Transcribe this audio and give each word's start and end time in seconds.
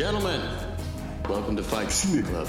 Gentlemen, 0.00 0.40
welcome 1.28 1.56
to 1.56 1.62
Fight 1.62 1.90
Club. 2.24 2.48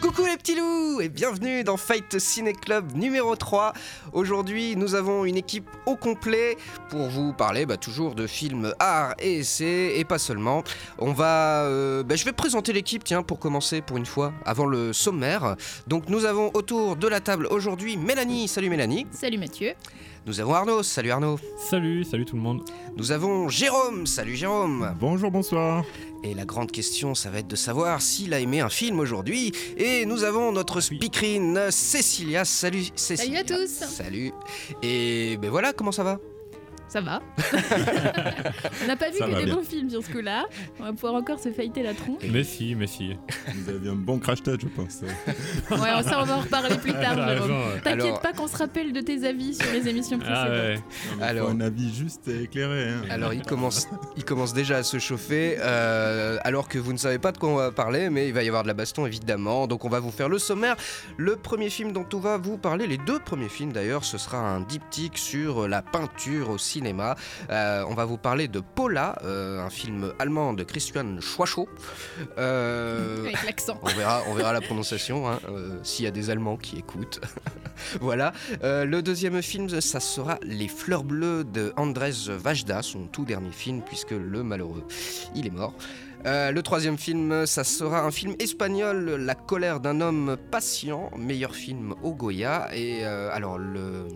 Coucou 0.00 0.26
les 0.26 0.36
petits 0.36 0.54
loups 0.54 1.00
et 1.00 1.08
bienvenue 1.08 1.64
dans 1.64 1.76
Fight 1.76 2.20
Ciné 2.20 2.52
Club 2.52 2.92
numéro 2.94 3.34
3. 3.34 3.72
Aujourd'hui 4.12 4.76
nous 4.76 4.94
avons 4.94 5.24
une 5.24 5.36
équipe 5.36 5.68
au 5.86 5.96
complet 5.96 6.56
pour 6.90 7.08
vous 7.08 7.32
parler 7.32 7.64
bah, 7.64 7.76
toujours 7.76 8.14
de 8.14 8.26
films 8.26 8.74
art 8.78 9.14
et 9.18 9.38
essais 9.38 9.98
et 9.98 10.04
pas 10.04 10.18
seulement. 10.18 10.62
On 10.98 11.12
va, 11.12 11.62
euh, 11.64 12.02
bah, 12.02 12.16
je 12.16 12.24
vais 12.24 12.32
présenter 12.32 12.72
l'équipe 12.72 13.04
tiens 13.04 13.22
pour 13.22 13.38
commencer 13.38 13.80
pour 13.80 13.96
une 13.96 14.06
fois 14.06 14.32
avant 14.44 14.66
le 14.66 14.92
sommaire. 14.92 15.56
Donc 15.86 16.08
nous 16.08 16.24
avons 16.24 16.50
autour 16.54 16.96
de 16.96 17.08
la 17.08 17.20
table 17.20 17.46
aujourd'hui 17.50 17.96
Mélanie. 17.96 18.48
Salut 18.48 18.68
Mélanie. 18.68 19.06
Salut 19.12 19.38
Mathieu. 19.38 19.74
Nous 20.26 20.40
avons 20.40 20.54
Arnaud. 20.54 20.82
Salut 20.82 21.12
Arnaud. 21.12 21.38
Salut, 21.56 22.02
salut 22.02 22.24
tout 22.24 22.34
le 22.34 22.42
monde. 22.42 22.62
Nous 22.96 23.12
avons 23.12 23.48
Jérôme. 23.48 24.06
Salut 24.06 24.34
Jérôme. 24.34 24.92
Bonjour, 24.98 25.30
bonsoir. 25.30 25.84
Et 26.24 26.34
la 26.34 26.44
grande 26.44 26.72
question, 26.72 27.14
ça 27.14 27.30
va 27.30 27.38
être 27.38 27.46
de 27.46 27.54
savoir 27.54 28.02
s'il 28.02 28.34
a 28.34 28.40
aimé 28.40 28.60
un 28.60 28.68
film 28.68 28.98
aujourd'hui. 28.98 29.52
Et 29.76 30.04
nous 30.04 30.24
avons 30.24 30.50
notre 30.50 30.80
speakerine 30.80 31.70
Cécilia. 31.70 32.44
Salut 32.44 32.86
Cécilia. 32.96 33.44
Salut 33.46 33.54
à 33.54 33.58
tous. 33.58 33.70
Salut. 33.70 34.32
Et 34.82 35.36
ben 35.36 35.48
voilà, 35.48 35.72
comment 35.76 35.92
ça 35.92 36.02
va? 36.02 36.18
Ça 36.88 37.00
va. 37.00 37.20
On 38.82 38.86
n'a 38.86 38.96
pas 38.96 39.10
vu 39.10 39.18
Ça 39.18 39.26
que 39.26 39.34
des 39.36 39.44
bien. 39.44 39.54
bons 39.56 39.64
films 39.64 39.90
sur 39.90 40.04
ce 40.04 40.10
coup-là. 40.10 40.44
On 40.78 40.84
va 40.84 40.92
pouvoir 40.92 41.14
encore 41.14 41.38
se 41.40 41.50
failliter 41.50 41.82
la 41.82 41.94
tronche. 41.94 42.22
Mais 42.30 42.44
si, 42.44 42.74
mais 42.74 42.86
si. 42.86 43.16
Vous 43.54 43.70
avez 43.70 43.88
un 43.90 43.94
bon 43.96 44.18
crash 44.18 44.42
test, 44.42 44.60
je 44.62 44.66
pense. 44.68 45.00
Ouais, 45.70 46.02
ça 46.02 46.20
on 46.20 46.24
va 46.24 46.36
en 46.36 46.40
reparler 46.40 46.76
plus 46.76 46.92
tard. 46.92 47.16
Ouais. 47.26 47.80
T'inquiète 47.82 48.02
Alors- 48.04 48.20
pas 48.20 48.32
qu'on 48.32 48.46
se 48.48 48.56
rappelle 48.56 48.92
de 48.92 49.00
tes 49.00 49.26
avis 49.26 49.54
sur 49.54 49.70
les 49.72 49.88
émissions 49.88 50.18
Ah 50.22 50.46
précédentes. 50.46 50.58
ouais. 51.18 51.22
Alors- 51.24 51.46
Alors, 51.46 51.50
un 51.50 51.60
avis 51.60 51.94
juste 51.94 52.28
et 52.28 52.44
éclairé. 52.44 52.88
hein. 52.90 53.02
Alors 53.10 53.32
il 53.34 53.42
commence, 53.42 53.88
il 54.16 54.24
commence 54.24 54.52
déjà 54.54 54.78
à 54.78 54.82
se 54.82 54.98
chauffer, 54.98 55.56
euh, 55.60 56.38
alors 56.44 56.68
que 56.68 56.78
vous 56.78 56.92
ne 56.92 56.98
savez 56.98 57.18
pas 57.18 57.32
de 57.32 57.38
quoi 57.38 57.48
on 57.50 57.54
va 57.56 57.70
parler, 57.72 58.10
mais 58.10 58.28
il 58.28 58.34
va 58.34 58.42
y 58.42 58.48
avoir 58.48 58.62
de 58.62 58.68
la 58.68 58.74
baston 58.74 59.06
évidemment. 59.06 59.66
Donc 59.66 59.84
on 59.84 59.88
va 59.88 60.00
vous 60.00 60.10
faire 60.10 60.28
le 60.28 60.38
sommaire. 60.38 60.76
Le 61.16 61.36
premier 61.36 61.68
film 61.70 61.92
dont 61.92 62.06
on 62.14 62.18
va 62.18 62.36
vous 62.38 62.56
parler, 62.58 62.86
les 62.86 62.98
deux 62.98 63.18
premiers 63.18 63.48
films 63.48 63.72
d'ailleurs, 63.72 64.04
ce 64.04 64.18
sera 64.18 64.38
un 64.38 64.60
diptyque 64.60 65.18
sur 65.18 65.68
la 65.68 65.82
peinture 65.82 66.50
au 66.50 66.58
cinéma. 66.76 67.16
Euh, 67.50 67.84
on 67.88 67.94
va 67.94 68.04
vous 68.04 68.18
parler 68.18 68.48
de 68.48 68.60
Paula, 68.60 69.18
euh, 69.24 69.64
un 69.64 69.70
film 69.70 70.12
allemand 70.18 70.52
de 70.52 70.62
Christian 70.62 71.20
Schwacho. 71.20 71.68
Euh, 72.36 73.24
Avec 73.24 73.44
l'accent. 73.44 73.78
on 73.82 73.88
verra, 73.88 74.22
on 74.28 74.34
verra 74.34 74.52
la 74.52 74.60
prononciation, 74.60 75.26
hein, 75.26 75.38
s'il 75.82 76.04
y 76.04 76.08
a 76.08 76.10
des 76.10 76.28
Allemands 76.28 76.58
qui 76.58 76.76
écoutent. 76.76 77.20
voilà. 78.00 78.32
Le 78.62 79.00
deuxième 79.00 79.40
film, 79.40 79.80
ça 79.80 80.00
sera 80.00 80.38
Les 80.42 80.68
Fleurs 80.68 81.04
Bleues 81.04 81.44
de 81.44 81.72
Andrés 81.76 82.28
Vajda, 82.28 82.82
son 82.82 83.06
tout 83.06 83.24
dernier 83.24 83.52
film, 83.52 83.80
puisque 83.80 84.10
le 84.10 84.42
malheureux, 84.42 84.84
il 85.34 85.46
est 85.46 85.56
mort. 85.62 85.74
Euh, 86.26 86.50
le 86.50 86.62
troisième 86.62 86.98
film, 86.98 87.46
ça 87.46 87.62
sera 87.62 88.02
un 88.02 88.10
film 88.10 88.34
espagnol, 88.40 89.16
La 89.16 89.34
colère 89.34 89.78
d'un 89.78 90.00
homme 90.00 90.36
patient, 90.50 91.10
meilleur 91.16 91.54
film 91.54 91.94
au 92.02 92.14
Goya. 92.14 92.68
Et 92.74 93.04
euh, 93.04 93.30
alors, 93.32 93.58
le... 93.58 94.06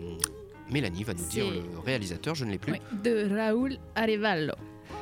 Mélanie 0.71 1.03
va 1.03 1.13
nous 1.13 1.27
dire 1.27 1.45
le 1.51 1.79
réalisateur, 1.79 2.33
je 2.35 2.45
ne 2.45 2.51
l'ai 2.51 2.57
plus. 2.57 2.73
Ouais, 2.73 2.81
De 3.03 3.35
Raúl 3.35 3.77
Arevalo. 3.95 4.53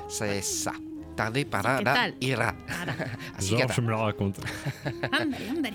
C'est 0.07 0.41
ça. 0.41 0.73
Tarde 1.19 1.43
para. 1.45 1.77
Así 3.37 3.51
que 3.51 3.57
Genre, 3.59 3.71
je 3.73 3.81
me 3.81 3.91
la 3.91 3.97
raconte. 3.97 4.39
Andale. 5.11 5.73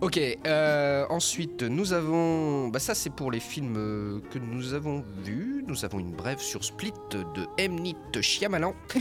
Ok, 0.00 0.18
euh, 0.46 1.04
ensuite 1.10 1.62
nous 1.62 1.92
avons. 1.92 2.68
Bah, 2.68 2.78
ça 2.78 2.94
c'est 2.94 3.10
pour 3.10 3.30
les 3.32 3.40
films 3.40 3.74
euh, 3.76 4.20
que 4.30 4.38
nous 4.38 4.74
avons 4.74 5.04
vus. 5.24 5.64
Nous 5.66 5.84
avons 5.84 5.98
une 5.98 6.12
brève 6.12 6.38
sur 6.38 6.62
Split 6.64 6.92
de 7.10 7.46
M. 7.58 7.74
Night 7.80 8.20
Shyamalan. 8.20 8.74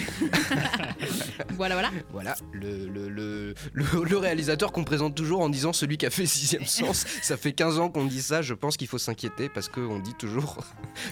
Voilà, 1.57 1.75
voilà. 1.75 1.91
Voilà, 2.11 2.35
le, 2.53 2.87
le, 2.87 3.09
le, 3.09 3.53
le- 3.73 4.03
le 4.03 4.17
réalisateur 4.17 4.71
qu'on 4.71 4.83
présente 4.83 5.15
toujours 5.15 5.41
en 5.41 5.49
disant 5.49 5.73
celui 5.73 5.97
qui 5.97 6.05
a 6.05 6.09
fait 6.09 6.25
Sixième 6.25 6.65
Sens. 6.65 7.05
ça 7.21 7.37
fait 7.37 7.53
15 7.53 7.79
ans 7.79 7.89
qu'on 7.89 8.05
dit 8.05 8.21
ça, 8.21 8.41
je 8.41 8.53
pense 8.53 8.77
qu'il 8.77 8.87
faut 8.87 8.97
s'inquiéter 8.97 9.49
parce 9.49 9.69
qu'on 9.69 9.99
dit 9.99 10.13
toujours 10.15 10.57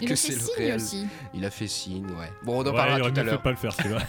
Il 0.01 0.07
que 0.07 0.13
a 0.13 0.16
c'est 0.16 0.31
fait 0.33 0.33
le 0.35 0.39
signe 0.41 0.56
réel. 0.57 0.75
aussi. 0.75 1.06
Il 1.33 1.45
a 1.45 1.50
fait 1.51 1.67
signe, 1.67 2.06
ouais. 2.07 2.31
Bon, 2.44 2.57
on 2.57 2.62
en 2.62 2.63
Ouais, 2.66 2.69
il 2.72 2.75
parlera 2.75 3.12
tout 3.12 3.19
à 3.19 3.23
l'heure. 3.23 3.41
pas 3.41 3.51
le 3.51 3.56
faire 3.57 3.73
celui-là. 3.73 4.00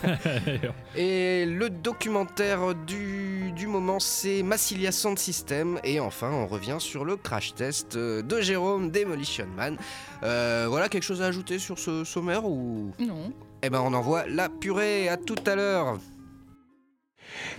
Et 0.96 1.46
le 1.46 1.70
documentaire 1.70 2.74
du, 2.74 3.52
du 3.52 3.66
moment, 3.66 4.00
c'est 4.00 4.42
Massilia 4.42 4.92
Sound 4.92 5.18
System. 5.18 5.78
Et 5.84 6.00
enfin, 6.00 6.30
on 6.30 6.46
revient 6.46 6.76
sur 6.78 7.04
le 7.04 7.16
crash 7.16 7.54
test 7.54 7.96
euh, 7.96 8.22
de 8.22 8.40
Jérôme 8.40 8.90
Demolition 8.90 9.46
Man. 9.56 9.76
Euh, 10.22 10.66
voilà, 10.68 10.88
quelque 10.88 11.02
chose 11.02 11.22
à 11.22 11.26
ajouter 11.26 11.58
sur 11.58 11.78
ce 11.78 12.04
sommaire 12.04 12.44
ou? 12.44 12.92
Non. 12.98 13.32
Eh 13.62 13.70
ben, 13.70 13.80
on 13.80 13.94
envoie 13.94 14.26
la 14.26 14.48
purée. 14.48 15.08
À 15.08 15.16
tout 15.16 15.42
à 15.46 15.54
l'heure. 15.54 15.98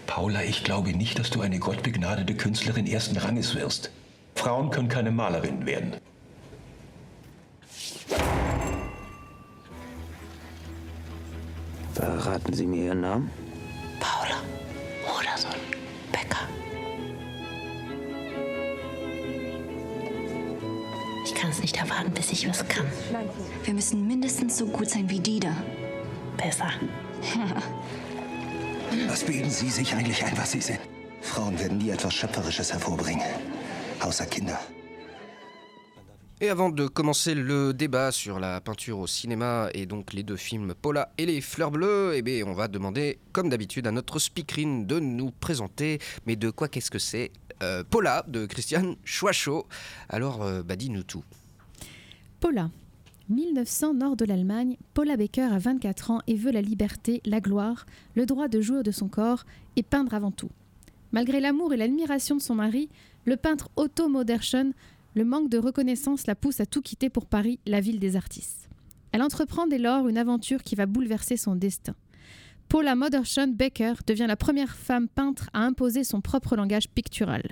Paula, 0.08 0.46
ich 0.46 0.64
glaube 0.64 0.94
nicht, 0.94 1.18
dass 1.20 1.30
du 1.30 1.42
eine 1.42 1.60
gottbegnadete 1.60 2.36
Künstlerin 2.36 2.86
ersten 2.86 3.18
Ranges 3.18 3.56
wirst. 3.56 3.92
Frauen 4.36 4.70
können 4.70 4.88
keine 4.88 5.12
Malerinnen 5.12 5.66
werden. 5.66 5.96
Verraten 11.96 12.54
Sie 12.54 12.66
mir 12.68 12.88
Ihren 12.88 13.02
Namen? 13.02 13.32
Paula 14.02 14.36
Modersohn 15.08 15.56
Becker. 16.12 16.46
Ich 21.24 21.34
kann 21.34 21.50
es 21.52 21.62
nicht 21.62 21.78
erwarten, 21.78 22.12
bis 22.12 22.34
ich 22.34 22.50
was 22.50 22.68
kann. 22.68 22.86
Wir 23.64 23.74
müssen 23.74 24.06
mindestens 24.06 24.58
so 24.58 24.66
gut 24.66 24.90
sein 24.90 25.10
wie 25.10 25.22
die 25.22 25.40
da. 25.40 25.56
Besser. 26.36 26.70
Was 29.08 29.24
bilden 29.24 29.50
Sie 29.50 29.70
sich 29.70 29.94
eigentlich 29.94 30.24
ein, 30.24 30.38
was 30.38 30.52
Sie 30.52 30.62
sind? 30.62 30.80
Frauen 31.22 31.60
werden 31.60 31.80
nie 31.80 31.90
etwas 31.90 32.14
Schöpferisches 32.14 32.72
hervorbringen. 32.72 33.26
Außer 34.00 34.26
Kinder. 34.26 34.60
Et 36.42 36.50
avant 36.50 36.70
de 36.70 36.86
commencer 36.88 37.34
le 37.34 37.74
débat 37.74 38.12
sur 38.12 38.40
la 38.40 38.60
peinture 38.60 39.00
au 39.00 39.08
cinéma 39.08 39.70
et 39.74 39.86
donc 39.86 40.12
les 40.12 40.22
deux 40.24 40.36
films 40.36 40.74
Paula 40.74 41.10
et 41.18 41.26
les 41.26 41.40
fleurs 41.40 41.72
bleues, 41.72 42.12
eh 42.16 42.22
bien, 42.22 42.44
on 42.46 42.54
va 42.54 42.68
demander, 42.68 43.20
comme 43.32 43.48
d'habitude, 43.48 43.88
à 43.88 43.92
notre 43.92 44.20
speakerine 44.20 44.86
de 44.86 45.00
nous 45.00 45.32
présenter. 45.32 46.00
Mais 46.26 46.36
de 46.36 46.50
quoi 46.50 46.68
qu'est-ce 46.68 46.92
que 46.92 47.00
c'est 47.00 47.32
Euh, 47.64 47.86
Paula 47.90 48.26
de 48.28 48.46
Christian 48.48 48.96
Schwacho. 49.06 49.66
Alors, 50.10 50.44
euh, 50.44 50.62
bah, 50.62 50.76
dis-nous 50.76 51.04
tout. 51.04 51.24
Paula. 52.42 52.70
1900 53.30 53.94
nord 53.94 54.18
de 54.18 54.26
l'Allemagne, 54.26 54.76
Paula 54.94 55.16
Becker 55.16 55.54
a 55.54 55.58
24 55.58 56.12
ans 56.12 56.22
et 56.28 56.36
veut 56.36 56.52
la 56.52 56.62
liberté, 56.62 57.22
la 57.26 57.40
gloire, 57.40 57.86
le 58.14 58.26
droit 58.26 58.50
de 58.50 58.60
jouir 58.60 58.84
de 58.84 58.92
son 58.92 59.08
corps 59.08 59.46
et 59.78 59.84
peindre 59.84 60.14
avant 60.14 60.32
tout. 60.32 60.52
Malgré 61.14 61.40
l'amour 61.40 61.74
et 61.74 61.78
l'admiration 61.78 62.36
de 62.36 62.42
son 62.42 62.56
mari, 62.56 62.90
le 63.24 63.38
peintre 63.38 63.70
Otto 63.78 64.10
Moderschön, 64.10 64.74
le 65.16 65.24
manque 65.24 65.50
de 65.50 65.58
reconnaissance 65.58 66.28
la 66.28 66.36
pousse 66.36 66.60
à 66.60 66.66
tout 66.66 66.82
quitter 66.82 67.10
pour 67.10 67.26
Paris, 67.26 67.60
la 67.66 67.80
ville 67.80 68.00
des 68.00 68.16
artistes. 68.16 68.70
Elle 69.14 69.22
entreprend 69.22 69.66
dès 69.66 69.78
lors 69.78 70.10
une 70.10 70.18
aventure 70.18 70.62
qui 70.62 70.76
va 70.76 70.86
bouleverser 70.86 71.38
son 71.38 71.56
destin. 71.56 71.96
Paula 72.68 72.96
Moderschön 72.96 73.54
Becker 73.54 73.94
devient 74.06 74.26
la 74.28 74.36
première 74.36 74.76
femme 74.76 75.08
peintre 75.08 75.50
à 75.54 75.62
imposer 75.62 76.04
son 76.04 76.20
propre 76.20 76.58
langage 76.58 76.90
pictural. 76.90 77.44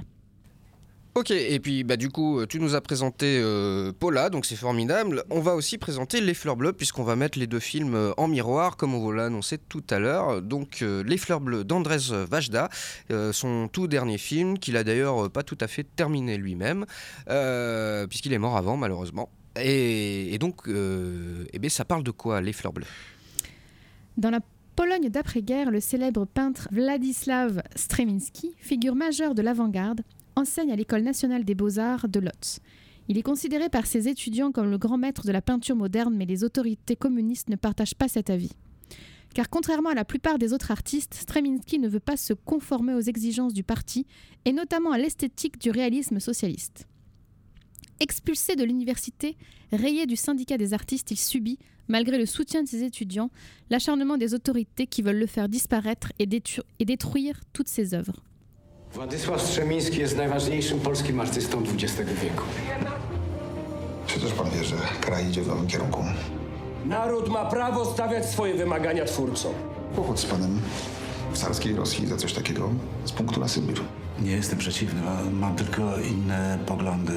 Ok, 1.16 1.30
et 1.30 1.60
puis 1.60 1.84
bah 1.84 1.96
du 1.96 2.10
coup, 2.10 2.40
euh, 2.40 2.48
tu 2.48 2.60
nous 2.60 2.74
as 2.74 2.82
présenté 2.82 3.40
euh, 3.40 3.92
Paula, 3.92 4.32
donc 4.32 4.48
c'est 4.48 4.56
formidable. 4.56 5.24
On 5.30 5.42
va 5.42 5.54
aussi 5.54 5.78
présenter 5.78 6.22
Les 6.22 6.34
Fleurs 6.34 6.56
Bleues, 6.56 6.74
puisqu'on 6.74 7.04
va 7.04 7.16
mettre 7.16 7.38
les 7.38 7.46
deux 7.46 7.60
films 7.60 7.94
euh, 7.94 8.14
en 8.18 8.28
miroir, 8.28 8.78
comme 8.78 8.96
on 8.96 9.00
vous 9.00 9.12
l'a 9.12 9.26
annoncé 9.26 9.60
tout 9.60 9.84
à 9.92 10.00
l'heure. 10.00 10.42
Donc 10.42 10.82
Les 10.82 11.18
Fleurs 11.18 11.40
Bleues 11.40 11.64
d'Andrés 11.64 11.98
Vajda, 12.30 12.70
son 13.32 13.70
tout 13.72 13.86
dernier 13.88 14.18
film, 14.18 14.58
qu'il 14.58 14.76
a 14.76 14.84
d'ailleurs 14.84 15.30
pas 15.30 15.44
tout 15.44 15.58
à 15.62 15.68
fait 15.68 15.84
terminé 15.84 16.38
lui-même, 16.38 16.86
puisqu'il 18.10 18.34
est 18.34 18.40
mort 18.40 18.58
avant 18.58 18.76
malheureusement. 18.76 19.30
Et, 19.56 20.36
donc, 20.40 20.64
eh 20.68 21.60
bien, 21.60 21.70
ça 21.70 21.86
parle 21.86 22.04
de 22.04 22.12
quoi, 22.12 22.42
Les 22.42 22.54
Fleurs 22.54 22.74
Bleues? 22.74 22.88
Dans 24.18 24.32
la 24.32 24.40
Pologne 24.76 25.10
d'après-guerre, 25.10 25.70
le 25.70 25.80
célèbre 25.80 26.26
peintre 26.26 26.68
Władysław 26.72 27.62
Streminski, 27.76 28.56
figure 28.58 28.96
majeure 28.96 29.36
de 29.36 29.44
l'avant-garde, 29.44 30.02
enseigne 30.36 30.72
à 30.72 30.76
l'École 30.76 31.04
nationale 31.04 31.44
des 31.44 31.56
beaux-arts 31.56 32.08
de 32.08 32.20
Łódź. 32.20 32.60
Il 33.10 33.18
est 33.18 33.24
considéré 33.24 33.70
par 33.70 33.86
ses 33.86 34.08
étudiants 34.08 34.52
comme 34.52 34.72
le 34.72 34.78
grand 34.78 34.98
maître 34.98 35.26
de 35.26 35.32
la 35.32 35.42
peinture 35.42 35.76
moderne, 35.76 36.16
mais 36.16 36.26
les 36.26 36.44
autorités 36.44 36.96
communistes 36.96 37.50
ne 37.50 37.56
partagent 37.56 37.96
pas 37.96 38.08
cet 38.08 38.30
avis. 38.30 38.52
Car 39.34 39.50
contrairement 39.50 39.90
à 39.90 39.96
la 39.96 40.06
plupart 40.06 40.38
des 40.38 40.54
autres 40.54 40.72
artistes, 40.72 41.16
Streminski 41.16 41.80
ne 41.80 41.90
veut 41.90 42.00
pas 42.00 42.18
se 42.18 42.34
conformer 42.34 42.94
aux 42.94 43.02
exigences 43.02 43.54
du 43.54 43.64
parti, 43.64 44.06
et 44.46 44.54
notamment 44.54 44.92
à 44.92 44.98
l'esthétique 44.98 45.60
du 45.60 45.72
réalisme 45.72 46.20
socialiste. 46.20 46.88
Expulsé 48.00 48.56
de 48.56 48.64
l'université, 48.64 49.38
rayé 49.72 50.06
du 50.06 50.16
syndicat 50.16 50.58
des 50.58 50.74
artistes, 50.74 51.12
il 51.12 51.18
subit, 51.18 51.58
malgré 51.88 52.18
le 52.18 52.26
soutien 52.26 52.64
de 52.64 52.68
ses 52.68 52.84
étudiants, 52.84 53.32
l'acharnement 53.70 54.18
des 54.18 54.34
autorités 54.34 54.88
qui 54.88 55.02
veulent 55.02 55.20
le 55.20 55.28
faire 55.28 55.50
disparaître 55.50 56.14
et 56.20 56.26
détruire 56.26 57.42
toutes 57.54 57.68
ses 57.68 57.94
œuvres. 57.94 58.24
Władysław 58.94 59.42
Strzemiński 59.42 60.00
jest 60.00 60.18
najważniejszym 60.18 60.80
polskim 60.80 61.20
artystą 61.20 61.64
XX 61.74 62.12
wieku. 62.24 62.44
Przecież 64.08 64.32
pan 64.32 64.50
wie, 64.50 64.64
że 64.64 64.76
kraj 65.02 65.28
idzie 65.28 65.42
w 65.42 65.48
nowym 65.48 65.68
kierunku. 65.68 66.04
Naród 66.86 67.30
ma 67.30 67.46
prawo 67.46 67.86
stawiać 67.86 68.26
swoje 68.26 68.54
wymagania 68.54 69.06
twórcom. 69.06 69.54
Kłopot 69.96 70.20
z 70.20 70.26
panem 70.26 70.62
w 71.34 71.38
carskiej 71.38 71.76
Rosji 71.76 72.08
za 72.08 72.18
coś 72.18 72.34
takiego 72.34 72.70
z 73.06 73.12
punktu 73.12 73.40
na 73.40 73.48
Sybir. 73.48 73.80
Nie 74.20 74.32
jestem 74.32 74.60
przeciwny, 74.60 75.02
a 75.10 75.30
mam 75.32 75.56
tylko 75.56 75.82
inne 76.00 76.60
poglądy 76.66 77.14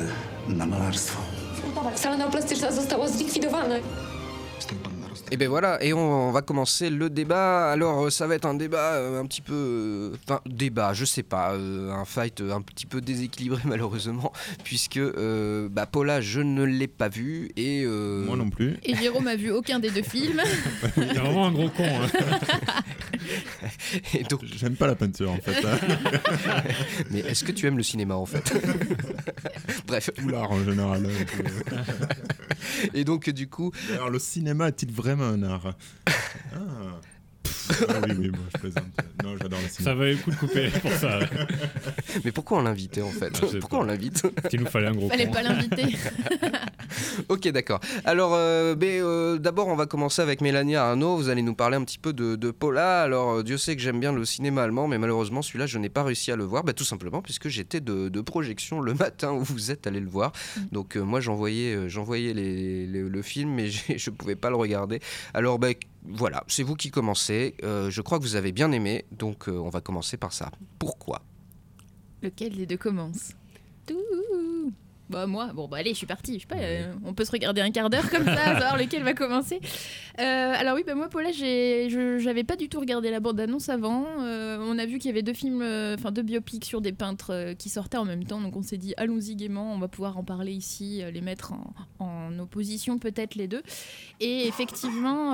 na 0.49 0.67
malarstwo. 0.67 1.21
Sala 1.95 2.17
neoplastyczna 2.17 2.73
została 2.73 3.09
zlikwidowana. 3.09 3.75
Et 5.33 5.37
ben 5.37 5.49
voilà, 5.49 5.83
et 5.83 5.93
on 5.93 6.31
va 6.31 6.41
commencer 6.41 6.89
le 6.89 7.11
débat. 7.11 7.73
Alors 7.73 8.07
euh, 8.07 8.11
ça 8.11 8.29
va 8.29 8.37
être 8.37 8.45
un 8.47 8.55
débat 8.55 8.93
euh, 8.95 9.21
un 9.21 9.27
petit 9.27 9.41
peu, 9.41 9.55
euh, 9.55 10.17
enfin 10.25 10.41
débat, 10.47 10.93
je 10.95 11.05
sais 11.05 11.25
pas, 11.25 11.53
euh, 11.55 11.91
un 11.91 12.05
fight 12.05 12.41
un 12.41 12.63
petit 12.63 12.87
peu 12.87 13.01
déséquilibré 13.01 13.61
malheureusement, 13.65 14.33
puisque 14.63 14.99
euh, 14.99 15.69
bah, 15.69 15.87
Paula 15.87 16.21
je 16.21 16.41
ne 16.41 16.63
l'ai 16.63 16.87
pas 16.87 17.09
vu 17.09 17.51
et 17.57 17.83
euh, 17.85 18.25
Moi 18.25 18.37
non 18.37 18.51
plus. 18.51 18.77
Et 18.85 18.95
Jérôme 18.95 19.27
a 19.27 19.35
vu 19.35 19.51
aucun 19.51 19.81
des 19.81 19.91
deux 19.91 20.03
films. 20.05 20.41
Il 20.97 21.03
est 21.03 21.15
vraiment 21.15 21.47
un 21.49 21.53
gros 21.53 21.71
con. 21.71 21.85
hein. 21.85 22.07
Et 24.15 24.23
donc, 24.23 24.41
J'aime 24.45 24.77
pas 24.77 24.87
la 24.87 24.95
peinture 24.95 25.33
en 25.33 25.39
fait. 25.39 25.65
hein. 25.67 25.79
mais 27.11 27.19
est-ce 27.21 27.43
que 27.43 27.51
tu 27.51 27.67
aimes 27.67 27.77
le 27.79 27.83
cinéma 27.83 28.15
en 28.15 28.27
fait? 28.27 28.53
Bref. 29.89 30.11
Ou 30.25 30.29
l'art 30.29 30.53
en 30.53 30.63
général. 30.65 31.09
Et 32.95 33.03
donc 33.05 33.29
du 33.31 33.49
coup, 33.49 33.73
Alors 33.93 34.11
le 34.11 34.21
cinéma 34.21 34.69
est-il 34.69 34.93
vraiment 34.93 35.16
un 35.21 35.43
art 35.45 35.77
ah. 36.55 37.01
Ah 37.89 37.95
oui, 38.09 38.15
oui, 38.19 38.29
moi 38.31 38.39
je 38.55 38.59
plaisante. 38.61 38.85
Non, 39.25 39.37
j'adore 39.41 39.59
le 39.63 39.69
cinéma. 39.69 39.91
Ça 39.91 39.95
valait 39.95 40.13
le 40.13 40.19
coup 40.19 40.31
de 40.31 40.37
couper 40.37 40.69
pour 40.81 40.93
ça. 40.93 41.19
mais 42.25 42.33
pourquoi 42.33 42.59
on 42.59 42.63
l'invite 42.63 42.99
en 42.99 43.11
fait 43.11 43.37
sais 43.37 43.59
Pourquoi 43.59 43.79
pas. 43.81 43.85
on 43.85 43.89
l'invite 43.89 44.23
Parce 44.35 44.49
qu'il 44.49 44.61
nous 44.61 44.67
fallait 44.67 44.87
un 44.87 44.93
gros 44.95 45.09
Fallait 45.09 45.27
con. 45.27 45.33
pas 45.33 45.43
l'inviter. 45.43 45.85
Ok, 47.29 47.49
d'accord. 47.49 47.81
Alors, 48.05 48.33
euh, 48.35 48.75
euh, 48.81 49.39
d'abord, 49.39 49.69
on 49.69 49.75
va 49.77 49.87
commencer 49.87 50.23
avec 50.23 50.41
Mélanie 50.41 50.77
Arnaud. 50.77 51.17
Vous 51.17 51.29
allez 51.29 51.43
nous 51.43 51.55
parler 51.55 51.77
un 51.77 51.85
petit 51.85 51.99
peu 51.99 52.13
de, 52.13 52.37
de 52.37 52.51
Paula. 52.51 53.03
Alors, 53.03 53.39
euh, 53.39 53.43
Dieu 53.43 53.59
sait 53.59 53.75
que 53.77 53.83
j'aime 53.83 53.99
bien 54.01 54.13
le 54.13 54.25
cinéma 54.25 54.63
allemand, 54.63 54.87
mais 54.87 54.99
malheureusement, 54.99 55.43
celui-là, 55.43 55.67
je 55.67 55.79
n'ai 55.79 55.89
pas 55.89 56.05
réussi 56.05 56.31
à 56.31 56.37
le 56.37 56.45
voir. 56.45 56.63
Ben, 56.65 56.73
tout 56.73 56.85
simplement 56.85 57.23
puisque 57.23 57.49
j'étais 57.49 57.81
de, 57.81 58.09
de 58.09 58.21
projection 58.21 58.81
le 58.81 58.95
matin 58.95 59.33
où 59.33 59.43
vous 59.43 59.71
êtes 59.71 59.87
allé 59.87 60.01
le 60.01 60.09
voir. 60.09 60.33
Donc, 60.73 60.97
euh, 60.97 61.03
moi, 61.03 61.21
j'envoyais, 61.21 61.75
euh, 61.75 61.89
j'envoyais 61.89 62.33
les- 62.35 62.87
les- 62.87 63.03
le 63.03 63.23
film, 63.23 63.51
mais 63.51 63.69
je 63.97 64.11
ne 64.11 64.17
pouvais 64.17 64.37
pas 64.37 64.51
le 64.51 64.57
regarder. 64.57 65.01
Alors, 65.35 65.59
ben, 65.59 65.75
voilà, 66.09 66.45
c'est 66.47 66.63
vous 66.63 66.77
qui 66.77 66.91
commencez. 66.91 67.57
Euh, 67.63 67.91
je 67.91 68.01
crois 68.03 68.19
que 68.19 68.23
vous 68.25 68.37
avez 68.37 68.53
bien 68.53 68.73
aimé, 68.73 69.05
donc 69.13 69.49
euh, 69.49 69.53
on 69.53 69.69
va 69.69 69.81
commencer 69.81 70.17
par 70.17 70.33
ça. 70.33 70.51
Pourquoi? 70.79 71.23
Lequel 72.23 72.57
des 72.57 72.67
deux 72.67 72.77
commence? 72.77 73.33
Tout. 73.87 74.73
Bah 75.09 75.27
moi, 75.27 75.53
bon 75.55 75.69
bah 75.69 75.77
allez, 75.79 75.91
je 75.91 75.99
suis 75.99 76.07
partie. 76.07 76.35
Je 76.35 76.41
sais 76.41 76.47
pas, 76.47 76.57
euh, 76.57 76.93
on 77.05 77.15
peut 77.15 77.25
se 77.25 77.31
regarder 77.31 77.61
un 77.61 77.71
quart 77.71 77.91
d'heure 77.91 78.11
comme 78.11 78.25
ça, 78.25 78.37
savoir 78.45 78.77
lequel 78.77 79.05
va 79.05 79.15
commencer. 79.15 79.61
Euh, 80.19 80.53
alors 80.57 80.75
oui, 80.75 80.83
bah 80.85 80.97
moi 80.97 81.09
Paula, 81.09 81.31
j'avais 81.31 82.45
pas 82.45 82.57
du 82.57 82.69
tout 82.69 82.81
regardé 82.81 83.11
la 83.11 83.21
bande 83.21 83.39
annonce 83.39 83.69
avant. 83.69 84.05
Euh, 84.21 84.59
on 84.61 84.79
a 84.79 84.87
vu 84.87 84.99
qu'il 84.99 85.09
y 85.09 85.13
avait 85.13 85.23
deux 85.23 85.33
films, 85.33 85.63
enfin 85.95 86.11
deux 86.11 86.23
biopics 86.23 86.65
sur 86.65 86.81
des 86.81 86.93
peintres 86.93 87.55
qui 87.59 87.69
sortaient 87.69 87.99
en 87.99 88.05
même 88.05 88.25
temps, 88.25 88.41
donc 88.41 88.57
on 88.57 88.63
s'est 88.63 88.79
dit 88.79 88.95
allons-y 88.97 89.37
gaiement, 89.37 89.73
on 89.73 89.79
va 89.79 89.89
pouvoir 89.89 90.19
en 90.19 90.25
parler 90.25 90.53
ici, 90.53 91.03
les 91.13 91.21
mettre 91.21 91.53
en, 91.53 91.73
en 92.01 92.39
opposition 92.41 92.99
peut-être 92.99 93.37
les 93.37 93.47
deux. 93.47 93.63
Et 94.19 94.49
effectivement, 94.49 95.33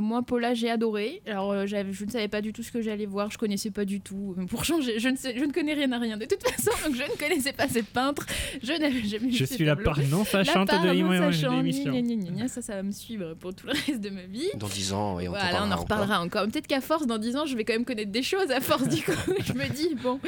moi 0.00 0.22
Paula, 0.22 0.54
j'ai 0.54 0.70
adoré. 0.70 1.20
Alors 1.26 1.66
je 1.66 2.04
ne 2.04 2.10
savais 2.10 2.28
pas 2.28 2.40
du 2.40 2.54
tout 2.54 2.62
ce 2.62 2.72
que 2.72 2.80
j'allais 2.80 3.06
voir, 3.06 3.30
je 3.30 3.36
connaissais 3.36 3.70
pas 3.70 3.84
du 3.84 4.00
tout. 4.00 4.34
Pour 4.48 4.64
changer, 4.64 4.98
je 4.98 5.08
ne, 5.10 5.16
sais, 5.16 5.34
je 5.36 5.44
ne 5.44 5.52
connais 5.52 5.74
rien 5.74 5.92
à 5.92 5.98
rien 5.98 6.16
de 6.16 6.24
toute 6.24 6.42
façon, 6.42 6.70
donc 6.86 6.96
je 6.96 7.02
ne 7.02 7.18
connaissais 7.18 7.52
pas 7.52 7.68
cette 7.68 7.88
peintre. 7.88 8.24
Je 8.62 8.72
n'avais 8.72 9.01
Je 9.30 9.44
suis 9.44 9.64
la 9.64 9.76
part 9.76 9.98
non 10.10 10.24
sachante 10.24 10.70
La 10.70 10.78
part 10.78 10.86
de 10.86 10.90
l'émission. 10.90 12.48
Ça, 12.48 12.62
ça 12.62 12.76
va 12.76 12.82
me 12.82 12.92
suivre 12.92 13.34
pour 13.34 13.54
tout 13.54 13.66
le 13.66 13.72
reste 13.72 14.00
de 14.00 14.10
ma 14.10 14.22
vie. 14.22 14.48
Dans 14.56 14.68
10 14.68 14.92
ans, 14.92 15.20
et 15.20 15.28
on 15.28 15.32
Voilà, 15.32 15.64
en 15.64 15.76
reparlera 15.76 16.20
encore. 16.20 16.46
Peut-être 16.46 16.66
qu'à 16.66 16.80
force, 16.80 17.06
dans 17.06 17.18
10 17.18 17.36
ans, 17.36 17.46
je 17.46 17.56
vais 17.56 17.64
quand 17.64 17.72
même 17.72 17.84
connaître 17.84 18.10
des 18.12 18.22
choses 18.22 18.50
à 18.50 18.60
force 18.60 18.88
du 18.88 19.02
coup. 19.02 19.12
je 19.44 19.52
me 19.52 19.68
dis, 19.72 19.94
bon, 20.02 20.20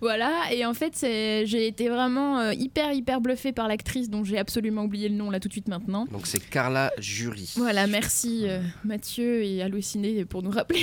voilà. 0.00 0.32
Et 0.52 0.64
en 0.64 0.74
fait, 0.74 0.96
j'ai 1.00 1.66
été 1.66 1.88
vraiment 1.88 2.38
euh, 2.40 2.52
hyper, 2.54 2.92
hyper 2.92 3.20
bluffée 3.20 3.52
par 3.52 3.68
l'actrice 3.68 4.10
dont 4.10 4.24
j'ai 4.24 4.38
absolument 4.38 4.84
oublié 4.84 5.08
le 5.08 5.14
nom 5.14 5.30
là 5.30 5.40
tout 5.40 5.48
de 5.48 5.52
suite 5.52 5.68
maintenant. 5.68 6.06
Donc, 6.10 6.26
c'est 6.26 6.40
Carla 6.50 6.92
Jury. 6.98 7.54
Voilà, 7.56 7.86
merci 7.86 8.42
euh, 8.44 8.60
Mathieu 8.84 9.42
et 9.42 9.62
Allociné 9.62 10.24
pour 10.24 10.42
nous 10.42 10.50
rappeler. 10.50 10.80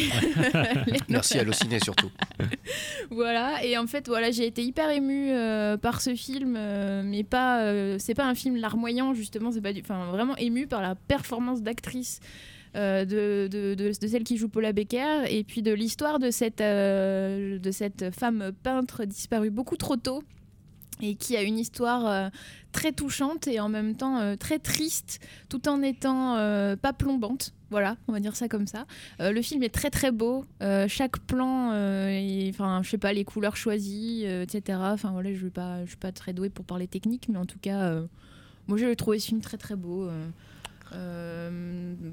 Merci 1.10 1.38
Allociné 1.40 1.80
surtout. 1.80 2.10
voilà 3.12 3.64
et 3.64 3.78
en 3.78 3.88
fait 3.88 4.08
voilà 4.08 4.32
j'ai 4.32 4.46
été 4.46 4.64
hyper 4.64 4.90
émue 4.90 5.32
euh, 5.32 5.78
par 5.78 6.02
ce 6.02 6.16
film 6.16 6.56
euh, 6.58 7.02
mais 7.04 7.24
pas 7.24 7.35
euh, 7.36 7.98
c'est 8.00 8.14
pas 8.14 8.26
un 8.26 8.36
film 8.36 8.56
larmoyant 8.56 9.14
justement 9.14 9.52
c'est 9.52 9.62
pas 9.62 9.74
du 9.74 9.82
vraiment 9.82 10.36
émue 10.38 10.68
par 10.68 10.82
la 10.82 10.96
performance 10.96 11.62
d'actrice 11.62 12.20
euh, 12.76 13.06
de, 13.06 13.92
celle 13.94 14.24
qui 14.24 14.38
joue 14.38 14.50
Paula 14.50 14.74
Becker. 14.74 15.24
Et 15.30 15.44
puis 15.44 15.62
de 15.62 15.72
l'histoire 15.72 16.20
de 16.20 16.30
cette 16.30 16.62
euh, 16.62 17.58
de 17.58 17.72
cette 17.72 18.14
femme 18.14 18.52
peintre 18.64 19.06
disparue 19.06 19.50
beaucoup 19.50 19.78
trop 19.78 19.96
tôt 19.96 20.24
et 21.02 21.16
qui 21.16 21.36
a 21.36 21.44
une 21.44 21.60
histoire 21.60 22.06
euh, 22.08 22.30
très 22.72 22.92
touchante 22.92 23.48
et 23.48 23.60
en 23.60 23.70
même 23.70 23.96
temps 23.96 24.20
euh, 24.20 24.36
très 24.36 24.60
triste, 24.60 25.20
tout 25.50 25.68
en 25.68 25.82
étant 25.82 26.36
euh, 26.38 26.76
pas 26.76 26.94
plombante. 26.94 27.54
Voilà, 27.72 27.98
on 28.08 28.14
va 28.14 28.20
dire 28.20 28.36
ça 28.36 28.48
comme 28.48 28.68
ça. 28.68 28.86
Le 29.20 29.42
film 29.42 29.64
est 29.64 29.74
très 29.74 29.90
très 29.90 30.12
beau. 30.12 30.46
Chaque 30.88 31.20
plan, 31.20 31.70
enfin, 31.70 32.82
je 32.84 32.90
sais 32.90 32.98
pas, 32.98 33.12
les 33.12 33.26
couleurs 33.26 33.58
choisies, 33.58 34.24
etc. 34.24 34.80
Voilà, 35.02 35.34
je 35.34 35.46
vais 35.46 35.50
pas, 35.50 35.86
suis 35.86 35.98
pas 35.98 36.12
très 36.12 36.32
douée 36.32 36.50
pour 36.50 36.64
parler 36.64 36.88
technique, 36.88 37.28
mais 37.28 37.38
en 37.38 37.46
tout 37.46 37.58
cas, 37.60 38.00
moi 38.68 38.78
j'ai 38.78 38.96
trouvé 38.96 39.20
ce 39.20 39.28
film 39.28 39.42
très 39.42 39.58
très 39.58 39.76
beau. 39.76 40.08
Euh. 40.94 41.52
Euh, 41.52 41.52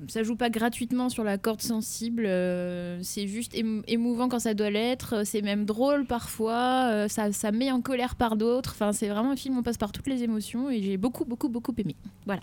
ça 0.09 0.23
joue 0.23 0.37
pas 0.37 0.51
gratuitement 0.51 1.09
sur 1.09 1.25
la 1.25 1.39
corde 1.39 1.63
sensible, 1.63 2.25
euh, 2.27 2.99
c'est 3.03 3.27
juste 3.27 3.55
émou- 3.55 3.83
émouvant 3.87 4.29
quand 4.29 4.39
ça 4.39 4.55
doit 4.55 4.71
l'être, 4.71 5.25
c'est 5.25 5.43
même 5.43 5.65
drôle 5.65 6.07
parfois, 6.07 6.89
euh, 6.91 7.09
ça, 7.09 7.33
ça 7.33 7.53
met 7.53 7.71
en 7.71 7.81
colère 7.81 8.15
par 8.17 8.37
d'autres. 8.37 8.73
Enfin, 8.75 8.93
c'est 8.93 9.09
vraiment 9.09 9.31
un 9.33 9.37
film 9.37 9.57
où 9.57 9.61
on 9.61 9.63
passe 9.63 9.79
par 9.79 9.93
toutes 9.93 10.09
les 10.09 10.23
émotions 10.23 10.71
et 10.71 10.83
j'ai 10.83 10.97
beaucoup, 10.97 11.25
beaucoup, 11.25 11.49
beaucoup 11.49 11.75
aimé. 11.79 11.95
Voilà. 12.27 12.43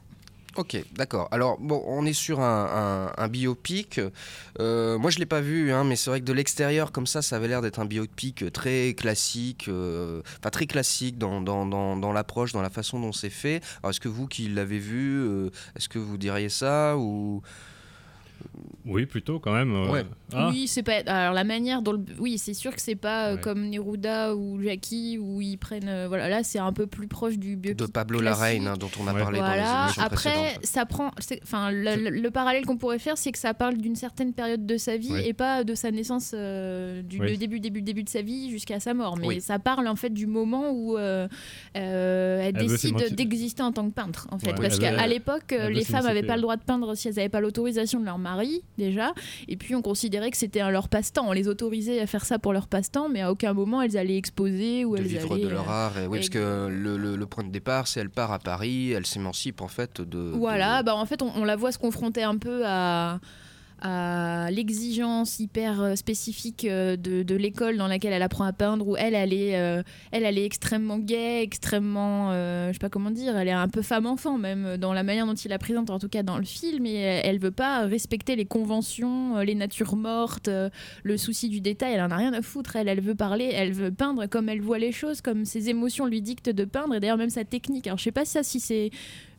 Ok, 0.59 0.75
d'accord. 0.91 1.29
Alors, 1.31 1.57
bon, 1.57 1.81
on 1.87 2.05
est 2.05 2.11
sur 2.11 2.41
un, 2.41 3.27
biopic. 3.29 4.01
Euh, 4.59 4.97
moi, 4.97 5.09
je 5.09 5.17
l'ai 5.17 5.25
pas 5.25 5.39
vu, 5.39 5.71
hein, 5.71 5.85
mais 5.85 5.95
c'est 5.95 6.09
vrai 6.09 6.19
que 6.19 6.25
de 6.25 6.33
l'extérieur, 6.33 6.91
comme 6.91 7.07
ça, 7.07 7.21
ça 7.21 7.37
avait 7.37 7.47
l'air 7.47 7.61
d'être 7.61 7.79
un 7.79 7.85
biopic 7.85 8.51
très 8.51 8.93
classique, 8.93 9.67
euh, 9.69 10.21
enfin 10.37 10.49
très 10.49 10.67
classique 10.67 11.17
dans 11.17 12.11
l'approche, 12.13 12.51
dans 12.51 12.61
la 12.61 12.69
façon 12.69 12.99
dont 12.99 13.13
c'est 13.13 13.29
fait. 13.29 13.63
Alors, 13.81 13.91
est-ce 13.91 14.01
que 14.01 14.09
vous 14.09 14.27
qui 14.27 14.49
l'avez 14.49 14.79
vu, 14.79 15.21
euh, 15.21 15.49
est-ce 15.77 15.87
que 15.87 15.97
vous 15.97 16.17
diriez 16.17 16.49
ça 16.49 16.97
ou 16.97 17.41
Oui, 18.85 19.05
plutôt 19.05 19.39
quand 19.39 19.53
même. 19.53 19.73
euh. 19.75 19.91
Ouais. 19.91 20.05
Ah, 20.33 20.49
Oui, 20.51 20.67
c'est 20.67 20.83
pas. 20.83 20.97
Alors 21.05 21.33
la 21.33 21.43
manière 21.43 21.81
dont 21.81 21.91
le... 21.93 21.99
oui, 22.19 22.37
c'est 22.37 22.53
sûr 22.53 22.73
que 22.75 22.81
c'est 22.81 22.95
pas 22.95 23.27
euh, 23.29 23.35
Ouais. 23.35 23.41
comme 23.41 23.69
Neruda 23.69 24.35
ou 24.35 24.59
Jackie 24.61 25.17
où 25.19 25.41
ils 25.41 25.57
prennent. 25.57 25.87
euh, 25.89 26.07
voilà, 26.07 26.27
là 26.29 26.43
c'est 26.43 26.59
un 26.59 26.73
peu 26.73 26.87
plus 26.87 27.07
proche 27.07 27.37
du 27.37 27.55
biopic. 27.55 27.77
de 27.79 27.85
Pablo. 27.85 28.19
Larraine, 28.21 28.67
hein, 28.67 28.75
dont 28.79 28.89
on 28.99 29.07
a 29.07 29.13
Ouais. 29.13 29.19
parlé 29.21 29.39
dans 29.39 29.45
les 29.45 29.51
Voilà. 29.53 29.83
émissions 29.85 30.01
Après, 30.03 30.31
précédentes 30.33 30.65
ça 30.65 30.85
prend. 30.85 31.11
Enfin, 31.43 31.71
le, 31.71 31.95
le- 32.09 32.09
le 32.21 32.31
parallèle 32.31 32.65
qu'on 32.65 32.77
pourrait 32.77 32.99
faire, 32.99 33.17
c'est 33.17 33.31
que 33.31 33.37
ça 33.39 33.53
parle 33.53 33.77
d'une 33.77 33.95
certaine 33.95 34.33
période 34.33 34.65
de 34.65 34.77
sa 34.77 34.97
vie 34.97 35.15
et 35.23 35.33
pas 35.33 35.63
de 35.63 35.75
sa 35.75 35.91
naissance, 35.91 36.31
euh, 36.33 37.01
du 37.01 37.19
Oui. 37.21 37.37
début, 37.37 37.59
début, 37.59 37.81
début 37.81 38.03
de 38.03 38.09
sa 38.09 38.21
vie 38.21 38.49
jusqu'à 38.49 38.79
sa 38.79 38.93
mort. 38.93 39.17
Mais 39.17 39.27
Oui. 39.27 39.41
ça 39.41 39.59
parle 39.59 39.87
en 39.87 39.95
fait 39.95 40.09
du 40.09 40.25
moment 40.27 40.71
où 40.71 40.97
euh, 40.97 41.27
euh, 41.77 42.39
elle, 42.41 42.55
Elle 42.57 42.67
décide 42.67 43.13
d'exister 43.15 43.61
en 43.63 43.71
tant 43.71 43.87
que 43.87 43.93
peintre, 43.93 44.27
en 44.31 44.39
fait, 44.39 44.51
Ouais. 44.51 44.55
parce 44.67 44.79
qu'à 44.79 45.05
l'époque, 45.07 45.51
les 45.69 45.83
femmes 45.83 46.05
n'avaient 46.05 46.23
pas 46.23 46.35
le 46.35 46.41
droit 46.41 46.55
de 46.55 46.63
peindre 46.63 46.95
si 46.95 47.07
elles 47.07 47.15
n'avaient 47.15 47.29
pas 47.29 47.41
l'autorisation 47.41 47.99
de 47.99 48.05
leur 48.05 48.17
mari 48.17 48.28
déjà, 48.77 49.13
et 49.47 49.57
puis 49.57 49.75
on 49.75 49.81
considérait 49.81 50.31
que 50.31 50.37
c'était 50.37 50.61
un 50.61 50.69
leur 50.69 50.89
passe-temps. 50.89 51.25
On 51.27 51.31
les 51.31 51.47
autorisait 51.47 51.99
à 51.99 52.07
faire 52.07 52.25
ça 52.25 52.39
pour 52.39 52.53
leur 52.53 52.67
passe-temps, 52.67 53.09
mais 53.09 53.21
à 53.21 53.31
aucun 53.31 53.53
moment 53.53 53.81
elles 53.81 53.97
allaient 53.97 54.17
exposer 54.17 54.85
ou 54.85 54.95
de 54.95 55.01
elles 55.01 55.07
vivre 55.07 55.33
allaient. 55.33 55.43
de 55.43 55.49
leur 55.49 55.69
euh, 55.69 55.73
art. 55.73 55.99
Et, 55.99 56.07
oui, 56.07 56.17
parce 56.19 56.29
que 56.29 56.67
le, 56.69 56.97
le- 56.97 57.15
le 57.15 57.25
point 57.25 57.43
de 57.43 57.49
départ, 57.51 57.87
c'est 57.87 57.99
elle 57.99 58.09
part 58.09 58.31
à 58.31 58.39
Paris, 58.39 58.91
elle 58.91 59.05
s'émancipe 59.05 59.61
en 59.61 59.67
fait 59.67 60.01
de. 60.01 60.19
Voilà, 60.35 60.79
de- 60.81 60.85
bah 60.85 60.95
en 60.95 61.05
fait, 61.05 61.21
on, 61.21 61.31
on 61.35 61.43
la 61.43 61.55
voit 61.55 61.71
se 61.71 61.77
confronter 61.77 62.23
un 62.23 62.37
peu 62.37 62.63
à, 62.65 63.19
à 63.81 64.49
l'exigence 64.51 65.39
hyper 65.39 65.81
euh, 65.81 65.95
spécifique 65.95 66.65
euh, 66.65 66.95
de, 66.97 67.35
l'école 67.35 67.77
dans 67.77 67.87
laquelle 67.87 68.13
elle 68.13 68.21
apprend 68.21 68.43
à 68.43 68.53
peindre, 68.53 68.87
où 68.87 68.97
elle, 68.97 69.13
elle 69.13 69.33
est, 69.33 69.57
euh, 69.57 69.83
elle, 70.11 70.25
est 70.37 70.45
extrêmement 70.45 70.97
gay, 70.97 71.41
extrêmement, 71.41 72.31
euh, 72.31 72.69
je 72.69 72.73
sais 72.73 72.79
pas 72.79 72.89
comment 72.89 73.11
dire, 73.11 73.37
elle 73.37 73.47
est 73.47 73.51
un 73.51 73.67
peu 73.67 73.81
femme-enfant 73.81 74.37
même 74.37 74.77
dans 74.77 74.93
la 74.93 75.03
manière 75.03 75.25
dont 75.25 75.33
il 75.33 75.49
la 75.49 75.59
présente, 75.59 75.89
en 75.89 75.99
tout 75.99 76.09
cas 76.09 76.23
dans 76.23 76.37
le 76.37 76.43
film, 76.43 76.85
et 76.85 76.95
elle, 76.99 77.39
veut 77.39 77.51
pas 77.51 77.85
respecter 77.85 78.35
les 78.35 78.45
conventions, 78.45 79.37
les 79.37 79.55
natures 79.55 79.95
mortes, 79.95 80.49
le 81.03 81.17
souci 81.17 81.47
du 81.47 81.61
détail, 81.61 81.93
elle 81.93 82.01
en 82.01 82.11
a 82.11 82.17
rien 82.17 82.33
à 82.33 82.41
foutre, 82.41 82.75
elle, 82.75 82.87
elle 82.87 83.01
veut 83.01 83.15
parler, 83.15 83.49
elle 83.53 83.71
veut 83.71 83.91
peindre 83.91 84.25
comme 84.25 84.49
elle 84.49 84.61
voit 84.61 84.79
les 84.79 84.91
choses, 84.91 85.21
comme 85.21 85.45
ses 85.45 85.69
émotions 85.69 86.05
lui 86.05 86.21
dictent 86.21 86.49
de 86.49 86.65
peindre, 86.65 86.95
et 86.95 86.99
d'ailleurs 86.99 87.17
même 87.17 87.29
sa 87.29 87.45
technique. 87.45 87.87
Alors 87.87 87.97
je 87.97 88.03
sais 88.03 88.11
pas 88.11 88.25
ça 88.25 88.43
si 88.43 88.59
c'est 88.59 88.89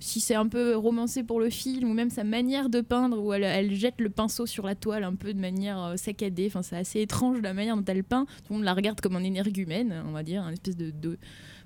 si 0.00 0.18
c'est 0.20 0.34
un 0.34 0.48
peu 0.48 0.74
romancé 0.76 1.22
pour 1.22 1.38
le 1.40 1.50
film 1.50 1.88
ou 1.90 1.94
même 1.94 2.10
sa 2.10 2.24
manière 2.24 2.68
de 2.70 2.80
peindre 2.80 3.22
où 3.22 3.32
elle, 3.32 3.74
jette 3.74 4.00
le 4.00 4.10
pinceau 4.10 4.46
sur 4.46 4.66
la 4.66 4.74
toile 4.74 5.04
un 5.04 5.14
peu 5.14 5.32
de 5.34 5.38
manière 5.40 5.80
euh, 5.82 5.96
saccadée. 5.96 6.46
Enfin, 6.48 6.62
c'est 6.62 6.76
assez 6.76 7.00
étrange 7.02 7.40
la 7.42 7.52
manière 7.54 7.76
dont 7.76 7.84
elle 7.86 8.02
peint. 8.02 8.24
Tout 8.44 8.52
le 8.52 8.56
monde 8.56 8.64
la 8.64 8.74
regarde 8.74 9.00
comme 9.00 9.14
un 9.16 9.22
énergumène, 9.22 10.02
on 10.08 10.12
va 10.12 10.22
dire, 10.22 10.42
un 10.42 10.52
espèce 10.52 10.76
de, 10.76 10.90
de 10.90 11.18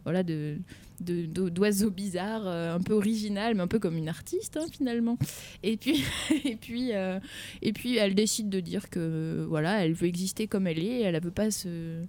voilà 0.05 0.23
de 0.23 0.59
de- 1.01 1.27
de- 1.27 1.49
d'oiseau 1.49 1.91
bizarre, 1.91 2.47
euh, 2.47 2.77
un 2.77 2.81
peu 2.81 2.93
original, 2.93 3.55
mais 3.57 3.63
un 3.63 3.67
peu 3.67 3.81
comme 3.81 3.97
une 3.97 4.09
artiste 4.09 4.57
hein, 4.57 4.67
finalement. 4.71 5.19
Et 5.65 5.77
puis, 5.77 6.05
et 6.45 6.55
puis, 6.55 6.93
euh, 6.93 7.19
et 7.63 7.73
puis, 7.73 7.97
elle 7.97 8.15
décide 8.15 8.49
de 8.49 8.61
dire 8.61 8.91
que 8.91 9.01
euh, 9.01 9.47
voilà, 9.49 9.85
elle 9.85 9.93
veut 9.93 10.07
exister 10.07 10.47
comme 10.47 10.67
elle 10.69 10.79
est. 10.79 11.01
Elle 11.01 11.21
veut 11.21 11.33
pas 11.33 11.51
se, 11.51 12.03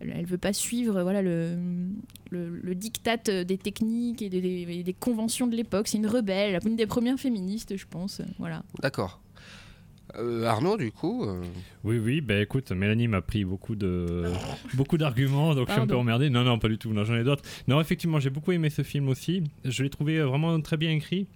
elle, 0.00 0.26
veut 0.26 0.38
pas 0.38 0.52
suivre 0.52 1.02
voilà 1.02 1.22
le 1.22 1.56
le, 2.30 2.48
le 2.62 2.74
diktat 2.74 3.44
des 3.44 3.56
techniques 3.58 4.20
et 4.22 4.28
des, 4.28 4.40
des- 4.40 4.82
des 4.82 4.92
conventions 4.92 5.46
de 5.46 5.54
l'époque. 5.56 5.88
C'est 5.88 5.98
une 5.98 6.06
rebelle, 6.08 6.58
une 6.66 6.76
des 6.76 6.86
premières 6.86 7.18
féministes, 7.18 7.76
je 7.76 7.86
pense. 7.88 8.20
Voilà. 8.38 8.62
D'accord. 8.82 9.20
Euh, 10.18 10.44
Arnaud, 10.44 10.76
du 10.76 10.92
coup. 10.92 11.24
euh, 11.24 11.42
Oui, 11.84 11.98
oui, 11.98 12.20
bah 12.20 12.40
écoute, 12.40 12.70
Mélanie 12.72 13.08
m'a 13.08 13.20
pris 13.22 13.44
beaucoup 13.44 13.74
de 13.74 14.24
beaucoup 14.74 14.96
d'arguments, 14.98 15.54
donc 15.54 15.66
je 15.68 15.72
suis 15.72 15.80
un 15.80 15.84
peu 15.84 15.88
Pardon. 15.90 16.02
emmerdé. 16.02 16.30
Non, 16.30 16.42
non, 16.44 16.58
pas 16.58 16.68
du 16.68 16.78
tout, 16.78 16.92
non, 16.92 17.04
j'en 17.04 17.16
ai 17.16 17.24
d'autres. 17.24 17.42
Non, 17.68 17.80
effectivement, 17.80 18.18
j'ai 18.20 18.30
beaucoup 18.30 18.52
aimé 18.52 18.70
ce 18.70 18.82
film 18.82 19.08
aussi. 19.08 19.42
Je 19.64 19.82
l'ai 19.82 19.90
trouvé 19.90 20.20
vraiment 20.22 20.58
très 20.60 20.76
bien 20.76 20.90
écrit. 20.90 21.26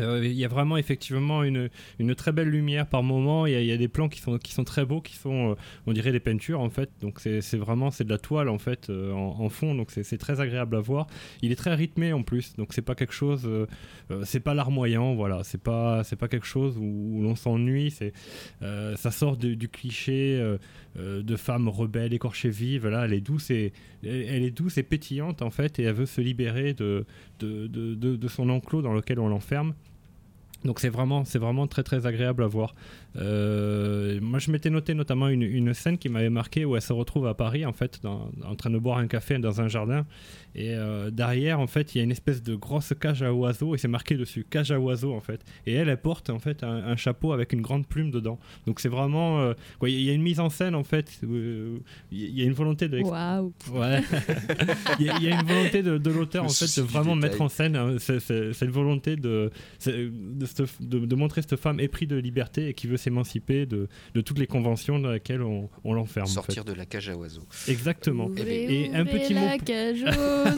Euh, 0.00 0.24
Il 0.24 0.32
y 0.32 0.44
a 0.44 0.48
vraiment 0.48 0.76
effectivement 0.76 1.42
une, 1.44 1.68
une 1.98 2.14
très 2.14 2.32
belle 2.32 2.48
lumière 2.48 2.86
par 2.86 3.02
moment. 3.02 3.46
Il 3.46 3.52
y, 3.64 3.72
a- 3.72 3.76
des 3.76 3.88
plans 3.88 4.08
qui 4.08 4.20
sont, 4.20 4.38
qui 4.38 4.52
sont 4.52 4.64
très 4.64 4.84
beaux, 4.84 5.00
qui 5.00 5.16
sont, 5.16 5.52
euh, 5.52 5.54
on 5.86 5.92
dirait 5.92 6.12
des 6.12 6.20
peintures 6.20 6.60
en 6.60 6.70
fait. 6.70 6.90
Donc 7.00 7.20
c'est 7.20 7.56
vraiment 7.56 7.90
c'est 7.90 8.04
de 8.04 8.10
la 8.10 8.18
toile 8.18 8.48
en 8.48 8.58
fait 8.58 8.90
euh, 8.90 9.12
en, 9.12 9.48
fond. 9.48 9.74
Donc 9.74 9.90
c'est 9.90 10.18
très 10.18 10.40
agréable 10.40 10.76
à 10.76 10.80
voir. 10.80 11.06
Il 11.42 11.52
est 11.52 11.56
très 11.56 11.74
rythmé 11.74 12.12
en 12.12 12.22
plus. 12.22 12.54
Donc 12.56 12.72
c'est 12.72 12.82
pas 12.82 12.94
quelque 12.94 13.14
chose, 13.14 13.48
c'est 14.24 14.40
pas 14.40 14.54
larmoyant. 14.54 15.14
Voilà, 15.14 15.42
c'est 15.44 15.62
pas 15.62 16.02
pas 16.18 16.28
quelque 16.28 16.46
chose 16.46 16.76
où, 16.78 17.20
l'on 17.22 17.36
s'ennuie. 17.36 17.90
C'est 17.90 18.12
ça 18.60 19.10
sort 19.10 19.36
du 19.36 19.68
cliché 19.68 20.56
de 20.96 21.36
femme 21.36 21.68
rebelle, 21.68 22.12
écorchée 22.12 22.50
vive. 22.50 22.86
Là, 22.88 23.04
elle 23.04 23.12
est 23.14 23.20
douce 23.20 23.50
et 23.50 23.72
elle, 24.02 24.42
est 24.42 24.50
douce 24.50 24.78
et 24.78 24.82
pétillante 24.82 25.42
en 25.42 25.50
fait, 25.50 25.78
et 25.78 25.82
elle 25.84 25.94
veut 25.94 26.06
se 26.06 26.20
libérer 26.20 26.74
de, 26.74 27.04
de, 27.38 27.66
de- 27.66 27.94
de 28.16 28.28
son 28.28 28.48
enclos 28.48 28.82
dans 28.82 28.92
lequel 28.94 29.18
on 29.18 29.28
l'enferme. 29.28 29.74
Donc 30.64 30.78
c'est 30.80 30.88
vraiment, 30.90 31.24
c'est 31.24 31.38
vraiment 31.38 31.66
très 31.66 31.82
très 31.82 32.06
agréable 32.06 32.42
à 32.42 32.46
voir. 32.46 32.74
Euh, 33.16 34.18
moi 34.20 34.38
je 34.38 34.50
m'étais 34.50 34.70
noté 34.70 34.94
notamment 34.94 35.28
une, 35.28 35.42
une 35.42 35.74
scène 35.74 35.98
qui 35.98 36.08
m'avait 36.08 36.30
marqué 36.30 36.64
où 36.64 36.76
elle 36.76 36.82
se 36.82 36.92
retrouve 36.92 37.26
à 37.26 37.34
Paris 37.34 37.64
en 37.66 37.72
fait, 37.72 37.98
dans- 38.02 38.30
en 38.44 38.54
train 38.54 38.70
de 38.70 38.78
boire 38.78 38.98
un 38.98 39.06
café 39.06 39.38
dans 39.38 39.60
un 39.60 39.68
jardin. 39.68 40.06
Et 40.54 40.74
euh, 40.74 41.10
derrière 41.10 41.60
en 41.60 41.66
fait 41.66 41.94
il 41.94 41.98
y 41.98 42.00
a 42.00 42.04
une 42.04 42.10
espèce 42.10 42.42
de 42.42 42.54
grosse 42.56 42.92
cage 43.00 43.22
à 43.22 43.32
oiseaux 43.32 43.74
et 43.74 43.78
c'est 43.78 43.88
marqué 43.88 44.16
dessus 44.16 44.44
cage 44.48 44.70
à 44.70 44.78
oiseaux 44.78 45.12
en 45.14 45.20
fait. 45.20 45.40
Et 45.66 45.72
elle 45.74 45.88
elle 45.88 45.96
porte 46.00 46.30
en 46.30 46.38
fait 46.38 46.62
un, 46.62 46.68
un 46.84 46.96
chapeau 46.96 47.32
avec 47.32 47.52
une 47.52 47.62
grande 47.62 47.86
plume 47.86 48.10
dedans. 48.10 48.38
Donc 48.66 48.80
c'est 48.80 48.88
vraiment, 48.88 49.40
euh, 49.40 49.54
quoi, 49.78 49.88
il 49.88 50.00
y 50.02 50.10
a 50.10 50.12
une 50.12 50.22
mise 50.22 50.40
en 50.40 50.50
scène 50.50 50.74
en 50.74 50.84
fait. 50.84 51.20
Il 51.22 51.80
y 52.12 52.42
a 52.42 52.44
une 52.44 52.52
volonté 52.52 52.88
de 52.88 53.00
Waouh. 53.00 53.52
Ouais. 53.72 54.02
il, 55.00 55.06
y 55.06 55.10
a, 55.10 55.16
il 55.16 55.22
y 55.24 55.32
a 55.32 55.40
une 55.40 55.46
volonté 55.46 55.82
de, 55.82 55.98
de 55.98 56.10
l'auteur 56.10 56.44
en 56.44 56.48
fait 56.48 56.80
de 56.80 56.82
vraiment 56.86 57.16
détail. 57.16 57.30
mettre 57.30 57.42
en 57.42 57.48
scène 57.48 57.76
hein, 57.76 57.96
ce- 57.98 58.18
ce- 58.18 58.52
cette 58.52 58.70
volonté 58.70 59.16
de, 59.16 59.50
cette- 60.56 60.82
de- 60.82 60.98
de 61.06 61.14
montrer 61.14 61.42
cette 61.42 61.56
femme 61.56 61.80
épris 61.80 62.06
de 62.06 62.16
liberté 62.16 62.68
et 62.68 62.74
qui 62.74 62.86
veut 62.86 62.96
s'émanciper 62.96 63.66
de, 63.66 63.88
de 64.14 64.20
toutes 64.20 64.38
les 64.38 64.46
conventions 64.46 64.98
dans 64.98 65.10
lesquelles 65.12 65.42
on, 65.42 65.68
on 65.84 65.92
l'enferme. 65.94 66.24
en 66.26 66.28
sortir 66.30 66.64
fait. 66.64 66.70
de 66.70 66.74
la 66.76 66.86
cage 66.86 67.08
à 67.08 67.16
oiseaux. 67.16 67.42
Exactement. 67.68 68.26
Ouvrez, 68.26 68.84
Et 68.86 68.94
un 68.94 69.04
petit 69.04 69.34
mot 69.34 69.40
la 69.44 69.58
cage 69.58 70.02
aux 70.02 70.06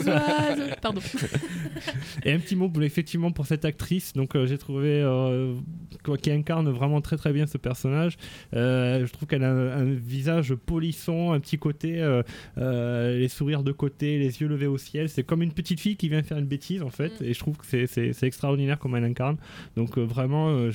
oiseaux. 0.09 0.71
Pardon. 0.81 1.01
Et 2.25 2.31
un 2.31 2.39
petit 2.39 2.55
mot 2.55 2.69
pour- 2.69 2.83
effectivement 2.83 3.31
pour 3.31 3.45
cette 3.45 3.65
actrice, 3.65 4.13
donc 4.13 4.35
euh, 4.35 4.45
j'ai 4.45 4.57
trouvé 4.57 5.01
euh, 5.01 5.55
quoi, 6.03 6.17
qui 6.17 6.31
incarne 6.31 6.69
vraiment 6.69 7.01
très 7.01 7.17
très 7.17 7.33
bien 7.33 7.47
ce 7.47 7.57
personnage. 7.57 8.17
Euh, 8.53 9.05
je 9.05 9.11
trouve 9.11 9.27
qu'elle 9.27 9.43
a 9.43 9.51
un, 9.51 9.81
un 9.81 9.93
visage 9.93 10.53
polisson, 10.55 11.31
un 11.31 11.39
petit 11.39 11.57
côté, 11.57 12.01
euh, 12.01 12.23
euh, 12.57 13.17
les 13.17 13.27
sourires 13.27 13.63
de 13.63 13.71
côté, 13.71 14.17
les 14.19 14.41
yeux 14.41 14.47
levés 14.47 14.67
au 14.67 14.77
ciel. 14.77 15.09
C'est 15.09 15.23
comme 15.23 15.41
une 15.41 15.51
petite 15.53 15.79
fille 15.79 15.95
qui 15.97 16.09
vient 16.09 16.23
faire 16.23 16.37
une 16.37 16.45
bêtise 16.45 16.81
en 16.81 16.89
fait, 16.89 17.11
et 17.21 17.33
je 17.33 17.39
trouve 17.39 17.57
que 17.57 17.65
c'est- 17.65 18.23
extraordinaire 18.23 18.79
comme 18.79 18.95
elle 18.95 19.03
incarne. 19.03 19.37
Donc 19.75 19.82
euh, 19.97 20.05
vraiment, 20.05 20.49
euh, 20.49 20.71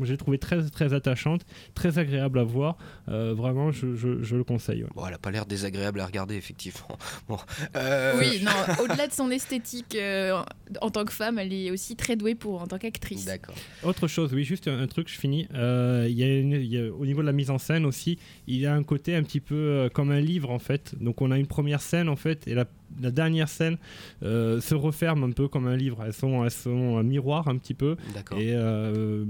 j'ai 0.00 0.16
trouvé 0.16 0.38
très 0.38 0.62
très 0.70 0.92
attachante, 0.94 1.44
très 1.74 1.98
agréable 1.98 2.38
à 2.38 2.44
voir. 2.44 2.76
Euh, 3.08 3.34
vraiment, 3.34 3.72
je, 3.72 3.96
je- 3.96 4.22
je 4.22 4.36
le 4.36 4.44
conseille. 4.44 4.84
ouais. 4.84 4.90
Bon, 4.94 5.06
elle 5.06 5.14
a 5.14 5.18
pas 5.18 5.30
l'air 5.30 5.44
désagréable 5.46 6.00
à 6.00 6.06
regarder, 6.06 6.36
effectivement. 6.36 6.96
Bon, 7.28 7.38
euh, 7.76 8.14
Oui, 8.18 8.40
non, 8.42 8.52
au-delà 8.84 9.06
de 9.06 9.12
son 9.12 9.30
esthétique 9.30 9.94
euh, 9.94 10.40
en 10.80 10.90
tant 10.90 11.04
que 11.04 11.12
femme, 11.12 11.38
elle 11.38 11.52
est 11.52 11.70
aussi 11.70 11.96
très 11.96 12.16
douée 12.16 12.34
pour 12.34 12.62
en 12.62 12.66
tant 12.66 12.78
qu'actrice. 12.78 13.24
D'accord. 13.24 13.54
Autre 13.82 14.06
chose, 14.08 14.32
oui, 14.32 14.44
juste 14.44 14.68
un, 14.68 14.78
un 14.80 14.86
truc, 14.86 15.08
je 15.08 15.18
finis. 15.18 15.46
Euh, 15.54 16.06
il 16.08 16.16
y 16.18 16.22
a 16.22 16.38
une- 16.38 16.52
il 16.52 16.66
y 16.72 16.78
a- 16.78 16.92
au 16.92 17.04
niveau 17.06 17.20
de 17.22 17.26
la 17.26 17.32
mise 17.32 17.50
en 17.50 17.58
scène 17.58 17.84
aussi, 17.86 18.18
il 18.46 18.56
y 18.58 18.66
a 18.66 18.74
un 18.74 18.82
côté 18.82 19.14
un 19.16 19.22
petit 19.22 19.40
peu 19.40 19.54
euh, 19.54 19.88
comme 19.88 20.10
un 20.10 20.20
livre 20.20 20.50
en 20.50 20.58
fait. 20.58 20.94
Donc 21.00 21.20
on 21.22 21.30
a 21.30 21.38
une 21.38 21.46
première 21.46 21.80
scène 21.82 22.08
en 22.08 22.16
fait, 22.16 22.46
et 22.46 22.54
la, 22.54 22.66
la 23.00 23.10
dernière 23.10 23.48
scène 23.48 23.76
euh, 24.22 24.60
se 24.60 24.74
referme 24.74 25.24
un 25.24 25.30
peu 25.32 25.48
comme 25.48 25.66
un 25.66 25.76
livre. 25.76 26.02
Elles 26.04 26.12
sont, 26.12 26.44
elles 26.44 26.50
sont 26.50 26.96
un 26.98 27.02
miroir 27.02 27.48
un 27.48 27.56
petit 27.58 27.74
peu. 27.74 27.96
D'accord. 28.14 28.38
Et 28.38 28.52
euh, 28.54 29.24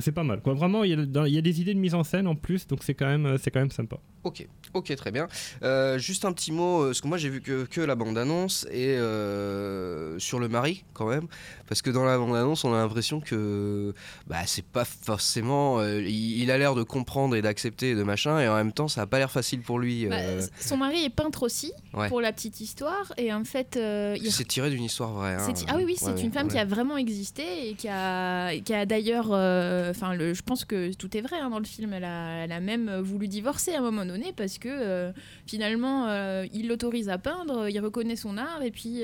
c'est 0.00 0.12
pas 0.12 0.24
mal. 0.24 0.40
Quoi. 0.40 0.54
Vraiment, 0.54 0.84
il 0.84 0.90
y, 0.90 1.18
a, 1.18 1.28
y 1.28 1.42
des 1.42 1.60
idées 1.60 1.74
de 1.74 1.78
mise 1.80 1.94
en 1.94 2.04
scène 2.04 2.26
en 2.26 2.34
plus, 2.34 2.66
donc 2.66 2.82
c'est 2.82 2.94
quand 2.94 3.06
même, 3.06 3.36
c'est 3.42 3.50
quand 3.50 3.60
même 3.60 3.70
sympa. 3.70 3.96
Ok, 4.24 4.46
ok, 4.74 4.94
très 4.94 5.10
bien. 5.10 5.26
Euh, 5.64 5.98
juste 5.98 6.24
un 6.24 6.32
petit 6.32 6.52
mot, 6.52 6.82
euh, 6.82 6.86
parce 6.86 7.00
que 7.00 7.08
moi 7.08 7.18
j'ai 7.18 7.28
vu 7.28 7.40
que, 7.40 7.64
que 7.64 7.80
la 7.80 7.96
bande-annonce 7.96 8.66
et 8.70 8.96
euh, 8.96 10.18
sur 10.18 10.38
le 10.38 10.48
mari 10.48 10.84
quand 10.94 11.08
même, 11.08 11.26
parce 11.68 11.82
que 11.82 11.90
dans 11.90 12.04
la 12.04 12.16
bande-annonce 12.18 12.64
on 12.64 12.72
a 12.72 12.76
l'impression 12.78 13.20
que 13.20 13.92
bah, 14.28 14.38
c'est 14.46 14.64
pas 14.64 14.84
forcément. 14.84 15.80
euh, 15.80 16.00
il, 16.02 16.40
il 16.42 16.50
a 16.52 16.58
l'air 16.58 16.74
de 16.76 16.82
comprendre 16.84 17.34
et 17.36 17.42
d'accepter 17.42 17.90
et 17.90 17.94
de 17.96 18.02
machin, 18.04 18.38
et 18.40 18.48
en 18.48 18.54
même 18.54 18.72
temps 18.72 18.86
ça 18.88 19.02
a 19.02 19.06
pas 19.06 19.18
l'air 19.18 19.30
facile 19.30 19.60
pour 19.60 19.78
lui. 19.80 20.06
Bah, 20.06 20.16
euh, 20.20 20.42
Son 20.60 20.76
mari 20.76 21.04
est 21.04 21.10
peintre 21.10 21.42
aussi, 21.42 21.72
Ouais. 21.94 22.08
pour 22.08 22.20
la 22.20 22.32
petite 22.32 22.60
histoire, 22.60 22.91
et 23.16 23.32
en 23.32 23.44
fait, 23.44 23.76
euh, 23.76 24.16
il 24.20 24.30
c'est 24.32 24.44
tiré 24.44 24.70
d'une 24.70 24.82
histoire 24.84 25.12
vraie. 25.12 25.34
hein. 25.34 25.52
Ah 25.68 25.74
oui, 25.76 25.84
oui, 25.86 25.94
c'est 25.98 26.12
Ouais, 26.12 26.20
une 26.20 26.32
femme 26.32 26.46
ouais. 26.46 26.52
qui 26.52 26.58
a 26.58 26.64
vraiment 26.64 26.96
existé 26.96 27.42
et 27.70 27.74
qui 27.74 27.88
a, 27.88 28.56
qui 28.60 28.72
a 28.74 28.86
d'ailleurs. 28.86 29.28
euh, 29.32 29.90
Enfin, 29.90 30.14
je 30.18 30.40
pense 30.42 30.64
que 30.64 30.92
tout 30.94 31.16
est 31.16 31.20
vrai 31.20 31.36
hein, 31.40 31.50
dans 31.50 31.58
le 31.58 31.64
film. 31.64 31.92
Elle 31.92 32.04
a, 32.04 32.44
elle 32.44 32.52
a 32.52 32.60
même 32.60 33.00
voulu 33.00 33.28
divorcer 33.28 33.74
à 33.74 33.78
un 33.78 33.82
moment 33.82 34.04
donné 34.06 34.32
parce 34.36 34.58
que 34.58 34.68
euh, 34.70 35.12
finalement, 35.46 36.06
il 36.52 36.68
l'autorise 36.68 37.08
à 37.08 37.18
peindre, 37.18 37.68
il 37.68 37.78
reconnaît 37.80 38.16
son 38.16 38.36
art 38.38 38.62
et 38.62 38.70
puis. 38.70 39.02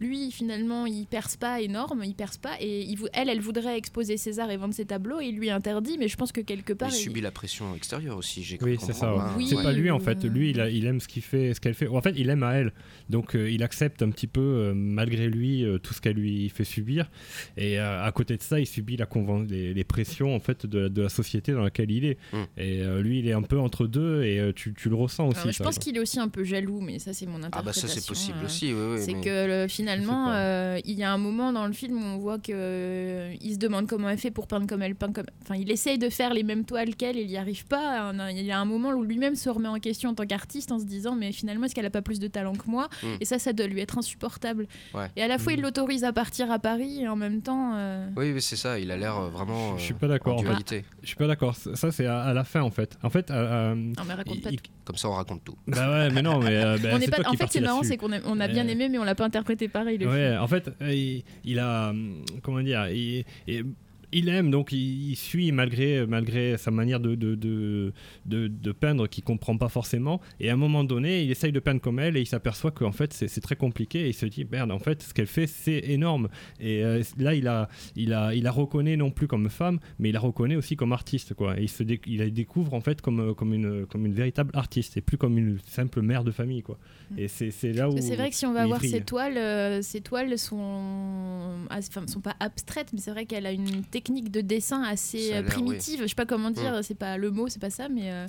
Euh, 0.00 0.04
lui, 0.06 0.30
finalement, 0.30 0.86
il 0.86 1.06
perce 1.06 1.36
pas 1.36 1.60
énorme, 1.60 2.02
il 2.04 2.14
perce 2.14 2.36
pas, 2.38 2.52
et 2.60 2.82
il 2.82 2.98
elle, 3.12 3.28
elle 3.28 3.40
voudrait 3.40 3.76
exposer 3.78 4.16
arts 4.38 4.50
et 4.50 4.56
vendre 4.56 4.74
ses 4.74 4.84
tableaux, 4.86 5.20
et 5.20 5.26
il 5.26 5.36
lui 5.36 5.50
interdit, 5.50 5.96
mais 5.98 6.08
je 6.08 6.16
pense 6.16 6.32
que 6.32 6.40
quelque 6.40 6.72
part. 6.72 6.88
Il 6.90 6.94
il- 6.96 7.00
subit 7.02 7.20
la 7.20 7.30
pression 7.30 7.74
extérieure 7.74 8.16
aussi, 8.16 8.42
j'ai 8.42 8.58
Oui, 8.62 8.76
c'est 8.80 8.92
ça. 8.92 9.14
ouais. 9.14 9.20
hein. 9.20 9.36
c'est 9.48 9.62
pas 9.62 9.72
lui 9.72 9.90
en 9.90 9.96
euh, 9.98 10.00
fait. 10.00 10.24
Lui, 10.24 10.50
il, 10.50 10.60
a- 10.60 10.70
il 10.70 10.86
aime 10.86 11.00
ce 11.00 11.08
qu'il 11.08 11.22
fait, 11.22 11.54
ce 11.54 11.60
qu'elle 11.60 11.74
fait. 11.74 11.86
En 11.88 12.00
fait, 12.00 12.14
il 12.16 12.28
aime 12.30 12.42
à 12.42 12.52
elle. 12.54 12.72
Donc, 13.10 13.36
euh, 13.36 13.50
il 13.50 13.62
accepte 13.62 14.02
un 14.02 14.10
petit 14.10 14.26
peu, 14.26 14.40
euh, 14.40 14.72
malgré 14.74 15.28
lui, 15.28 15.64
euh, 15.64 15.78
tout 15.78 15.92
ce 15.94 16.00
qu'elle 16.00 16.16
lui 16.16 16.48
fait 16.48 16.64
subir. 16.64 17.10
Et 17.56 17.78
euh, 17.78 18.02
à 18.04 18.10
côté 18.12 18.36
de 18.36 18.42
ça, 18.42 18.58
il 18.60 18.66
subit 18.66 18.96
la 18.96 19.06
conven- 19.06 19.48
les, 19.48 19.74
les 19.74 19.84
pressions 19.84 20.34
en 20.34 20.40
fait 20.40 20.66
de, 20.66 20.78
la- 20.80 20.88
de 20.88 21.02
la 21.02 21.08
société 21.08 21.52
dans 21.52 21.62
laquelle 21.62 21.90
il 21.90 22.04
est. 22.04 22.18
Mm. 22.32 22.36
Et 22.58 22.80
euh, 22.82 23.02
lui, 23.02 23.18
il 23.20 23.28
est 23.28 23.32
un 23.32 23.42
peu 23.42 23.58
entre 23.58 23.86
deux, 23.86 24.22
et 24.24 24.38
euh, 24.40 24.52
tu, 24.54 24.74
tu 24.74 24.88
le 24.88 24.94
ressens 24.94 25.28
aussi. 25.28 25.40
Alors, 25.40 25.52
je 25.52 25.56
ça, 25.58 25.64
pense 25.64 25.78
qu'il 25.78 25.96
est 25.96 26.00
aussi 26.00 26.18
un 26.18 26.28
peu 26.28 26.44
jaloux, 26.44 26.80
mais 26.80 26.98
ça 26.98 27.12
c'est 27.12 27.26
mon 27.26 27.42
Ah 27.42 27.46
interprétation. 27.46 27.88
bah 27.88 27.94
ça 27.94 28.00
c'est 28.00 28.06
possible 28.06 28.38
euh, 28.42 28.46
aussi, 28.46 28.72
oui, 28.72 28.80
oui, 28.94 28.98
c'est 29.04 29.14
mais- 29.14 29.20
que 29.20 29.46
le- 29.64 29.68
finalement, 29.84 30.30
euh, 30.32 30.78
il 30.84 30.94
y 30.98 31.02
a 31.02 31.12
un 31.12 31.18
moment 31.18 31.52
dans 31.52 31.66
le 31.66 31.72
film 31.72 31.96
où 32.02 32.04
on 32.04 32.18
voit 32.18 32.38
que 32.38 32.52
euh, 32.52 33.34
il 33.40 33.54
se 33.54 33.58
demande 33.58 33.86
comment 33.86 34.08
elle 34.08 34.18
fait 34.18 34.30
pour 34.30 34.46
peindre 34.46 34.66
comme 34.66 34.82
elle 34.82 34.94
peint. 34.94 35.12
Comme... 35.12 35.26
Enfin, 35.42 35.56
il 35.56 35.70
essaye 35.70 35.98
de 35.98 36.08
faire 36.08 36.32
les 36.32 36.42
mêmes 36.42 36.64
toiles 36.64 36.94
qu'elle, 36.96 37.18
et 37.18 37.22
il 37.22 37.28
n'y 37.28 37.36
arrive 37.36 37.66
pas. 37.66 38.12
Il 38.30 38.42
y 38.42 38.50
a 38.52 38.58
un 38.58 38.64
moment 38.64 38.90
où 38.90 39.02
lui-même 39.04 39.34
se 39.34 39.48
remet 39.50 39.68
en 39.68 39.78
question 39.78 40.10
en 40.10 40.14
tant 40.14 40.26
qu'artiste 40.26 40.72
en 40.72 40.78
se 40.78 40.84
disant 40.84 41.14
mais 41.14 41.32
finalement 41.32 41.66
est-ce 41.66 41.74
qu'elle 41.74 41.86
a 41.86 41.90
pas 41.90 42.02
plus 42.02 42.18
de 42.18 42.28
talent 42.28 42.54
que 42.54 42.68
moi? 42.70 42.88
Mm. 43.02 43.06
Et 43.20 43.24
ça, 43.24 43.38
ça 43.38 43.52
doit 43.52 43.66
lui 43.66 43.80
être 43.80 43.98
insupportable. 43.98 44.66
Ouais. 44.94 45.08
Et 45.16 45.22
à 45.22 45.28
la 45.28 45.38
fois, 45.38 45.52
il 45.52 45.60
l'autorise 45.60 46.04
à 46.04 46.12
partir 46.12 46.50
à 46.50 46.58
Paris 46.58 47.02
et 47.02 47.08
en 47.08 47.16
même 47.16 47.42
temps. 47.42 47.72
euh, 47.76 48.08
Oui, 48.16 48.32
oui, 48.32 48.40
c'est 48.42 48.56
ça, 48.56 48.78
il 48.78 48.90
a 48.90 48.96
l'air 48.96 49.16
euh, 49.18 49.28
vraiment. 49.28 49.76
Je 49.78 49.82
suis 49.84 49.94
pas 49.94 50.08
d'accord. 50.08 50.34
en 50.34 50.38
fait. 50.38 50.44
dualité. 50.44 50.84
Je 51.02 51.08
suis 51.08 51.16
pas 51.16 51.26
d'accord. 51.26 51.54
Ça, 51.56 51.90
c'est 51.92 52.06
à, 52.06 52.22
à 52.22 52.32
la 52.32 52.44
fin 52.44 52.62
en 52.62 52.70
fait. 52.70 52.96
En 53.02 53.10
fait, 53.10 53.28
Non, 53.30 53.74
mais 54.06 54.14
raconte 54.14 54.40
pas 54.42 54.50
il- 54.50 54.60
tout. 54.60 54.70
Comme 54.84 54.96
ça 54.96 55.08
on 55.08 55.14
raconte 55.14 55.42
tout. 55.44 55.56
Bah 55.66 55.90
ouais, 55.90 56.10
mais 56.10 56.20
non, 56.20 56.40
mais 56.40 56.50
euh, 56.56 56.76
bah, 56.82 56.90
on 56.92 57.00
c'est 57.00 57.10
pas... 57.10 57.26
En 57.26 57.30
qui 57.30 57.36
fait, 57.38 57.46
c'est 57.50 57.60
marrant, 57.60 57.82
c'est 57.82 57.96
qu'on 57.96 58.12
a, 58.12 58.18
on 58.26 58.38
a 58.38 58.48
bien 58.48 58.68
aimé, 58.68 58.90
mais 58.90 58.98
on 58.98 59.04
l'a 59.04 59.14
pas 59.14 59.24
interprété 59.24 59.66
pareil. 59.74 59.98
Le 59.98 60.06
Ouais, 60.08 60.30
film. 60.30 60.40
en 60.40 60.46
fait, 60.48 60.70
euh, 60.80 60.94
il, 60.94 61.22
il 61.44 61.58
a. 61.58 61.90
hum, 61.90 62.24
Comment 62.42 62.62
dire 62.62 62.88
il, 62.88 63.24
il- 63.46 63.66
il 64.14 64.28
aime, 64.28 64.50
donc 64.50 64.72
il, 64.72 65.10
il 65.10 65.16
suit 65.16 65.52
malgré, 65.52 66.06
malgré 66.06 66.56
sa 66.56 66.70
manière 66.70 67.00
de, 67.00 67.14
de, 67.14 67.34
de, 67.34 67.92
de, 68.24 68.48
de 68.48 68.72
peindre 68.72 69.06
qu'il 69.08 69.24
comprend 69.24 69.56
pas 69.58 69.68
forcément. 69.68 70.20
Et 70.40 70.48
à 70.48 70.54
un 70.54 70.56
moment 70.56 70.84
donné, 70.84 71.22
il 71.24 71.30
essaye 71.30 71.52
de 71.52 71.60
peindre 71.60 71.80
comme 71.80 71.98
elle 71.98 72.16
et 72.16 72.20
il 72.20 72.26
s'aperçoit 72.26 72.70
qu'en 72.70 72.92
fait 72.92 73.12
c'est 73.12 73.40
très 73.40 73.56
compliqué. 73.56 74.06
Et 74.06 74.08
il 74.08 74.14
se 74.14 74.26
dit, 74.26 74.46
merde, 74.50 74.70
en 74.70 74.78
fait, 74.78 75.02
ce 75.02 75.12
qu'elle 75.12 75.26
fait, 75.26 75.46
c'est 75.46 75.80
énorme. 75.88 76.28
Et 76.60 76.84
euh, 76.84 77.02
là, 77.18 77.34
il 77.34 77.48
a, 77.48 77.68
il, 77.96 78.12
a, 78.12 78.34
il 78.34 78.44
la 78.44 78.50
reconnaît 78.52 78.96
non 78.96 79.10
plus 79.10 79.26
comme 79.26 79.50
femme, 79.50 79.80
mais 79.98 80.10
il 80.10 80.12
la 80.12 80.20
reconnaît 80.20 80.56
aussi 80.56 80.76
comme 80.76 80.92
artiste. 80.92 81.34
Quoi. 81.34 81.58
Et 81.58 81.64
il, 81.64 81.68
se 81.68 81.82
dé- 81.82 82.00
il 82.06 82.18
la 82.18 82.30
découvre 82.30 82.72
en 82.74 82.80
fait 82.80 83.00
comme, 83.02 83.34
comme, 83.34 83.52
une, 83.52 83.84
comme 83.86 84.06
une 84.06 84.14
véritable 84.14 84.52
artiste 84.54 84.96
et 84.96 85.00
plus 85.00 85.18
comme 85.18 85.36
une 85.36 85.58
simple 85.66 86.02
mère 86.02 86.22
de 86.22 86.30
famille. 86.30 86.62
Quoi. 86.62 86.78
Et 87.18 87.26
c'est 87.26 87.50
c'est 87.50 87.72
là 87.72 87.90
où. 87.90 87.96
C'est 88.00 88.14
vrai 88.14 88.30
que 88.30 88.36
si 88.36 88.46
on 88.46 88.52
va 88.52 88.66
voir 88.66 88.80
ses 88.80 89.00
toiles, 89.00 89.36
euh, 89.36 89.82
ses 89.82 90.00
toiles 90.00 90.38
sont, 90.38 91.64
enfin, 91.68 92.06
sont 92.06 92.20
pas 92.20 92.36
abstraites, 92.38 92.92
mais 92.92 93.00
c'est 93.00 93.10
vrai 93.10 93.26
qu'elle 93.26 93.46
a 93.46 93.52
une 93.52 93.82
technique 93.82 94.03
de 94.12 94.40
dessin 94.40 94.82
assez 94.82 95.32
euh, 95.32 95.42
primitive. 95.42 96.00
Je 96.02 96.06
sais 96.06 96.14
pas 96.14 96.26
comment 96.26 96.50
dire, 96.50 96.80
c'est 96.82 96.94
pas 96.98 97.16
le 97.16 97.30
mot, 97.30 97.48
c'est 97.48 97.60
pas 97.60 97.70
ça, 97.70 97.88
mais 97.88 98.10
euh, 98.10 98.26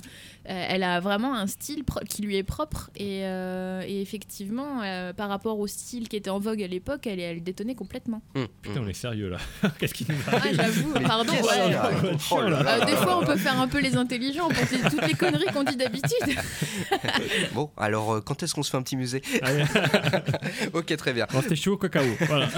euh, 0.48 0.66
elle 0.68 0.82
a 0.82 1.00
vraiment 1.00 1.34
un 1.34 1.46
style 1.46 1.82
qui 2.08 2.22
lui 2.22 2.36
est 2.36 2.42
propre. 2.42 2.90
Et, 2.96 3.20
euh, 3.24 3.82
et 3.86 4.00
effectivement, 4.00 4.82
euh, 4.82 5.12
par 5.12 5.28
rapport 5.28 5.58
au 5.58 5.66
style 5.66 6.08
qui 6.08 6.16
était 6.16 6.30
en 6.30 6.38
vogue 6.38 6.62
à 6.62 6.66
l'époque, 6.66 7.06
elle, 7.06 7.20
elle 7.20 7.42
détonnait 7.42 7.74
complètement. 7.74 8.22
Putain, 8.62 8.80
on 8.82 8.88
est 8.88 8.92
sérieux 8.94 9.28
là. 9.28 9.38
Qu'est-ce 9.78 9.94
qu'il 9.94 10.06
nous 10.08 10.14
Ah, 10.30 10.36
arrive 10.36 10.56
j'avoue, 10.56 10.92
pardon. 10.92 11.32
ouais. 11.32 12.16
Oh. 12.30 12.38
Euh, 12.40 12.84
des 12.84 12.96
fois, 12.96 13.18
on 13.20 13.24
peut 13.26 13.36
faire 13.36 13.60
un 13.60 13.68
peu 13.68 13.80
les 13.80 13.96
intelligents 13.96 14.48
pour 14.48 14.90
toutes 14.90 15.06
les 15.06 15.14
conneries 15.14 15.46
qu'on 15.52 15.64
dit 15.64 15.76
d'habitude. 15.76 16.10
Bon, 17.54 17.70
alors 17.76 18.22
quand 18.24 18.42
est-ce 18.42 18.54
qu'on 18.54 18.62
se 18.62 18.70
fait 18.70 18.76
un 18.76 18.82
petit 18.82 18.96
musée 18.96 19.22
Allez. 19.42 19.64
Ok, 20.72 20.94
très 20.96 21.12
bien. 21.12 21.26
Bon, 21.32 21.40
C'était 21.42 21.56
chaud 21.56 21.72
au 21.74 21.76
cacao. 21.76 22.02
Voilà. 22.20 22.48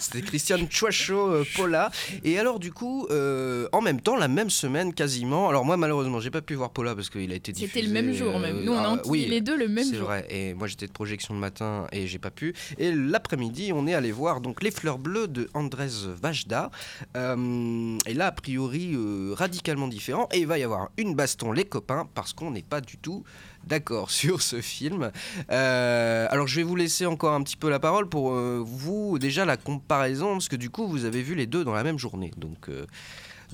C'était 0.00 0.22
Christian 0.22 0.58
Chuacho 0.68 1.14
euh, 1.30 1.44
Paula. 1.56 1.90
Et 2.22 2.38
alors, 2.38 2.58
du 2.58 2.72
coup, 2.72 3.06
euh, 3.10 3.68
en 3.72 3.80
même 3.80 4.00
temps, 4.00 4.16
la 4.16 4.28
même 4.28 4.50
semaine 4.50 4.92
quasiment. 4.94 5.48
Alors, 5.48 5.64
moi, 5.64 5.76
malheureusement, 5.76 6.20
j'ai 6.20 6.30
pas 6.30 6.42
pu 6.42 6.54
voir 6.54 6.70
Paula 6.70 6.94
parce 6.94 7.10
qu'il 7.10 7.30
a 7.32 7.34
été 7.34 7.52
diffusé. 7.52 7.72
C'était 7.72 7.86
le 7.86 7.92
même 7.92 8.12
jour, 8.12 8.38
même. 8.38 8.62
Nous, 8.64 8.72
on 8.72 8.78
a 8.78 8.82
ah, 8.82 8.90
enquillé 8.92 9.28
les 9.28 9.40
deux 9.40 9.56
le 9.56 9.68
même 9.68 9.84
C'est 9.84 9.96
jour. 9.96 10.06
vrai. 10.06 10.26
Et 10.30 10.54
moi, 10.54 10.66
j'étais 10.66 10.86
de 10.86 10.92
projection 10.92 11.34
le 11.34 11.40
matin 11.40 11.86
et 11.92 12.06
j'ai 12.06 12.18
pas 12.18 12.30
pu. 12.30 12.54
Et 12.78 12.92
l'après-midi, 12.92 13.72
on 13.74 13.86
est 13.86 13.94
allé 13.94 14.12
voir 14.12 14.40
donc 14.40 14.62
Les 14.62 14.70
Fleurs 14.70 14.98
Bleues 14.98 15.28
de 15.28 15.48
Andrés 15.54 15.88
Vajda. 16.22 16.70
Euh, 17.16 17.98
et 18.06 18.14
là, 18.14 18.26
a 18.28 18.32
priori, 18.32 18.92
euh, 18.94 19.34
radicalement 19.36 19.88
différent. 19.88 20.28
Et 20.32 20.40
il 20.40 20.46
va 20.46 20.58
y 20.58 20.62
avoir 20.62 20.90
une 20.96 21.14
baston, 21.14 21.52
les 21.52 21.64
copains, 21.64 22.08
parce 22.14 22.32
qu'on 22.32 22.50
n'est 22.50 22.62
pas 22.62 22.80
du 22.80 22.96
tout 22.96 23.24
d'accord 23.66 24.10
sur 24.22 24.42
ce 24.42 24.60
film. 24.60 25.10
Euh, 25.50 26.26
alors 26.30 26.46
je 26.46 26.56
vais 26.56 26.62
vous 26.62 26.76
laisser 26.76 27.06
encore 27.06 27.34
un 27.34 27.42
petit 27.42 27.56
peu 27.56 27.70
la 27.70 27.78
parole 27.80 28.08
pour 28.08 28.32
euh, 28.32 28.62
vous 28.64 29.18
déjà 29.18 29.44
la 29.44 29.56
comparaison 29.56 30.32
parce 30.32 30.48
que 30.48 30.56
du 30.56 30.70
coup 30.70 30.86
vous 30.86 31.04
avez 31.04 31.22
vu 31.22 31.34
les 31.34 31.46
deux 31.46 31.64
dans 31.64 31.74
la 31.74 31.82
même 31.84 31.98
journée. 31.98 32.32
Donc 32.36 32.68
euh, 32.68 32.86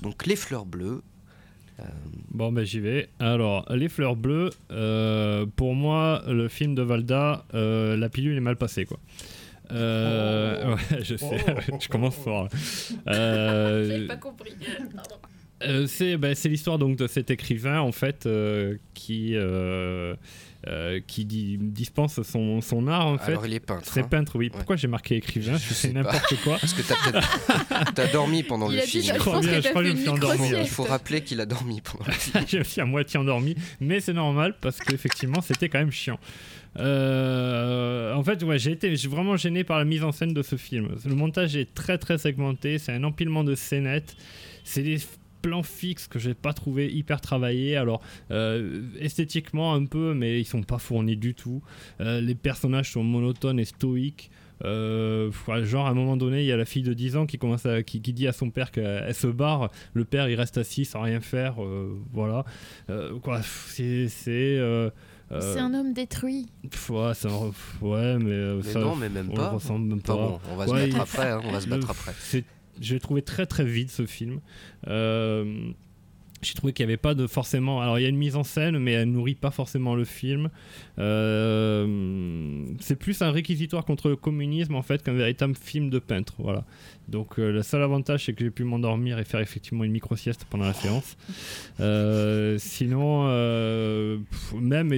donc 0.01 0.25
les 0.25 0.35
fleurs 0.35 0.65
bleues. 0.65 1.01
Bon, 2.29 2.51
ben 2.51 2.63
j'y 2.63 2.79
vais. 2.79 3.09
Alors, 3.19 3.65
Les 3.73 3.89
Fleurs 3.89 4.15
Bleues, 4.15 4.51
euh, 4.71 5.47
pour 5.55 5.73
moi, 5.73 6.21
le 6.27 6.47
film 6.47 6.75
de 6.75 6.83
Valda, 6.83 7.43
euh, 7.55 7.97
la 7.97 8.07
pilule 8.07 8.37
est 8.37 8.41
mal 8.41 8.55
passée, 8.55 8.85
quoi. 8.85 8.99
Euh, 9.71 10.75
ouais, 10.91 11.03
je 11.03 11.15
sais, 11.15 11.43
je 11.79 11.87
commence 11.87 12.15
fort. 12.15 12.43
là. 12.43 12.49
Euh, 13.13 13.87
J'avais 13.87 14.07
pas 14.07 14.17
compris. 14.17 14.53
Pardon. 14.95 15.15
Euh, 15.65 15.87
c'est 15.87 16.17
ben, 16.17 16.35
c'est 16.35 16.49
l'histoire 16.49 16.77
donc 16.77 16.95
de 16.97 17.07
cet 17.07 17.31
écrivain 17.31 17.79
en 17.79 17.91
fait 17.91 18.25
euh, 18.25 18.77
qui 18.93 19.31
euh, 19.35 20.15
euh, 20.67 20.99
qui 21.07 21.25
di- 21.25 21.57
dispense 21.59 22.21
son, 22.23 22.61
son 22.61 22.87
art 22.87 23.07
en 23.07 23.17
fait. 23.17 23.31
Alors 23.31 23.45
il 23.47 23.53
est 23.53 23.59
peintre. 23.59 23.87
C'est 23.91 24.01
hein. 24.01 24.07
peintre, 24.09 24.35
oui. 24.37 24.49
Pourquoi 24.49 24.75
j'ai 24.75 24.87
marqué 24.87 25.15
écrivain 25.15 25.53
Je 25.57 25.73
sais 25.73 25.87
fais 25.87 25.93
pas. 25.93 26.03
n'importe 26.03 26.35
quoi. 26.43 26.57
Parce 26.59 26.73
que 26.73 26.81
t'as 27.95 28.07
dormi 28.11 28.43
pendant 28.43 28.69
Il 28.69 28.75
le 28.77 28.81
dit 28.83 29.01
film. 29.01 29.15
je 29.15 29.19
crois 29.19 29.39
bien, 29.39 29.49
que 29.59 29.61
je 29.61 29.69
crois 29.69 29.83
je 29.83 29.91
me 29.91 29.95
suis 29.97 30.09
endormi, 30.09 30.49
Il 30.59 30.67
faut 30.67 30.83
rappeler 30.83 31.21
qu'il 31.21 31.39
a 31.41 31.45
dormi 31.45 31.81
pendant 31.81 32.05
le 32.05 32.11
film. 32.13 32.43
je 32.47 32.57
me 32.59 32.63
suis 32.63 32.81
à 32.81 32.85
moitié 32.85 33.19
endormi, 33.19 33.55
mais 33.79 33.99
c'est 33.99 34.13
normal 34.13 34.55
parce 34.61 34.77
qu'effectivement 34.79 35.41
c'était 35.41 35.67
quand 35.69 35.79
même 35.79 35.91
chiant. 35.91 36.19
Euh, 36.77 38.13
en 38.13 38.23
fait, 38.23 38.41
ouais, 38.43 38.57
j'ai 38.59 38.71
été 38.71 38.95
j'ai 38.95 39.07
vraiment 39.09 39.35
gêné 39.37 39.63
par 39.63 39.77
la 39.77 39.85
mise 39.85 40.03
en 40.03 40.11
scène 40.11 40.33
de 40.33 40.41
ce 40.41 40.55
film. 40.55 40.89
Le 41.05 41.15
montage 41.15 41.55
est 41.55 41.73
très 41.73 41.97
très 41.97 42.17
segmenté, 42.17 42.77
c'est 42.77 42.93
un 42.93 43.03
empilement 43.03 43.43
de 43.43 43.55
scénettes, 43.55 44.15
c'est 44.63 44.83
des 44.83 44.97
plans 45.41 45.63
fixes 45.63 46.07
que 46.07 46.19
j'ai 46.19 46.33
pas 46.33 46.53
trouvé 46.53 46.91
hyper 46.91 47.21
travaillés. 47.21 47.75
Alors 47.77 48.01
euh, 48.31 48.81
esthétiquement 48.99 49.73
un 49.73 49.85
peu, 49.85 50.13
mais 50.13 50.39
ils 50.39 50.45
sont 50.45 50.63
pas 50.63 50.77
fournis 50.79 51.17
du 51.17 51.33
tout. 51.33 51.61
Euh, 51.99 52.21
les 52.21 52.35
personnages 52.35 52.91
sont 52.91 53.03
monotones 53.03 53.59
et 53.59 53.65
stoïques. 53.65 54.31
Euh, 54.63 55.31
genre 55.63 55.87
à 55.87 55.89
un 55.89 55.95
moment 55.95 56.17
donné 56.17 56.41
il 56.41 56.45
y 56.45 56.51
a 56.51 56.57
la 56.57 56.65
fille 56.65 56.83
de 56.83 56.93
10 56.93 57.15
ans 57.17 57.25
qui 57.25 57.39
commence 57.39 57.65
à, 57.65 57.81
qui, 57.81 57.99
qui 57.99 58.13
dit 58.13 58.27
à 58.27 58.31
son 58.31 58.51
père 58.51 58.69
qu'elle 58.69 59.05
elle 59.07 59.15
se 59.15 59.25
barre 59.25 59.71
le 59.93 60.05
père 60.05 60.29
il 60.29 60.35
reste 60.35 60.55
assis 60.59 60.85
sans 60.85 61.01
rien 61.01 61.19
faire 61.19 61.63
euh, 61.63 61.97
voilà 62.13 62.45
Euh, 62.91 63.17
quoi 63.17 63.41
c'est 63.41 64.07
c'est 64.07 64.29
euh, 64.59 64.91
euh, 65.31 65.53
C'est 65.55 65.59
un 65.59 65.73
homme 65.73 65.93
détruit. 65.93 66.45
ouais, 66.89 67.11
c'est 67.15 67.27
un- 67.27 67.47
pff, 67.49 67.77
ouais, 67.81 68.17
mais, 68.19 68.53
Mais 68.57 68.61
ça, 68.63 68.79
non, 68.81 68.95
mais 68.95 69.09
même 69.09 69.29
on 69.31 69.33
pas. 69.35 69.49
le 69.49 69.55
ressemble 69.55 69.87
même 69.87 69.99
Enfin 70.03 70.15
pas. 70.15 70.27
bon, 70.27 70.39
on 70.51 70.55
va 70.57 70.67
se 70.67 70.71
battre 70.73 70.87
il- 70.89 70.95
après, 71.01 71.29
hein, 71.31 71.41
on 71.43 71.51
va 71.51 71.61
se 71.61 71.67
battre 71.67 71.89
après. 71.89 72.11
c'est- 72.19 72.45
J'ai 72.81 72.99
trouvé 72.99 73.21
très 73.21 73.45
très 73.45 73.63
vide 73.63 73.89
ce 73.89 74.05
film. 74.05 74.41
Euh, 74.87 75.71
j'ai 76.41 76.55
trouvé 76.55 76.73
qu'il 76.73 76.83
n'y 76.87 76.91
avait 76.91 76.97
pas 76.97 77.13
de 77.13 77.27
forcément. 77.27 77.81
Alors 77.81 77.99
il 77.99 78.01
y 78.01 78.05
a 78.05 78.09
une 78.09 78.17
mise 78.17 78.35
en 78.35 78.43
scène, 78.43 78.79
mais 78.79 78.93
elle 78.93 79.11
nourrit 79.11 79.35
pas 79.35 79.51
forcément 79.51 79.93
le 79.93 80.03
film. 80.03 80.49
Euh, 80.97 82.65
c'est 82.79 82.95
plus 82.95 83.21
un 83.21 83.29
réquisitoire 83.29 83.85
contre 83.85 84.09
le 84.09 84.15
communisme 84.15 84.73
en 84.73 84.81
fait 84.81 85.03
qu'un 85.03 85.13
véritable 85.13 85.55
film 85.55 85.91
de 85.91 85.99
peintre. 85.99 86.33
Voilà. 86.39 86.65
Donc 87.07 87.37
euh, 87.37 87.51
le 87.51 87.61
seul 87.61 87.83
avantage 87.83 88.25
c'est 88.25 88.33
que 88.33 88.43
j'ai 88.43 88.49
pu 88.49 88.63
m'endormir 88.63 89.19
et 89.19 89.23
faire 89.23 89.39
effectivement 89.39 89.83
une 89.83 89.91
micro 89.91 90.15
sieste 90.15 90.47
pendant 90.49 90.65
la 90.65 90.73
séance. 90.73 91.15
Sinon, 92.59 93.25
même 94.59 94.91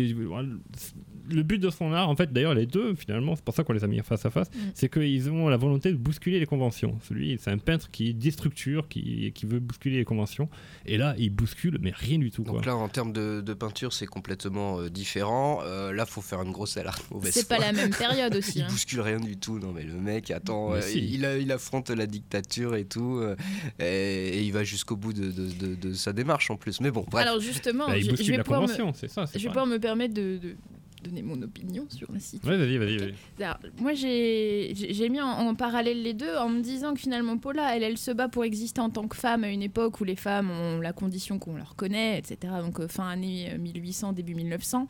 le 1.30 1.44
but 1.44 1.58
de 1.60 1.70
son 1.70 1.92
art, 1.94 2.10
en 2.10 2.16
fait, 2.16 2.32
d'ailleurs, 2.34 2.54
les 2.54 2.66
deux, 2.66 2.96
finalement, 2.96 3.36
c'est 3.36 3.44
pour 3.44 3.54
ça 3.54 3.64
qu'on 3.64 3.74
les 3.74 3.84
a 3.84 3.88
mis 3.88 4.00
face 4.00 4.26
à 4.26 4.30
face, 4.30 4.50
Mm. 4.50 4.60
c'est 4.74 4.90
qu'ils 4.92 5.30
ont 5.32 5.48
la 5.50 5.58
volonté 5.58 5.92
de 5.92 5.98
bousculer 5.98 6.40
les 6.40 6.46
conventions. 6.46 6.98
Celui, 7.08 7.38
c'est 7.40 7.52
un 7.52 7.58
peintre 7.58 7.90
qui 7.92 8.14
déstructure, 8.14 8.88
qui, 8.88 9.32
qui 9.34 9.46
veut 9.46 9.60
bousculer 9.60 9.98
les 9.98 10.06
conventions. 10.06 10.50
Et 10.86 10.98
là, 10.98 11.16
il 11.18 11.30
bouscule, 11.30 11.78
mais 11.82 11.92
rien 11.96 12.18
du 12.20 12.32
tout. 12.32 12.44
Quoi. 12.44 12.54
Donc 12.54 12.66
là, 12.66 12.76
en 12.76 12.90
termes 12.90 13.14
de, 13.14 13.42
de 13.42 13.54
peinture, 13.54 13.94
c'est 13.94 14.06
complètement 14.06 14.80
euh, 14.80 14.90
différent. 14.90 15.62
Euh, 15.64 15.94
là, 15.94 16.06
faut 16.06 16.22
faire 16.22 16.42
une 16.42 16.52
grosse 16.52 16.78
alarme. 16.78 17.02
C'est 17.24 17.48
pas 17.48 17.60
la 17.60 17.72
même 17.72 17.90
période 17.98 18.36
aussi. 18.36 18.60
Il 18.60 18.62
hein. 18.64 18.68
bouscule 18.70 19.02
rien 19.02 19.20
du 19.20 19.38
tout. 19.38 19.60
Non, 19.60 19.72
mais 19.72 19.84
le 19.84 19.94
mec, 19.94 20.32
attends, 20.32 20.74
euh, 20.74 20.82
si. 20.82 21.00
il, 21.14 21.52
affronte 21.52 21.90
la 21.90 22.06
dictature 22.08 22.76
et 22.76 22.86
tout. 22.86 23.18
euh, 23.22 23.36
et, 23.80 24.40
et 24.40 24.42
il 24.44 24.52
va 24.52 24.64
jusqu'au 24.64 24.96
bout 24.96 25.14
de, 25.14 25.32
de- 25.32 25.52
de- 25.52 25.76
de 25.76 25.94
sa 25.94 26.14
démarche 26.14 26.50
en 26.52 26.56
plus. 26.58 26.82
Mais 26.82 26.92
bon, 26.92 27.06
bref. 27.10 27.26
Alors 27.26 27.40
justement, 27.40 27.88
Bah, 27.88 27.98
il 27.98 28.02
je, 28.02 28.06
je 28.08 28.12
bouscule 28.12 28.32
vais 28.32 28.38
la 28.38 28.44
pouvoir 28.44 28.62
me, 28.64 28.68
convention, 28.68 28.94
c'est 28.94 29.08
ça. 29.10 29.26
je 29.34 29.38
vais 29.40 29.44
pas- 29.46 29.50
pouvoir 29.52 29.66
me 29.68 29.78
permettre 29.78 30.14
de, 30.14 30.38
de 30.38 30.56
donner 31.04 31.22
mon 31.22 31.42
opinion 31.42 31.86
sur 31.90 32.12
la 32.12 32.20
situation. 32.20 32.52
Ouais, 32.52 32.58
vas-y, 32.58 32.78
vas-y. 32.78 33.14
Alors, 33.44 33.60
moi, 33.80 33.94
j'ai 33.94 35.10
mis 35.10 35.22
en, 35.22 35.28
en 35.28 35.56
parallèle 35.56 36.02
les 36.02 36.14
deux 36.14 36.36
en 36.38 36.50
me 36.50 36.62
disant 36.62 36.94
que 36.94 37.00
finalement, 37.00 37.38
Paula, 37.38 37.76
elle, 37.76 37.84
elle 37.84 37.98
se 37.98 38.12
bat 38.12 38.28
pour 38.30 38.44
exister 38.44 38.82
en 38.82 38.90
tant 38.90 39.08
que 39.08 39.16
femme 39.16 39.44
à 39.44 39.50
une 39.50 39.62
époque 39.62 40.00
où 40.02 40.04
les 40.04 40.16
femmes 40.16 40.50
ont 40.52 40.80
la 40.80 40.94
condition 40.94 41.40
qu'on 41.40 41.56
leur 41.56 41.76
connaît, 41.76 42.18
etc. 42.18 42.54
Donc, 42.62 42.80
euh, 42.80 42.88
fin 42.88 43.08
année 43.08 43.52
euh, 43.52 43.58
1800, 43.58 44.14
début 44.14 44.36
1900. 44.36 44.88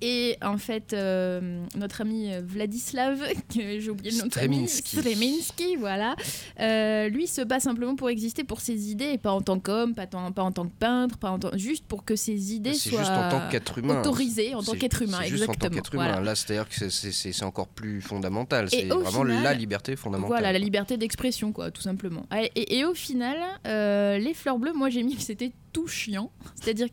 Et 0.00 0.36
en 0.42 0.58
fait, 0.58 0.92
euh, 0.92 1.64
notre 1.76 2.00
ami 2.02 2.30
Vladislav, 2.42 3.18
que 3.54 3.80
j'ai 3.80 3.90
oublié 3.90 4.10
le 4.10 4.18
nom 4.18 4.26
de 4.26 4.34
famille, 4.34 4.68
Streminski. 4.68 5.76
Voilà, 5.76 6.14
euh, 6.60 7.08
lui 7.08 7.26
se 7.26 7.40
bat 7.40 7.60
simplement 7.60 7.96
pour 7.96 8.10
exister 8.10 8.44
pour 8.44 8.60
ses 8.60 8.90
idées, 8.90 9.12
et 9.14 9.18
pas 9.18 9.32
en 9.32 9.40
tant 9.40 9.58
qu'homme, 9.58 9.94
pas, 9.94 10.06
pas 10.06 10.42
en 10.42 10.52
tant 10.52 10.66
que 10.66 10.72
peintre, 10.78 11.16
pas 11.18 11.30
en 11.30 11.38
tant- 11.38 11.56
juste 11.56 11.84
pour 11.86 12.04
que 12.04 12.16
ses 12.16 12.54
idées 12.54 12.74
C'est 12.74 12.90
soient 12.90 12.98
juste 13.00 13.10
en 13.12 13.28
tant 13.30 13.48
qu'être 13.50 13.78
humain. 13.78 14.00
autorisées 14.00 14.54
en 14.54 14.62
tant 14.62 14.72
qu'être 14.74 15.02
humain, 15.02 15.22
juste 15.22 15.44
en 15.44 15.46
tant 15.46 15.52
exactement. 15.52 15.70
qu'être 15.76 15.94
humain. 15.94 16.04
Voilà. 16.08 16.20
Là, 16.20 16.34
c'est-à-dire 16.34 16.68
que 16.68 16.88
c'est- 16.88 17.42
encore 17.44 17.68
plus 17.68 18.00
fondamental. 18.00 18.68
C'est 18.70 18.84
vraiment 18.86 19.22
final- 19.22 19.42
la 19.42 19.54
liberté 19.54 19.96
fondamentale. 19.96 20.28
Voilà, 20.28 20.52
la 20.52 20.58
liberté 20.58 20.96
d'expression, 20.96 21.52
quoi, 21.52 21.70
tout 21.70 21.82
simplement. 21.82 22.26
Et, 22.54 22.78
et 22.78 22.84
au 22.84 22.94
final, 22.94 23.36
euh, 23.66 24.18
les 24.18 24.34
fleurs 24.34 24.58
bleues, 24.58 24.72
moi 24.72 24.88
j'ai 24.90 25.02
mis 25.02 25.14
que 25.16 25.22
c'était 25.22 25.52
tout 25.72 25.86
chiant. 25.86 26.30
C'est-à-dire 26.54 26.88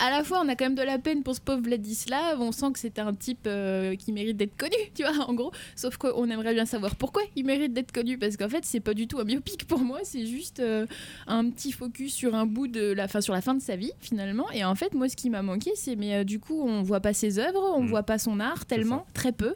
qu'à 0.00 0.10
la 0.10 0.24
fois, 0.24 0.40
on 0.44 0.48
a 0.48 0.56
quand 0.56 0.64
même 0.64 0.74
de 0.74 0.82
la 0.82 0.98
peine 0.98 1.22
pour 1.22 1.34
ce 1.34 1.40
pauvre 1.40 1.62
Vladislav, 1.62 2.40
on 2.40 2.52
sent 2.52 2.72
que 2.72 2.78
c'était 2.78 3.00
un 3.00 3.14
type 3.14 3.46
euh, 3.46 3.94
qui 3.96 4.12
mérite 4.12 4.36
d'être 4.36 4.56
connu, 4.56 4.72
tu 4.94 5.02
vois, 5.02 5.12
en 5.28 5.34
gros. 5.34 5.52
Sauf 5.76 5.96
qu'on 5.96 6.28
aimerait 6.30 6.54
bien 6.54 6.66
savoir 6.66 6.96
pourquoi 6.96 7.22
il 7.36 7.44
mérite 7.44 7.72
d'être 7.72 7.92
connu, 7.92 8.18
parce 8.18 8.36
qu'en 8.36 8.48
fait, 8.48 8.64
c'est 8.64 8.80
pas 8.80 8.94
du 8.94 9.06
tout 9.06 9.18
un 9.18 9.24
biopic 9.24 9.66
pour 9.66 9.80
moi, 9.80 10.00
c'est 10.04 10.26
juste 10.26 10.60
euh, 10.60 10.86
un 11.26 11.48
petit 11.50 11.72
focus 11.72 12.14
sur 12.14 12.34
un 12.34 12.46
bout 12.46 12.66
de 12.68 12.92
la 12.92 13.08
fin, 13.08 13.20
sur 13.20 13.34
la 13.34 13.40
fin 13.40 13.54
de 13.54 13.60
sa 13.62 13.76
vie, 13.76 13.92
finalement. 14.00 14.50
Et 14.52 14.64
en 14.64 14.74
fait, 14.74 14.94
moi, 14.94 15.08
ce 15.08 15.16
qui 15.16 15.30
m'a 15.30 15.42
manqué, 15.42 15.72
c'est, 15.74 15.96
mais 15.96 16.14
euh, 16.16 16.24
du 16.24 16.40
coup, 16.40 16.60
on 16.62 16.82
voit 16.82 17.00
pas 17.00 17.12
ses 17.12 17.38
œuvres, 17.38 17.74
on 17.76 17.82
Mm. 17.82 17.86
voit 17.86 18.02
pas 18.02 18.18
son 18.18 18.40
art 18.40 18.66
tellement, 18.66 19.06
très 19.14 19.32
peu. 19.32 19.54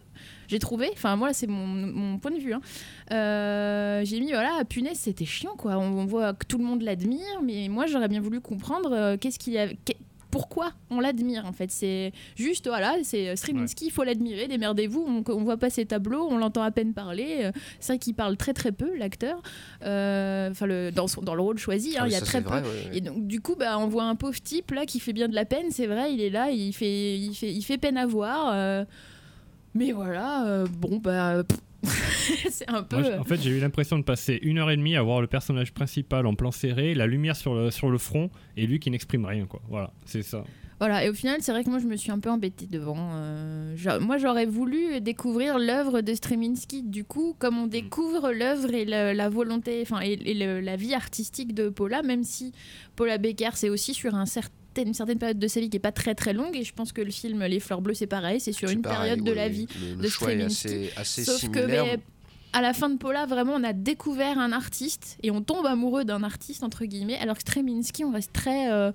J'ai 0.49 0.59
trouvé, 0.59 0.91
enfin 0.93 1.17
moi 1.17 1.33
c'est 1.33 1.47
mon, 1.47 1.67
mon 1.67 2.19
point 2.19 2.31
de 2.31 2.39
vue, 2.39 2.53
hein. 2.53 2.61
Euh, 3.13 4.03
j'ai 4.05 4.21
mis 4.21 4.29
voilà, 4.33 4.63
punaise 4.69 4.99
c'était 4.99 5.25
chiant 5.25 5.55
quoi, 5.57 5.77
on, 5.79 5.99
on 6.01 6.05
voit 6.05 6.35
que 6.35 6.45
tout 6.47 6.59
le 6.59 6.65
monde 6.65 6.83
l'admire, 6.83 7.41
mais 7.43 7.69
moi 7.69 7.87
j'aurais 7.87 8.09
bien 8.09 8.21
voulu 8.21 8.41
comprendre 8.41 8.93
euh, 8.93 9.17
qu'est-ce 9.19 9.39
qu'il 9.39 9.55
y 9.55 9.59
a, 9.59 9.69
pourquoi 10.35 10.73
on 10.91 10.99
l'admire 10.99 11.47
en 11.47 11.53
fait. 11.53 11.71
C'est 11.71 12.11
juste, 12.35 12.67
voilà, 12.67 12.97
c'est 13.05 13.37
Streminski, 13.37 13.87
il 13.87 13.91
faut 13.93 14.03
l'admirer, 14.03 14.49
démerdez-vous, 14.49 15.05
on, 15.29 15.33
on 15.33 15.45
voit 15.45 15.57
pas 15.59 15.71
ses 15.71 15.87
tableaux, 15.87 16.27
on 16.29 16.39
l'entend 16.39 16.63
à 16.65 16.73
peine 16.73 16.93
parler. 16.93 17.43
euh, 17.45 17.53
C'est 17.79 17.93
vrai 17.93 17.99
qu'il 18.01 18.15
parle 18.15 18.37
très 18.37 18.53
très 18.53 18.73
peu, 18.73 18.97
l'acteur, 18.97 19.41
Euh, 19.83 20.51
enfin 20.51 20.67
le, 20.67 20.91
dans, 20.91 21.07
son- 21.07 21.23
dans 21.23 21.37
le 21.37 21.43
rôle 21.43 21.59
choisi, 21.59 21.91
hein, 21.97 22.01
Ah 22.01 22.05
oui, 22.05 22.11
il 22.11 22.13
y 22.15 22.17
a 22.17 22.21
très 22.21 22.43
peu. 22.43 22.49
vrai, 22.49 22.63
ouais, 22.63 22.67
ouais. 22.91 22.97
Et 22.97 23.01
donc 23.01 23.27
du 23.29 23.41
coup, 23.41 23.55
bah, 23.57 23.79
on 23.79 23.87
voit 23.87 24.05
un 24.05 24.17
pauvre 24.17 24.41
type 24.43 24.73
là 24.73 24.87
qui 24.87 24.99
fait 24.99 25.13
bien 25.13 25.29
de 25.29 25.35
la 25.37 25.45
peine, 25.45 25.67
c'est 25.71 25.87
vrai, 25.87 26.13
il 26.13 26.21
est 26.21 26.31
là, 26.31 26.51
il 26.51 26.73
fait, 26.73 27.17
il 27.17 27.35
fait, 27.35 27.53
il 27.53 27.63
fait 27.63 27.79
peine 27.79 27.97
à 27.97 28.07
voir. 28.07 28.51
euh, 28.55 28.85
mais 29.75 29.93
voilà, 29.93 30.47
euh, 30.47 30.67
bon, 30.79 30.97
bah. 30.99 31.45
pff, 31.49 31.59
c'est 32.51 32.69
un 32.69 32.83
peu. 32.83 33.01
Moi, 33.01 33.19
en 33.19 33.25
fait, 33.25 33.41
j'ai 33.41 33.51
eu 33.51 33.61
l'impression 33.61 33.99
de 33.99 34.05
passer 34.05 34.39
une 34.43 34.59
heure 34.59 34.71
et 34.71 34.77
demie 34.77 34.97
à 34.97 35.03
voir 35.03 35.21
le 35.21 35.27
personnage 35.27 35.73
principal 35.73 36.27
en 36.27 36.35
plan 36.35 36.51
serré, 36.51 36.95
la 36.95 37.07
lumière 37.07 37.37
sur 37.37 37.55
le, 37.55 37.71
sur 37.71 37.91
le 37.91 37.99
front, 37.99 38.31
et 38.57 38.67
lui 38.67 38.79
qui 38.81 38.91
n'exprime 38.91 39.25
rien, 39.25 39.47
quoi. 39.47 39.61
Voilà, 39.69 39.93
c'est 40.05 40.23
ça. 40.23 40.45
Voilà, 40.81 41.05
et 41.05 41.09
au 41.09 41.15
final, 41.15 41.37
c'est 41.41 41.53
vrai 41.53 41.63
que 41.63 41.71
moi, 41.71 41.79
je 41.79 41.87
me 41.87 41.95
suis 41.97 42.11
un 42.11 42.19
peu 42.19 42.29
embêtée 42.31 42.67
devant. 42.67 42.97
euh, 43.15 43.75
moi, 44.01 44.19
j'aurais 44.19 44.45
voulu 44.45 45.01
découvrir 45.01 45.59
l'œuvre 45.59 46.01
de 46.01 46.13
Streminski. 46.15 46.83
Du 46.83 47.05
coup, 47.05 47.35
comme 47.39 47.57
on 47.59 47.67
découvre 47.69 48.33
l'œuvre 48.33 48.75
et 48.75 48.85
le- 48.85 49.13
la 49.13 49.29
volonté, 49.29 49.81
enfin, 49.83 50.01
et, 50.03 50.13
et 50.25 50.35
le- 50.35 50.61
la 50.61 50.75
vie 50.77 50.93
artistique 50.93 51.55
de 51.55 51.69
Paula, 51.69 52.03
même 52.03 52.25
si 52.25 52.53
Paula 52.97 53.19
Becker, 53.19 53.51
c'est 53.55 53.71
aussi 53.71 53.95
sur 53.95 54.15
un 54.15 54.27
certain 54.27 54.53
une 54.77 54.93
certaine 54.93 55.21
période 55.21 55.39
de 55.39 55.47
sa 55.47 55.61
vie 55.61 55.71
qui 55.71 55.77
est 55.77 55.81
pas 55.81 55.93
très 55.93 56.17
très 56.17 56.33
longue 56.33 56.57
et 56.57 56.65
je 56.65 56.73
pense 56.75 56.91
que 56.93 57.01
le 57.01 57.13
film 57.13 57.45
Les 57.45 57.61
Fleurs 57.61 57.81
Bleues 57.81 57.95
c'est 57.95 58.09
pareil 58.09 58.41
c'est 58.41 58.51
sur 58.51 58.67
C'est 58.69 58.75
une 58.75 58.83
pareil, 58.83 59.11
période 59.11 59.25
de 59.25 59.31
la 59.31 59.49
vie 59.49 59.69
Le- 59.81 59.95
le 59.99 60.03
de 60.03 60.09
choix 60.09 60.33
est 60.33 60.49
Streminski 60.51 60.67
assez- 60.67 60.91
assez 60.97 61.25
sauf 61.25 61.37
similaire. 61.37 61.85
que 61.85 62.01
à 62.55 62.63
la 62.63 62.73
fin 62.73 62.89
de 62.89 62.97
Paula, 62.97 63.27
vraiment, 63.27 63.55
on 63.55 63.65
a 63.65 63.73
découvert 63.73 64.39
un 64.39 64.53
artiste 64.53 65.19
et 65.23 65.31
on 65.31 65.43
tombe 65.43 65.67
amoureux 65.67 66.05
d'un 66.05 66.23
artiste, 66.23 66.63
entre 66.63 66.85
guillemets, 66.85 67.19
alors 67.19 67.35
que 67.35 67.43
Streminski, 67.43 68.05
on 68.05 68.13
reste 68.13 68.33
très. 68.33 68.73
euh, 68.73 68.93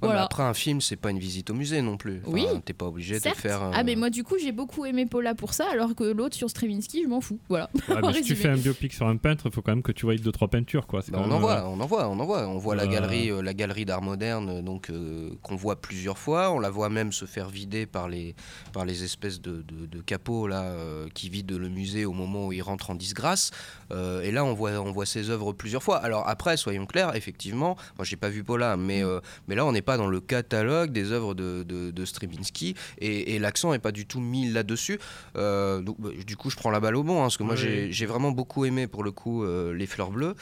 Ouais, 0.00 0.08
mais 0.08 0.08
voilà. 0.08 0.24
après, 0.24 0.42
un 0.44 0.54
film, 0.54 0.80
c'est 0.80 0.96
pas 0.96 1.10
une 1.10 1.18
visite 1.18 1.50
au 1.50 1.54
musée 1.54 1.82
non 1.82 1.96
plus. 1.96 2.20
Enfin, 2.24 2.32
Oui. 2.32 2.46
T'es 2.64 2.72
pas 2.72 2.86
obligé 2.86 3.18
de 3.18 3.28
faire. 3.28 3.62
euh, 3.62 3.70
Ah, 3.74 3.82
mais 3.82 3.96
moi, 3.96 4.10
du 4.10 4.22
coup, 4.24 4.36
j'ai 4.40 4.52
beaucoup 4.52 4.84
aimé 4.86 5.06
Paula 5.06 5.34
pour 5.34 5.54
ça, 5.54 5.66
alors 5.72 5.94
que 5.94 6.04
l'autre 6.04 6.36
sur 6.36 6.48
Streminski, 6.50 7.02
je 7.02 7.08
m'en 7.08 7.20
fous. 7.20 7.38
Voilà. 7.48 7.68
Ouais, 7.88 7.96
mais 8.02 8.12
si 8.14 8.22
tu 8.22 8.36
fais 8.36 8.48
un 8.48 8.56
biopic 8.56 8.92
sur 8.92 9.06
un 9.08 9.16
peintre, 9.16 9.44
il 9.46 9.52
faut 9.52 9.62
quand 9.62 9.72
même 9.72 9.82
que 9.82 9.92
tu 9.92 10.06
voyes 10.06 10.18
deux 10.18 10.32
trois 10.32 10.48
peintures, 10.48 10.86
quoi. 10.86 11.00
Bah, 11.00 11.06
quand 11.12 11.18
on 11.18 11.22
même, 11.26 11.32
en 11.32 11.38
voit, 11.40 11.58
euh, 11.58 11.66
on 11.66 11.80
en 11.80 11.86
voit, 11.86 12.08
on 12.08 12.18
en 12.20 12.24
voit. 12.24 12.46
On 12.46 12.58
voit 12.58 12.76
la 12.76 12.84
Euh. 12.84 12.86
galerie, 12.86 13.30
euh, 13.30 13.42
la 13.42 13.54
galerie 13.54 13.84
d'art 13.84 14.02
moderne, 14.02 14.62
donc 14.62 14.90
euh, 14.90 15.30
qu'on 15.42 15.56
voit 15.56 15.80
plusieurs 15.80 16.18
fois. 16.18 16.52
On 16.52 16.60
la 16.60 16.70
voit 16.70 16.88
même 16.90 17.12
se 17.12 17.24
faire 17.24 17.48
vider 17.48 17.86
par 17.86 18.08
les, 18.08 18.34
par 18.72 18.84
les 18.84 19.02
espèces 19.04 19.40
de, 19.40 19.62
de, 19.62 19.86
de 19.86 20.00
capots 20.00 20.46
là 20.46 20.62
euh, 20.62 21.08
qui 21.14 21.28
vident 21.28 21.58
le 21.58 21.68
musée 21.68 22.04
au 22.04 22.12
moment 22.12 22.46
où 22.46 22.52
il 22.52 22.62
rentre 22.62 22.90
en 22.90 22.94
disgrâce. 22.94 23.50
Euh, 23.90 24.20
et 24.22 24.30
là, 24.30 24.44
on 24.44 24.54
voit, 24.54 24.72
on 24.80 24.92
voit 24.92 25.06
ses 25.06 25.30
œuvres 25.30 25.52
plusieurs 25.52 25.82
fois. 25.82 25.96
Alors 25.96 26.28
après, 26.28 26.56
soyons 26.56 26.86
clairs, 26.86 27.16
effectivement, 27.16 27.76
moi 27.96 28.04
j'ai 28.04 28.16
pas 28.16 28.28
vu 28.28 28.44
Paula, 28.44 28.76
mais, 28.76 29.02
euh, 29.02 29.20
mais 29.48 29.54
là, 29.54 29.64
on 29.66 29.72
n'est 29.72 29.82
pas 29.88 29.96
dans 29.96 30.06
le 30.16 30.20
catalogue 30.20 30.90
des 30.92 31.12
œuvres 31.12 31.32
de, 31.34 31.62
de, 31.62 31.90
de 31.90 32.04
Stravinsky 32.04 32.74
et, 32.98 33.34
et 33.34 33.38
l'accent 33.38 33.72
est 33.72 33.78
pas 33.78 33.90
du 33.90 34.04
tout 34.04 34.20
mis 34.20 34.44
là-dessus. 34.50 34.98
Euh, 35.36 35.80
donc, 35.80 35.96
bah, 35.98 36.10
du 36.26 36.36
coup, 36.36 36.50
je 36.50 36.56
prends 36.56 36.70
la 36.70 36.78
balle 36.84 36.96
au 36.96 37.02
bon, 37.02 37.18
hein, 37.20 37.22
parce 37.28 37.38
que 37.38 37.42
moi 37.44 37.54
Oui. 37.54 37.60
j'ai 37.62 37.92
j'ai 37.92 38.06
vraiment 38.06 38.30
beaucoup 38.30 38.66
aimé 38.66 38.86
pour 38.86 39.02
le 39.02 39.12
coup 39.12 39.44
euh, 39.44 39.72
les 39.72 39.86
fleurs 39.86 40.10
bleues. 40.10 40.34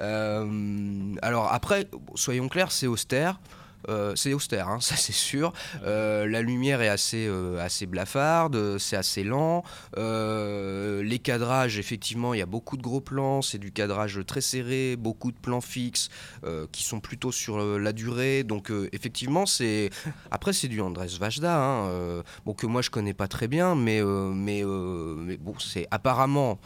Euh, 0.00 1.14
alors 1.20 1.52
après, 1.52 1.86
soyons 2.14 2.48
clairs, 2.48 2.72
c'est 2.72 2.86
austère. 2.86 3.40
Euh, 3.88 4.14
c'est 4.16 4.32
austère, 4.32 4.68
hein, 4.68 4.78
ça 4.80 4.96
c'est 4.96 5.12
sûr. 5.12 5.52
Euh, 5.84 6.26
la 6.26 6.42
lumière 6.42 6.80
est 6.82 6.88
assez, 6.88 7.26
euh, 7.26 7.62
assez 7.64 7.86
blafarde, 7.86 8.78
c'est 8.78 8.96
assez 8.96 9.24
lent. 9.24 9.62
Les 9.96 11.18
cadrages, 11.18 11.78
effectivement, 11.78 12.34
il 12.34 12.38
y 12.38 12.42
a 12.42 12.46
beaucoup 12.46 12.76
de 12.76 12.82
gros 12.82 13.00
plans, 13.00 13.42
c'est 13.42 13.58
du 13.58 13.72
cadrage 13.72 14.20
très 14.26 14.40
serré, 14.40 14.96
beaucoup 14.96 15.32
de 15.32 15.36
plans 15.36 15.60
fixes 15.60 16.08
qui 16.72 16.82
sont 16.84 17.00
plutôt 17.00 17.32
sur 17.32 17.58
la 17.78 17.92
durée. 17.92 18.44
Donc 18.44 18.70
effectivement, 18.92 19.46
c'est 19.46 19.90
après 20.30 20.52
c'est 20.52 20.68
du 20.68 20.80
Andrés 20.80 21.16
Vajda, 21.18 21.56
hein, 21.56 22.22
bon 22.44 22.54
que 22.54 22.66
moi 22.66 22.82
je 22.82 22.90
connais 22.90 23.14
pas 23.14 23.28
très 23.28 23.48
bien, 23.48 23.74
mais 23.74 24.02
mais, 24.02 24.62
mais 24.64 25.36
bon 25.36 25.54
c'est 25.58 25.86
apparemment 25.90 26.58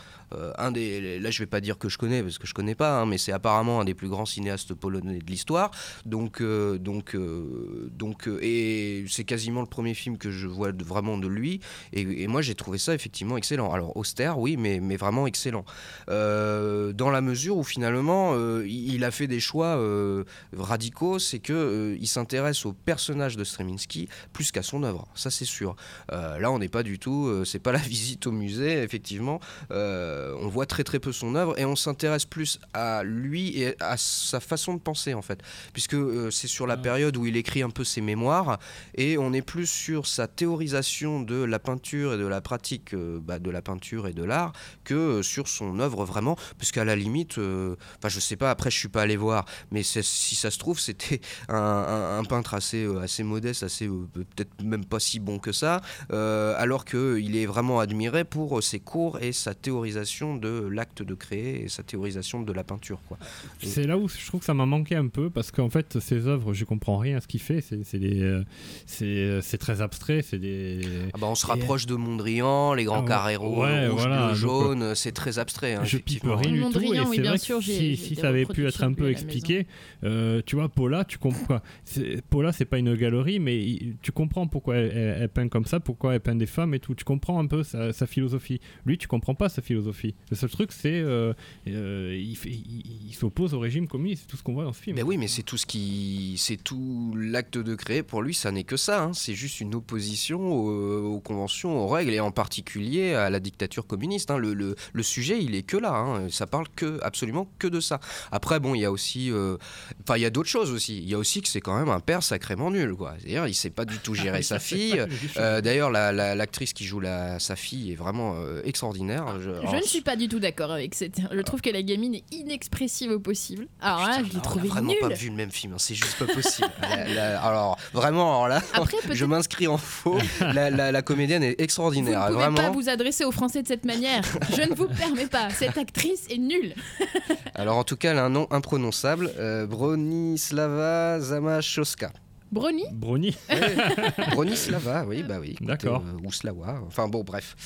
un 0.59 0.71
des 0.71 1.19
là 1.19 1.31
je 1.31 1.38
vais 1.41 1.47
pas 1.47 1.61
dire 1.61 1.79
que 1.79 1.88
je 1.88 1.99
connais 1.99 2.23
parce 2.23 2.38
que 2.38 2.47
je 2.47 2.55
connais 2.55 2.75
pas, 2.75 3.01
hein, 3.01 3.07
mais 3.07 3.19
c'est 3.19 3.33
apparemment 3.33 3.81
un 3.81 3.85
des 3.85 3.95
plus 3.95 4.09
grands 4.09 4.27
cinéastes 4.27 4.75
polonais 4.75 5.19
de 5.19 5.27
l'histoire. 5.27 5.71
Donc 6.07 6.41
euh, 6.41 6.79
donc 6.79 7.14
euh, 7.14 7.91
donc 7.93 8.29
euh, 8.29 8.38
et 8.43 9.05
c'est 9.09 9.25
quasiment 9.25 9.61
le 9.61 9.67
premier 9.67 9.95
film 9.95 10.19
que 10.19 10.31
je 10.31 10.47
vois 10.47 10.73
vraiment 10.73 11.19
de 11.19 11.29
lui. 11.29 11.61
Et, 11.93 12.27
moi 12.27 12.43
j'ai 12.43 12.55
trouvé 12.55 12.79
ça 12.79 12.95
effectivement 12.95 13.37
excellent. 13.37 13.73
Alors 13.73 13.97
austère 13.97 14.38
oui, 14.38 14.57
mais 14.57 14.81
mais 14.81 14.97
vraiment 14.97 15.27
excellent. 15.27 15.64
Euh, 16.09 16.93
dans 16.93 17.11
la 17.11 17.21
mesure 17.21 17.57
où 17.57 17.64
finalement 17.64 18.33
euh, 18.35 18.67
il 18.67 19.05
a 19.05 19.11
fait 19.11 19.27
des 19.27 19.41
choix 19.41 19.77
euh, 19.79 20.25
radicaux, 20.57 21.19
c'est 21.19 21.38
que 21.38 21.53
euh, 21.53 21.97
il 22.01 22.09
s'intéresse 22.09 22.67
au 22.67 22.73
personnage 22.73 23.37
de 23.37 23.45
Streminski 23.45 24.09
plus 24.33 24.53
qu'à 24.53 24.62
son 24.62 24.83
œuvre. 24.83 25.09
Ça 25.14 25.31
c'est 25.31 25.45
sûr. 25.45 25.77
Euh, 26.12 26.38
là 26.38 26.51
on 26.51 26.59
n'est 26.59 26.69
pas 26.69 26.83
du 26.83 26.99
tout, 26.99 27.27
euh, 27.27 27.45
c'est 27.45 27.59
pas 27.59 27.73
la 27.73 27.79
visite 27.95 28.27
au 28.27 28.33
musée 28.33 28.83
effectivement. 28.83 29.41
Euh, 29.71 30.18
on 30.41 30.49
voit 30.49 30.67
très 30.67 30.85
très 30.85 30.99
peu 30.99 31.13
son 31.13 31.35
œuvre 31.35 31.59
et 31.59 31.65
on 31.65 31.77
s'intéresse 31.77 32.25
plus 32.25 32.59
à 32.75 33.03
lui 33.05 33.61
et 33.63 33.75
à 33.83 33.97
sa 33.97 34.41
façon 34.41 34.75
de 34.75 34.81
penser 34.81 35.15
en 35.15 35.23
fait, 35.23 35.41
puisque 35.73 35.95
euh, 35.95 36.31
c'est 36.31 36.49
sur 36.49 36.67
la 36.67 36.77
période 36.77 37.17
où 37.17 37.27
il 37.27 37.37
écrit 37.37 37.63
un 37.63 37.71
peu 37.71 37.85
ses 37.85 38.01
mémoires 38.01 38.59
et 38.95 39.19
on 39.19 39.33
est 39.33 39.43
plus 39.43 39.67
sur 39.67 40.07
sa 40.07 40.27
théorisation 40.27 41.21
de 41.23 41.43
la 41.45 41.59
peinture 41.59 42.15
et 42.15 42.19
de 42.19 42.27
la 42.27 42.41
pratique 42.41 42.95
euh, 42.95 43.19
bah, 43.23 43.39
de 43.39 43.51
la 43.51 43.63
peinture 43.63 44.07
et 44.09 44.13
de 44.13 44.25
l'art 44.25 44.53
que 44.85 44.95
euh, 44.95 45.23
sur 45.23 45.49
son 45.49 45.79
œuvre 45.81 46.05
vraiment, 46.05 46.37
puisqu'à 46.59 46.85
la 46.85 46.97
limite, 46.97 47.39
euh, 47.39 47.77
enfin 47.99 48.09
je 48.09 48.21
sais 48.21 48.37
pas, 48.37 48.51
après 48.51 48.71
je 48.71 48.79
suis 48.79 48.89
pas 48.89 49.03
allé 49.03 49.17
voir, 49.17 49.45
mais 49.71 49.83
si 49.83 50.35
ça 50.35 50.51
se 50.51 50.59
trouve 50.59 50.79
c'était 50.81 51.21
un, 51.49 51.57
un- 51.57 52.19
un 52.19 52.25
peintre 52.25 52.55
assez 52.55 52.85
euh, 52.85 53.01
assez 53.01 53.23
modeste, 53.23 53.63
assez 53.63 53.87
euh, 53.87 54.07
peut-être 54.13 54.63
même 54.63 54.85
pas 54.85 55.01
si 55.01 55.21
bon 55.21 55.39
que 55.39 55.53
ça, 55.53 55.81
euh, 56.13 56.55
alors 56.59 56.85
que 56.85 57.19
il 57.21 57.37
est 57.37 57.47
vraiment 57.47 57.81
admiré 57.81 58.25
pour 58.25 58.63
ses 58.63 58.81
cours 58.81 59.19
et 59.21 59.33
sa 59.33 59.55
théorisation 59.55 60.08
de 60.37 60.66
l'acte 60.71 61.03
de 61.03 61.14
créer 61.14 61.64
et 61.64 61.68
sa 61.68 61.83
théorisation 61.83 62.42
de 62.42 62.53
la 62.53 62.64
peinture 62.64 63.01
quoi. 63.09 63.18
Et- 63.62 63.66
C'est 63.66 63.87
là 63.87 63.97
où 63.99 64.09
je 64.09 64.27
trouve 64.27 64.40
que 64.40 64.47
ça 64.47 64.55
m'a 64.55 64.66
manqué 64.66 64.94
un 64.97 65.09
peu 65.09 65.31
parce 65.31 65.51
qu'en 65.51 65.71
fait 65.71 65.99
ces 66.01 66.27
œuvres 66.27 66.55
je 66.55 66.64
comprends 66.64 66.99
rien 66.99 67.18
à 67.18 67.21
ce 67.21 67.27
qu'il 67.29 67.40
fait. 67.40 67.61
C'est 67.61 67.85
c'est 67.85 67.99
des, 67.99 68.23
euh, 68.23 68.44
c'est 68.87 69.05
euh, 69.07 69.40
c'est 69.42 69.59
très 69.59 69.81
abstrait 69.81 70.23
c'est 70.23 70.38
des 70.38 70.81
Ah 71.14 71.18
bah, 71.21 71.27
on 71.29 71.35
se 71.35 71.47
Et- 71.47 71.51
rapproche 71.51 71.87
de 71.87 71.94
Mondrian, 71.94 72.75
les 72.75 72.85
grands 72.85 73.05
Ah 73.09 73.27
ouais, 73.27 73.37
rouges, 73.37 73.59
ouais, 73.59 73.88
rouge, 73.88 74.01
voilà, 74.01 74.35
donc, 74.75 74.97
c'est 74.97 75.12
très 75.12 75.38
abstrait. 75.38 75.75
hein, 75.75 75.85
je 75.85 75.99
pipe 75.99 76.23
rien 76.25 76.51
du 76.53 76.59
tout 76.59 76.64
Mondrian, 76.64 76.92
et 76.94 77.07
oui, 77.07 77.16
c'est 77.16 77.23
bien 77.23 77.31
vrai 77.33 77.38
sûr, 77.38 77.59
que 77.59 77.64
j'ai- 77.64 77.73
si, 77.73 77.90
j'ai 77.90 77.97
si 77.97 78.14
ça 78.16 78.29
avait 78.29 78.47
pu 78.47 78.66
être 78.66 78.83
un 78.83 78.92
peu 78.92 79.11
expliqué 79.11 79.66
euh, 80.05 80.40
tu 80.47 80.57
vois 80.57 80.68
Paula 80.68 81.05
tu 81.05 81.18
comprends 81.18 81.61
c'est- 81.85 82.23
Paula 82.29 82.53
c'est 82.53 82.64
pas 82.64 82.79
une 82.79 82.94
galerie 82.94 83.38
mais 83.40 83.59
il- 83.59 83.97
tu 84.03 84.12
comprends 84.12 84.47
pourquoi 84.47 84.77
elle, 84.77 84.92
elle- 84.94 85.16
elle 85.23 85.29
peint 85.29 85.49
comme 85.49 85.64
ça 85.64 85.81
pourquoi 85.81 86.14
elle 86.14 86.21
peint 86.21 86.35
des 86.35 86.47
femmes 86.47 86.75
et 86.75 86.79
tout. 86.81 86.94
Tu 86.94 87.05
comprends 87.05 87.38
un 87.40 87.47
peu 87.47 87.62
sa, 87.62 87.92
sa 87.92 88.07
philosophie. 88.07 88.61
Lui 88.87 88.99
tu 88.99 89.09
comprends 89.09 89.35
pas 89.35 89.49
sa 89.49 89.62
philosophie 89.62 89.98
le 90.31 90.37
seul 90.37 90.51
truc 90.51 90.73
c'est 90.73 91.01
euh, 91.01 91.33
euh, 91.67 92.17
il, 92.19 92.37
fait- 92.37 92.51
il- 92.51 93.07
il 93.09 93.15
s'oppose 93.15 93.55
au 93.55 93.59
régime 93.61 93.87
communiste 93.89 94.23
c'est 94.23 94.29
tout 94.29 94.37
ce 94.37 94.43
qu'on 94.43 94.55
voit 94.55 94.65
dans 94.65 94.73
ce 94.73 94.83
film 94.83 94.97
Ben 94.97 95.05
oui, 95.05 95.17
mais 95.19 95.29
c'est 95.29 95.43
tout 95.43 95.57
ce 95.57 95.67
qui, 95.67 96.35
c'est 96.39 96.57
tout 96.57 97.15
l'acte 97.17 97.59
de 97.59 97.75
créer. 97.75 98.03
Pour 98.03 98.23
lui, 98.23 98.35
ça 98.35 98.51
n'est 98.51 98.65
que 98.65 98.77
ça. 98.77 99.03
hein. 99.05 99.13
C'est 99.13 99.35
juste 99.35 99.61
une 99.61 99.75
opposition 99.75 100.41
aux, 100.53 101.15
aux 101.15 101.21
conventions, 101.21 101.79
aux 101.79 101.87
règles, 101.89 102.13
et 102.13 102.21
en 102.21 102.31
particulier 102.31 103.15
à 103.15 103.31
la 103.31 103.41
dictature 103.41 103.87
communiste. 103.87 104.31
hein. 104.31 104.39
Le, 104.39 104.55
le- 104.55 104.77
le 104.93 105.03
sujet, 105.03 105.43
il 105.43 105.55
est 105.55 105.63
que 105.63 105.77
là. 105.77 105.95
hein. 105.95 106.29
Ça 106.31 106.47
parle 106.47 106.67
que 106.75 106.99
absolument 107.03 107.49
que 107.59 107.67
de 107.69 107.81
ça. 107.81 108.01
Après, 108.33 108.61
bon, 108.61 108.75
il 108.75 108.81
y 108.81 108.85
a 108.85 108.91
aussi, 108.93 109.31
euh, 109.31 109.57
enfin, 110.03 110.17
il 110.17 110.23
y 110.23 110.27
a 110.27 110.31
d'autres 110.31 110.49
choses 110.49 110.71
aussi. 110.71 110.99
Il 110.99 111.09
y 111.09 111.15
a 111.15 111.19
aussi 111.19 111.41
que 111.43 111.49
c'est 111.49 111.61
quand 111.61 111.79
même 111.79 111.89
un 111.91 112.01
père 112.01 112.23
sacrément 112.23 112.71
nul, 112.71 112.95
quoi. 112.95 113.15
C'est-à-dire, 113.19 113.47
il 113.47 113.55
sait 113.55 113.71
pas 113.71 113.85
du 113.85 113.99
tout 113.99 114.15
gérer 114.15 114.43
sa 114.43 114.59
fille. 114.59 115.05
Euh, 115.37 115.61
D'ailleurs, 115.61 115.91
la- 115.91 116.13
la- 116.13 116.35
l'actrice 116.35 116.73
qui 116.73 116.85
joue 116.85 117.01
la, 117.01 117.39
sa 117.39 117.57
fille 117.57 117.93
est 117.93 117.97
vraiment 117.97 118.35
euh, 118.37 118.61
extraordinaire. 118.65 119.41
Je, 119.41 119.51
Je 119.71 119.77
ne 119.77 119.83
suis 119.88 120.01
pas 120.01 120.16
du 120.16 120.29
tout 120.29 120.38
d'accord 120.40 120.70
avec 120.72 120.94
cette. 120.94 121.18
Je 121.33 121.40
trouve 121.42 121.61
que 121.61 121.70
la 121.70 121.83
gamine 121.83 122.14
est 122.14 122.24
inexpressive 122.33 123.11
au 123.11 123.18
possible. 123.20 123.66
Alors 123.81 124.07
là, 124.07 124.18
je 124.18 124.24
l'ai 124.31 124.37
on 124.37 124.38
a 124.38 124.42
trouvé 124.42 124.68
vraiment 124.68 124.90
nulle. 124.92 125.01
pas 125.01 125.09
vu 125.09 125.29
le 125.31 125.35
même 125.35 125.51
film, 125.51 125.72
hein, 125.74 125.79
c'est 125.79 125.94
juste 125.94 126.16
pas 126.18 126.27
possible. 126.33 126.68
La- 126.83 127.09
la- 127.09 127.42
alors 127.42 127.79
vraiment, 127.92 128.44
alors 128.44 128.48
là, 128.48 128.62
Après, 128.74 128.96
je 129.12 129.24
m'inscris 129.24 129.66
en 129.66 129.79
faux. 129.79 130.18
La, 130.40 130.70
la- 130.70 130.92
la 130.92 131.03
comédienne 131.03 131.42
est 131.42 131.51
Vous 131.59 131.64
extraordinaire, 131.64 132.20
ne 132.20 132.27
pouvez 132.27 132.38
vraiment. 132.38 132.57
pas 132.57 132.70
vous 132.70 132.88
adresser 132.88 133.24
aux 133.24 133.33
Français 133.33 133.62
de 133.62 133.68
cette 133.68 133.85
manière. 133.85 134.22
Je 134.57 134.62
ne 134.68 134.74
vous 134.74 134.87
permets 134.88 135.27
pas. 135.27 135.51
Cette 135.51 135.79
actrice 135.79 136.27
est 136.31 136.38
nulle. 136.38 136.74
Alors 137.55 137.77
en 137.77 137.85
tout 137.85 137.96
cas, 137.96 138.12
elle 138.12 138.18
a 138.18 138.24
un 138.24 138.31
nom 138.31 138.46
imprononçable, 138.51 139.31
euh, 139.38 139.66
Bronislava 139.66 141.20
Zamachowska. 141.20 142.12
Brony? 142.51 142.85
Brony 142.92 143.37
Bronislava, 144.33 145.05
oui, 145.07 145.22
bah 145.22 145.37
oui. 145.40 145.57
D'accord. 145.61 146.03
euh, 146.07 146.27
ou 146.27 146.33
Slava, 146.33 146.81
enfin 146.87 147.07
bon, 147.09 147.22
bref. 147.22 147.57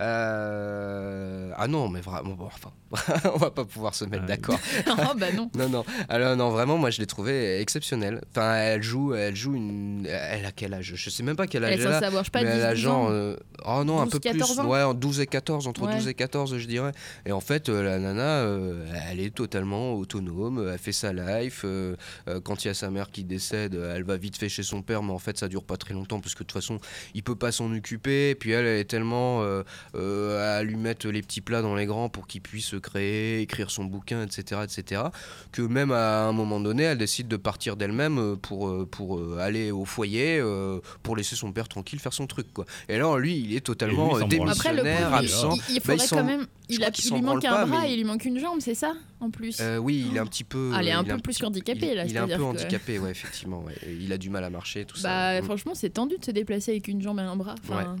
Euh, 0.00 1.50
Ah 1.56 1.68
non, 1.68 1.88
mais 1.88 2.00
vraiment, 2.00 2.34
bon, 2.34 2.46
enfin, 2.46 2.70
on 3.34 3.38
va 3.38 3.50
pas 3.50 3.64
pouvoir 3.64 3.94
se 3.94 4.04
mettre 4.04 4.26
d'accord. 4.26 4.58
oh 4.90 5.14
bah 5.16 5.32
non. 5.32 5.50
Non, 5.56 5.68
non. 5.68 5.84
Alors, 6.08 6.36
non, 6.36 6.50
vraiment, 6.50 6.76
moi, 6.78 6.90
je 6.90 7.00
l'ai 7.00 7.06
trouvée 7.06 7.60
exceptionnelle. 7.60 8.20
Enfin, 8.30 8.54
elle 8.56 8.82
joue, 8.82 9.14
elle 9.14 9.36
joue 9.36 9.54
une. 9.54 10.06
Elle 10.08 10.44
a 10.44 10.52
quel 10.52 10.74
âge? 10.74 10.92
Je 10.96 11.10
sais 11.10 11.22
même 11.22 11.36
pas 11.36 11.46
quel 11.46 11.64
âge 11.64 11.78
Elle 11.80 11.86
a. 11.86 11.98
avoir, 12.06 12.22
je 12.22 12.26
sais 12.26 12.30
pas, 12.30 12.42
mais 12.42 12.48
elle 12.50 12.62
a 12.62 12.74
10, 12.74 12.74
12 12.74 12.82
genre. 12.82 13.08
euh, 13.10 13.36
Oh 13.64 13.84
non, 13.84 14.00
un 14.00 14.04
12, 14.04 14.12
peu 14.12 14.18
14 14.18 14.50
plus. 14.56 14.60
ans 14.60 14.68
Ouais, 14.68 14.82
en 14.82 14.94
12 14.94 15.20
et 15.20 15.26
14, 15.26 15.66
entre 15.68 15.82
Ouais. 15.86 15.94
12 15.96 16.08
et 16.08 16.14
14, 16.14 16.56
je 16.58 16.66
dirais. 16.66 16.92
Et 17.26 17.32
en 17.32 17.40
fait, 17.40 17.68
euh, 17.68 17.82
la 17.82 17.98
nana, 17.98 18.22
euh, 18.42 18.84
elle 19.10 19.20
est 19.20 19.34
totalement 19.34 19.94
autonome. 19.94 20.68
Elle 20.72 20.78
fait 20.78 20.92
sa 20.92 21.12
life. 21.12 21.62
euh, 21.64 21.96
euh, 22.28 22.40
quand 22.40 22.64
il 22.64 22.68
y 22.68 22.70
a 22.70 22.74
sa 22.74 22.90
mère 22.90 23.10
qui 23.10 23.24
décède, 23.24 23.74
elle 23.74 24.04
va 24.04 24.16
vite 24.16 24.36
fait 24.36 24.48
chez 24.48 24.62
son 24.62 24.82
père, 24.82 25.02
mais 25.02 25.12
en 25.12 25.18
fait, 25.18 25.38
ça 25.38 25.48
dure 25.48 25.64
pas 25.64 25.76
très 25.76 25.94
longtemps 25.94 26.20
parce 26.20 26.34
que 26.34 26.42
de 26.42 26.48
toute 26.48 26.52
façon, 26.60 26.78
il 27.14 27.22
peut 27.22 27.36
pas 27.36 27.52
s'en 27.52 27.72
occuper. 27.74 28.30
Et 28.30 28.34
puis 28.34 28.50
elle, 28.52 28.66
elle 28.66 28.80
est 28.80 28.84
tellement 28.84 29.42
euh, 29.94 30.58
à 30.58 30.62
lui 30.62 30.76
mettre 30.76 31.08
les 31.08 31.22
petits 31.22 31.40
plats 31.40 31.62
dans 31.62 31.74
les 31.74 31.86
grands 31.86 32.08
pour 32.08 32.26
qu'il 32.26 32.40
puisse 32.40 32.74
créer, 32.82 33.40
écrire 33.40 33.70
son 33.70 33.84
bouquin, 33.84 34.22
etc., 34.24 34.60
etc., 34.64 35.02
que 35.52 35.62
même 35.62 35.92
à 35.92 36.24
un 36.24 36.32
moment 36.32 36.60
donné, 36.60 36.84
elle 36.84 36.98
décide 36.98 37.28
de 37.28 37.36
partir 37.36 37.76
d'elle-même 37.76 38.18
euh, 38.18 38.36
pour, 38.36 38.68
euh, 38.68 38.86
pour 38.90 39.20
aller 39.38 39.70
au 39.70 39.84
foyer, 39.84 40.38
euh, 40.40 40.80
pour 41.02 41.16
laisser 41.16 41.36
son 41.36 41.52
père 41.52 41.68
tranquille 41.68 41.98
faire 42.00 42.12
son 42.12 42.26
truc, 42.26 42.52
quoi. 42.52 42.64
Et 42.88 42.94
alors, 42.96 43.18
lui, 43.18 43.36
il 43.38 43.54
est 43.56 43.60
totalement 43.60 44.16
lui, 44.18 44.36
branle. 44.36 44.50
Après, 44.50 44.72
le 44.72 44.82
démissionnaire, 44.82 45.14
absent. 45.14 45.56
il- 45.68 45.74
il 45.74 45.80
Bah, 45.80 45.92
faudrait 45.96 46.08
quand 46.08 46.24
même. 46.24 46.46
Il, 46.74 46.84
a, 46.84 46.90
lui 46.90 47.22
manque 47.22 47.44
un 47.44 47.50
pas, 47.50 47.66
bras 47.66 47.80
mais- 47.82 47.90
et 47.90 47.92
il 47.94 47.98
lui 47.98 48.04
manque 48.04 48.24
une 48.24 48.38
jambe, 48.38 48.58
c'est 48.60 48.74
ça 48.74 48.94
En 49.20 49.30
plus. 49.30 49.58
Euh, 49.60 49.76
oui, 49.78 50.06
il 50.10 50.16
est 50.16 50.20
un 50.20 50.26
petit 50.26 50.42
peu. 50.44 50.72
Ah, 50.74 50.82
il 50.82 50.88
est 50.88 50.92
un 50.92 51.02
il 51.02 51.06
peu 51.06 51.12
un 51.12 51.18
plus 51.18 51.34
petit- 51.34 51.44
handicapé, 51.44 51.88
il- 51.90 51.94
là, 51.96 52.04
Il 52.06 52.14
est 52.16 52.18
un 52.18 52.26
peu 52.26 52.36
que- 52.36 52.42
handicapé, 52.42 52.98
ouais, 52.98 53.10
effectivement. 53.10 53.62
ouais. 53.62 53.74
Il 54.00 54.12
a 54.12 54.18
du 54.18 54.30
mal 54.30 54.42
à 54.44 54.50
marcher, 54.50 54.84
tout 54.84 54.96
Bah, 55.02 55.34
ça. 55.36 55.40
Mm. 55.40 55.44
franchement, 55.44 55.74
c'est 55.74 55.90
tendu 55.90 56.16
de 56.18 56.24
se 56.24 56.30
déplacer 56.32 56.72
avec 56.72 56.88
une 56.88 57.00
jambe 57.00 57.18
et 57.18 57.22
un 57.22 57.36
bras. 57.36 57.54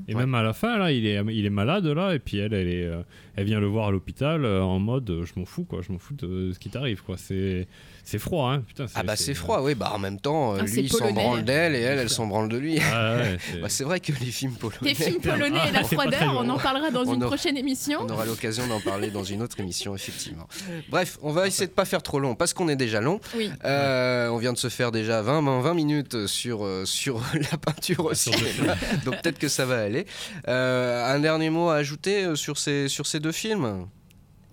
Et 0.08 0.14
même 0.14 0.34
à 0.34 0.42
la 0.42 0.52
fin, 0.52 0.78
là, 0.78 0.90
il 0.92 1.06
est, 1.06 1.22
il 1.32 1.44
est 1.46 1.50
malade, 1.50 1.86
là, 1.86 2.14
et 2.14 2.18
puis 2.18 2.38
elle, 2.38 2.52
elle, 2.54 2.68
est, 2.68 2.84
euh, 2.84 3.02
elle 3.36 3.44
vient 3.46 3.60
le 3.60 3.66
voir 3.68 3.88
à 3.88 3.90
l'hôpital 3.92 4.44
euh, 4.44 4.62
en 4.62 4.78
mode 4.78 5.08
euh, 5.10 5.24
je 5.24 5.32
m'en 5.38 5.44
fous, 5.46 5.64
quoi, 5.64 5.80
je 5.82 5.92
m'en 5.92 5.98
fous 5.98 6.14
de 6.14 6.50
ce 6.52 6.58
qui 6.58 6.70
t'arrive, 6.70 7.02
quoi. 7.02 7.16
C'est, 7.16 7.68
c'est 8.04 8.18
froid, 8.18 8.50
hein, 8.52 8.62
putain. 8.66 8.86
Ah 8.94 9.02
bah 9.02 9.16
c'est 9.16 9.34
froid, 9.34 9.60
oui, 9.62 9.74
bah 9.74 9.92
en 9.94 9.98
même 9.98 10.18
temps, 10.20 10.54
euh, 10.54 10.58
Ah, 10.60 10.62
lui 10.62 10.72
c'est 10.72 10.80
il 10.82 10.92
s'en 10.92 11.12
branle 11.12 11.44
d'elle 11.44 11.74
et 11.74 11.80
elle, 11.80 11.98
elle 12.00 12.10
s'en 12.10 12.26
branle 12.26 12.48
de 12.48 12.56
lui. 12.58 12.78
Ah 12.80 13.16
ouais, 13.16 13.36
c'est- 13.52 13.58
Bah, 13.60 13.68
c'est 13.68 13.84
vrai 13.84 14.00
que 14.00 14.12
les 14.20 14.30
films 14.30 14.54
polonais. 14.54 14.78
Les 14.82 14.94
films 14.94 15.20
polonais 15.20 15.60
et 15.68 15.72
la 15.72 15.80
Ah, 15.80 15.84
froideur, 15.84 16.36
on 16.38 16.42
long. 16.42 16.54
en 16.54 16.58
parlera 16.58 16.90
dans 16.90 17.02
On 17.06 17.14
une 17.14 17.22
aura- 17.22 17.34
prochaine 17.36 17.56
émission. 17.56 18.00
On 18.02 18.08
aura 18.10 18.24
l'occasion 18.24 18.66
d'en 18.66 18.80
parler 18.80 19.10
dans 19.10 19.24
une 19.24 19.42
autre 19.42 19.58
émission, 19.60 19.94
effectivement. 19.94 20.46
Bref, 20.90 21.18
on 21.22 21.32
va 21.32 21.46
essayer 21.46 21.66
de 21.66 21.72
pas 21.72 21.84
faire 21.84 22.02
trop 22.02 22.18
long 22.20 22.34
parce 22.34 22.52
qu'on 22.54 22.68
est 22.68 22.76
déjà 22.76 23.00
long. 23.00 23.20
Oui. 23.36 23.50
Euh, 23.64 24.28
on 24.28 24.38
vient 24.38 24.52
de 24.52 24.58
se 24.58 24.68
faire 24.68 24.90
déjà 24.92 25.22
20, 25.22 25.60
20 25.60 25.74
minutes 25.74 26.26
sur, 26.26 26.64
euh, 26.64 26.84
sur 26.84 27.20
la 27.52 27.56
peinture 27.58 28.04
au 28.06 28.14
cinéma, 28.14 28.74
donc 29.04 29.20
peut-être 29.22 29.38
que 29.38 29.48
ça 29.48 29.64
va 29.64 29.80
aller. 29.80 30.06
Euh, 30.48 31.14
un 31.14 31.20
dernier 31.20 31.50
mot 31.50 31.68
à 31.68 31.76
ajouter 31.76 32.24
euh, 32.24 32.34
sur 32.36 32.58
ces, 32.58 32.88
sur 32.88 33.06
ces 33.06 33.20
deux 33.20 33.32
films? 33.32 33.86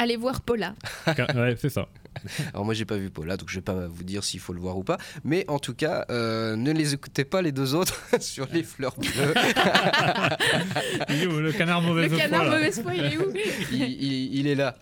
Allez 0.01 0.15
voir 0.15 0.41
Paula. 0.41 0.75
ouais, 1.07 1.55
c'est 1.59 1.69
ça. 1.69 1.88
Alors 2.53 2.63
moi 2.65 2.73
j'ai 2.73 2.85
pas 2.85 2.95
vu 2.97 3.09
Paula, 3.09 3.35
donc 3.38 3.49
je 3.49 3.55
vais 3.55 3.62
pas 3.62 3.88
vous 3.88 4.03
dire 4.03 4.23
s'il 4.23 4.39
faut 4.39 4.53
le 4.53 4.59
voir 4.62 4.77
ou 4.77 4.83
pas. 4.83 4.97
Mais 5.25 5.43
en 5.49 5.59
tout 5.59 5.73
cas, 5.73 6.05
euh, 6.09 6.55
ne 6.55 6.71
les 6.71 6.93
écoutez 6.93 7.25
pas 7.25 7.41
les 7.41 7.51
deux 7.51 7.75
autres 7.75 7.99
sur 8.21 8.47
les 8.53 8.63
fleurs 8.63 8.95
bleues. 8.97 9.09
Il 11.09 11.23
est 11.23 11.27
où, 11.27 11.39
le 11.39 11.51
canard 11.51 11.81
mauvaise 11.81 12.12
Le 12.12 12.17
canard 12.17 12.45
foi, 12.45 12.55
mauvaise 12.55 12.81
foi, 12.81 12.95
il 12.95 13.05
est 13.05 13.17
où 13.17 13.31
il, 13.71 13.81
il- 13.81 14.35
il 14.39 14.47
est 14.47 14.55
là. 14.55 14.75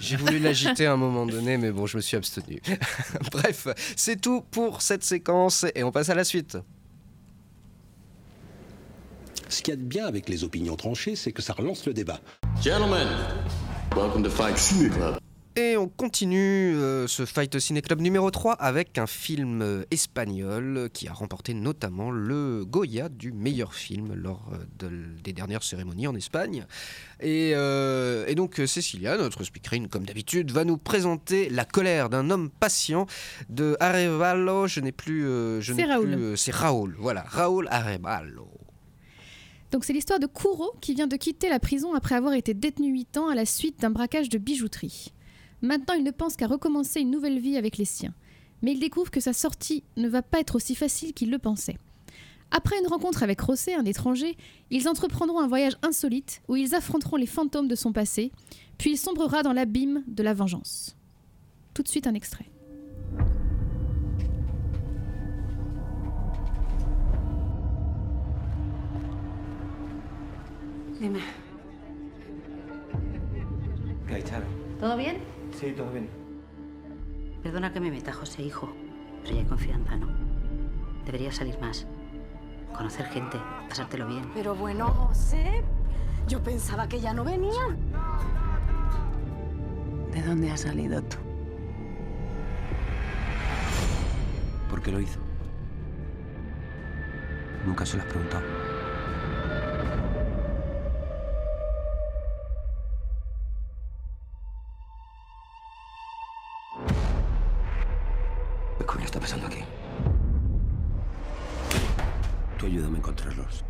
J'ai 0.00 0.16
voulu 0.16 0.38
l'agiter 0.38 0.86
à 0.86 0.92
un 0.92 0.96
moment 0.96 1.26
donné, 1.26 1.58
mais 1.58 1.70
bon, 1.70 1.86
je 1.86 1.96
me 1.98 2.02
suis 2.02 2.16
abstenu. 2.16 2.60
Bref, 3.30 3.68
c'est 3.96 4.20
tout 4.20 4.42
pour 4.50 4.80
cette 4.82 5.04
séquence 5.04 5.64
et 5.74 5.84
on 5.84 5.92
passe 5.92 6.08
à 6.08 6.14
la 6.14 6.24
suite. 6.24 6.58
Ce 9.48 9.60
qu'il 9.62 9.74
y 9.74 9.76
a 9.76 9.80
de 9.80 9.84
bien 9.84 10.06
avec 10.06 10.28
les 10.28 10.44
opinions 10.44 10.76
tranchées, 10.76 11.14
c'est 11.14 11.32
que 11.32 11.42
ça 11.42 11.52
relance 11.52 11.84
le 11.86 11.92
débat. 11.92 12.20
Gentlemen, 12.62 13.06
welcome 13.96 14.22
to 14.22 14.30
Fight 14.30 14.56
Cine 14.58 14.90
Club. 14.90 15.16
Et 15.54 15.76
on 15.76 15.86
continue 15.86 16.74
euh, 16.76 17.06
ce 17.06 17.26
Fight 17.26 17.58
Ciné 17.58 17.82
Club 17.82 18.00
numéro 18.00 18.30
3 18.30 18.54
avec 18.54 18.96
un 18.96 19.06
film 19.06 19.60
euh, 19.60 19.82
espagnol 19.90 20.88
qui 20.94 21.08
a 21.08 21.12
remporté 21.12 21.52
notamment 21.52 22.10
le 22.10 22.64
Goya 22.64 23.10
du 23.10 23.32
meilleur 23.32 23.74
film 23.74 24.14
lors 24.14 24.48
euh, 24.54 24.56
de 24.78 24.90
des 25.22 25.34
dernières 25.34 25.62
cérémonies 25.62 26.06
en 26.06 26.14
Espagne. 26.14 26.64
Et, 27.20 27.52
euh, 27.54 28.24
et 28.28 28.34
donc 28.34 28.60
euh, 28.60 28.66
Cécilia, 28.66 29.18
notre 29.18 29.44
speakerine 29.44 29.88
comme 29.88 30.06
d'habitude, 30.06 30.50
va 30.52 30.64
nous 30.64 30.78
présenter 30.78 31.50
La 31.50 31.66
colère 31.66 32.08
d'un 32.08 32.30
homme 32.30 32.48
patient 32.48 33.06
de 33.50 33.76
Arevalo. 33.78 34.66
Je 34.68 34.80
n'ai 34.80 34.92
plus... 34.92 35.26
euh, 35.26 35.60
je 35.60 35.74
C'est 35.74 35.82
n'ai 35.86 35.92
Raoul. 35.92 36.06
plus, 36.12 36.22
euh, 36.24 36.36
C'est 36.36 36.54
Raoul, 36.54 36.96
voilà. 36.98 37.24
Raoul 37.28 37.68
Arevalo. 37.70 38.48
Donc 39.72 39.84
c'est 39.84 39.94
l'histoire 39.94 40.20
de 40.20 40.26
Kuro 40.26 40.70
qui 40.82 40.94
vient 40.94 41.06
de 41.06 41.16
quitter 41.16 41.48
la 41.48 41.58
prison 41.58 41.94
après 41.94 42.14
avoir 42.14 42.34
été 42.34 42.52
détenu 42.52 42.92
8 42.92 43.16
ans 43.16 43.28
à 43.28 43.34
la 43.34 43.46
suite 43.46 43.80
d'un 43.80 43.90
braquage 43.90 44.28
de 44.28 44.36
bijouterie. 44.36 45.12
Maintenant, 45.62 45.94
il 45.94 46.04
ne 46.04 46.10
pense 46.10 46.36
qu'à 46.36 46.46
recommencer 46.46 47.00
une 47.00 47.10
nouvelle 47.10 47.38
vie 47.38 47.56
avec 47.56 47.78
les 47.78 47.86
siens. 47.86 48.12
Mais 48.60 48.72
il 48.72 48.80
découvre 48.80 49.10
que 49.10 49.20
sa 49.20 49.32
sortie 49.32 49.82
ne 49.96 50.08
va 50.08 50.20
pas 50.20 50.40
être 50.40 50.56
aussi 50.56 50.74
facile 50.74 51.14
qu'il 51.14 51.30
le 51.30 51.38
pensait. 51.38 51.78
Après 52.50 52.78
une 52.78 52.86
rencontre 52.86 53.22
avec 53.22 53.42
José, 53.42 53.74
un 53.74 53.86
étranger, 53.86 54.36
ils 54.70 54.88
entreprendront 54.88 55.40
un 55.40 55.48
voyage 55.48 55.78
insolite 55.82 56.42
où 56.48 56.56
ils 56.56 56.74
affronteront 56.74 57.16
les 57.16 57.26
fantômes 57.26 57.66
de 57.66 57.74
son 57.74 57.94
passé, 57.94 58.30
puis 58.76 58.90
il 58.90 58.98
sombrera 58.98 59.42
dans 59.42 59.54
l'abîme 59.54 60.04
de 60.06 60.22
la 60.22 60.34
vengeance. 60.34 60.96
Tout 61.72 61.82
de 61.82 61.88
suite 61.88 62.06
un 62.06 62.14
extrait. 62.14 62.51
Dime. 71.02 71.18
Gaetano. 74.06 74.44
¿Todo 74.78 74.96
bien? 74.96 75.18
Sí, 75.52 75.72
todo 75.72 75.90
bien. 75.90 76.08
Perdona 77.42 77.72
que 77.72 77.80
me 77.80 77.90
meta, 77.90 78.12
José, 78.12 78.42
hijo. 78.42 78.72
Pero 79.22 79.34
ya 79.34 79.40
hay 79.40 79.46
confianza, 79.46 79.96
¿no? 79.96 80.06
Deberías 81.04 81.34
salir 81.34 81.58
más. 81.58 81.88
Conocer 82.72 83.06
gente, 83.06 83.36
pasártelo 83.68 84.06
bien. 84.06 84.30
Pero 84.32 84.54
bueno, 84.54 84.86
José, 84.86 85.64
yo 86.28 86.40
pensaba 86.40 86.86
que 86.86 87.00
ya 87.00 87.12
no 87.12 87.24
venía. 87.24 87.76
¿De 90.12 90.22
dónde 90.22 90.52
has 90.52 90.60
salido 90.60 91.02
tú? 91.02 91.16
¿Por 94.70 94.80
qué 94.80 94.92
lo 94.92 95.00
hizo? 95.00 95.18
Nunca 97.66 97.84
se 97.84 97.96
lo 97.96 98.04
has 98.04 98.08
preguntado. 98.08 98.71
Ayúdame 112.72 112.94
a 112.94 112.98
encontrarlos. 112.98 113.64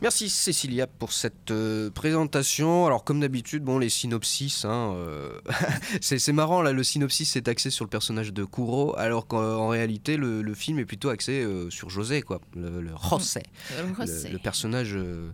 Merci 0.00 0.28
Cécilia 0.28 0.88
pour 0.88 1.12
cette 1.12 1.52
euh, 1.52 1.88
présentation. 1.88 2.86
Alors 2.86 3.04
comme 3.04 3.20
d'habitude, 3.20 3.62
bon 3.62 3.78
les 3.78 3.88
synopsis, 3.88 4.64
hein, 4.64 4.94
euh, 4.96 5.40
c'est 6.00 6.18
c'est 6.18 6.32
marrant 6.32 6.60
là, 6.60 6.72
le 6.72 6.82
synopsis 6.82 7.36
est 7.36 7.46
axé 7.46 7.70
sur 7.70 7.84
le 7.84 7.88
personnage 7.88 8.32
de 8.32 8.44
Kuro, 8.44 8.98
alors 8.98 9.28
qu'en 9.28 9.68
réalité 9.68 10.16
le, 10.16 10.42
le 10.42 10.54
film 10.54 10.80
est 10.80 10.84
plutôt 10.84 11.10
axé 11.10 11.44
euh, 11.44 11.70
sur 11.70 11.88
José, 11.88 12.22
quoi, 12.22 12.40
le, 12.56 12.80
le 12.80 12.90
José, 13.10 13.42
Le 14.32 14.38
personnage 14.38 14.96
euh, 14.96 15.30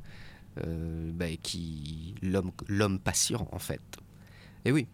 euh, 0.66 1.10
bah, 1.14 1.34
qui 1.42 2.14
l'homme 2.20 2.52
l'homme 2.68 2.98
patient 2.98 3.48
en 3.52 3.58
fait. 3.58 3.80
Et 4.66 4.72
oui. 4.72 4.86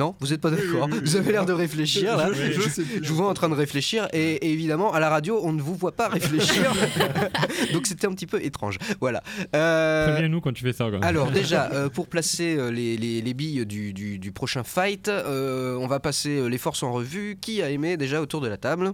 Non, 0.00 0.14
vous 0.18 0.28
n'êtes 0.28 0.40
pas 0.40 0.48
d'accord. 0.50 0.86
oui, 0.90 0.94
oui. 0.94 0.98
Vous 1.04 1.16
avez 1.16 1.30
l'air 1.32 1.44
de 1.44 1.52
réfléchir 1.52 2.16
là. 2.16 2.30
Je- 2.32 3.06
vous 3.08 3.14
vois 3.16 3.28
en 3.28 3.34
train 3.34 3.50
de 3.50 3.54
réfléchir 3.54 4.08
et, 4.14 4.36
et 4.36 4.50
évidemment 4.50 4.94
à 4.94 4.98
la 5.00 5.10
radio 5.10 5.38
on 5.42 5.52
ne 5.52 5.60
vous 5.60 5.74
voit 5.74 5.92
pas 5.92 6.08
réfléchir. 6.08 6.72
Donc 7.74 7.86
c'était 7.86 8.06
un 8.06 8.12
petit 8.14 8.26
peu 8.26 8.42
étrange. 8.42 8.78
Voilà. 9.00 9.22
Euh, 9.54 10.10
Préviens-nous 10.12 10.40
quand 10.40 10.52
tu 10.54 10.64
fais 10.64 10.72
ça. 10.72 10.88
Alors 11.02 11.30
déjà, 11.40 11.70
euh, 11.72 11.88
pour 11.90 12.06
placer 12.08 12.56
euh, 12.56 12.70
les, 12.70 12.96
les- 12.96 13.20
les 13.20 13.34
billes 13.34 13.66
du, 13.66 13.92
du- 13.92 14.18
du 14.18 14.32
prochain 14.32 14.64
fight, 14.64 15.08
euh, 15.08 15.76
on 15.76 15.86
va 15.86 16.00
passer 16.00 16.38
euh, 16.38 16.46
les 16.48 16.58
forces 16.58 16.82
en 16.82 16.92
revue. 16.92 17.36
Qui 17.40 17.60
a 17.62 17.68
aimé 17.70 17.96
déjà 17.98 18.22
autour 18.22 18.40
de 18.40 18.48
la 18.48 18.56
table? 18.56 18.92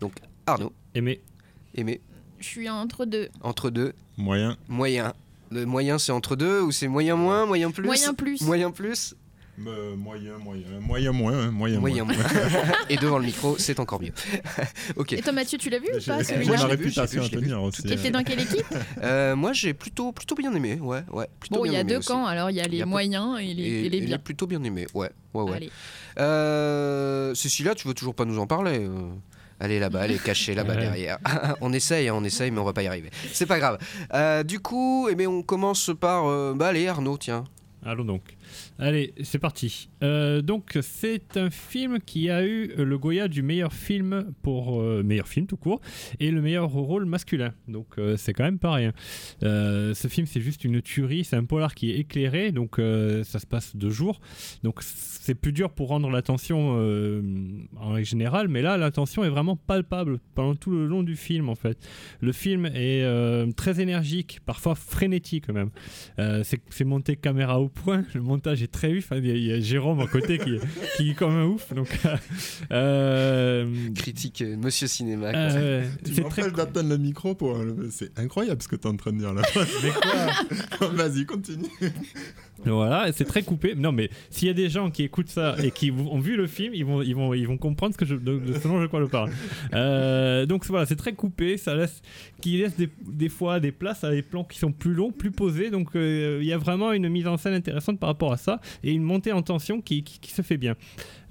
Donc 0.00 0.14
Arnaud. 0.46 0.72
Aimé. 0.94 1.20
Aimé. 1.76 2.00
Je 2.40 2.46
suis 2.46 2.68
entre 2.68 3.04
deux. 3.04 3.28
Entre 3.42 3.70
deux. 3.70 3.92
Moyen. 4.16 4.56
Moyen. 4.68 5.12
Le 5.50 5.64
moyen 5.66 5.98
c'est 5.98 6.12
entre 6.12 6.34
deux 6.36 6.60
ou 6.60 6.72
c'est 6.72 6.88
moyen 6.88 7.14
moins, 7.16 7.46
moyen 7.46 7.70
plus? 7.70 7.84
Moyen 7.84 8.12
plus. 8.12 8.40
Moyen 8.42 8.70
plus 8.72 9.14
Euh, 9.66 9.96
moyen, 9.96 10.38
moyen, 10.38 10.62
moyen 10.80 11.12
moins, 11.12 11.32
hein, 11.32 11.50
moyen, 11.50 11.80
Moyen 11.80 12.04
moins. 12.04 12.14
Et 12.88 12.96
devant 12.96 13.18
le 13.18 13.24
micro, 13.26 13.56
c'est 13.58 13.80
encore 13.80 14.00
mieux. 14.00 14.12
ok. 14.96 15.14
Et 15.14 15.20
toi, 15.22 15.32
Mathieu, 15.32 15.58
tu 15.58 15.68
l'as 15.68 15.78
vu 15.80 15.88
ou 15.94 15.98
J'ai 15.98 16.06
pas 16.12 16.18
j'ai 16.18 16.24
celui-là 16.24 16.66
réputation 16.66 17.22
vu, 17.22 17.26
à 17.26 17.30
tenir 17.40 17.62
aussi. 17.62 17.82
Et 17.90 17.96
t'es 17.96 18.10
dans 18.10 18.22
quelle 18.22 18.40
équipe? 18.40 18.66
Euh, 19.02 19.36
moi 19.36 19.52
j'ai 19.52 19.74
plutôt, 19.74 20.12
plutôt 20.12 20.34
bien 20.34 20.52
aimé. 20.54 20.78
Ouais, 20.80 21.02
ouais. 21.12 21.28
plutôt 21.40 21.56
Bon, 21.60 21.64
il 21.64 21.72
y 21.72 21.76
a 21.76 21.80
aimé 21.80 21.90
deux 21.90 21.98
aussi. 21.98 22.08
camps, 22.08 22.26
alors 22.26 22.50
il 22.50 22.56
y 22.56 22.60
a 22.60 22.66
y 22.66 22.68
les 22.68 22.80
pas- 22.80 22.86
moyens 22.86 23.38
et 23.40 23.54
les, 23.54 23.62
et 23.86 23.88
les 23.88 24.00
biens. 24.00 24.18
plutôt 24.18 24.46
bien 24.46 24.62
aimés, 24.62 24.86
ouais. 24.94 25.10
ouais, 25.34 25.42
ouais. 25.42 25.56
Allez. 25.56 25.70
Euh, 26.18 27.34
Cécilia, 27.34 27.74
tu 27.74 27.86
veux 27.88 27.94
toujours 27.94 28.14
pas 28.14 28.24
nous 28.24 28.38
en 28.38 28.46
parler 28.46 28.86
euh? 28.86 29.08
Elle 29.60 29.72
est 29.72 29.80
là-bas, 29.80 30.04
elle 30.04 30.12
est 30.12 30.22
cachée 30.22 30.54
là-bas 30.54 30.74
Ouais. 30.74 30.80
derrière. 30.82 31.18
on 31.60 31.72
essaye, 31.72 32.08
hein, 32.08 32.14
on 32.16 32.22
essaye, 32.22 32.50
mais 32.52 32.60
on 32.60 32.64
va 32.64 32.72
pas 32.72 32.82
y 32.84 32.86
arriver. 32.86 33.10
C'est 33.32 33.46
pas 33.46 33.58
grave. 33.58 33.78
Euh, 34.14 34.44
du 34.44 34.60
coup, 34.60 35.08
eh 35.10 35.16
bien, 35.16 35.28
on 35.28 35.42
commence 35.42 35.90
par. 35.98 36.26
euh, 36.28 36.54
bah, 36.54 36.68
allez, 36.68 36.86
Arnaud, 36.86 37.18
tiens. 37.18 37.42
Allons 37.84 38.04
donc. 38.04 38.22
Allez, 38.80 39.12
c'est 39.24 39.40
parti. 39.40 39.88
Euh, 40.04 40.40
donc, 40.40 40.78
c'est 40.82 41.36
un 41.36 41.50
film 41.50 41.98
qui 41.98 42.30
a 42.30 42.46
eu 42.46 42.72
le 42.76 42.96
Goya 42.96 43.26
du 43.26 43.42
meilleur 43.42 43.72
film 43.72 44.32
pour 44.42 44.80
euh, 44.80 45.02
meilleur 45.02 45.26
film 45.26 45.48
tout 45.48 45.56
court 45.56 45.80
et 46.20 46.30
le 46.30 46.40
meilleur 46.40 46.70
rôle 46.70 47.04
masculin. 47.04 47.52
Donc, 47.66 47.98
euh, 47.98 48.16
c'est 48.16 48.32
quand 48.32 48.44
même 48.44 48.60
pas 48.60 48.74
rien. 48.74 48.92
Ce 49.40 50.06
film, 50.08 50.28
c'est 50.28 50.40
juste 50.40 50.64
une 50.64 50.80
tuerie. 50.80 51.24
C'est 51.24 51.34
un 51.34 51.44
polar 51.44 51.74
qui 51.74 51.90
est 51.90 51.98
éclairé, 51.98 52.52
donc 52.52 52.76
ça 53.24 53.40
se 53.40 53.46
passe 53.46 53.74
de 53.74 53.90
jour. 53.90 54.20
Donc, 54.62 54.80
c'est 54.82 55.34
plus 55.34 55.52
dur 55.52 55.70
pour 55.70 55.88
rendre 55.88 56.08
l'attention 56.10 56.74
en 57.76 57.90
règle 57.90 58.06
générale, 58.06 58.46
mais 58.48 58.62
là, 58.62 58.76
l'attention 58.76 59.24
est 59.24 59.28
vraiment 59.28 59.56
palpable 59.56 60.20
pendant 60.34 60.54
tout 60.54 60.70
le 60.70 60.86
long 60.86 61.02
du 61.02 61.16
film 61.16 61.48
en 61.48 61.54
fait. 61.54 61.78
Le 62.20 62.32
film 62.32 62.66
est 62.66 63.04
très 63.56 63.80
énergique, 63.80 64.40
parfois 64.46 64.74
frénétique 64.74 65.48
même. 65.48 65.70
C'est 66.42 66.84
monté 66.84 67.16
caméra 67.16 67.60
au 67.60 67.68
point, 67.68 68.04
le 68.14 68.20
montage 68.20 68.62
est 68.62 68.67
très 68.70 68.92
vif. 68.92 69.10
hein. 69.12 69.16
Il 69.18 69.26
y, 69.26 69.30
a- 69.30 69.34
il 69.34 69.44
y 69.46 69.52
a 69.52 69.60
Jérôme 69.60 70.00
à 70.00 70.06
côté 70.06 70.38
qui, 70.38 70.56
qui 70.96 71.10
est 71.10 71.14
comme 71.14 71.36
un 71.36 71.44
ouf. 71.46 71.72
Donc, 71.74 71.88
euh, 72.72 73.66
Critique 73.94 74.42
euh, 74.42 74.56
Monsieur 74.56 74.86
Cinéma. 74.86 75.30
quoi. 75.32 75.40
euh, 75.40 75.84
Tu 76.04 76.22
très 76.24 76.50
d'atteindre 76.50 76.90
le 76.90 76.98
micro 76.98 77.34
pour. 77.34 77.56
C'est 77.90 78.18
incroyable 78.18 78.62
ce 78.62 78.68
que 78.68 78.76
tu 78.76 78.86
es 78.86 78.90
en 78.90 78.96
train 78.96 79.12
de 79.12 79.18
dire 79.18 79.34
là. 79.34 79.42
Mais 79.82 79.90
quoi 80.78 80.88
Vas-y, 80.92 81.24
continue. 81.26 81.66
Voilà, 82.64 83.12
c'est 83.12 83.24
très 83.24 83.42
coupé. 83.42 83.76
Non, 83.76 83.92
mais 83.92 84.10
s'il 84.30 84.48
y 84.48 84.50
a 84.50 84.54
des 84.54 84.68
gens 84.68 84.90
qui 84.90 85.04
écoutent 85.04 85.28
ça 85.28 85.54
et 85.62 85.70
qui 85.70 85.92
ont 85.92 86.18
vu 86.18 86.36
le 86.36 86.48
film, 86.48 86.74
ils 86.74 86.84
vont, 86.84 87.02
ils 87.02 87.14
vont, 87.14 87.32
ils 87.32 87.46
vont 87.46 87.56
comprendre 87.56 87.92
ce, 87.94 87.98
que 87.98 88.04
je, 88.04 88.16
de, 88.16 88.36
de 88.38 88.52
ce 88.52 88.66
dont 88.66 88.80
je 88.82 88.86
quoi 88.88 89.00
je 89.00 89.06
parle. 89.06 89.30
Euh, 89.74 90.44
donc 90.44 90.66
voilà, 90.66 90.84
c'est 90.84 90.96
très 90.96 91.12
coupé, 91.12 91.56
ça 91.56 91.76
laisse, 91.76 92.02
qui 92.40 92.56
laisse 92.58 92.74
des, 92.76 92.88
des 93.06 93.28
fois 93.28 93.60
des 93.60 93.70
places 93.70 94.02
à 94.02 94.10
des 94.10 94.22
plans 94.22 94.42
qui 94.42 94.58
sont 94.58 94.72
plus 94.72 94.92
longs, 94.92 95.12
plus 95.12 95.30
posés. 95.30 95.70
Donc 95.70 95.94
euh, 95.94 96.38
il 96.42 96.48
y 96.48 96.52
a 96.52 96.58
vraiment 96.58 96.90
une 96.92 97.08
mise 97.08 97.28
en 97.28 97.36
scène 97.36 97.54
intéressante 97.54 98.00
par 98.00 98.08
rapport 98.08 98.32
à 98.32 98.36
ça 98.36 98.57
et 98.82 98.92
une 98.92 99.02
montée 99.02 99.32
en 99.32 99.42
tension 99.42 99.80
qui, 99.80 100.04
se 100.22 100.42
fait 100.42 100.56
bien. 100.56 100.74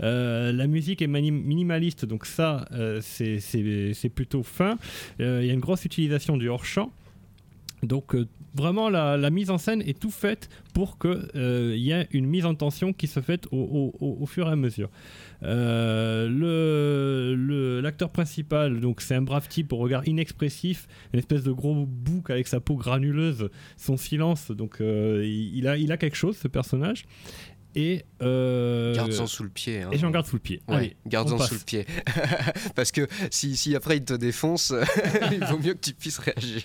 Euh, 0.02 0.52
la 0.52 0.68
musique 0.68 1.02
est 1.02 1.08
minimaliste, 1.08 2.06
donc 2.06 2.26
ça, 2.26 2.66
euh, 2.72 3.00
c'est- 3.02 4.10
plutôt 4.10 4.44
fin. 4.44 4.78
Euh, 5.20 5.42
Il 5.42 5.48
y 5.48 5.52
a 5.52 5.54
une 5.54 5.60
grosse 5.60 5.86
utilisation 5.86 6.38
du 6.38 6.50
hors-champ. 6.50 6.92
Donc 7.84 8.16
vraiment 8.54 8.90
la, 8.90 9.30
mise 9.30 9.50
en 9.50 9.58
scène 9.58 9.82
est 9.82 10.00
tout 10.00 10.12
faite 10.12 10.50
pour 10.74 10.98
qu'il 10.98 11.78
y 11.78 11.92
ait 11.92 12.08
une 12.12 12.26
mise 12.26 12.46
en 12.46 12.56
tension 12.56 12.94
qui 12.94 13.08
se 13.08 13.20
fait 13.20 13.48
au, 13.52 14.26
fur 14.28 14.48
et 14.48 14.52
à 14.52 14.56
mesure. 14.56 14.90
Euh, 15.44 16.28
le- 16.30 17.80
L'acteur 17.82 18.10
principal, 18.10 18.80
donc 18.80 19.02
c'est 19.02 19.16
un 19.16 19.22
brave 19.22 19.48
type 19.48 19.72
au 19.72 19.78
regard 19.78 20.08
inexpressif, 20.08 20.88
une 21.14 21.20
espèce 21.20 21.44
de 21.44 21.52
gros 21.52 21.86
bouc 21.86 22.30
avec 22.30 22.48
sa 22.48 22.60
peau 22.60 22.76
granuleuse, 22.76 23.50
son 23.78 23.98
silence, 23.98 24.52
donc 24.52 24.82
euh, 24.82 25.24
il, 25.24 25.58
il 25.58 25.68
a, 25.68 25.78
il 25.78 25.92
a 25.92 25.98
quelque 25.98 26.18
chose 26.18 26.38
ce 26.38 26.48
personnage. 26.48 27.06
Et 27.76 28.06
euh, 28.24 28.96
Garde-en 28.96 29.28
sous 29.28 29.44
le 29.44 29.50
pied. 29.50 29.82
hein. 29.84 29.90
Et 29.92 29.98
j'en 30.00 30.10
garde 30.10 30.26
sous 30.26 30.36
le 30.36 30.40
pied. 30.42 30.62
Ouais, 30.68 30.76
Allez, 30.76 30.96
garde-en 31.06 31.38
sous 31.38 31.54
le 31.54 31.60
pied. 31.60 31.86
Parce 32.76 32.92
que 32.92 33.08
si, 33.30 33.56
si 33.56 33.76
après 33.76 33.98
il 33.98 34.04
te 34.04 34.14
défonce, 34.16 34.74
il 35.32 35.44
vaut 35.46 35.60
mieux 35.60 35.74
que 35.76 35.80
tu 35.82 35.94
puisses 35.94 36.18
réagir. 36.18 36.64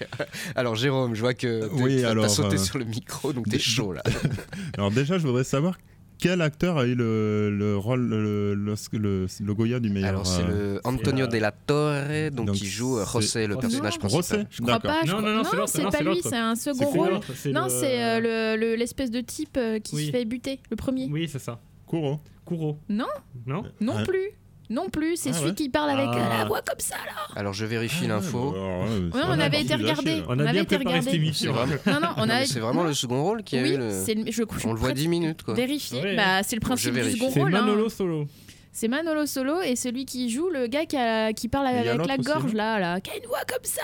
Alors 0.57 0.75
Jérôme, 0.75 1.15
je 1.15 1.21
vois 1.21 1.35
que 1.35 1.69
Oui, 1.73 2.01
t'as 2.03 2.11
alors, 2.11 2.31
sauté 2.31 2.55
euh, 2.57 2.59
sur 2.59 2.79
le 2.79 2.85
micro, 2.87 3.33
donc 3.35 3.49
t'es 3.49 3.59
chaud 3.59 3.93
là. 3.93 4.03
Alors 4.79 4.91
déjà, 4.91 5.19
je 5.19 5.27
voudrais 5.27 5.45
savoir 5.45 5.77
quel 6.23 6.41
acteur 6.41 6.79
a 6.79 6.87
eu 6.87 6.95
le, 6.95 7.51
le 7.51 7.77
rôle, 7.77 8.07
le, 8.09 8.55
le, 8.55 8.75
le- 8.93 9.27
le 9.45 9.55
Goya 9.55 9.81
du 9.81 9.91
meilleur. 9.91 10.11
Alors 10.11 10.27
c'est 10.27 10.43
euh, 10.45 10.75
le 10.75 10.81
Antonio 10.85 11.27
de 11.27 11.37
la 11.39 11.51
Torre, 11.51 12.31
donc, 12.33 12.47
Donc, 12.47 12.55
qui 12.57 12.67
joue 12.67 12.99
euh, 12.99 13.05
José, 13.05 13.49
le 13.49 13.55
Non. 13.55 13.61
personnage 13.61 13.99
Rosé 14.01 14.09
principal. 14.39 14.47
Je 14.49 14.63
crois 14.63 14.79
Pas, 14.79 15.01
je 15.05 15.11
Non, 15.11 15.19
crois- 15.19 15.31
non, 15.31 15.37
non, 15.43 15.67
c'est 15.67 15.83
non, 15.83 15.91
pas 15.91 16.01
lui, 16.03 16.21
c'est 16.23 16.37
un 16.37 16.55
second 16.55 16.85
rôle. 16.87 17.21
Non, 17.53 17.67
c'est 17.69 18.03
euh, 18.05 18.21
le- 18.21 18.61
le- 18.61 18.75
l'espèce 18.77 19.11
de 19.11 19.21
type 19.21 19.57
euh, 19.57 19.81
qui 19.81 19.97
Oui. 19.97 20.07
se 20.07 20.11
fait 20.13 20.25
buter, 20.25 20.61
le 20.71 20.77
premier. 20.77 21.09
Oui, 21.11 21.29
c'est 21.31 21.41
ça. 21.41 21.59
Kuro. 21.89 22.21
Kuro. 22.47 22.79
Non, 22.89 23.07
Non 23.47 23.65
non 23.81 24.05
plus. 24.05 24.31
Non 24.71 24.89
plus, 24.89 25.17
c'est 25.17 25.31
Ah 25.31 25.33
celui 25.35 25.49
ouais 25.51 25.55
qui 25.55 25.69
parle 25.69 25.91
avec 25.91 26.09
euh, 26.09 26.13
Ah. 26.31 26.39
la 26.39 26.45
voix 26.47 26.63
comme 26.63 26.79
ça 26.79 26.95
là. 27.07 27.13
Alors 27.37 27.53
je 27.53 27.65
vérifie 27.67 28.05
Ah, 28.05 28.09
l'info. 28.09 28.53
ouais, 28.53 28.59
alors, 28.59 28.83
ouais, 28.85 29.37
on 29.37 29.41
avait 29.41 29.61
été 29.63 29.75
regardé. 29.75 30.23
On 30.29 30.39
a 30.39 30.43
avait 30.45 30.53
bien 30.53 30.63
été 30.63 30.77
préparé 30.77 31.03
cette 31.03 31.11
regardé. 31.11 31.11
C'est 31.11 31.17
émission. 31.17 31.53
vraiment, 31.53 31.75
Non, 31.87 32.01
non, 32.01 32.09
on 32.17 32.27
Non, 32.27 32.33
a. 32.35 32.39
mais 32.41 32.47
c'est 32.47 32.61
vraiment 32.61 32.85
le 32.85 32.95
second 32.95 33.23
rôle 33.23 33.43
qui 33.43 33.59
a 33.59 33.63
oui, 33.63 33.71
eu 33.73 33.77
le. 33.79 33.91
c'est 34.05 34.15
le- 34.15 34.25
je, 34.27 34.33
je 34.33 34.67
On 34.69 34.73
le 34.73 34.79
voit 34.79 34.89
prête- 34.91 34.97
10 34.97 35.09
minutes 35.09 35.43
quoi. 35.43 35.55
Vérifier, 35.55 36.01
Ouais. 36.03 36.17
bah, 36.17 36.43
c'est 36.43 36.57
le 36.57 36.61
principe 36.61 36.91
du 36.93 36.97
vérifie. 37.01 37.19
second 37.19 37.31
C'est 37.33 37.41
rôle. 37.41 37.55
hein. 37.55 37.61
Manolo 37.61 37.89
Solo. 37.89 38.29
C'est 38.75 38.89
Manolo 38.89 39.27
Solo 39.27 39.61
et 39.61 39.77
celui 39.77 40.07
qui 40.07 40.31
joue 40.31 40.49
le 40.49 40.67
gars 40.67 40.87
qui, 40.87 40.97
a- 40.97 41.35
qui 41.35 41.49
parle 41.49 41.67
avec 41.67 41.85
la 41.85 41.95
aussi, 42.03 42.23
gorge 42.23 42.55
là, 42.55 42.79
là, 42.79 43.03
qui 43.03 43.11
a 43.11 43.17
une 43.19 43.27
voix 43.27 43.45
comme 43.47 43.65
ça. 43.65 43.83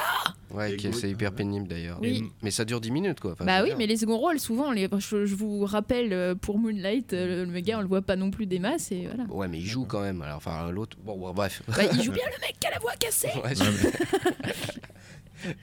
Ouais, 0.51 0.75
c'est 0.95 1.11
hyper 1.11 1.33
pénible 1.33 1.69
d'ailleurs. 1.69 1.99
Oui. 2.01 2.25
Mais 2.43 2.51
ça 2.51 2.65
dure 2.65 2.81
10 2.81 2.91
minutes 2.91 3.21
quoi. 3.21 3.33
Enfin, 3.33 3.45
bah 3.45 3.63
oui, 3.63 3.73
mais 3.77 3.87
les 3.87 3.99
seconds 3.99 4.17
rôles, 4.17 4.41
souvent, 4.41 4.73
les, 4.73 4.89
je, 4.97 5.27
je 5.27 5.35
vous 5.35 5.67
rappelle 5.67 6.15
euh, 6.15 6.35
pour 6.35 6.59
Moonlight, 6.59 7.13
euh, 7.13 7.45
le 7.45 7.61
gars 7.61 7.77
on 7.79 7.83
le 7.83 7.87
voit 7.87 8.01
pas 8.01 8.17
non 8.17 8.31
plus 8.31 8.47
des 8.47 8.59
masses 8.59 8.91
et 8.91 9.07
voilà. 9.15 9.31
Ouais, 9.31 9.47
mais 9.47 9.59
il 9.59 9.67
joue 9.67 9.85
quand 9.85 10.01
même. 10.01 10.23
Alors, 10.23 10.39
enfin, 10.39 10.71
l'autre. 10.71 10.97
Bon, 11.05 11.19
bon, 11.19 11.35
bref. 11.35 11.61
Bah, 11.69 11.83
il 11.93 12.03
joue 12.03 12.13
bien 12.13 12.25
le 12.25 12.41
mec 12.41 12.57
qui 12.59 12.67
a 12.67 12.71
la 12.71 12.79
voix 12.79 12.93
cassée. 12.99 13.29
Ouais, 13.45 13.55
je- 13.55 14.77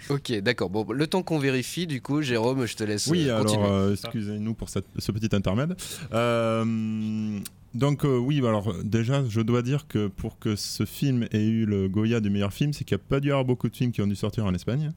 ok, 0.14 0.34
d'accord. 0.42 0.70
Bon, 0.70 0.86
le 0.92 1.08
temps 1.08 1.24
qu'on 1.24 1.40
vérifie, 1.40 1.88
du 1.88 2.00
coup, 2.00 2.22
Jérôme, 2.22 2.68
je 2.68 2.76
te 2.76 2.84
laisse 2.84 3.08
Oui, 3.08 3.28
euh, 3.28 3.40
alors 3.42 3.66
euh, 3.66 3.94
excusez-nous 3.94 4.54
pour 4.54 4.70
cette- 4.70 4.86
ce 5.00 5.12
petit 5.12 5.36
intermède. 5.36 5.76
Euh, 6.14 7.40
donc 7.76 8.06
euh, 8.06 8.18
oui, 8.18 8.40
alors 8.40 8.74
déjà, 8.84 9.24
je 9.28 9.42
dois 9.42 9.62
dire 9.62 9.88
que 9.88 10.08
pour 10.08 10.40
que 10.40 10.56
ce 10.56 10.86
film 10.86 11.28
ait 11.32 11.46
eu 11.46 11.66
le 11.66 11.88
Goya 11.90 12.22
du 12.22 12.30
meilleur 12.30 12.54
film, 12.54 12.74
c'est 12.74 12.86
qu'il 12.86 12.98
n'y 12.98 13.02
a 13.04 13.06
pas 13.08 13.20
dû 13.20 13.28
y 13.28 13.32
avoir 13.32 13.46
beaucoup 13.46 13.70
de 13.70 13.76
films 13.76 13.92
qui 13.92 14.02
ont 14.02 14.08
dû 14.08 14.16
sortir 14.16 14.46
en 14.46 14.54
Espagne. 14.54 14.92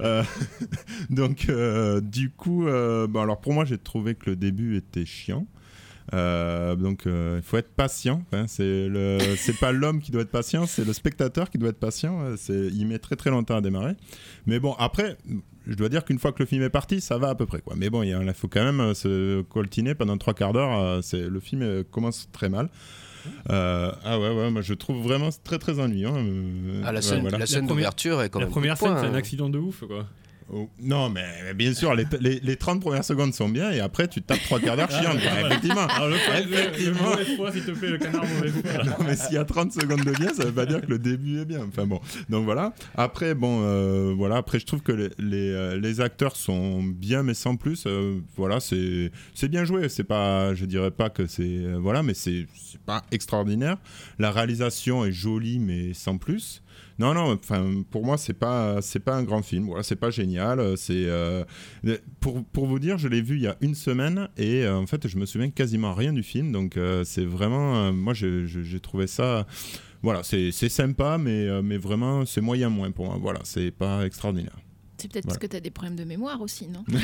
Euh, 0.00 0.22
donc 1.10 1.46
euh, 1.48 2.00
du 2.00 2.30
coup, 2.30 2.64
bon, 2.64 3.20
alors 3.20 3.40
pour 3.40 3.52
moi, 3.54 3.64
j'ai 3.64 3.78
trouvé 3.78 4.14
que 4.14 4.30
le 4.30 4.36
début 4.36 4.76
était 4.76 5.06
chiant. 5.06 5.46
Donc 6.12 7.02
il 7.06 7.42
faut 7.42 7.56
être 7.56 7.72
patient. 7.74 8.24
hein. 8.32 8.46
c'est 8.48 8.88
le, 8.88 9.18
c'est 9.36 9.56
pas 9.56 9.70
l'homme 9.70 10.00
qui 10.00 10.10
doit 10.10 10.22
être 10.22 10.30
patient, 10.30 10.66
c'est 10.66 10.84
le 10.84 10.92
spectateur 10.92 11.48
qui 11.48 11.58
doit 11.58 11.70
être 11.70 11.78
patient. 11.78 12.34
C'est, 12.36 12.66
il 12.72 12.86
met 12.86 12.98
très 12.98 13.14
très 13.14 13.30
longtemps 13.30 13.56
à 13.56 13.60
démarrer. 13.60 13.94
Mais 14.46 14.58
bon, 14.58 14.74
après, 14.78 15.16
je 15.70 15.74
dois 15.76 15.88
dire 15.88 16.04
qu'une 16.04 16.18
fois 16.18 16.32
que 16.32 16.40
le 16.40 16.46
film 16.46 16.62
est 16.62 16.68
parti, 16.70 17.00
ça 17.00 17.16
va 17.16 17.30
à 17.30 17.34
peu 17.34 17.46
près. 17.46 17.60
Quoi. 17.62 17.74
Mais 17.78 17.88
bon, 17.88 18.02
il 18.02 18.10
y 18.10 18.12
a- 18.12 18.22
il 18.22 18.34
faut 18.34 18.48
quand 18.48 18.62
même 18.62 18.80
euh, 18.80 18.92
se 18.94 19.40
coltiner 19.42 19.94
pendant 19.94 20.18
trois 20.18 20.34
quarts 20.34 20.52
d'heure. 20.52 20.78
euh, 20.78 21.00
c'est, 21.02 21.28
le 21.28 21.40
film 21.40 21.62
euh, 21.62 21.82
commence 21.90 22.28
très 22.32 22.48
mal. 22.50 22.68
Euh, 23.50 23.92
ah 24.04 24.18
ouais, 24.18 24.34
ouais, 24.34 24.50
moi 24.50 24.62
je 24.62 24.72
trouve 24.74 25.02
vraiment 25.02 25.28
très 25.44 25.58
très 25.58 25.78
ennuyant. 25.78 26.14
euh, 26.16 26.82
Ah, 26.84 26.92
la 26.92 26.98
ouais, 26.98 27.02
scène, 27.02 27.20
voilà. 27.20 27.38
la 27.38 27.46
scène 27.46 27.60
première- 27.66 27.68
d'ouverture 27.76 28.22
est 28.22 28.30
quand 28.30 28.38
La 28.40 28.46
même. 28.46 28.52
première 28.52 28.78
coup 28.78 28.86
de 28.86 28.90
scène, 28.94 28.98
c'est 29.02 29.06
un 29.08 29.14
accident 29.14 29.48
de 29.50 29.58
ouf, 29.58 29.84
quoi. 29.86 30.06
Oh, 30.52 30.68
non, 30.80 31.10
mais 31.10 31.54
bien 31.54 31.72
sûr, 31.74 31.94
les, 31.94 32.04
les, 32.20 32.40
les 32.40 32.56
30 32.56 32.80
premières 32.80 33.04
secondes 33.04 33.32
sont 33.32 33.48
bien 33.48 33.70
et 33.70 33.78
après 33.78 34.08
tu 34.08 34.20
tapes 34.20 34.42
trois 34.42 34.58
quarts 34.58 34.76
d'heure 34.76 34.90
chiante. 34.90 35.18
quoi, 35.20 35.46
effectivement. 35.46 35.86
Alors, 35.86 36.08
le, 36.08 36.14
le, 36.16 36.50
le, 36.50 36.52
Effectivement. 36.58 37.10
mauvais 37.10 37.36
foi, 37.36 37.52
s'il 37.52 37.64
te 37.64 37.70
plaît, 37.70 37.90
le 37.90 37.98
canard 37.98 38.24
mauvais. 38.26 38.50
Non, 38.84 39.04
mais 39.06 39.14
s'il 39.14 39.34
y 39.34 39.38
a 39.38 39.44
30 39.44 39.72
secondes 39.72 40.04
de 40.04 40.10
bien, 40.10 40.34
ça 40.34 40.44
veut 40.44 40.52
pas 40.52 40.66
dire 40.66 40.80
que 40.80 40.86
le 40.88 40.98
début 40.98 41.40
est 41.40 41.44
bien. 41.44 41.64
Enfin 41.68 41.86
bon, 41.86 42.00
donc 42.28 42.44
voilà. 42.44 42.72
Après, 42.96 43.34
bon, 43.34 43.60
euh, 43.62 44.12
voilà. 44.16 44.38
Après, 44.38 44.58
je 44.58 44.66
trouve 44.66 44.80
que 44.82 44.90
les, 44.92 45.10
les, 45.18 45.50
euh, 45.52 45.78
les 45.78 46.00
acteurs 46.00 46.34
sont 46.34 46.82
bien, 46.82 47.22
mais 47.22 47.34
sans 47.34 47.54
plus. 47.54 47.84
Euh, 47.86 48.18
voilà, 48.36 48.58
c'est 48.60 49.10
bien 49.48 49.64
joué. 49.64 49.88
C'est 49.88 50.02
pas, 50.04 50.54
je 50.56 50.64
dirais 50.64 50.90
pas 50.90 51.10
que 51.10 51.26
c'est 51.28 51.42
euh, 51.44 51.78
voilà, 51.80 52.02
mais 52.02 52.14
c'est 52.14 52.46
pas 52.86 53.04
extraordinaire. 53.12 53.76
La 54.18 54.32
réalisation 54.32 55.04
est 55.04 55.12
jolie, 55.12 55.60
mais 55.60 55.94
sans 55.94 56.18
plus. 56.18 56.62
Non, 57.00 57.14
non. 57.14 57.32
Enfin, 57.32 57.82
pour 57.90 58.04
moi, 58.04 58.18
c'est 58.18 58.34
pas, 58.34 58.82
c'est 58.82 59.00
pas 59.00 59.14
un 59.16 59.22
grand 59.22 59.40
film. 59.42 59.64
Voilà, 59.64 59.82
c'est 59.82 59.96
pas 59.96 60.10
génial. 60.10 60.60
euh, 60.60 60.76
C'est 60.76 61.06
euh, 61.06 61.44
pour, 62.20 62.44
pour 62.44 62.66
vous 62.66 62.78
dire, 62.78 62.98
je 62.98 63.08
l'ai 63.08 63.22
vu 63.22 63.36
il 63.36 63.42
y 63.42 63.46
a 63.46 63.56
une 63.62 63.74
semaine 63.74 64.28
et 64.36 64.64
euh, 64.64 64.76
en 64.76 64.86
fait, 64.86 65.08
je 65.08 65.16
me 65.16 65.24
souviens 65.24 65.48
quasiment 65.48 65.94
rien 65.94 66.12
du 66.12 66.22
film. 66.22 66.52
Donc, 66.52 66.76
euh, 66.76 67.02
c'est 67.04 67.24
vraiment, 67.24 67.76
euh, 67.86 67.92
moi, 67.92 68.12
j'ai 68.12 68.80
trouvé 68.80 69.06
ça. 69.06 69.46
Voilà, 70.02 70.22
c'est 70.22 70.50
sympa, 70.52 71.16
mais, 71.18 71.46
euh, 71.48 71.62
mais 71.62 71.78
vraiment, 71.78 72.26
c'est 72.26 72.42
moyen 72.42 72.68
moins 72.68 72.90
pour 72.90 73.06
moi. 73.06 73.16
Voilà, 73.18 73.40
c'est 73.44 73.70
pas 73.70 74.04
extraordinaire. 74.04 74.56
C'est 75.00 75.10
peut-être 75.10 75.24
Voilà. 75.24 75.38
parce 75.38 75.40
que 75.46 75.46
t'as 75.56 75.60
des 75.60 75.70
problèmes 75.70 75.96
de 75.96 76.04
mémoire 76.04 76.42
aussi, 76.42 76.68
non 76.68 76.84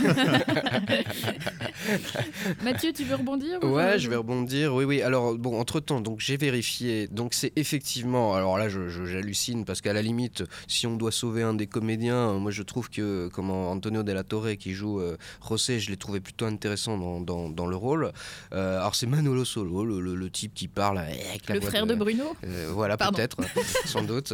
Mathieu, 2.63 2.93
tu 2.93 3.05
veux 3.05 3.17
rebondir 3.17 3.59
ou 3.63 3.67
Ouais, 3.69 3.99
je 3.99 4.09
vais 4.11 4.17
rebondir. 4.17 4.75
Oui, 4.75 4.85
oui. 4.85 5.03
Alors, 5.03 5.37
bon, 5.37 5.59
entre-temps, 5.61 6.01
donc 6.01 6.21
j'ai 6.21 6.37
vérifié. 6.37 7.09
Donc, 7.09 7.35
c'est 7.35 7.53
effectivement. 7.57 8.35
Alors 8.35 8.59
là, 8.59 8.69
je- 8.69 8.89
je- 8.89 9.05
j'hallucine 9.05 9.65
parce 9.65 9.81
qu'à 9.81 9.93
la 9.93 10.03
limite, 10.03 10.45
si 10.67 10.87
on 10.87 10.97
doit 10.97 11.13
sauver 11.13 11.43
un 11.43 11.55
des 11.55 11.67
comédiens, 11.67 12.35
moi, 12.35 12.51
je 12.51 12.63
trouve 12.63 12.91
que 12.91 13.29
comment 13.33 13.71
Antonio 13.71 14.03
de 14.03 14.13
la 14.13 14.25
Torre 14.25 14.57
qui 14.59 14.73
joue 14.75 15.01
euh, 15.01 15.17
José, 15.49 15.81
je 15.81 15.91
l'ai 15.91 15.97
trouvé 15.97 16.21
plutôt 16.21 16.47
intéressant 16.47 16.99
dans, 16.99 17.21
dans, 17.21 17.49
dans 17.49 17.67
le 17.67 17.77
rôle. 17.77 18.13
Euh, 18.53 18.79
alors, 18.79 18.95
c'est 18.95 19.07
Manolo 19.07 19.45
Solo, 19.45 19.85
le, 19.85 20.01
le- 20.01 20.15
le 20.15 20.31
type 20.31 20.55
qui 20.55 20.69
parle 20.69 20.99
avec 20.99 21.49
la 21.49 21.55
Le 21.55 21.61
voix 21.61 21.71
frère 21.71 21.87
de 21.87 21.95
Bruno 21.95 22.25
Euh, 22.45 22.71
voilà, 22.73 22.97
peut-être, 22.97 23.37
sans 23.85 24.03
doute. 24.03 24.33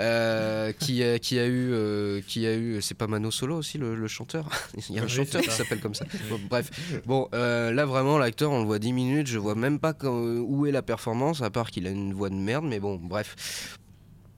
Euh, 0.00 0.72
qui, 0.72 1.02
a- 1.02 1.18
qui 1.18 1.38
a 1.38 1.46
eu, 1.46 1.70
euh, 1.72 2.20
qui 2.26 2.46
a 2.46 2.54
eu, 2.54 2.80
c'est 2.80 2.94
pas 2.94 3.03
Mano 3.06 3.30
Solo 3.30 3.56
aussi 3.56 3.78
le, 3.78 3.94
le 3.94 4.08
chanteur. 4.08 4.48
Il 4.88 4.96
y 4.96 4.98
a 4.98 5.02
un 5.02 5.04
Oui, 5.04 5.10
chanteur 5.10 5.42
qui 5.42 5.50
s'appelle 5.50 5.80
comme 5.80 5.94
ça. 5.94 6.04
Bon, 6.30 6.38
bref, 6.50 6.70
bon, 7.06 7.28
euh, 7.34 7.72
là 7.72 7.84
vraiment 7.86 8.18
l'acteur, 8.18 8.50
on 8.50 8.60
le 8.60 8.66
voit 8.66 8.78
10 8.78 8.92
minutes, 8.92 9.26
je 9.26 9.38
vois 9.38 9.54
même 9.54 9.78
pas 9.78 9.92
quand- 9.92 10.12
où 10.12 10.66
est 10.66 10.72
la 10.72 10.82
performance, 10.82 11.42
à 11.42 11.50
part 11.50 11.70
qu'il 11.70 11.86
a 11.86 11.90
une 11.90 12.12
voix 12.14 12.30
de 12.30 12.34
merde, 12.34 12.64
mais 12.66 12.80
bon, 12.80 12.96
bref. 13.02 13.78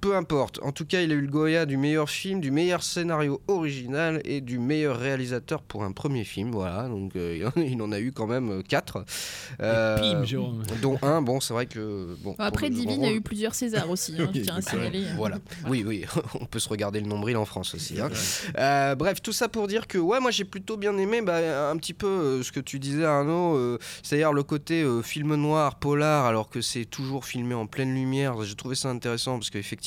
Peu 0.00 0.14
importe. 0.16 0.60
En 0.62 0.72
tout 0.72 0.84
cas, 0.84 1.00
il 1.02 1.10
a 1.10 1.14
eu 1.14 1.20
le 1.22 1.26
Goya 1.28 1.66
du 1.66 1.76
meilleur 1.76 2.08
film, 2.10 2.40
du 2.40 2.50
meilleur 2.50 2.82
scénario 2.82 3.40
original 3.48 4.20
et 4.24 4.40
du 4.40 4.58
meilleur 4.58 4.98
réalisateur 4.98 5.62
pour 5.62 5.84
un 5.84 5.92
premier 5.92 6.24
film. 6.24 6.50
Voilà, 6.52 6.88
donc 6.88 7.16
euh, 7.16 7.36
il 7.38 7.46
en- 7.46 7.52
il 7.66 7.82
en 7.82 7.92
a 7.92 8.00
eu 8.00 8.12
quand 8.12 8.26
même 8.26 8.62
4. 8.62 9.04
Pim, 9.58 10.24
Jérôme. 10.24 10.62
Dont 10.82 10.98
un, 11.02 11.22
bon, 11.22 11.40
c'est 11.40 11.54
vrai 11.54 11.66
que. 11.66 12.14
Bon, 12.22 12.34
Après, 12.38 12.70
Divine 12.70 13.00
rôle- 13.00 13.08
a 13.08 13.12
eu 13.12 13.20
plusieurs 13.20 13.54
Césars 13.54 13.90
aussi, 13.90 14.14
hein, 14.18 14.30
je 14.34 14.40
tiens 14.40 14.56
à 14.56 14.60
signaler. 14.62 15.04
Voilà, 15.16 15.38
oui, 15.68 15.84
oui, 15.86 16.04
on 16.40 16.46
peut 16.46 16.58
se 16.58 16.68
regarder 16.68 17.00
le 17.00 17.06
nombril 17.06 17.36
en 17.36 17.44
France 17.44 17.74
aussi. 17.74 18.00
hein. 18.00 18.10
Euh, 18.58 18.94
bref, 18.94 19.22
tout 19.22 19.32
ça 19.32 19.48
pour 19.48 19.66
dire 19.66 19.86
que, 19.86 19.98
ouais, 19.98 20.20
moi 20.20 20.30
j'ai 20.30 20.44
plutôt 20.44 20.76
bien 20.76 20.96
aimé 20.98 21.22
bah, 21.22 21.70
un 21.70 21.76
petit 21.76 21.94
peu 21.94 22.06
euh, 22.06 22.42
ce 22.42 22.52
que 22.52 22.60
tu 22.60 22.78
disais, 22.78 23.04
Arnaud, 23.04 23.56
euh, 23.56 23.78
c'est-à-dire 24.02 24.32
le 24.32 24.42
côté 24.42 24.82
euh, 24.82 25.02
film 25.02 25.34
noir, 25.36 25.76
polar, 25.76 26.26
alors 26.26 26.48
que 26.48 26.60
c'est 26.60 26.84
toujours 26.84 27.24
filmé 27.24 27.54
en 27.54 27.66
pleine 27.66 27.94
lumière. 27.94 28.42
J'ai 28.42 28.54
trouvé 28.54 28.74
ça 28.74 28.88
intéressant 28.90 29.38
parce 29.38 29.50
qu'effectivement, 29.50 29.85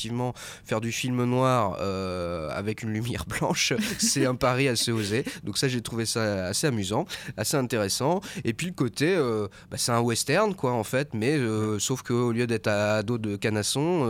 faire 0.64 0.80
du 0.80 0.92
film 0.92 1.24
noir 1.24 1.76
euh, 1.80 2.50
avec 2.50 2.82
une 2.82 2.92
lumière 2.92 3.24
blanche, 3.40 3.72
c'est 3.98 4.26
un 4.26 4.34
pari 4.34 4.68
assez 4.68 4.92
osé. 4.92 5.24
Donc, 5.44 5.58
ça, 5.58 5.68
j'ai 5.68 5.80
trouvé 5.80 6.06
ça 6.06 6.46
assez 6.46 6.66
amusant, 6.66 7.06
assez 7.36 7.56
intéressant. 7.56 8.20
Et 8.44 8.52
puis, 8.52 8.68
le 8.68 8.72
côté, 8.72 9.14
euh, 9.14 9.48
bah, 9.70 9.76
c'est 9.78 9.92
un 9.92 10.00
western, 10.00 10.54
quoi, 10.54 10.72
en 10.72 10.84
fait, 10.84 11.14
mais 11.14 11.36
euh, 11.36 11.78
sauf 11.78 12.02
qu'au 12.02 12.32
lieu 12.32 12.46
d'être 12.46 12.68
à 12.68 13.02
dos 13.02 13.18
de 13.18 13.36
canasson, 13.36 14.06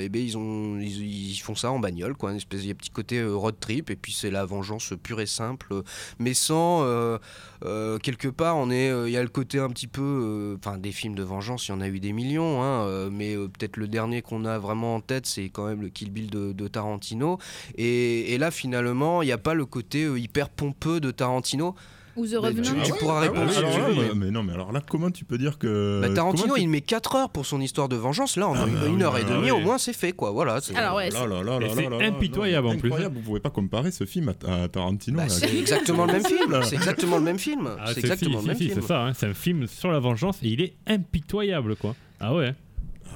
eh 0.00 0.08
ben, 0.08 0.22
ils, 0.22 0.36
ont, 0.36 0.78
ils, 0.78 1.30
ils 1.32 1.38
font 1.38 1.54
ça 1.54 1.70
en 1.70 1.78
bagnole, 1.78 2.14
quoi, 2.14 2.30
une 2.30 2.36
espèce 2.36 2.64
de 2.64 2.72
petit 2.72 2.90
côté 2.90 3.22
road 3.24 3.56
trip, 3.60 3.90
et 3.90 3.96
puis 3.96 4.12
c'est 4.12 4.30
la 4.30 4.44
vengeance 4.44 4.92
pure 5.02 5.20
et 5.20 5.26
simple, 5.26 5.82
mais 6.18 6.34
sans. 6.34 6.84
Euh, 7.64 7.98
quelque 7.98 8.28
part, 8.28 8.56
on 8.56 8.70
est, 8.70 8.90
euh, 8.90 9.08
il 9.08 9.12
y 9.12 9.16
a 9.16 9.22
le 9.22 9.28
côté 9.28 9.58
un 9.58 9.68
petit 9.68 9.86
peu, 9.86 10.02
euh, 10.02 10.56
enfin 10.56 10.78
des 10.78 10.92
films 10.92 11.14
de 11.14 11.22
vengeance, 11.22 11.68
il 11.68 11.72
y 11.72 11.74
en 11.74 11.80
a 11.80 11.88
eu 11.88 12.00
des 12.00 12.12
millions, 12.12 12.62
hein, 12.62 13.10
mais 13.10 13.36
peut-être 13.36 13.76
le 13.76 13.88
dernier 13.88 14.22
qu'on 14.22 14.44
a 14.44 14.58
vraiment 14.58 14.96
en 14.96 15.00
tête, 15.00 15.26
c'est 15.26 15.48
quand 15.50 15.66
même 15.66 15.82
le 15.82 15.88
Kill 15.88 16.10
Bill 16.10 16.30
de, 16.30 16.68
Tarantino. 16.68 17.38
Et, 17.76 18.34
et 18.34 18.38
là, 18.38 18.50
finalement, 18.50 19.22
il 19.22 19.26
n'y 19.26 19.32
a 19.32 19.38
pas 19.38 19.54
le 19.54 19.66
côté 19.66 20.04
hyper 20.04 20.48
pompeux 20.48 21.00
de 21.00 21.10
Tarantino. 21.10 21.74
Ou 22.20 22.26
The 22.26 22.32
Mais 22.32 22.36
Revenant. 22.38 22.62
tu, 22.84 22.92
tu 22.92 22.98
pourras 22.98 23.20
répondre 23.20 23.46
Ah 23.48 23.52
si 23.52 23.58
alors 23.58 23.72
tu 23.74 23.80
veux, 23.80 24.14
mais- 24.14 24.30
non, 24.30 24.42
mais 24.42 24.52
alors 24.52 24.72
là, 24.72 24.82
comment 24.86 25.10
tu 25.10 25.24
peux 25.24 25.38
dire 25.38 25.58
que. 25.58 26.00
Bah, 26.02 26.10
Tarantino, 26.14 26.54
il 26.58 26.68
met 26.68 26.82
4 26.82 27.16
heures 27.16 27.30
pour 27.30 27.46
son 27.46 27.60
histoire 27.62 27.88
de 27.88 27.96
vengeance. 27.96 28.36
Là, 28.36 28.46
en 28.48 28.54
Ah, 28.54 28.66
une, 28.66 28.74
bah 28.74 28.86
une 28.88 29.02
heure 29.02 29.16
et 29.16 29.22
ah 29.26 29.30
demie, 29.30 29.50
au 29.50 29.60
moins, 29.60 29.78
c'est 29.78 29.94
fait, 29.94 30.12
quoi. 30.12 30.30
Voilà. 30.32 30.60
c'est- 30.60 30.74
ouais, 30.74 31.08
Oh 31.14 32.02
impitoyable, 32.02 32.66
en 32.68 32.76
plus. 32.76 32.90
Vous 32.90 33.20
pouvez 33.20 33.40
pas 33.40 33.50
comparer 33.50 33.90
ce 33.90 34.04
film 34.04 34.28
à, 34.46 34.62
à 34.64 34.68
Tarantino. 34.68 35.16
Bah, 35.16 35.22
là. 35.24 35.28
c'est 35.30 35.56
exactement 35.56 36.04
le 36.04 36.12
même 36.12 36.24
film. 36.24 36.50
Là. 36.52 36.62
C'est 36.62 36.76
exactement 36.76 37.16
le 37.16 37.22
même 37.24 37.38
film. 37.38 37.70
Ah, 37.80 37.92
c'est 37.94 38.00
exactement 38.00 38.40
si, 38.40 38.46
le 38.46 38.48
même 38.48 38.56
si, 38.56 38.62
si, 38.64 38.68
film. 38.70 38.80
C'est 38.82 38.86
ça, 38.88 39.00
hein, 39.06 39.12
c'est 39.14 39.26
un 39.26 39.34
film 39.34 39.66
sur 39.66 39.90
la 39.90 39.98
vengeance 39.98 40.38
et 40.42 40.48
il 40.48 40.60
est 40.60 40.74
impitoyable, 40.86 41.76
quoi. 41.76 41.94
Ah 42.20 42.34
ouais. 42.34 42.54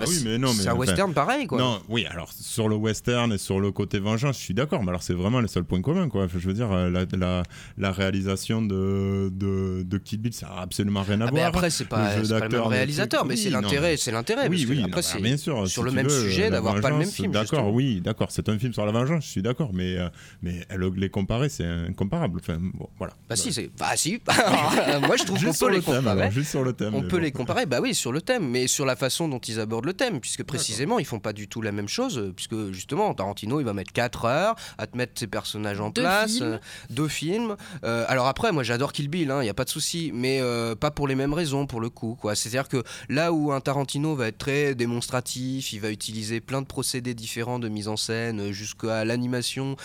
Ah 0.01 0.05
oui, 0.09 0.22
mais 0.24 0.38
non, 0.38 0.49
mais 0.55 0.62
c'est 0.62 0.68
un 0.68 0.72
enfin, 0.72 0.78
western 0.80 1.14
pareil, 1.14 1.47
quoi. 1.47 1.59
Non, 1.59 1.80
oui, 1.88 2.05
alors 2.07 2.30
sur 2.32 2.68
le 2.68 2.76
western 2.76 3.32
et 3.32 3.38
sur 3.38 3.61
le 3.61 3.70
côté 3.70 3.99
vengeance, 3.99 4.36
je 4.38 4.42
suis 4.42 4.55
d'accord, 4.55 4.82
mais 4.82 4.88
alors 4.88 5.03
c'est 5.03 5.14
vraiment 5.14 5.40
les 5.40 5.49
seuls 5.49 5.64
points 5.64 5.80
communs, 5.82 6.09
quoi. 6.09 6.26
Je 6.26 6.38
veux 6.47 6.53
dire, 6.55 6.72
euh, 6.72 6.90
la, 6.90 7.05
la, 7.16 7.42
la 7.78 7.92
réalisation 7.92 8.61
de, 8.62 9.30
de, 9.32 9.82
de 9.84 9.99
Kill 9.99 10.20
Bill, 10.20 10.32
ça 10.32 10.49
a 10.49 10.62
absolument 10.62 11.03
rien 11.03 11.20
à 11.20 11.24
Ah, 11.26 11.30
mais 11.32 11.38
voir. 11.40 11.49
après, 11.49 11.70
c'est 11.70 11.84
pas, 11.84 12.16
Le 12.16 12.28
pas 12.28 12.40
le 12.40 12.49
même 12.49 12.66
réalisateur, 12.66 13.24
mais 13.24 13.36
c'est 13.36 13.47
oui, 13.47 13.53
l'intérêt, 13.53 13.97
c'est 13.97 14.11
l'intérêt. 14.12 14.49
Oui, 14.49 14.66
oui, 14.68 14.82
après, 14.84 15.01
non, 15.01 15.03
c'est 15.03 15.20
bien 15.20 15.36
sûr. 15.36 15.68
sur 15.68 15.82
si 15.82 15.88
le 15.88 15.92
même 15.92 16.07
veux, 16.09 16.22
sujet 16.28 16.51
d'avoir 16.51 16.80
pas 16.80 16.90
le 16.90 16.97
même 16.99 17.11
film. 17.11 17.32
D'accord, 17.32 17.72
oui, 17.72 18.01
d'accord, 18.01 18.28
c'est 18.30 18.49
un 18.49 18.59
film 18.59 18.72
sur 18.72 18.84
la 18.84 18.92
vengeance, 18.92 19.24
je 19.24 19.30
suis 19.30 19.42
d'accord, 19.42 19.70
mais, 19.72 19.97
euh, 19.97 20.09
mais 20.42 20.66
le- 20.74 20.90
les 20.97 21.09
comparer, 21.09 21.49
c'est 21.49 21.64
incomparable. 21.64 22.40
Enfin, 22.42 22.59
bon, 22.61 22.88
voilà. 22.99 23.14
Bah 23.28 23.36
si, 23.36 23.53
c'est. 23.53 23.70
Bah 23.78 23.92
si. 23.97 24.20
Moi, 25.07 25.16
je 25.16 25.24
trouve 25.24 25.42
qu'on 25.45 25.53
peut 25.53 25.70
les 25.70 25.76
le 25.76 25.82
comparer. 25.82 26.30
juste 26.30 26.51
sur 26.51 26.62
le 26.64 26.72
thème. 26.72 26.95
On 26.95 27.03
mais 27.03 27.09
peut 27.09 27.18
les 27.18 27.32
comparer, 27.32 27.66
bah 27.66 27.78
oui, 27.80 27.95
sur 27.95 28.12
le 28.12 28.20
thème, 28.20 28.49
mais 28.49 28.66
sur 28.66 28.84
la 28.86 28.97
façon 28.97 29.28
dont 29.28 29.38
ils 29.38 29.61
abordent 29.61 29.84
le 29.85 29.93
thème, 29.93 30.20
puisque 30.20 30.43
précisément, 30.45 30.99
ils 30.99 31.05
font 31.05 31.20
pas 31.20 31.32
du 31.32 31.49
tout 31.49 31.62
la 31.62 31.72
même 31.72 31.89
chose, 31.89 32.18
euh, 32.18 32.32
puisque 32.35 32.70
justement, 32.72 33.12
Tarantino, 33.14 33.61
il 33.61 33.64
va 33.64 33.72
mettre 33.72 33.93
4 33.93 34.24
heures 34.24 34.57
à 34.78 34.87
te 34.87 34.97
mettre 34.97 35.12
ses 35.18 35.26
personnages 35.26 35.80
en 35.80 35.91
Deux 35.91 36.03
place, 36.03 36.32
films. 36.37 36.45
euh, 36.45 36.59
deux 36.91 37.09
films. 37.09 37.57
Euh, 37.85 38.05
alors 38.09 38.26
après, 38.26 38.53
moi, 38.53 38.62
j'adore 38.62 38.93
Kill 38.93 39.09
Bill, 39.09 39.32
il 39.41 39.43
n'y 39.43 39.49
a 39.49 39.55
pas 39.55 39.64
de 39.64 39.70
souci, 39.70 40.11
mais 40.14 40.41
euh, 40.41 40.74
pas 40.74 40.91
pour 40.91 41.07
les 41.09 41.14
mêmes 41.14 41.35
raisons, 41.35 41.66
pour 41.66 41.80
le 41.80 41.91
coup, 41.91 42.16
quoi. 42.20 42.35
C'est-à-dire 42.35 42.68
que 42.68 42.82
là 43.09 43.32
où 43.32 43.53
un 43.53 43.61
Tarantino 43.61 44.14
va 44.14 44.28
être 44.28 44.39
très 44.39 44.74
démonstratif, 44.74 45.72
il 45.72 45.80
va 45.80 45.91
utiliser 45.91 46.41
plein 46.41 46.62
de 46.62 46.66
procédés 46.66 47.14
différents 47.14 47.59
de 47.59 47.68
mise 47.68 47.89
en 47.89 47.97
scène, 47.97 48.51
jusqu'à 48.53 49.05
l'animation, 49.05 49.76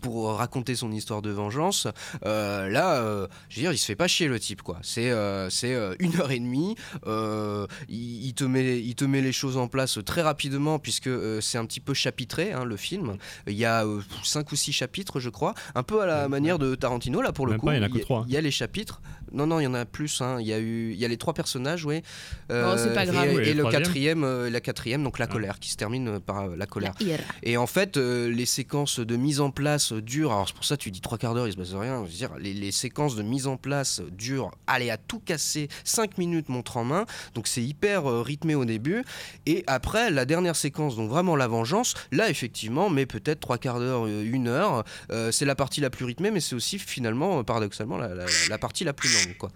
pour 0.00 0.34
raconter 0.36 0.74
son 0.74 0.90
histoire 0.92 1.22
de 1.22 1.30
vengeance, 1.30 1.86
là, 2.24 3.28
je 3.48 3.56
veux 3.56 3.62
dire, 3.62 3.72
il 3.72 3.78
se 3.78 3.86
fait 3.86 3.96
pas 3.96 4.08
chier 4.08 4.26
le 4.28 4.38
type, 4.40 4.62
quoi. 4.62 4.78
C'est 4.82 5.12
c'est 5.50 5.74
une 5.98 6.16
heure 6.20 6.30
et 6.30 6.38
demie. 6.40 6.76
il, 7.06 8.26
il 8.26 8.34
te 8.34 8.44
met, 8.44 8.78
il 8.80 8.94
te 8.94 9.04
met 9.04 9.20
les 9.20 9.32
choses 9.32 9.43
en 9.56 9.68
place 9.68 9.98
très 10.04 10.22
rapidement, 10.22 10.78
puisque 10.78 11.06
euh, 11.06 11.40
c'est 11.40 11.58
un 11.58 11.66
petit 11.66 11.80
peu 11.80 11.94
chapitré, 11.94 12.52
hein, 12.52 12.64
le 12.64 12.76
film. 12.76 13.16
Il 13.46 13.54
y 13.54 13.64
a 13.64 13.84
5 14.24 14.50
ou 14.52 14.56
6 14.56 14.72
chapitres, 14.72 15.20
je 15.20 15.28
crois. 15.30 15.54
Un 15.74 15.82
peu 15.82 16.00
à 16.02 16.06
la 16.06 16.28
manière 16.28 16.58
de 16.58 16.74
Tarantino, 16.74 17.22
là, 17.22 17.32
pour 17.32 17.46
le 17.46 17.56
coup. 17.58 17.66
pas, 17.66 17.74
il 17.74 17.78
y 17.78 17.80
en 17.80 17.86
a 17.86 17.88
que 17.88 17.98
y 17.98 18.00
trois. 18.00 18.24
Il 18.28 18.32
y 18.34 18.36
a 18.36 18.40
les 18.40 18.50
chapitres. 18.50 19.00
Non, 19.32 19.46
non, 19.48 19.58
il 19.58 19.64
y 19.64 19.66
en 19.66 19.74
a 19.74 19.84
plus. 19.84 20.20
hein. 20.20 20.36
Il 20.40 20.46
y 20.46 20.52
a 20.52 20.58
eu, 20.60 20.92
il 20.92 20.98
y 20.98 21.04
a 21.04 21.08
les 21.08 21.16
trois 21.16 21.34
personnages, 21.34 21.84
oui. 21.84 22.02
Oh, 22.50 22.52
pas 22.94 23.04
grave. 23.06 23.28
Et, 23.30 23.36
Oui, 23.36 23.48
et 23.48 23.54
le 23.54 23.64
quatrième, 23.68 24.22
euh, 24.24 24.48
la 24.50 24.60
quatrième, 24.60 25.02
donc 25.02 25.18
la 25.18 25.24
Ah. 25.24 25.32
colère, 25.32 25.58
qui 25.58 25.70
se 25.70 25.76
termine 25.76 26.06
euh, 26.08 26.20
par 26.20 26.42
euh, 26.50 26.56
la 26.56 26.66
colère. 26.66 26.94
La. 27.00 27.16
Et 27.42 27.56
en 27.56 27.66
fait, 27.66 27.96
euh, 27.96 28.28
les 28.30 28.46
séquences 28.46 29.00
de 29.00 29.16
mise 29.16 29.40
en 29.40 29.50
place 29.50 29.92
durent. 29.92 30.30
Alors 30.32 30.46
c'est 30.48 30.54
pour 30.54 30.64
ça 30.64 30.76
que 30.76 30.82
tu 30.82 30.90
dis 30.92 31.00
trois 31.00 31.18
quarts 31.18 31.34
d'heure, 31.34 31.48
il 31.48 31.52
se 31.52 31.56
passe 31.56 31.74
rien. 31.74 32.04
Je 32.04 32.10
veux 32.10 32.16
dire, 32.16 32.30
les, 32.38 32.52
les 32.54 32.70
séquences 32.72 33.16
de 33.16 33.22
mise 33.22 33.46
en 33.48 33.56
place 33.56 34.02
durent. 34.12 34.52
Allez, 34.68 34.90
à 34.90 34.96
tout 34.98 35.18
casser, 35.18 35.68
5 35.82 36.16
minutes 36.18 36.48
montre 36.48 36.76
en 36.76 36.84
main. 36.84 37.04
Donc 37.34 37.48
c'est 37.48 37.62
hyper 37.62 38.08
euh, 38.08 38.22
rythmé 38.22 38.54
au 38.54 38.64
début. 38.64 39.04
Et 39.46 39.64
après, 39.66 40.10
la 40.10 40.24
dernière 40.24 40.56
séquence, 40.56 40.96
donc 40.96 41.08
vraiment 41.10 41.36
la 41.36 41.46
vengeance, 41.48 41.94
là 42.12 42.28
effectivement, 42.30 42.90
mais 42.90 43.06
peut-être 43.06 43.40
trois 43.40 43.58
quarts 43.58 43.78
d'heure, 43.80 44.06
euh, 44.06 44.22
une 44.24 44.48
heure. 44.48 44.84
euh, 45.10 45.30
c'est 45.32 45.44
la 45.44 45.54
partie 45.54 45.80
la 45.80 45.90
plus 45.90 46.04
rythmée, 46.04 46.30
mais 46.30 46.40
c'est 46.40 46.54
aussi 46.54 46.78
finalement, 46.78 47.40
euh, 47.40 47.42
paradoxalement, 47.42 47.96
la, 47.98 48.08
la- 48.14 48.26
la 48.48 48.58
partie 48.58 48.84
la 48.84 48.92
plus 48.92 49.12
longue. 49.12 49.36
Quoi. 49.36 49.50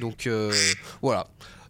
Donc 0.00 0.26
euh, 0.26 0.52
voilà. 1.02 1.26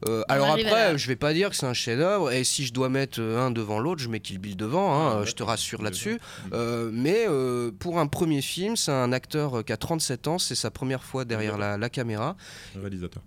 Euh, 0.08 0.22
alors 0.28 0.46
après, 0.70 0.98
je 0.98 1.06
vais 1.08 1.16
pas 1.16 1.34
dire 1.34 1.50
que 1.50 1.56
c'est 1.56 1.66
un 1.66 1.74
chef-d'œuvre, 1.74 2.32
et 2.32 2.42
si 2.42 2.64
je 2.64 2.72
dois 2.72 2.88
mettre 2.88 3.20
un 3.20 3.50
devant 3.50 3.78
l'autre, 3.78 4.00
je 4.00 4.08
mets 4.08 4.20
Kill 4.20 4.38
Bill 4.38 4.56
devant, 4.56 4.94
hein, 4.94 5.16
euh, 5.18 5.26
je 5.26 5.32
te 5.32 5.42
rassure 5.42 5.82
là-dessus. 5.82 6.18
Euh, 6.54 6.90
mais 6.90 7.26
euh, 7.28 7.70
pour 7.78 7.98
un 7.98 8.06
premier 8.06 8.40
film, 8.40 8.76
c'est 8.76 8.92
un 8.92 9.12
acteur 9.12 9.62
qui 9.62 9.72
a 9.74 9.76
37 9.76 10.26
ans, 10.26 10.38
c'est 10.38 10.54
sa 10.54 10.70
première 10.70 11.04
fois 11.04 11.26
derrière 11.26 11.58
la, 11.58 11.76
la 11.76 11.90
caméra. 11.90 12.34
Réalisateur. 12.74 13.22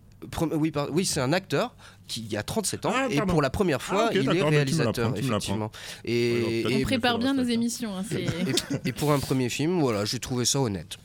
Oui, 0.54 0.72
par- 0.72 0.90
oui 0.92 1.06
c'est 1.06 1.20
un 1.22 1.34
acteur 1.34 1.76
qui 2.08 2.36
a 2.38 2.44
37 2.44 2.86
ans, 2.86 2.92
Ah, 2.94 3.08
et 3.10 3.20
pour 3.22 3.42
la 3.42 3.50
première 3.50 3.82
fois, 3.82 4.06
Ah, 4.06 4.08
ok, 4.08 4.16
il 4.16 4.28
est 4.38 4.42
réalisateur, 4.44 5.14
effectivement. 5.18 5.72
Et, 6.06 6.36
alors, 6.64 6.72
et- 6.72 6.76
On 6.82 6.82
prépare 6.84 7.18
bien 7.20 7.34
nos 7.34 7.44
émissions. 7.44 7.96
hein, 7.98 8.04
et- 8.12 8.90
et 8.90 8.92
pour 8.92 9.12
un 9.14 9.20
premier 9.20 9.50
film, 9.50 9.80
voilà, 9.80 10.06
j'ai 10.06 10.20
trouvé 10.20 10.46
ça 10.46 10.60
honnête. 10.60 10.98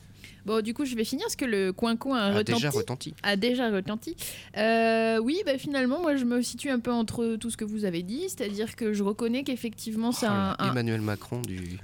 Bon, 0.45 0.61
du 0.63 0.73
coup, 0.73 0.85
je 0.85 0.95
vais 0.95 1.03
finir 1.03 1.25
parce 1.25 1.35
que 1.35 1.45
le 1.45 1.71
coin-coin 1.73 2.17
a, 2.17 2.23
A 2.25 2.33
retenti. 2.37 2.53
déjà 2.53 2.69
retenti. 2.69 3.13
A 3.23 3.35
déjà 3.35 3.69
retenti. 3.69 4.15
Euh, 4.57 5.17
oui, 5.19 5.41
bah, 5.45 5.57
finalement, 5.57 6.01
moi, 6.01 6.15
je 6.15 6.25
me 6.25 6.41
situe 6.41 6.69
un 6.69 6.79
peu 6.79 6.91
entre 6.91 7.35
tout 7.35 7.49
ce 7.49 7.57
que 7.57 7.65
vous 7.65 7.85
avez 7.85 8.03
dit, 8.03 8.23
c'est-à-dire 8.27 8.75
que 8.75 8.93
je 8.93 9.03
reconnais 9.03 9.43
qu'effectivement, 9.43 10.11
c'est 10.11 10.25
un, 10.27 10.55
un- 10.57 10.71
Emmanuel 10.71 11.01
Macron 11.01 11.41
du. 11.47 11.77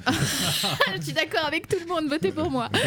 je 0.98 1.02
suis 1.02 1.14
d'accord 1.14 1.46
avec 1.46 1.68
tout 1.68 1.78
le 1.80 1.86
monde, 1.88 2.08
votez 2.08 2.32
pour 2.32 2.50
moi. 2.50 2.70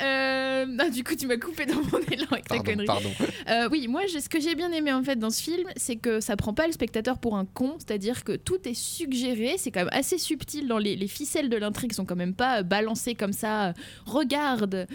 Euh, 0.00 0.64
ah, 0.78 0.90
du 0.90 1.02
coup, 1.02 1.14
tu 1.16 1.26
m'as 1.26 1.36
coupé 1.38 1.66
dans 1.66 1.74
mon 1.74 1.98
élan 2.10 2.26
avec 2.30 2.46
ta 2.46 2.58
connerie. 2.60 2.86
pardon. 2.86 3.10
Euh, 3.48 3.68
oui, 3.72 3.88
moi, 3.88 4.02
ce 4.06 4.28
que 4.28 4.38
j'ai 4.40 4.54
bien 4.54 4.70
aimé 4.70 4.92
en 4.92 5.02
fait 5.02 5.16
dans 5.16 5.30
ce 5.30 5.42
film, 5.42 5.68
c'est 5.76 5.96
que 5.96 6.20
ça 6.20 6.36
prend 6.36 6.54
pas 6.54 6.66
le 6.66 6.72
spectateur 6.72 7.18
pour 7.18 7.36
un 7.36 7.44
con, 7.44 7.74
c'est-à-dire 7.78 8.22
que 8.22 8.36
tout 8.36 8.58
est 8.68 8.74
suggéré, 8.74 9.56
c'est 9.58 9.70
quand 9.72 9.80
même 9.80 9.88
assez 9.92 10.18
subtil 10.18 10.68
dans 10.68 10.78
les, 10.78 10.94
les 10.94 11.08
ficelles 11.08 11.48
de 11.48 11.56
l'intrigue, 11.56 11.92
sont 11.92 12.04
quand 12.04 12.14
même 12.16 12.34
pas 12.34 12.62
balancées 12.62 13.14
comme 13.14 13.32
ça. 13.32 13.74
Regarde, 14.08 14.86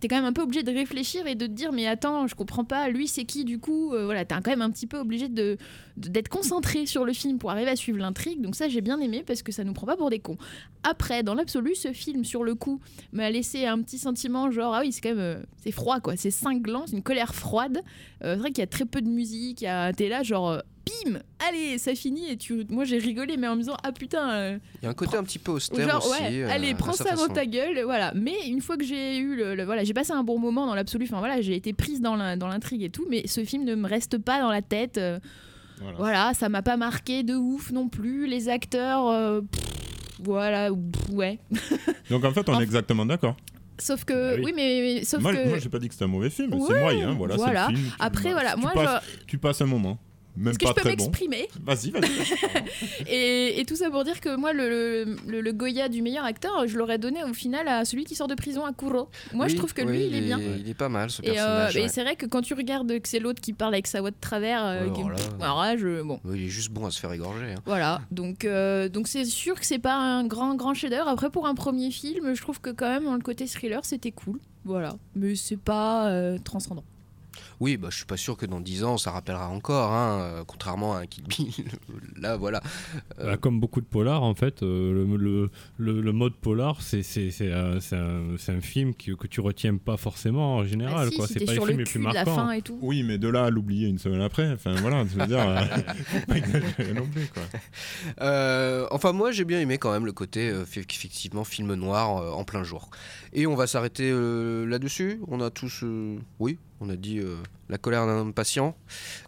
t'es 0.00 0.08
quand 0.08 0.16
même 0.16 0.24
un 0.24 0.32
peu 0.32 0.42
obligé 0.42 0.62
de 0.62 0.72
réfléchir 0.72 1.26
et 1.26 1.34
de 1.34 1.46
te 1.46 1.52
dire, 1.52 1.72
mais 1.72 1.86
attends, 1.86 2.26
je 2.26 2.34
comprends 2.34 2.64
pas, 2.64 2.88
lui 2.88 3.08
c'est 3.08 3.24
qui 3.24 3.44
du 3.44 3.58
coup 3.58 3.92
Euh, 3.94 4.04
Voilà, 4.04 4.24
t'es 4.24 4.34
quand 4.34 4.50
même 4.50 4.62
un 4.62 4.70
petit 4.70 4.86
peu 4.86 4.98
obligé 4.98 5.28
de- 5.28 5.56
d'être 5.96 6.28
concentré 6.28 6.86
sur 6.86 7.04
le 7.04 7.12
film 7.12 7.38
pour 7.38 7.50
arriver 7.50 7.70
à 7.70 7.76
suivre 7.76 7.98
l'intrigue. 7.98 8.40
Donc 8.40 8.56
ça, 8.56 8.68
j'ai 8.68 8.80
bien 8.80 8.98
aimé 9.00 9.22
parce 9.26 9.42
que 9.42 9.52
ça 9.52 9.62
nous 9.64 9.72
prend 9.72 9.86
pas 9.86 9.96
pour 9.96 10.10
des 10.10 10.18
cons. 10.18 10.36
Après, 10.82 11.22
dans 11.22 11.34
l'absolu, 11.34 11.74
ce 11.74 11.92
film 11.92 12.24
sur 12.24 12.42
le 12.44 12.54
coup 12.54 12.80
m'a 13.12 13.30
laissé 13.30 13.66
un 13.66 13.80
petit 13.80 13.98
sentiment 13.98 14.50
genre 14.50 14.74
ah 14.74 14.80
oui, 14.82 14.90
c'est 14.92 15.00
quand 15.00 15.10
même 15.10 15.18
euh, 15.18 15.42
c'est 15.62 15.70
froid 15.70 16.00
quoi, 16.00 16.16
c'est 16.16 16.30
cinglant, 16.32 16.84
c'est 16.86 16.96
une 16.96 17.02
colère 17.02 17.34
froide. 17.34 17.78
Euh, 18.22 18.34
c'est 18.34 18.40
vrai 18.40 18.48
qu'il 18.50 18.58
y 18.58 18.62
a 18.62 18.66
très 18.66 18.84
peu 18.86 19.00
de 19.02 19.08
musique, 19.08 19.62
y 19.62 19.66
a- 19.66 19.92
t'es 19.92 20.08
là 20.08 20.22
genre 20.24 20.50
euh, 20.50 20.58
bim, 21.06 21.20
allez, 21.48 21.78
ça 21.78 21.94
finit 21.94 22.28
et 22.28 22.36
tu 22.36 22.66
moi 22.68 22.84
j'ai 22.84 22.98
rigolé 22.98 23.36
mais 23.38 23.46
en 23.48 23.54
me 23.54 23.60
disant 23.60 23.76
ah 23.84 23.92
putain 23.92 24.30
euh, 24.32 24.58
Il 24.82 24.84
y 24.84 24.88
a 24.88 24.90
un 24.90 24.94
côté 24.94 25.16
un 25.16 25.22
petit 25.24 25.38
peu 25.38 25.52
austère 25.52 25.88
Genre, 25.88 26.04
aussi. 26.06 26.20
ouais, 26.22 26.42
euh, 26.42 26.50
allez, 26.50 26.74
prends 26.74 26.92
ça 26.92 27.14
dans 27.14 27.28
ta 27.28 27.46
gueule, 27.46 27.82
voilà. 27.84 28.12
Mais 28.16 28.34
une 28.48 28.60
fois 28.60 28.76
que 28.76 28.84
j'ai 28.84 29.16
eu 29.18 29.36
le, 29.36 29.54
le- 29.54 29.64
voilà, 29.64 29.84
j'ai 29.84 29.94
passé 29.94 30.10
un 30.12 30.24
bon 30.24 30.38
moment 30.40 30.66
dans 30.66 30.74
l'absolu. 30.74 31.04
Enfin 31.08 31.20
voilà, 31.20 31.40
j'ai 31.40 31.54
été 31.54 31.72
prise 31.72 32.00
dans 32.00 32.16
l'intrigue 32.16 32.82
et 32.82 32.90
tout, 32.90 33.06
mais 33.08 33.26
ce 33.28 33.44
film 33.44 33.64
ne 33.64 33.74
me 33.76 33.88
reste 33.88 34.18
pas 34.18 34.40
dans 34.40 34.50
la 34.50 34.60
tête. 34.60 34.98
euh, 34.98 35.18
Voilà. 35.80 35.96
voilà, 35.98 36.34
ça 36.34 36.48
m'a 36.48 36.62
pas 36.62 36.76
marqué 36.76 37.22
de 37.22 37.34
ouf 37.34 37.70
non 37.72 37.88
plus. 37.88 38.26
Les 38.26 38.48
acteurs, 38.48 39.08
euh, 39.08 39.40
pff, 39.40 39.62
voilà, 40.22 40.70
pff, 40.70 41.10
ouais. 41.14 41.38
Donc 42.10 42.24
en 42.24 42.32
fait, 42.32 42.48
on 42.48 42.58
est 42.60 42.62
exactement 42.62 43.04
d'accord. 43.06 43.36
Sauf 43.78 44.04
que, 44.04 44.12
Bah 44.12 44.36
oui. 44.38 44.42
oui, 44.46 44.52
mais, 44.54 44.80
mais 44.98 45.04
sauf 45.04 45.20
Moi, 45.20 45.34
que. 45.34 45.48
moi 45.48 45.58
j'ai 45.58 45.68
pas 45.68 45.80
dit 45.80 45.88
que 45.88 45.94
c'était 45.94 46.04
un 46.04 46.08
mauvais 46.08 46.30
film, 46.30 46.54
Ouais, 46.54 46.60
c'est 46.68 46.80
moyen, 46.80 47.12
voilà. 47.14 47.34
c'est 47.34 47.42
voilà. 47.42 47.68
le 47.70 47.76
film, 47.76 47.88
tu- 47.88 47.96
Après, 47.98 48.32
voilà, 48.32 48.54
tu 48.54 48.60
moi, 48.60 48.72
passes, 48.72 49.02
je- 49.20 49.24
tu 49.26 49.38
passes 49.38 49.60
un 49.62 49.66
moment. 49.66 49.98
Même 50.36 50.48
Est-ce 50.48 50.58
que 50.58 50.64
pas 50.64 50.70
je 50.70 50.74
peux 50.74 50.82
bon. 50.82 51.04
m'exprimer 51.04 51.48
Vas-y, 51.62 51.90
vas-y. 51.90 53.06
et, 53.08 53.60
et 53.60 53.64
tout 53.64 53.76
ça 53.76 53.90
pour 53.90 54.04
dire 54.04 54.20
que 54.20 54.34
moi, 54.36 54.52
le, 54.52 55.04
le, 55.26 55.40
le 55.40 55.52
Goya 55.52 55.88
du 55.88 56.02
meilleur 56.02 56.24
acteur, 56.24 56.66
je 56.66 56.76
l'aurais 56.76 56.98
donné 56.98 57.22
au 57.24 57.32
final 57.34 57.68
à 57.68 57.84
celui 57.84 58.04
qui 58.04 58.14
sort 58.14 58.28
de 58.28 58.34
prison, 58.34 58.64
à 58.64 58.72
Kuro. 58.72 59.08
Moi, 59.32 59.48
je 59.48 59.56
trouve 59.56 59.72
que 59.74 59.82
oui, 59.82 59.92
lui, 59.98 60.04
il 60.06 60.14
est 60.16 60.20
bien. 60.20 60.40
Il 60.40 60.68
est 60.68 60.74
pas 60.74 60.88
mal 60.88 61.10
ce 61.10 61.22
Et, 61.22 61.30
euh, 61.30 61.32
personnage. 61.34 61.76
et 61.76 61.88
c'est 61.88 62.02
vrai 62.02 62.16
que 62.16 62.26
quand 62.26 62.42
tu 62.42 62.54
regardes 62.54 62.98
que 63.00 63.08
c'est 63.08 63.18
l'autre 63.20 63.40
qui 63.40 63.52
parle 63.52 63.74
avec 63.74 63.86
sa 63.86 64.00
voix 64.00 64.10
de 64.10 64.16
travers, 64.20 64.64
euh, 64.64 64.82
alors 64.82 65.10
là- 65.10 65.16
alors 65.40 65.62
là, 65.62 65.76
je, 65.76 66.02
bon, 66.02 66.20
il 66.32 66.44
est 66.44 66.48
juste 66.48 66.70
bon 66.72 66.86
à 66.86 66.90
se 66.90 66.98
faire 67.00 67.12
égorger. 67.12 67.52
hein. 67.52 67.62
voilà. 67.66 68.00
Donc, 68.10 68.44
euh, 68.44 68.88
donc 68.88 69.08
c'est 69.08 69.24
sûr 69.24 69.58
que 69.58 69.66
c'est 69.66 69.78
pas 69.78 69.94
un 69.96 70.26
grand 70.26 70.54
grand 70.54 70.74
chef-d'œuvre. 70.74 71.08
Après, 71.08 71.30
pour 71.30 71.46
un 71.46 71.54
premier 71.54 71.90
film, 71.90 72.34
je 72.34 72.40
trouve 72.42 72.60
que 72.60 72.70
quand 72.70 72.88
même 72.88 73.04
dans 73.04 73.14
le 73.14 73.20
côté 73.20 73.46
thriller, 73.46 73.84
c'était 73.84 74.12
cool. 74.12 74.38
Voilà, 74.64 74.96
mais 75.14 75.34
c'est 75.36 75.58
pas 75.58 76.08
euh, 76.08 76.38
transcendant. 76.42 76.84
Oui, 77.60 77.76
bah, 77.76 77.88
je 77.90 77.96
suis 77.96 78.04
pas 78.06 78.16
sûr 78.16 78.36
que 78.36 78.46
dans 78.46 78.60
10 78.60 78.84
ans 78.84 78.98
ça 78.98 79.10
rappellera 79.12 79.48
encore, 79.48 79.92
hein, 79.92 80.18
euh, 80.20 80.44
contrairement 80.46 80.94
à 80.96 81.00
un 81.00 81.06
Kill 81.06 81.24
Bill. 81.24 81.52
Là, 82.16 82.36
voilà. 82.36 82.62
Euh, 83.20 83.26
Bah, 83.32 83.36
comme 83.36 83.60
beaucoup 83.60 83.80
de 83.80 83.86
polars, 83.86 84.22
en 84.22 84.34
fait, 84.34 84.62
euh, 84.62 84.92
le, 85.06 85.16
le, 85.16 85.50
le- 85.78 86.00
le 86.00 86.12
mode 86.12 86.34
polar, 86.34 86.80
c'est 86.82 87.02
c'est- 87.02 87.30
c'est 87.30 87.52
un, 87.52 87.80
c'est 87.80 87.96
un- 87.96 88.36
c'est 88.38 88.52
un 88.52 88.60
film 88.60 88.94
que, 88.94 89.12
que 89.12 89.26
tu 89.26 89.40
retiens 89.40 89.76
pas 89.76 89.96
forcément 89.96 90.56
en 90.56 90.64
général. 90.64 91.06
Ah 91.08 91.10
si, 91.10 91.16
quoi. 91.16 91.26
si 91.26 91.34
C'est 91.34 91.44
pas 91.44 91.52
les 91.52 91.56
sur 91.58 91.66
films 91.66 91.78
le 91.78 91.84
les 91.84 91.90
plus 91.90 91.98
de 92.00 92.04
la 92.04 92.12
marquants. 92.12 92.34
fin 92.34 92.52
et 92.52 92.62
tout. 92.62 92.78
Oui, 92.82 93.02
mais 93.02 93.18
de 93.18 93.28
là 93.28 93.44
à 93.44 93.50
l'oublier 93.50 93.88
une 93.88 93.98
semaine 93.98 94.20
après, 94.22 94.52
enfin 94.52 94.74
voilà, 94.80 95.04
je 95.04 95.18
veux 95.18 95.26
dire, 95.26 95.38
euh, 95.40 95.56
faut 96.06 96.26
pas 96.26 96.36
exagérer 96.36 96.92
non 96.94 97.06
plus 97.06 97.26
quoi. 97.28 97.42
Euh, 98.20 98.86
enfin, 98.90 99.12
moi 99.12 99.32
j'ai 99.32 99.44
bien 99.44 99.60
aimé 99.60 99.78
quand 99.78 99.92
même 99.92 100.06
le 100.06 100.12
côté 100.12 100.48
euh, 100.50 100.62
effectivement 100.62 101.44
film 101.44 101.74
noir 101.74 102.18
euh, 102.18 102.30
en 102.30 102.44
plein 102.44 102.62
jour. 102.64 102.90
Et 103.34 103.46
on 103.48 103.56
va 103.56 103.66
s'arrêter 103.66 104.10
euh, 104.12 104.64
là-dessus. 104.64 105.20
On 105.26 105.40
a 105.40 105.50
tous, 105.50 105.80
euh, 105.82 106.18
oui, 106.38 106.56
on 106.80 106.88
a 106.88 106.94
dit 106.94 107.18
euh, 107.18 107.36
la 107.68 107.78
colère 107.78 108.06
d'un 108.06 108.18
homme 108.18 108.34
patient. 108.34 108.76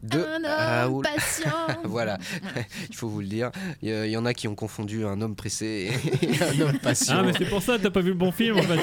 De 0.03 0.19
Un 0.19 0.43
Ah, 0.47 0.89
homme 0.89 1.03
patient. 1.03 1.51
voilà, 1.85 2.19
il 2.91 2.95
faut 2.97 3.09
vous 3.09 3.21
le 3.21 3.27
dire. 3.27 3.51
Il 3.83 3.91
y, 4.07 4.17
en 4.17 4.25
a 4.27 4.35
qui 4.35 4.49
ont 4.49 4.55
confondu 4.55 5.05
un 5.05 5.21
homme 5.21 5.37
pressé 5.37 5.91
et 6.23 6.43
un 6.43 6.61
homme 6.61 6.79
patient. 6.79 7.17
Ah, 7.19 7.23
mais 7.23 7.33
c'est 7.37 7.49
pour 7.49 7.63
ça 7.63 7.79
que 7.79 7.83
t'as 7.83 7.91
pas 7.91 8.01
vu 8.01 8.11
le 8.11 8.15
bon 8.15 8.33
film 8.33 8.59
en 8.59 8.63
fait. 8.63 8.81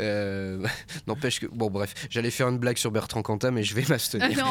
Euh, 0.00 0.64
N'empêche 1.06 1.40
que. 1.40 1.46
Bon, 1.46 1.70
bref, 1.70 1.94
j'allais 2.10 2.30
faire 2.30 2.48
une 2.48 2.58
blague 2.58 2.76
sur 2.76 2.90
Bertrand 2.90 3.22
Cantat, 3.22 3.50
mais 3.50 3.62
je 3.62 3.74
vais 3.74 3.84
m'abstenir. 3.88 4.28
Ah 4.32 4.40
non. 4.40 4.46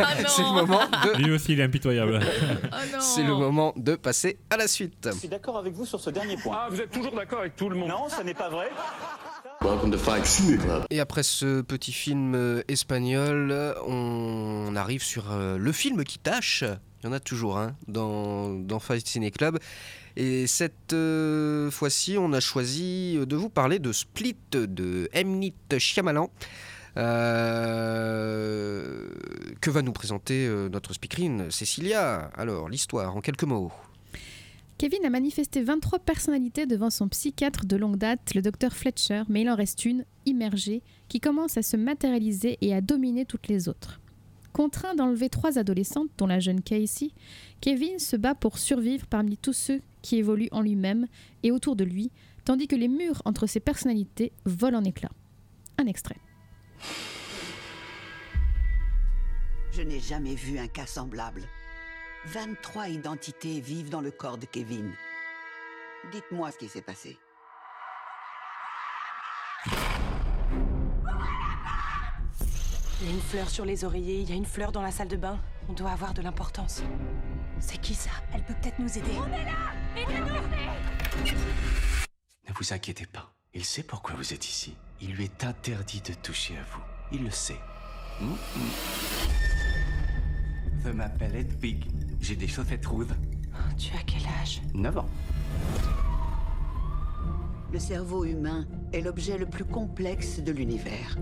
Ah 0.00 0.14
non. 0.22 0.28
C'est 0.28 0.42
le 0.42 0.52
moment 0.52 0.80
de. 0.86 1.22
Lui 1.22 1.32
aussi, 1.32 1.52
il 1.52 1.60
est 1.60 1.64
impitoyable. 1.64 2.20
C'est 3.00 3.22
le 3.22 3.34
moment 3.34 3.72
de 3.76 3.94
passer 3.96 4.38
à 4.50 4.56
la 4.56 4.68
suite. 4.68 5.08
Je 5.12 5.18
suis 5.18 5.28
d'accord 5.28 5.58
avec 5.58 5.72
vous 5.74 5.86
sur 5.86 6.00
ce 6.00 6.10
dernier 6.10 6.36
point. 6.36 6.56
Ah, 6.60 6.68
vous 6.70 6.80
êtes 6.80 6.90
toujours 6.90 7.14
d'accord 7.14 7.40
avec 7.40 7.56
tout 7.56 7.68
le 7.68 7.76
monde 7.76 7.88
Non, 7.88 8.08
ce 8.08 8.22
n'est 8.22 8.34
pas 8.34 8.48
vrai. 8.48 8.68
Et 10.88 11.00
après 11.00 11.22
ce 11.22 11.60
petit 11.60 11.92
film 11.92 12.34
euh, 12.34 12.62
espagnol, 12.68 13.74
on 13.86 14.74
arrive 14.74 15.02
sur 15.02 15.30
euh, 15.30 15.58
le 15.58 15.72
film 15.72 16.02
qui 16.04 16.18
tâche. 16.18 16.64
Il 17.02 17.06
y 17.06 17.08
en 17.10 17.12
a 17.12 17.20
toujours 17.20 17.58
un 17.58 17.76
dans, 17.86 18.54
dans 18.54 18.78
Fight 18.78 19.06
Ciné 19.06 19.30
Club. 19.30 19.58
Et 20.16 20.46
cette 20.46 20.94
euh, 20.94 21.70
fois-ci, 21.70 22.16
on 22.18 22.32
a 22.32 22.40
choisi 22.40 23.18
de 23.20 23.36
vous 23.36 23.50
parler 23.50 23.78
de 23.78 23.92
Split 23.92 24.36
de 24.52 25.10
M. 25.12 25.38
Night 25.38 25.78
Shyamalan. 25.78 26.30
euh, 26.96 28.30
que 29.60 29.70
va 29.70 29.82
nous 29.82 29.92
présenter 29.92 30.48
notre 30.72 30.94
speakerine 30.94 31.50
Cécilia 31.50 32.30
Alors, 32.34 32.70
l'histoire 32.70 33.14
en 33.14 33.20
quelques 33.20 33.44
mots. 33.44 33.70
Kevin 34.80 35.04
a 35.04 35.10
manifesté 35.10 35.60
23 35.60 35.98
personnalités 35.98 36.64
devant 36.64 36.88
son 36.88 37.06
psychiatre 37.08 37.66
de 37.66 37.76
longue 37.76 37.98
date, 37.98 38.32
le 38.34 38.40
docteur 38.40 38.72
Fletcher, 38.72 39.24
mais 39.28 39.42
il 39.42 39.50
en 39.50 39.54
reste 39.54 39.84
une, 39.84 40.06
immergée, 40.24 40.82
qui 41.08 41.20
commence 41.20 41.58
à 41.58 41.62
se 41.62 41.76
matérialiser 41.76 42.56
et 42.62 42.74
à 42.74 42.80
dominer 42.80 43.26
toutes 43.26 43.48
les 43.48 43.68
autres. 43.68 44.00
Contraint 44.54 44.94
d'enlever 44.94 45.28
trois 45.28 45.58
adolescentes, 45.58 46.08
dont 46.16 46.26
la 46.26 46.40
jeune 46.40 46.62
Casey, 46.62 47.10
Kevin 47.60 47.98
se 47.98 48.16
bat 48.16 48.34
pour 48.34 48.56
survivre 48.56 49.06
parmi 49.06 49.36
tous 49.36 49.52
ceux 49.52 49.82
qui 50.00 50.16
évoluent 50.16 50.48
en 50.50 50.62
lui-même 50.62 51.08
et 51.42 51.50
autour 51.50 51.76
de 51.76 51.84
lui, 51.84 52.10
tandis 52.46 52.66
que 52.66 52.74
les 52.74 52.88
murs 52.88 53.20
entre 53.26 53.46
ses 53.46 53.60
personnalités 53.60 54.32
volent 54.46 54.78
en 54.78 54.84
éclats. 54.84 55.12
Un 55.76 55.88
extrait. 55.88 56.16
Je 59.72 59.82
n'ai 59.82 60.00
jamais 60.00 60.36
vu 60.36 60.58
un 60.58 60.68
cas 60.68 60.86
semblable. 60.86 61.42
23 62.26 62.88
identités 62.88 63.60
vivent 63.60 63.88
dans 63.88 64.02
le 64.02 64.10
corps 64.10 64.36
de 64.36 64.44
Kevin. 64.44 64.92
Dites-moi 66.12 66.50
ce 66.52 66.58
qui 66.58 66.68
s'est 66.68 66.82
passé. 66.82 67.18
Il 73.00 73.06
y 73.06 73.10
a 73.10 73.14
une 73.14 73.20
fleur 73.20 73.48
sur 73.48 73.64
les 73.64 73.84
oreillers, 73.84 74.20
il 74.20 74.28
y 74.28 74.32
a 74.32 74.36
une 74.36 74.44
fleur 74.44 74.70
dans 74.70 74.82
la 74.82 74.90
salle 74.90 75.08
de 75.08 75.16
bain. 75.16 75.40
On 75.70 75.72
doit 75.72 75.90
avoir 75.90 76.12
de 76.12 76.20
l'importance. 76.20 76.82
C'est 77.58 77.80
qui 77.80 77.94
ça? 77.94 78.10
Elle 78.34 78.44
peut 78.44 78.54
peut-être 78.60 78.78
nous 78.78 78.98
aider. 78.98 79.12
On 79.18 79.32
est 79.32 79.44
là 79.44 79.72
Aidez-nous 79.96 80.34
Ne 82.48 82.54
vous 82.54 82.72
inquiétez 82.74 83.06
pas. 83.06 83.34
Il 83.54 83.64
sait 83.64 83.82
pourquoi 83.82 84.14
vous 84.16 84.34
êtes 84.34 84.46
ici. 84.46 84.76
Il 85.00 85.14
lui 85.14 85.24
est 85.24 85.44
interdit 85.44 86.02
de 86.02 86.12
toucher 86.12 86.58
à 86.58 86.62
vous. 86.64 86.82
Il 87.12 87.24
le 87.24 87.30
sait. 87.30 87.60
Mm, 88.20 88.26
mm. 88.26 88.36
Je 90.84 90.90
m'appelle 90.90 91.36
Edwig. 91.36 92.09
J'ai 92.20 92.36
des 92.36 92.48
chaussettes 92.48 92.86
rouges. 92.86 93.06
Tu 93.78 93.94
as 93.96 94.02
quel 94.06 94.22
âge? 94.40 94.62
9 94.74 94.98
ans. 94.98 95.08
Le 97.72 97.78
cerveau 97.78 98.24
humain 98.24 98.66
est 98.92 99.00
l'objet 99.00 99.38
le 99.38 99.46
plus 99.46 99.64
complexe 99.64 100.40
de 100.40 100.52
l'univers. 100.52 101.16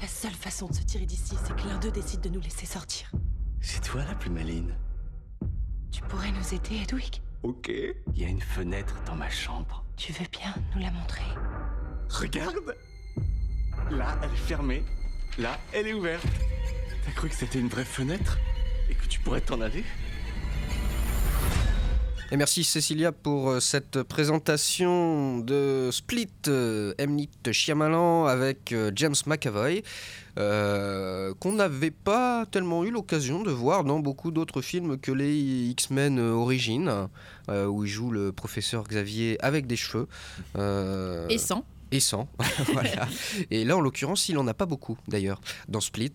La 0.00 0.06
seule 0.06 0.32
façon 0.32 0.68
de 0.68 0.74
se 0.74 0.82
tirer 0.82 1.06
d'ici, 1.06 1.34
c'est 1.44 1.56
que 1.56 1.66
l'un 1.66 1.78
d'eux 1.78 1.90
décide 1.90 2.20
de 2.20 2.28
nous 2.28 2.40
laisser 2.40 2.66
sortir. 2.66 3.10
C'est 3.60 3.82
toi 3.82 4.04
la 4.04 4.14
plus 4.14 4.30
maline. 4.30 4.74
Tu 5.90 6.02
pourrais 6.02 6.30
nous 6.30 6.54
aider, 6.54 6.82
Edwig? 6.82 7.20
Ok. 7.42 7.68
Il 7.68 8.18
y 8.20 8.24
a 8.24 8.28
une 8.28 8.40
fenêtre 8.40 8.94
dans 9.06 9.16
ma 9.16 9.30
chambre. 9.30 9.84
Tu 9.96 10.12
veux 10.12 10.26
bien 10.30 10.54
nous 10.74 10.80
la 10.82 10.90
montrer? 10.90 11.24
Regarde 12.10 12.76
Là, 13.90 14.18
elle 14.22 14.30
est 14.32 14.36
fermée. 14.36 14.84
Là, 15.38 15.58
elle 15.72 15.88
est 15.88 15.94
ouverte. 15.94 16.26
T'as 17.08 17.14
cru 17.14 17.28
que 17.30 17.34
c'était 17.34 17.58
une 17.58 17.68
vraie 17.68 17.86
fenêtre 17.86 18.38
Et 18.90 18.94
que 18.94 19.06
tu 19.06 19.18
pourrais 19.20 19.40
t'en 19.40 19.62
aller 19.62 19.82
Et 22.30 22.36
merci 22.36 22.64
Cécilia 22.64 23.12
pour 23.12 23.48
euh, 23.48 23.60
cette 23.60 24.02
présentation 24.02 25.38
de 25.38 25.88
Split 25.90 26.28
euh, 26.48 26.92
M. 26.98 27.12
Night 27.12 27.50
Shyamalan 27.50 28.26
avec 28.26 28.72
euh, 28.72 28.92
James 28.94 29.14
McAvoy, 29.24 29.82
euh, 30.38 31.32
qu'on 31.40 31.52
n'avait 31.54 31.90
pas 31.92 32.44
tellement 32.44 32.84
eu 32.84 32.90
l'occasion 32.90 33.42
de 33.42 33.50
voir 33.52 33.84
dans 33.84 34.00
beaucoup 34.00 34.30
d'autres 34.30 34.60
films 34.60 34.98
que 34.98 35.10
les 35.10 35.34
X-Men 35.70 36.18
euh, 36.18 36.32
Origins, 36.32 37.08
euh, 37.48 37.64
où 37.64 37.84
il 37.84 37.90
joue 37.90 38.10
le 38.10 38.32
professeur 38.32 38.84
Xavier 38.84 39.42
avec 39.42 39.66
des 39.66 39.76
cheveux. 39.76 40.08
euh, 40.58 41.26
Et 41.30 41.38
sans. 41.38 41.64
Et 41.92 42.00
sans. 42.00 42.28
voilà. 42.72 43.08
Et 43.50 43.64
là, 43.64 43.76
en 43.76 43.80
l'occurrence, 43.80 44.28
il 44.28 44.38
en 44.38 44.46
a 44.46 44.54
pas 44.54 44.66
beaucoup, 44.66 44.98
d'ailleurs, 45.08 45.40
dans 45.68 45.80
Split. 45.80 46.12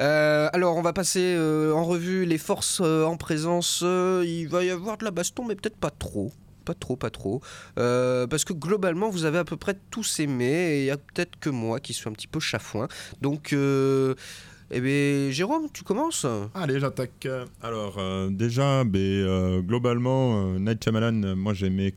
Euh, 0.00 0.48
alors, 0.52 0.76
on 0.76 0.82
va 0.82 0.92
passer 0.92 1.34
euh, 1.36 1.72
en 1.72 1.84
revue 1.84 2.24
les 2.24 2.38
forces 2.38 2.80
euh, 2.82 3.04
en 3.04 3.16
présence. 3.16 3.80
Il 3.82 4.46
va 4.46 4.64
y 4.64 4.70
avoir 4.70 4.98
de 4.98 5.04
la 5.04 5.10
baston, 5.10 5.44
mais 5.44 5.54
peut-être 5.54 5.76
pas 5.76 5.90
trop. 5.90 6.32
Pas 6.64 6.74
trop, 6.74 6.96
pas 6.96 7.10
trop. 7.10 7.40
Parce 7.74 8.44
que 8.44 8.52
globalement, 8.52 9.10
vous 9.10 9.24
avez 9.24 9.38
à 9.38 9.44
peu 9.44 9.56
près 9.56 9.76
tous 9.90 10.20
aimé, 10.20 10.44
et 10.44 10.80
il 10.80 10.86
y 10.86 10.90
a 10.90 10.96
peut-être 10.96 11.38
que 11.38 11.50
moi 11.50 11.80
qui 11.80 11.94
suis 11.94 12.08
un 12.08 12.12
petit 12.12 12.28
peu 12.28 12.40
chafouin. 12.40 12.86
Donc, 13.20 13.54
eh 14.72 14.80
bien, 14.80 15.30
Jérôme, 15.30 15.68
tu 15.72 15.82
commences? 15.82 16.26
Allez, 16.54 16.78
j'attaque. 16.78 17.26
Alors, 17.62 17.98
déjà, 18.30 18.84
ben, 18.84 19.60
globalement, 19.60 20.58
Night 20.58 20.84
Shyamalan, 20.84 21.34
moi 21.34 21.54
j'aimais 21.54 21.94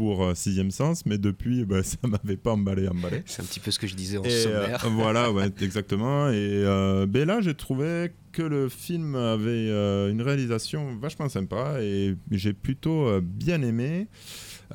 pour 0.00 0.24
euh, 0.24 0.34
Sixième 0.34 0.70
Sens, 0.70 1.04
mais 1.04 1.18
depuis, 1.18 1.66
bah, 1.66 1.82
ça 1.82 1.98
m'avait 2.04 2.38
pas 2.38 2.52
emballé, 2.52 2.88
emballé. 2.88 3.22
C'est 3.26 3.42
un 3.42 3.44
petit 3.44 3.60
peu 3.60 3.70
ce 3.70 3.78
que 3.78 3.86
je 3.86 3.94
disais 3.94 4.16
en 4.16 4.22
Et, 4.22 4.28
euh, 4.28 4.62
sommaire. 4.62 4.86
voilà, 4.92 5.30
ouais, 5.32 5.50
exactement. 5.60 6.30
Et 6.30 6.38
euh, 6.38 7.04
ben 7.04 7.26
là, 7.26 7.42
j'ai 7.42 7.52
trouvé 7.52 8.10
que 8.32 8.40
le 8.40 8.70
film 8.70 9.14
avait 9.14 9.68
une 10.10 10.22
réalisation 10.22 10.96
vachement 10.96 11.28
sympa 11.28 11.82
et 11.82 12.16
j'ai 12.30 12.54
plutôt 12.54 13.20
bien 13.20 13.60
aimé. 13.60 14.06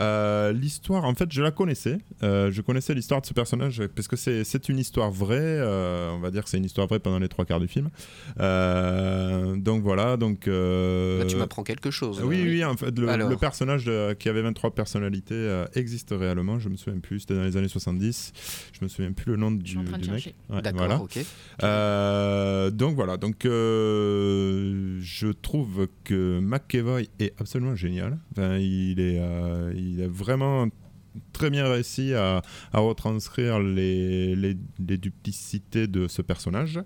Euh, 0.02 0.52
l'histoire, 0.52 1.06
en 1.06 1.14
fait, 1.16 1.32
je 1.32 1.42
la 1.42 1.52
connaissais. 1.52 2.00
Euh, 2.24 2.52
je 2.52 2.62
connaissais 2.62 2.94
l'histoire 2.94 3.22
de 3.22 3.26
ce 3.26 3.34
personnage 3.34 3.82
parce 3.96 4.08
que 4.08 4.16
c'est 4.16 4.44
c'est 4.44 4.70
une 4.70 4.78
histoire 4.80 5.10
vraie. 5.12 5.38
euh, 5.42 6.12
on 6.12 6.20
va 6.20 6.32
dire 6.32 6.44
que 6.44 6.50
c'est 6.50 6.58
une 6.58 6.66
histoire 6.66 6.88
vraie 6.88 7.00
pendant 7.00 7.20
les 7.20 7.28
trois 7.30 7.46
quarts 7.46 7.60
du 7.60 7.68
film. 7.68 7.90
Euh, 8.40 9.56
donc 9.56 9.84
voilà. 9.84 10.18
Donc 10.18 10.48
euh, 10.48 11.20
Là, 11.20 11.26
tu 11.26 11.36
m'apprends 11.38 11.64
quelque 11.64 11.92
chose. 11.92 12.22
oui, 12.24 12.42
oui, 12.44 12.64
en 12.66 12.76
fait, 12.76 12.98
le, 12.98 13.08
Alors. 13.10 13.30
le 13.30 13.38
personnage 13.38 13.86
de- 13.86 14.14
qui 14.14 14.30
avait 14.30 14.42
23 14.42 14.72
personnalités 14.72 15.34
euh, 15.36 15.66
existe 15.76 16.14
réellement. 16.18 16.60
Je 16.60 16.70
me 16.70 16.76
souviens 16.78 17.00
plus, 17.00 17.22
c'était 17.22 17.36
dans 17.36 17.44
les 17.44 17.58
années 17.58 17.68
70. 17.68 18.34
Je 18.74 18.84
me 18.84 18.90
souviens 18.90 19.12
plus 19.14 19.32
le 19.32 19.38
nom 19.38 19.52
du, 19.52 19.78
en 19.78 19.84
train 19.84 19.98
de 19.98 20.04
du 20.04 20.12
mec. 20.12 20.20
chercher. 20.24 20.36
D'accord, 20.62 20.78
voilà. 20.80 21.02
ok. 21.02 21.20
Euh, 21.64 22.70
donc 22.72 22.96
voilà, 22.96 23.18
donc 23.18 23.46
euh, 23.46 24.98
je 25.02 25.28
trouve 25.28 25.88
que 26.04 26.40
McEvoy 26.40 27.08
est 27.20 27.34
absolument 27.40 27.76
génial. 27.76 28.18
Enfin, 28.32 28.58
il 28.58 29.00
est, 29.00 29.18
euh, 29.20 29.72
il 29.86 30.02
est 30.02 30.08
vraiment 30.08 30.68
très 31.32 31.50
bien 31.50 31.68
réussi 31.68 32.14
à, 32.14 32.42
à 32.74 32.80
retranscrire 32.80 33.60
les, 33.60 34.36
les, 34.36 34.58
les 34.80 34.98
duplicités 34.98 35.88
de 35.88 36.08
ce 36.08 36.22
personnage 36.22 36.78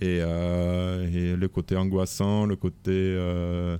et, 0.00 0.20
euh, 0.22 1.06
et 1.12 1.36
le 1.36 1.48
côté 1.48 1.76
angoissant, 1.76 2.46
le 2.46 2.56
côté 2.56 2.92
euh, 2.92 3.76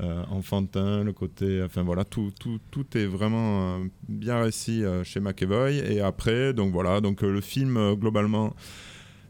euh, 0.00 0.24
enfantin, 0.30 1.04
le 1.04 1.12
côté. 1.12 1.62
Enfin 1.62 1.82
voilà, 1.82 2.04
tout, 2.04 2.32
tout, 2.40 2.58
tout 2.70 2.96
est 2.96 3.06
vraiment 3.06 3.80
bien 4.08 4.42
réussi 4.42 4.82
chez 5.04 5.20
McEvoy. 5.20 5.76
Et 5.76 6.00
après, 6.00 6.52
donc 6.52 6.72
voilà, 6.72 7.00
donc 7.00 7.22
le 7.22 7.40
film 7.40 7.94
globalement. 7.94 8.54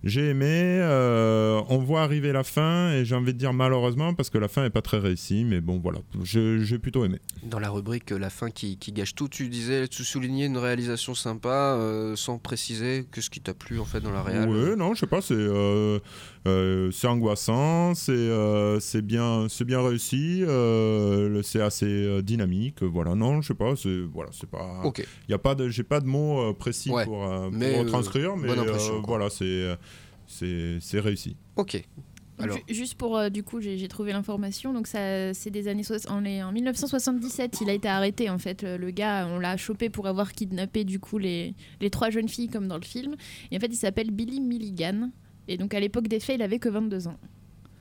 J'ai 0.03 0.31
aimé, 0.31 0.47
euh, 0.49 1.61
on 1.69 1.77
voit 1.77 2.03
arriver 2.03 2.33
la 2.33 2.43
fin 2.43 2.91
et 2.93 3.05
j'ai 3.05 3.15
envie 3.15 3.35
de 3.35 3.39
dire 3.39 3.53
malheureusement 3.53 4.15
parce 4.15 4.31
que 4.31 4.39
la 4.39 4.49
fin 4.49 4.65
est 4.65 4.71
pas 4.71 4.81
très 4.81 4.99
réussie, 4.99 5.45
mais 5.45 5.61
bon 5.61 5.79
voilà, 5.79 5.99
j'ai 6.23 6.79
plutôt 6.79 7.05
aimé. 7.05 7.19
Dans 7.43 7.59
la 7.59 7.69
rubrique 7.69 8.11
euh, 8.13 8.19
La 8.19 8.31
fin 8.31 8.51
qui, 8.51 8.79
qui 8.79 8.93
gâche 8.93 9.15
tout, 9.15 9.29
tu 9.29 9.49
disais, 9.49 9.89
tu 9.89 10.03
soulignais 10.05 10.47
une 10.47 10.57
réalisation 10.57 11.15
sympa 11.15 11.77
euh, 11.77 12.17
sans 12.17 12.39
préciser 12.39 13.07
que 13.11 13.21
ce 13.21 13.29
qui 13.29 13.41
t'a 13.41 13.53
plu 13.53 13.79
en 13.79 13.85
fait 13.85 14.01
dans 14.01 14.11
la 14.11 14.23
réal. 14.23 14.49
Ouais, 14.49 14.75
non, 14.75 14.95
je 14.95 15.01
sais 15.01 15.07
pas, 15.07 15.21
c'est 15.21 15.35
euh, 15.35 15.99
c'est 16.47 17.07
angoissant, 17.07 17.95
c'est 17.95 18.13
euh, 18.13 18.81
c'est 18.81 19.03
bien, 19.03 19.47
c'est 19.49 19.65
bien 19.65 19.83
réussi, 19.83 20.43
euh, 20.43 21.43
c'est 21.43 21.61
assez 21.61 21.87
euh, 21.87 22.23
dynamique, 22.23 22.83
voilà. 22.83 23.15
Non, 23.15 23.41
je 23.43 23.49
sais 23.49 23.55
pas, 23.55 23.77
c'est 23.77 24.01
voilà, 24.13 24.31
c'est 24.33 24.49
pas. 24.49 24.81
Ok. 24.85 25.07
Il 25.29 25.31
y 25.31 25.35
a 25.35 25.39
pas 25.39 25.55
de, 25.55 25.69
j'ai 25.69 25.83
pas 25.83 26.01
de 26.01 26.07
mots 26.07 26.41
euh, 26.41 26.53
précis 26.55 26.91
Ouais. 26.91 27.05
pour, 27.05 27.25
euh, 27.25 27.51
pour 27.51 27.59
Mais, 27.59 27.77
euh, 27.77 27.81
retranscrire, 27.83 28.33
euh, 28.33 29.01
voilà, 29.07 29.29
c'est 29.31 29.45
euh, 29.45 29.77
c'est 30.27 30.79
c'est 30.81 31.01
réussi. 31.01 31.37
Ok. 31.57 31.83
Alors, 32.43 32.57
Ju- 32.69 32.75
Juste 32.75 32.95
pour, 32.95 33.19
euh, 33.19 33.29
du 33.29 33.43
coup, 33.43 33.61
j'ai 33.61 33.87
trouvé 33.89 34.13
l'information. 34.15 34.73
Donc, 34.73 34.87
ça, 34.87 35.35
c'est 35.35 35.51
des 35.51 35.69
années. 35.69 35.83
soix- 35.83 35.99
On 36.09 36.25
est 36.25 36.43
en 36.43 36.53
1977, 36.53 37.59
il 37.61 37.69
a 37.69 37.75
été 37.75 37.87
arrêté 37.87 38.31
en 38.31 38.39
fait. 38.39 38.63
Le, 38.63 38.79
le 38.79 38.91
gars, 38.93 39.29
on 39.31 39.39
l'a 39.39 39.59
chopé 39.59 39.91
pour 39.91 40.07
avoir 40.07 40.33
kidnappé 40.33 40.85
du 40.85 40.99
coup 41.01 41.19
les, 41.19 41.53
les 41.83 41.91
trois 41.91 42.09
jeunes 42.09 42.31
filles 42.31 42.49
comme 42.49 42.67
dans 42.67 42.79
le 42.79 42.85
film. 42.85 43.15
Et 43.51 43.59
en 43.59 43.61
fait, 43.61 43.67
il 43.67 43.77
s'appelle 43.77 44.11
Billy 44.11 44.41
Milligan. 44.41 45.11
Et 45.49 45.57
donc, 45.57 45.75
à 45.75 45.81
l'époque 45.81 46.09
des 46.09 46.21
faits, 46.21 46.37
il 46.37 46.43
avait 46.43 46.59
que 46.59 46.69
22 46.69 47.09
ans. 47.09 47.17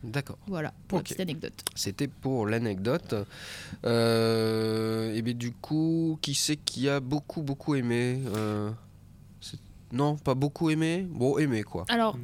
d'accord. 0.03 0.37
Voilà, 0.47 0.73
pour 0.87 0.97
la 0.97 1.01
Ok. 1.01 1.05
petite 1.07 1.19
anecdote. 1.19 1.53
C'était 1.75 2.07
pour 2.07 2.47
l'anecdote. 2.47 3.13
Euh, 3.85 5.13
et 5.13 5.21
bien 5.21 5.33
du 5.33 5.51
coup, 5.51 6.17
qui 6.21 6.33
c'est 6.35 6.57
qui 6.57 6.89
a 6.89 6.99
beaucoup 6.99 7.41
beaucoup 7.41 7.75
aimé 7.75 8.19
euh, 8.35 8.71
Non, 9.91 10.17
pas 10.17 10.35
beaucoup 10.35 10.69
aimé? 10.69 11.05
Bon, 11.09 11.37
aimé 11.37 11.63
quoi. 11.63 11.85
Alors. 11.89 12.17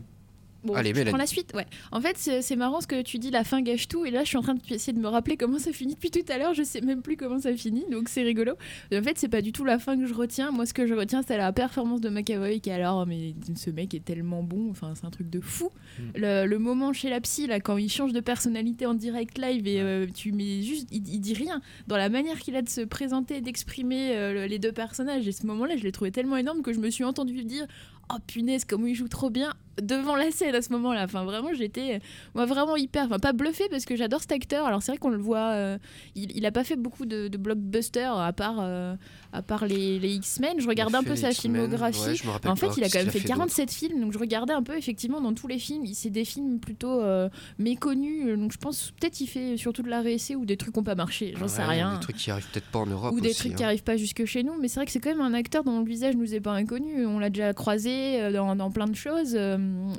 Bon, 0.66 0.74
Allez, 0.74 0.93
je 0.95 1.03
prends 1.09 1.18
la 1.18 1.28
suite. 1.28 1.51
Ouais. 1.53 1.66
En 1.91 2.01
fait, 2.01 2.18
c'est 2.18 2.55
marrant 2.55 2.82
ce 2.82 2.88
que 2.88 3.01
tu 3.03 3.20
dis, 3.20 3.30
la 3.32 3.43
fin 3.43 3.61
gâche 3.61 3.88
tout. 3.88 4.03
Et 4.05 4.11
là, 4.11 4.24
je 4.24 4.30
suis 4.30 4.38
en 4.38 4.41
train 4.41 4.55
d'essayer 4.55 4.93
de 4.93 4.99
me 4.99 5.07
rappeler 5.07 5.38
comment 5.38 5.59
ça 5.59 5.72
finit 5.72 5.93
depuis 5.93 6.09
tout 6.11 6.20
à 6.30 6.38
l'heure. 6.38 6.53
Je 6.53 6.63
sais 6.63 6.82
même 6.82 7.01
plus 7.01 7.18
comment 7.18 7.39
ça 7.39 7.55
finit, 7.55 7.86
donc 7.91 8.09
c'est 8.09 8.24
rigolo. 8.24 8.53
Et 8.91 8.97
en 8.97 9.03
fait, 9.03 9.18
c'est 9.18 9.28
pas 9.30 9.41
du 9.41 9.51
tout 9.51 9.63
la 9.63 9.78
fin 9.80 9.97
que 9.97 10.05
je 10.07 10.13
retiens. 10.13 10.51
Moi, 10.51 10.66
ce 10.66 10.74
que 10.74 10.88
je 10.88 10.93
retiens, 10.93 11.22
c'est 11.22 11.38
la 11.38 11.53
performance 11.53 12.01
de 12.01 12.09
McAvoy 12.09 12.59
qui, 12.59 12.72
alors, 12.72 13.05
mais 13.05 13.36
ce 13.55 13.70
mec 13.70 13.93
est 13.93 14.03
tellement 14.03 14.41
bon. 14.43 14.70
Enfin, 14.72 14.93
c'est 14.95 15.05
un 15.05 15.11
truc 15.11 15.30
de 15.30 15.39
fou. 15.39 15.70
Le, 16.16 16.45
le 16.45 16.59
moment 16.59 16.91
chez 16.93 17.09
la 17.09 17.22
psy, 17.22 17.47
là, 17.47 17.59
quand 17.59 17.78
il 17.78 17.89
change 17.91 18.11
de 18.13 18.20
personnalité 18.20 18.86
en 18.86 18.93
direct 18.95 19.38
live 19.38 19.68
et 19.68 19.80
euh, 19.82 20.07
tu 20.13 20.32
mets 20.32 20.61
juste, 20.63 20.88
il, 20.91 21.07
il 21.07 21.20
dit 21.20 21.34
rien 21.36 21.61
dans 21.88 21.97
la 21.97 22.09
manière 22.09 22.39
qu'il 22.39 22.55
a 22.55 22.61
de 22.61 22.70
se 22.70 22.82
présenter, 22.82 23.39
d'exprimer 23.41 24.16
euh, 24.16 24.34
le- 24.34 24.45
les 24.47 24.59
deux 24.59 24.72
personnages. 24.72 25.28
Et 25.28 25.32
ce 25.32 25.45
moment-là, 25.47 25.78
je 25.78 25.84
l'ai 25.84 25.91
trouvé 25.91 26.11
tellement 26.11 26.38
énorme 26.38 26.61
que 26.63 26.74
je 26.74 26.80
me 26.80 26.89
suis 26.89 27.03
entendu 27.03 27.43
dire 27.43 27.66
oh 28.11 28.18
punaise 28.28 28.66
comment 28.66 28.88
il 28.88 28.95
joue 28.95 29.07
trop 29.07 29.30
bien 29.30 29.53
devant 29.82 30.15
la 30.15 30.32
scène 30.32 30.55
à 30.55 30.61
ce 30.61 30.71
moment-là. 30.73 31.03
Enfin 31.05 31.23
vraiment 31.26 31.49
j'étais 31.53 31.99
moi 32.34 32.45
vraiment 32.45 32.76
hyper 32.76 33.05
enfin 33.05 33.19
pas 33.19 33.34
bluffé 33.34 33.65
parce 33.69 33.86
que 33.86 33.95
j'adore 33.95 34.21
cet 34.21 34.32
acteur. 34.32 34.65
Alors 34.65 34.82
c'est 34.82 34.91
vrai 34.91 34.99
qu'on 34.99 35.09
le 35.09 35.17
voit 35.17 35.51
euh, 35.53 35.78
il, 36.15 36.36
il 36.38 36.45
a 36.45 36.51
pas 36.51 36.63
fait 36.63 36.76
beaucoup 36.76 37.05
de, 37.05 37.28
de 37.28 37.38
blockbusters 37.38 38.17
à 38.17 38.32
part 38.34 38.57
euh, 38.61 38.95
à 39.34 39.41
part 39.41 39.65
les, 39.65 39.99
les 39.99 40.13
X-Men. 40.15 40.59
Je 40.59 40.67
regardais 40.67 40.97
un 40.97 41.03
peu 41.03 41.15
sa 41.15 41.32
filmographie. 41.32 41.99
ouais, 42.23 42.47
en 42.49 42.55
fait 42.55 42.69
il 42.78 42.84
a 42.84 42.89
quand 42.89 42.99
même 42.99 43.07
a 43.09 43.11
fait 43.11 43.19
fait 43.19 43.28
47 43.28 43.71
films. 43.71 44.01
Donc 44.01 44.13
je 44.13 44.17
regardais 44.19 44.53
un 44.53 44.63
peu 44.63 44.78
effectivement 44.78 45.19
dans 45.21 45.34
tous 45.34 45.47
les 45.47 45.59
films. 45.59 45.86
Il- 45.86 45.95
c'est 45.95 46.09
des 46.09 46.26
films 46.26 46.59
plutôt 46.59 47.01
euh, 47.01 47.30
méconnus. 47.59 48.28
Euh, 48.28 48.38
donc 48.38 48.51
je 48.51 48.57
pense 48.57 48.91
peut-être 48.99 49.19
il 49.19 49.28
fait 49.28 49.57
surtout 49.57 49.82
de 49.84 49.89
la 49.89 50.01
réessai 50.01 50.36
ou 50.36 50.45
des 50.45 50.57
trucs 50.57 50.73
qui 50.73 50.80
n'ont 50.80 50.84
pas 50.84 50.95
marché. 50.95 51.34
J'en 51.38 51.47
sais 51.47 51.63
rien. 51.63 51.95
Des 51.95 51.99
trucs 51.99 52.17
qui 52.17 52.32
arrivent 52.32 52.47
peut-être 52.51 52.67
pas 52.71 52.80
en 52.80 52.86
Europe 52.86 53.13
ou 53.13 53.19
des 53.19 53.30
aussi, 53.30 53.39
trucs 53.39 53.51
hein. 53.53 53.55
qui 53.55 53.63
arrivent 53.63 53.84
pas 53.84 53.97
jusque 53.97 54.26
chez 54.26 54.43
nous. 54.43 54.53
Mais 54.61 54.67
c'est 54.67 54.76
vrai 54.80 54.86
que 54.86 54.91
c'est 54.91 54.99
quand 54.99 55.09
même 55.09 55.21
un 55.21 55.34
acteur 55.34 55.63
dont 55.63 55.80
le 55.80 55.86
visage 55.86 56.15
nous 56.15 56.34
est 56.34 56.39
pas 56.39 56.53
inconnu. 56.53 57.05
On 57.05 57.19
l'a 57.19 57.30
déjà 57.30 57.53
croisé 57.53 58.21
euh, 58.21 58.32
dans, 58.32 58.55
dans 58.55 58.71
plein 58.71 58.88
de 58.88 58.95
choses. 58.95 59.34
Euh, 59.36 59.57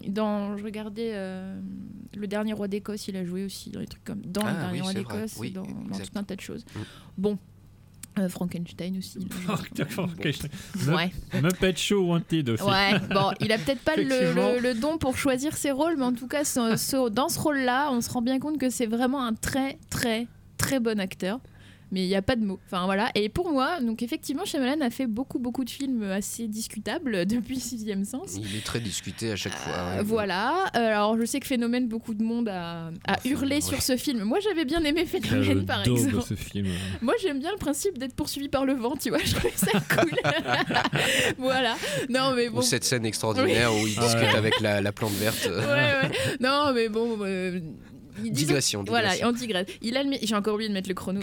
dans 0.08 0.56
je 0.56 0.64
regardais 0.64 1.10
euh, 1.14 1.60
le 2.16 2.26
dernier 2.26 2.52
roi 2.52 2.68
d'Écosse 2.68 3.08
il 3.08 3.16
a 3.16 3.24
joué 3.24 3.44
aussi 3.44 3.70
dans 3.70 3.80
des 3.80 3.86
trucs 3.86 4.04
comme 4.04 4.20
dans 4.22 4.42
Ah 4.44 4.52
le 4.52 4.58
dernier 4.58 4.72
oui, 4.80 4.80
roi 4.80 4.94
d'Écosse 4.94 5.36
Oui, 5.38 5.50
dans, 5.50 5.64
tout 5.64 5.70
un 6.14 6.22
tas 6.24 6.36
de 6.36 6.40
choses 6.40 6.64
Mm. 6.74 6.80
bon 7.18 7.38
euh, 8.18 8.30
Frankenstein 8.30 8.96
aussi. 8.96 9.18
Frankenstein. 9.90 10.50
Ouais. 10.88 11.12
Muppet 11.42 11.76
Show 11.76 12.00
Wanted 12.06 12.48
aussi. 12.48 12.62
Ouais, 12.64 12.98
bon, 13.10 13.30
il 13.40 13.52
a 13.52 13.58
peut-être 13.58 13.82
pas 13.82 13.94
le, 13.96 14.04
Effectivement. 14.04 14.52
le- 14.54 14.60
le 14.60 14.74
don 14.74 14.96
pour 14.96 15.18
choisir 15.18 15.54
ses 15.54 15.70
rôles, 15.70 15.96
mais 15.98 16.04
en 16.06 16.14
tout 16.14 16.26
cas, 16.26 16.42
ce- 16.44 16.76
ce- 16.78 17.10
dans 17.10 17.28
ce 17.28 17.38
rôle-là, 17.38 17.90
on 17.92 18.00
se 18.00 18.08
rend 18.08 18.22
bien 18.22 18.38
compte 18.38 18.56
que 18.56 18.70
c'est 18.70 18.86
vraiment 18.86 19.22
un 19.22 19.34
très, 19.34 19.76
très, 19.90 20.28
très 20.56 20.80
bon 20.80 20.98
acteur. 20.98 21.40
Mais 21.92 22.02
il 22.04 22.08
n'y 22.08 22.16
a 22.16 22.22
pas 22.22 22.34
de 22.34 22.44
mots. 22.44 22.58
Enfin 22.66 22.84
voilà. 22.86 23.10
Et 23.14 23.28
pour 23.28 23.52
moi, 23.52 23.80
donc 23.80 24.02
effectivement, 24.02 24.44
Shyamalan 24.44 24.80
a 24.84 24.90
fait 24.90 25.06
beaucoup, 25.06 25.38
beaucoup 25.38 25.64
de 25.64 25.70
films 25.70 26.02
assez 26.02 26.48
discutables 26.48 27.26
depuis 27.26 27.60
Sixième 27.60 28.04
Sens. 28.04 28.36
Il 28.40 28.56
est 28.56 28.64
très 28.64 28.80
discuté 28.80 29.30
à 29.30 29.36
chaque 29.36 29.54
fois. 29.54 29.72
Euh, 29.72 29.96
ouais. 29.98 30.02
voilà. 30.02 30.64
Alors, 30.72 31.16
je 31.16 31.24
sais 31.24 31.38
que 31.38 31.46
Phénomène, 31.46 31.86
beaucoup 31.86 32.14
de 32.14 32.24
monde 32.24 32.48
a, 32.48 32.90
a 33.06 33.16
hurlé 33.24 33.60
sur 33.60 33.80
ce 33.82 33.96
film. 33.96 34.24
Moi, 34.24 34.40
j'avais 34.40 34.64
bien 34.64 34.82
aimé 34.82 35.04
Phénomène, 35.06 35.64
par 35.64 35.82
exemple. 35.86 36.22
ce 36.28 36.34
film. 36.34 36.66
Moi, 37.02 37.14
j'aime 37.22 37.38
bien 37.38 37.52
le 37.52 37.58
principe 37.58 37.98
d'être 37.98 38.14
poursuivi 38.14 38.48
par 38.48 38.64
le 38.64 38.72
vent, 38.74 38.96
tu 38.96 39.10
vois. 39.10 39.20
Je 39.24 39.34
trouve 39.36 39.52
ça 39.54 39.70
cool. 39.96 40.10
voilà. 41.38 41.76
Non, 42.08 42.32
mais 42.34 42.48
bon. 42.48 42.58
Ou 42.58 42.62
cette 42.62 42.84
scène 42.84 43.06
extraordinaire 43.06 43.72
Oui. 43.72 43.82
où 43.82 43.86
il 43.86 43.94
discute 43.96 44.16
Ouais. 44.22 44.34
avec 44.36 44.60
la, 44.60 44.80
la 44.80 44.92
plante 44.92 45.12
verte. 45.12 45.46
Ouais, 45.46 45.52
ouais. 46.08 46.10
Non, 46.40 46.72
mais 46.74 46.88
bon. 46.88 47.16
euh, 47.22 47.60
il- 48.24 48.32
disons- 48.32 48.46
Digression, 48.46 48.84
Voilà, 48.86 49.08
digression. 49.14 49.28
on 49.28 49.32
digresse. 49.32 49.66
Il 49.82 49.96
a 49.96 50.02
J'ai 50.22 50.34
encore 50.34 50.54
oublié 50.54 50.68
de 50.68 50.74
mettre 50.74 50.88
le 50.88 50.94
chrono. 50.94 51.20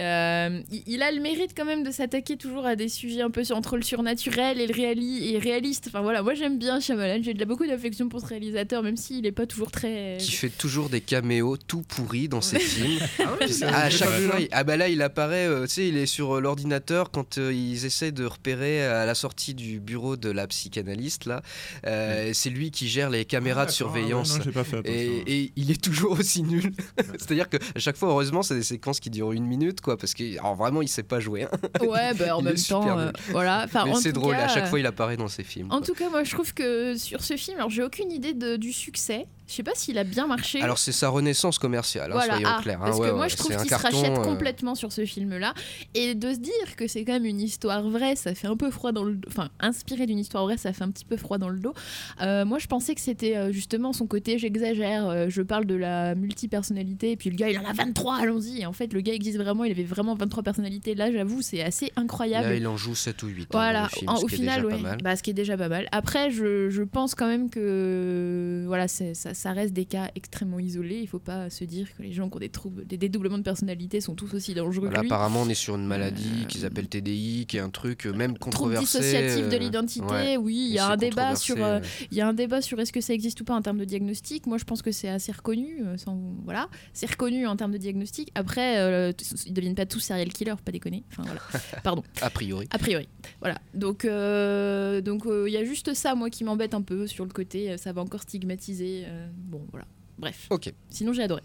Euh, 0.00 0.60
il, 0.72 0.82
il 0.86 1.02
a 1.02 1.12
le 1.12 1.20
mérite 1.20 1.52
quand 1.56 1.64
même 1.64 1.82
de 1.84 1.90
s'attaquer 1.90 2.36
toujours 2.36 2.66
à 2.66 2.76
des 2.76 2.88
sujets 2.88 3.22
un 3.22 3.30
peu 3.30 3.44
sur- 3.44 3.56
entre 3.56 3.76
le 3.76 3.82
surnaturel 3.82 4.60
et 4.60 4.66
le 4.66 4.74
réali 4.74 5.34
et 5.34 5.38
réaliste. 5.38 5.86
Enfin 5.88 6.00
voilà, 6.02 6.22
moi 6.22 6.34
j'aime 6.34 6.58
bien 6.58 6.80
Shyamalan. 6.80 7.22
J'ai 7.22 7.34
de 7.34 7.38
la- 7.38 7.44
beaucoup 7.44 7.66
d'affection 7.66 8.08
pour 8.08 8.20
ce 8.20 8.26
réalisateur, 8.26 8.82
même 8.82 8.96
s'il 8.96 9.22
n'est 9.22 9.32
pas 9.32 9.46
toujours 9.46 9.70
très. 9.70 10.16
qui 10.20 10.32
fait 10.32 10.48
toujours 10.48 10.88
des 10.88 11.00
caméos 11.00 11.56
tout 11.56 11.82
pourris 11.82 12.28
dans 12.28 12.40
ses 12.40 12.58
films. 12.60 12.98
ouais, 13.40 13.46
sais, 13.48 13.52
c'est- 13.52 13.64
à 13.64 13.90
chaque 13.90 14.08
fois, 14.08 14.40
il- 14.40 14.48
ah 14.52 14.64
bah 14.64 14.76
là 14.76 14.88
il 14.88 15.02
apparaît, 15.02 15.46
euh, 15.46 15.66
tu 15.66 15.74
sais, 15.74 15.88
il 15.88 15.96
est 15.96 16.06
sur 16.06 16.36
euh, 16.36 16.40
l'ordinateur 16.40 17.10
quand 17.10 17.38
euh, 17.38 17.52
ils 17.52 17.84
essaient 17.84 18.12
de 18.12 18.24
repérer 18.24 18.84
à 18.84 19.06
la 19.06 19.14
sortie 19.14 19.54
du 19.54 19.80
bureau 19.80 20.16
de 20.16 20.30
la 20.30 20.46
psychanalyste 20.46 21.26
là. 21.26 21.42
euh, 21.86 22.30
C'est 22.32 22.50
lui 22.50 22.70
qui 22.70 22.88
gère 22.88 23.10
les 23.10 23.24
caméras 23.24 23.62
de 23.66 23.70
ah 23.70 23.70
ouais, 23.70 23.76
surveillance. 23.76 24.38
non, 24.38 24.44
j'ai 24.44 24.52
pas 24.52 24.64
fait 24.64 24.80
et, 24.86 25.22
et 25.44 25.52
il 25.56 25.70
est 25.70 25.80
toujours 25.82 26.18
aussi 26.24 26.42
nul. 26.42 26.72
C'est-à-dire 27.18 27.48
que 27.48 27.56
à 27.56 27.78
chaque 27.78 27.96
fois, 27.96 28.08
heureusement, 28.10 28.42
c'est 28.42 28.54
des 28.56 28.62
séquences 28.62 29.00
qui 29.00 29.10
durent 29.10 29.32
une 29.32 29.46
minute, 29.46 29.80
quoi, 29.80 29.96
parce 29.96 30.14
que 30.14 30.38
alors 30.38 30.54
vraiment, 30.54 30.82
il 30.82 30.88
sait 30.88 31.02
pas 31.02 31.20
jouer. 31.20 31.44
hein. 31.44 31.50
Ouais, 31.80 32.12
bah 32.14 32.36
en 32.36 32.40
Il 32.44 32.44
même 32.44 32.54
temps, 32.56 32.98
euh, 32.98 33.10
voilà. 33.30 33.62
Enfin, 33.64 33.84
c'est 34.00 34.12
drôle. 34.12 34.34
cas, 34.34 34.44
à 34.44 34.48
chaque 34.48 34.64
euh, 34.64 34.66
fois, 34.66 34.80
il 34.80 34.86
apparaît 34.86 35.16
dans 35.16 35.28
ses 35.28 35.44
films. 35.44 35.66
En 35.70 35.78
quoi. 35.78 35.86
tout 35.86 35.94
cas, 35.94 36.08
moi 36.10 36.24
je 36.24 36.30
trouve 36.32 36.52
que 36.54 36.96
sur 36.96 37.22
ce 37.22 37.36
film, 37.36 37.56
alors 37.58 37.70
j'ai 37.70 37.82
aucune 37.82 38.10
idée 38.10 38.34
de- 38.34 38.56
du 38.56 38.72
succès. 38.72 39.26
Je 39.46 39.52
sais 39.52 39.62
pas 39.62 39.72
s'il 39.74 39.98
a 39.98 40.04
bien 40.04 40.26
marché. 40.26 40.60
Alors 40.62 40.78
c'est 40.78 40.92
sa 40.92 41.10
renaissance 41.10 41.58
commerciale, 41.58 42.10
hein, 42.10 42.14
Voilà, 42.14 42.34
soyons 42.34 42.48
ah, 42.50 42.62
clairs. 42.62 42.80
hein. 42.80 42.86
parce 42.86 42.98
Ouais, 42.98 43.08
que 43.08 43.12
moi 43.12 43.20
ouais, 43.22 43.28
je 43.28 43.36
trouve 43.36 43.56
qu'il 43.56 43.68
se 43.68 43.74
rachète 43.74 44.18
euh, 44.18 44.22
complètement 44.24 44.74
sur 44.74 44.90
ce 44.92 45.04
film-là. 45.04 45.52
Et 45.94 46.14
de 46.14 46.32
se 46.32 46.38
dire 46.38 46.76
que 46.76 46.86
c'est 46.88 47.04
quand 47.04 47.12
même 47.12 47.26
une 47.26 47.40
histoire 47.40 47.82
vraie, 47.88 48.16
ça 48.16 48.34
fait 48.34 48.46
un 48.46 48.56
peu 48.56 48.70
froid 48.70 48.92
dans 48.92 49.04
le 49.04 49.14
dos. 49.16 49.28
Enfin, 49.28 49.50
inspiré 49.60 50.06
d'une 50.06 50.18
histoire 50.18 50.44
vraie, 50.44 50.56
ça 50.56 50.72
fait 50.72 50.82
un 50.84 50.90
petit 50.90 51.04
peu 51.04 51.16
froid 51.18 51.36
dans 51.38 51.50
le 51.50 51.58
dos. 51.58 51.74
Euh, 52.22 52.44
moi 52.46 52.58
je 52.58 52.66
pensais 52.68 52.94
que 52.94 53.00
c'était 53.02 53.36
euh, 53.36 53.52
justement 53.52 53.92
son 53.92 54.06
côté 54.06 54.38
j'exagère, 54.38 55.28
je 55.28 55.42
parle 55.42 55.66
de 55.66 55.74
la 55.74 56.14
multipersonnalité, 56.14 57.10
et 57.12 57.16
puis 57.16 57.30
le 57.30 57.36
gars 57.36 57.50
il 57.50 57.58
en 57.58 57.64
a 57.64 57.72
23, 57.74 58.16
allons-y. 58.16 58.60
Et 58.62 58.66
en 58.66 58.72
fait, 58.72 58.92
le 58.92 59.00
gars 59.02 59.12
existe 59.12 59.36
vraiment, 59.38 59.64
il 59.64 59.72
avait 59.72 59.84
vraiment 59.84 60.14
23 60.14 60.42
personnalités. 60.42 60.94
Là, 60.94 61.12
j'avoue, 61.12 61.42
c'est 61.42 61.62
assez 61.62 61.92
incroyable. 61.96 62.48
Là, 62.48 62.54
il 62.54 62.66
en 62.66 62.76
joue 62.76 62.94
7 62.94 63.22
ou 63.22 63.26
8. 63.26 63.48
Voilà, 63.52 63.84
hein, 63.84 63.88
film, 63.88 64.08
en- 64.10 64.16
ce 64.16 64.24
au 64.24 64.28
final, 64.28 64.64
ouais. 64.66 64.78
Bah, 65.02 65.16
ce 65.16 65.22
qui 65.22 65.30
est 65.30 65.34
déjà 65.34 65.56
pas 65.56 65.68
mal. 65.68 65.88
Après, 65.92 66.30
je, 66.30 66.70
je 66.70 66.82
pense 66.82 67.14
quand 67.14 67.26
même 67.26 67.50
que 67.50 68.64
voilà, 68.66 68.88
c'est- 68.88 69.14
ça, 69.14 69.33
ça 69.34 69.52
reste 69.52 69.72
des 69.74 69.84
cas 69.84 70.10
extrêmement 70.14 70.58
isolés. 70.58 71.00
Il 71.00 71.06
faut 71.08 71.18
pas 71.18 71.50
se 71.50 71.64
dire 71.64 71.88
que 71.96 72.02
les 72.02 72.12
gens 72.12 72.28
qui 72.30 72.36
ont 72.36 72.40
des 72.40 72.48
troubles, 72.48 72.86
des 72.86 72.96
dédoublements 72.96 73.38
de 73.38 73.42
personnalité 73.42 74.00
sont 74.00 74.14
tous 74.14 74.32
aussi 74.34 74.54
dangereux 74.54 74.86
Voilà, 74.86 75.00
que 75.00 75.02
lui. 75.04 75.08
apparemment, 75.12 75.42
on 75.42 75.48
est 75.48 75.54
sur 75.54 75.74
une 75.76 75.86
maladie 75.86 76.46
qu'ils 76.48 76.64
appellent 76.64 76.88
TDI, 76.88 77.46
qui 77.46 77.56
est 77.56 77.60
un 77.60 77.70
truc 77.70 78.06
euh, 78.06 78.12
même 78.12 78.30
Trouble 78.38 78.38
controversé. 78.38 78.98
dissociatif 78.98 79.48
de 79.48 79.54
euh, 79.54 79.58
l'identité, 79.58 80.04
ouais. 80.06 80.36
oui, 80.36 80.66
il 80.68 80.74
y 80.74 80.78
a 80.78 80.88
un 80.88 80.96
débat 80.96 81.36
sur, 81.36 81.62
euh, 81.62 81.80
il 82.10 82.16
y 82.16 82.20
a 82.20 82.28
un 82.28 82.32
débat 82.34 82.62
sur 82.62 82.78
est-ce 82.80 82.92
que 82.92 83.00
ça 83.00 83.12
existe 83.12 83.40
ou 83.40 83.44
pas 83.44 83.54
en 83.54 83.62
termes 83.62 83.78
de 83.78 83.84
diagnostic. 83.84 84.46
Moi, 84.46 84.58
je 84.58 84.64
pense 84.64 84.82
que 84.82 84.92
c'est 84.92 85.08
assez 85.08 85.32
reconnu, 85.32 85.80
euh, 85.84 85.96
sans, 85.96 86.18
voilà, 86.44 86.68
c'est 86.92 87.10
reconnu 87.10 87.46
en 87.46 87.56
termes 87.56 87.72
de 87.72 87.78
diagnostic. 87.78 88.30
Après, 88.34 88.78
euh, 88.78 89.12
ils 89.46 89.52
deviennent 89.52 89.74
pas 89.74 89.86
tous 89.86 90.00
serial 90.00 90.32
killers, 90.32 90.54
pas 90.64 90.72
déconner. 90.72 91.04
Enfin 91.10 91.22
voilà, 91.24 91.40
pardon. 91.82 92.02
A 92.22 92.30
priori. 92.30 92.66
A 92.70 92.78
priori. 92.78 93.08
Voilà. 93.40 93.58
Donc, 93.74 94.04
euh, 94.04 95.00
donc 95.00 95.26
euh, 95.26 95.44
il 95.48 95.52
y 95.52 95.56
a 95.56 95.64
juste 95.64 95.94
ça, 95.94 96.14
moi, 96.14 96.30
qui 96.30 96.44
m'embête 96.44 96.74
un 96.74 96.82
peu 96.82 97.06
sur 97.06 97.24
le 97.24 97.30
côté. 97.32 97.70
euh, 97.72 97.76
Ça 97.76 97.92
va 97.92 98.02
encore 98.02 98.22
stigmatiser. 98.22 99.04
Euh, 99.24 99.30
bon, 99.34 99.66
voilà. 99.70 99.86
Bref. 100.18 100.46
Ok. 100.50 100.72
Sinon, 100.88 101.12
j'ai 101.12 101.22
adoré. 101.22 101.42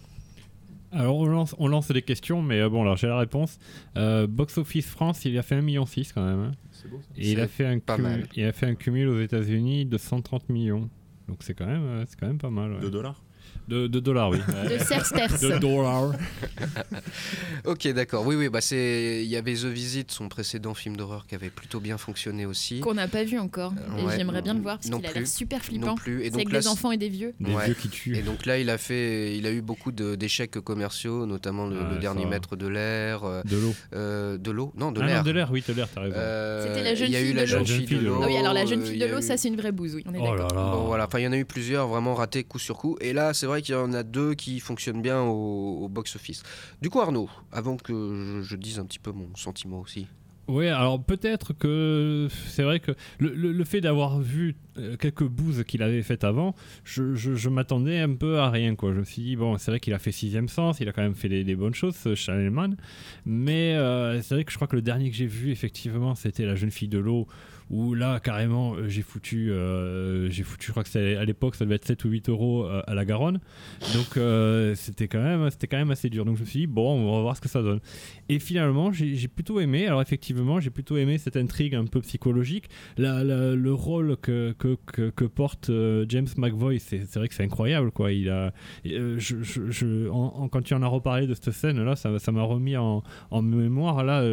Alors 0.92 1.18
on 1.18 1.26
lance, 1.28 1.56
on 1.60 1.68
lance 1.68 1.92
des 1.92 2.02
questions, 2.02 2.42
mais 2.42 2.60
euh, 2.62 2.70
bon, 2.70 2.82
alors 2.82 2.98
j'ai 2.98 3.06
la 3.08 3.20
réponse. 3.20 3.60
Euh, 3.96 4.26
Box 4.26 4.58
Office 4.58 4.88
France, 4.88 5.24
il 5.26 5.38
a 5.38 5.44
fait 5.44 5.56
1,6 5.56 5.62
million 5.64 5.86
quand 6.16 6.26
même. 6.26 6.40
hein. 6.40 6.52
C'est 6.72 6.90
beau, 6.90 7.00
ça. 7.00 7.08
Et 7.16 7.30
il 7.32 7.36
C'est 7.36 7.42
a, 7.42 7.48
fait 7.48 7.66
un 7.68 7.78
pas 7.80 7.96
cumul- 7.96 8.02
mal. 8.02 8.28
il 8.36 8.44
a 8.46 8.52
fait 8.52 8.66
un 8.66 8.74
cumul 8.76 9.08
aux 9.08 9.22
États-Unis 9.22 9.86
de 9.86 9.98
130 10.00 10.50
millions. 10.50 10.90
Donc 11.28 11.38
c'est 11.44 11.54
quand 11.54 11.68
même, 11.68 11.84
euh, 11.84 12.06
c'est 12.08 12.20
quand 12.20 12.26
même 12.26 12.40
pas 12.40 12.50
mal. 12.50 12.74
ouais. 12.74 12.80
De 12.80 12.90
dollars? 12.90 13.22
De, 13.70 13.88
de 13.88 14.00
dollars, 14.00 14.30
oui. 14.32 14.40
De 14.70 14.78
sersters. 14.84 15.40
De 15.40 15.58
dollars. 15.60 16.12
Ok, 17.66 17.88
d'accord. 17.90 18.26
Oui, 18.26 18.36
oui, 18.36 18.50
bah 18.50 18.62
c'est. 18.62 19.22
Il 19.24 19.30
y 19.30 19.36
avait 19.36 19.54
The 19.54 19.66
Visit, 19.66 20.12
son 20.12 20.30
précédent 20.30 20.74
film 20.74 20.96
d'horreur, 20.98 21.26
qui 21.28 21.36
avait 21.36 21.50
plutôt 21.50 21.80
bien 21.80 21.98
fonctionné 21.98 22.46
aussi. 22.46 22.80
Qu'on 22.80 22.94
n'a 22.94 23.08
pas 23.08 23.24
vu 23.24 23.38
encore. 23.40 23.74
Et 23.98 24.04
Ouais. 24.04 24.14
j'aimerais 24.18 24.42
bien 24.42 24.54
le 24.54 24.62
voir 24.62 24.78
parce 24.78 24.90
qu'il 24.90 25.06
a 25.06 25.12
l'air 25.12 25.28
super 25.28 25.62
flippant. 25.64 25.88
Non 25.88 25.96
plus. 25.96 26.22
Et 26.22 26.26
C'est 26.26 26.30
donc 26.32 26.42
avec 26.42 26.52
là, 26.54 26.60
des 26.62 26.68
enfants 26.68 26.92
et 26.92 26.98
des 26.98 27.10
vieux. 27.10 27.34
Des 27.40 27.54
Ouais. 27.54 27.66
vieux 27.66 27.74
qui 27.74 27.90
tuent. 27.90 28.16
Et 28.18 28.22
donc 28.22 28.46
là, 28.46 28.58
il 28.58 28.70
a 28.70 28.78
fait, 28.78 29.38
il 29.38 29.46
a 29.46 29.52
eu 29.52 29.62
beaucoup 29.62 29.92
de- 29.92 30.16
d'échecs 30.16 30.60
commerciaux, 30.60 31.26
notamment 31.26 31.68
le, 31.68 31.78
Ouais, 31.78 31.90
le 31.94 32.00
dernier 32.00 32.24
va. 32.24 32.30
maître 32.32 32.56
de 32.56 32.68
l'air, 32.68 33.24
euh, 33.24 33.42
De 33.46 33.58
l'eau. 33.58 33.74
euh, 33.94 34.38
de 34.38 34.52
l'eau, 34.52 34.72
non, 34.78 34.92
de 34.92 35.02
Ah 35.02 35.06
l'air. 35.06 35.24
de 35.24 35.32
l'air, 35.32 35.50
oui, 35.52 35.64
de 35.68 35.74
l'air, 35.74 35.88
t'as 35.94 36.02
raison. 36.02 36.16
Euh, 36.18 36.68
C'était 36.68 36.84
la 36.84 36.96
jeune 36.96 37.08
il 37.10 37.14
y 37.14 37.16
a 37.16 37.20
fille 37.20 37.30
eu 37.30 37.34
la 37.34 37.42
de 37.42 37.48
jeune 37.48 37.60
l'eau. 37.60 37.66
fille 37.66 37.86
de 37.86 37.98
l'eau. 38.00 38.20
Ah 38.24 38.26
oui, 38.28 38.38
alors 38.38 38.54
la 38.54 38.66
jeune 38.66 38.82
euh, 38.82 38.86
fille 38.86 38.96
il 38.96 39.00
de 39.00 39.06
l'eau, 39.08 39.22
ça 39.22 39.38
c'est 39.38 39.48
une 39.50 39.58
vraie 39.58 39.72
bouse, 39.72 39.96
oui, 39.96 40.04
on 40.08 40.14
est 40.14 40.20
Oh 40.20 40.36
d'accord. 40.38 40.54
Bon, 40.54 40.86
voilà, 40.86 41.06
enfin 41.06 41.20
il 41.20 41.24
y 41.24 41.28
en 41.28 41.32
a 41.34 41.38
eu 41.38 41.46
plusieurs 41.46 41.88
vraiment 41.88 42.16
ratés 42.16 42.44
coup 42.44 42.60
sur 42.60 42.78
coup. 42.78 42.98
Et 43.02 43.14
là, 43.14 43.34
c'est 43.34 43.46
vrai 43.46 43.59
qu'il 43.62 43.76
y 43.76 43.78
en 43.78 43.94
a 43.94 44.04
deux 44.04 44.34
qui 44.34 44.60
fonctionnent 44.60 45.02
bien 45.02 45.22
au, 45.22 45.88
box-office. 45.90 46.44
Du 46.82 46.90
coup, 46.90 47.00
Arnaud, 47.00 47.30
avant 47.52 47.78
que 47.78 48.42
je, 48.44 48.56
dise 48.56 48.80
un 48.80 48.86
petit 48.86 49.00
peu 49.00 49.12
mon 49.12 49.36
sentiment 49.36 49.80
aussi. 49.80 50.08
Oui, 50.48 50.68
alors 50.68 51.04
peut-être 51.04 51.54
que 51.54 52.28
c'est 52.48 52.64
vrai 52.64 52.80
que 52.80 52.92
le, 53.20 53.64
fait 53.64 53.82
d'avoir 53.82 54.20
vu 54.20 54.56
euh, 54.80 54.98
quelques 54.98 55.24
bouses 55.24 55.64
qu'il 55.68 55.84
avait 55.84 56.02
faites 56.02 56.24
avant, 56.24 56.56
je, 56.84 57.50
m'attendais 57.50 58.00
un 58.00 58.16
peu 58.16 58.40
à 58.40 58.50
rien. 58.50 58.74
Quoi. 58.74 58.94
Je 58.94 59.00
me 59.00 59.06
suis 59.06 59.22
dit, 59.22 59.36
bon, 59.36 59.60
c'est 59.60 59.70
vrai 59.70 59.80
qu'il 59.80 59.94
a 59.94 60.00
fait 60.00 60.12
Sixième 60.12 60.50
Sens, 60.50 60.80
il 60.80 60.90
a 60.90 60.92
quand 60.92 61.04
même 61.04 61.14
fait 61.14 61.30
des, 61.30 61.56
bonnes 61.56 61.76
choses, 61.76 61.96
ce 61.96 62.16
Shyamalan, 62.16 62.74
mais 63.28 63.76
euh, 63.76 64.24
c'est 64.24 64.34
vrai 64.34 64.44
que 64.44 64.52
je 64.52 64.58
crois 64.58 64.68
que 64.68 64.76
le 64.76 64.82
dernier 64.82 65.12
que 65.12 65.16
j'ai 65.16 65.28
vu, 65.28 65.52
effectivement, 65.52 66.16
c'était 66.16 66.46
La 66.46 66.56
jeune 66.56 66.72
fille 66.72 66.88
de 66.88 66.98
l'eau, 66.98 67.28
où 67.70 67.94
là, 67.94 68.20
carrément, 68.20 68.74
euh, 68.76 68.88
j'ai 68.88 69.02
foutu, 69.04 69.52
euh, 69.52 70.30
j'ai 70.30 70.44
foutu, 70.44 70.68
je 70.68 70.72
crois 70.72 70.84
que 70.84 70.90
c'était 70.90 71.16
à 71.16 71.26
l'époque, 71.26 71.56
ça 71.56 71.66
devait 71.66 71.76
être 71.76 71.86
7 71.86 72.04
ou 72.06 72.10
8 72.10 72.30
euros 72.30 72.66
euh, 72.66 72.82
à 72.88 72.96
la 72.96 73.06
Garonne. 73.06 73.40
Donc 73.94 74.20
c'était 74.76 75.08
quand, 75.08 75.22
même- 75.22 75.50
c'était 75.50 75.68
quand 75.68 75.78
même 75.78 75.92
assez 75.92 76.10
dur. 76.10 76.26
Donc 76.26 76.38
je 76.38 76.42
me 76.42 76.46
suis 76.48 76.60
dit, 76.62 76.68
bon, 76.68 76.92
on 77.08 77.16
va 77.16 77.22
voir 77.22 77.36
ce 77.36 77.42
que 77.42 77.50
ça 77.50 77.62
donne. 77.62 77.80
Et 78.28 78.40
finalement, 78.40 78.92
j'ai 78.92 79.16
j'ai 79.16 79.28
plutôt 79.28 79.60
aimé. 79.60 79.88
Alors 79.88 80.02
effectivement, 80.02 80.60
j'ai 80.60 80.70
plutôt 80.70 80.98
aimé 80.98 81.18
cette 81.18 81.38
intrigue 81.38 81.76
un 81.76 81.86
peu 81.86 82.02
psychologique. 82.02 82.70
La- 82.98 83.24
le 83.24 83.74
rôle 83.74 84.18
que, 84.18 84.54
que, 84.58 84.76
que, 85.12 85.26
porte 85.26 85.72
James 86.10 86.28
McVoy, 86.38 86.80
c'est 86.80 87.06
c'est 87.06 87.20
vrai 87.20 87.28
que 87.28 87.34
c'est 87.36 87.44
incroyable. 87.44 87.92
Quoi. 87.92 88.12
Il 88.12 88.30
a, 88.30 88.52
je, 88.84 89.18
je- 89.18 89.70
je- 89.70 90.10
quand 90.48 90.62
tu 90.64 90.74
en 90.74 90.82
as 90.82 90.88
reparlé 90.88 91.28
de 91.28 91.34
cette 91.34 91.52
scène-là, 91.52 91.96
ça 91.96 92.18
ça 92.20 92.32
m'a 92.32 92.42
remis 92.44 92.78
en, 92.78 93.04
en 93.32 93.42
mémoire 93.42 94.04
là, 94.04 94.24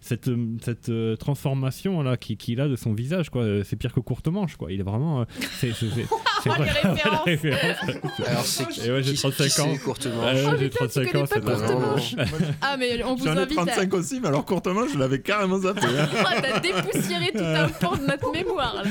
cette, 0.00 0.30
cette 0.62 0.90
transformation 1.18 2.02
là 2.02 2.16
qu'il 2.16 2.36
qu'il 2.36 2.60
a 2.60 2.68
de 2.68 2.76
son 2.84 2.92
visage. 2.94 3.30
quoi. 3.30 3.42
Euh, 3.42 3.62
C'est 3.64 3.76
pire 3.76 3.92
que 3.92 4.00
courte 4.00 4.28
manche. 4.28 4.56
Quoi. 4.56 4.70
Il 4.72 4.80
est 4.80 4.84
vraiment... 4.84 5.22
euh, 5.22 5.24
c'est 5.60 5.72
référence. 7.24 7.78
Alors, 8.26 8.44
c'est 8.44 8.90
ouais, 8.92 9.02
j'ai 9.02 9.12
qui- 9.14 9.18
35 9.18 9.44
qui 9.48 9.60
ans. 9.60 9.68
c'est, 9.72 9.78
Courte 9.82 10.06
Manche 10.06 10.34
Ouais, 10.36 10.44
Oh, 10.46 10.56
j'ai 10.58 10.68
putain, 10.68 10.86
tu 10.86 10.92
35 10.92 11.04
connais 11.12 11.22
ans, 11.22 11.26
pas 11.26 11.34
c'est 11.34 11.40
Courte 11.66 11.80
Manche 11.80 12.14
Ah 12.60 12.76
mais 12.78 13.02
on 13.04 13.14
vous 13.14 13.24
J'en 13.24 13.34
ai 13.36 13.38
invite 13.40 13.58
à... 13.58 13.64
35 13.66 13.94
aussi, 13.94 14.20
mais 14.20 14.28
alors 14.28 14.44
courtement, 14.44 14.82
je 14.92 14.98
l'avais 14.98 15.20
carrément 15.20 15.58
zappé. 15.58 15.80
hein. 15.86 16.08
Ah, 16.26 16.34
T'as 16.42 16.60
dépoussiéré 16.60 17.32
tout 17.32 17.38
un 17.42 17.68
pan 17.68 17.96
de 17.96 18.06
notre 18.06 18.30
mémoire. 18.32 18.82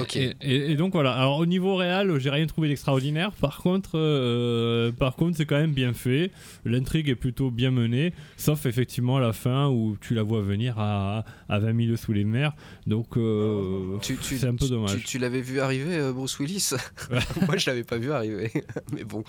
Ok. 0.00 0.16
Et, 0.16 0.34
et- 0.42 0.70
et 0.72 0.76
donc 0.76 0.92
voilà. 0.92 1.12
Alors 1.12 1.38
au 1.38 1.46
niveau 1.46 1.76
réel, 1.76 2.18
j'ai 2.18 2.30
rien 2.30 2.46
trouvé 2.46 2.68
d'extraordinaire. 2.68 3.32
Par 3.32 3.58
contre, 3.58 3.92
euh, 3.94 4.92
par 4.92 5.16
contre, 5.16 5.36
c'est 5.36 5.46
quand 5.46 5.56
même 5.58 5.72
bien 5.72 5.92
fait. 5.94 6.30
L'intrigue 6.64 7.08
est 7.08 7.14
plutôt 7.14 7.50
bien 7.50 7.70
menée, 7.70 8.12
sauf 8.36 8.66
effectivement 8.66 9.16
à 9.16 9.20
la 9.20 9.32
fin 9.32 9.68
où 9.68 9.96
tu 10.00 10.14
la 10.14 10.22
vois 10.22 10.42
venir 10.42 10.78
à, 10.78 11.24
à 11.48 11.58
20 11.58 11.86
000 11.86 11.96
sous 11.96 12.12
les 12.12 12.24
mers. 12.24 12.52
Donc 12.86 13.16
euh, 13.16 13.96
c'est 14.20 14.44
un 14.44 14.54
peu 14.54 14.68
dommage. 14.68 14.96
Tu, 14.98 15.02
tu 15.04 15.18
l'avais 15.18 15.40
vu 15.40 15.60
arriver, 15.60 15.96
euh, 15.96 16.12
Bruce 16.12 16.38
Willis? 16.38 16.70
Moi, 17.46 17.56
je 17.56 17.70
l'avais 17.70 17.84
pas 17.84 17.98
vu 17.98 18.12
arriver. 18.12 18.50
mais 18.94 19.04
bon. 19.04 19.24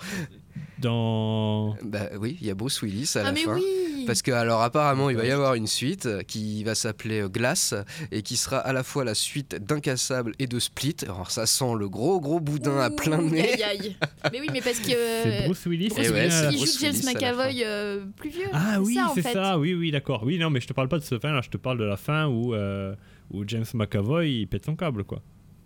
Dans 0.78 1.74
Bah 1.82 2.08
oui, 2.18 2.38
il 2.40 2.46
y 2.46 2.50
a 2.50 2.54
Bruce 2.54 2.80
Willis 2.82 3.12
à 3.16 3.20
Ah 3.20 3.22
la 3.24 3.32
mais 3.32 3.40
fin. 3.40 3.54
oui 3.54 4.04
Parce 4.06 4.22
que 4.22 4.30
alors 4.30 4.62
apparemment 4.62 5.10
il 5.10 5.16
va 5.16 5.24
y 5.26 5.30
avoir 5.30 5.54
une 5.54 5.66
suite 5.66 6.06
euh, 6.06 6.22
qui 6.22 6.62
va 6.64 6.74
s'appeler 6.74 7.20
euh, 7.22 7.28
Glace 7.28 7.74
et 8.12 8.22
qui 8.22 8.36
sera 8.36 8.58
à 8.58 8.72
la 8.72 8.82
fois 8.84 9.04
la 9.04 9.14
suite 9.14 9.56
d'Incassable 9.56 10.34
et 10.38 10.46
de 10.46 10.58
Split. 10.58 10.96
Alors 11.02 11.30
ça 11.30 11.46
sent 11.46 11.74
le 11.78 11.88
gros 11.88 12.20
gros 12.20 12.38
boudin 12.40 12.78
à 12.78 12.90
plein 12.90 13.20
nez. 13.22 13.54
aïe, 13.54 13.62
aïe. 13.64 13.96
Mais 14.32 14.40
oui, 14.40 14.46
mais 14.52 14.60
parce 14.60 14.78
que... 14.80 14.88
c'est 14.90 15.44
Bruce 15.46 15.66
Willis. 15.66 15.88
Bruce 15.88 16.06
Eh 16.06 16.10
ouais, 16.10 16.20
Willis, 16.26 16.30
c'est 16.32 16.52
il 16.52 16.56
Bruce 16.58 16.74
joue 16.74 16.86
James 16.86 17.14
McAvoy 17.14 17.64
euh, 17.64 18.04
plus 18.16 18.30
vieux. 18.30 18.46
Ah 18.52 18.72
c'est 18.74 18.78
oui, 18.80 18.94
ça, 18.94 19.06
en 19.10 19.14
c'est 19.14 19.22
fait. 19.22 19.32
ça. 19.32 19.58
Oui, 19.58 19.74
oui, 19.74 19.90
d'accord. 19.90 20.22
Oui, 20.24 20.38
non, 20.38 20.50
mais 20.50 20.60
je 20.60 20.66
te 20.66 20.72
parle 20.72 20.88
pas 20.88 20.98
de 20.98 21.04
ce 21.04 21.18
fin 21.18 21.32
là. 21.32 21.40
Je 21.42 21.48
te 21.50 21.56
parle 21.56 21.78
de 21.78 21.84
la 21.84 21.96
fin 21.96 22.26
où 22.26 22.54
euh, 22.54 22.94
où 23.30 23.42
James 23.46 23.64
McAvoy 23.74 24.28
il 24.42 24.46
pète 24.46 24.64
son 24.64 24.76
câble 24.76 25.04
quoi. 25.04 25.22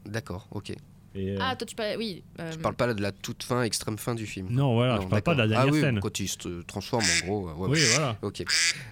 D'accord, 0.07 0.49
ok. 0.53 0.72
Et, 1.14 1.30
euh, 1.32 1.38
Ah, 1.40 1.56
toi 1.56 1.66
tu 1.66 1.74
parles... 1.74 1.96
Oui. 1.98 2.22
euh, 2.40 2.50
Je 2.52 2.58
parle 2.58 2.74
pas 2.74 2.86
là 2.86 2.94
de 2.94 3.02
la 3.02 3.12
toute 3.12 3.42
fin, 3.42 3.62
extrême 3.62 3.98
fin 3.98 4.14
du 4.14 4.26
film. 4.26 4.48
Non, 4.50 4.74
voilà, 4.74 4.98
je 5.00 5.06
parle 5.06 5.22
pas 5.22 5.34
de 5.34 5.38
la 5.40 5.46
dernière 5.48 5.68
ah, 5.68 5.72
oui, 5.72 5.80
scène. 5.80 6.00
Quand 6.00 6.20
il 6.20 6.28
se 6.28 6.62
transforme 6.62 7.04
en 7.04 7.26
gros. 7.26 7.48
euh, 7.48 7.52
ouais, 7.54 7.68
Oui, 7.70 7.80
voilà. 7.94 8.16
Ok. 8.22 8.42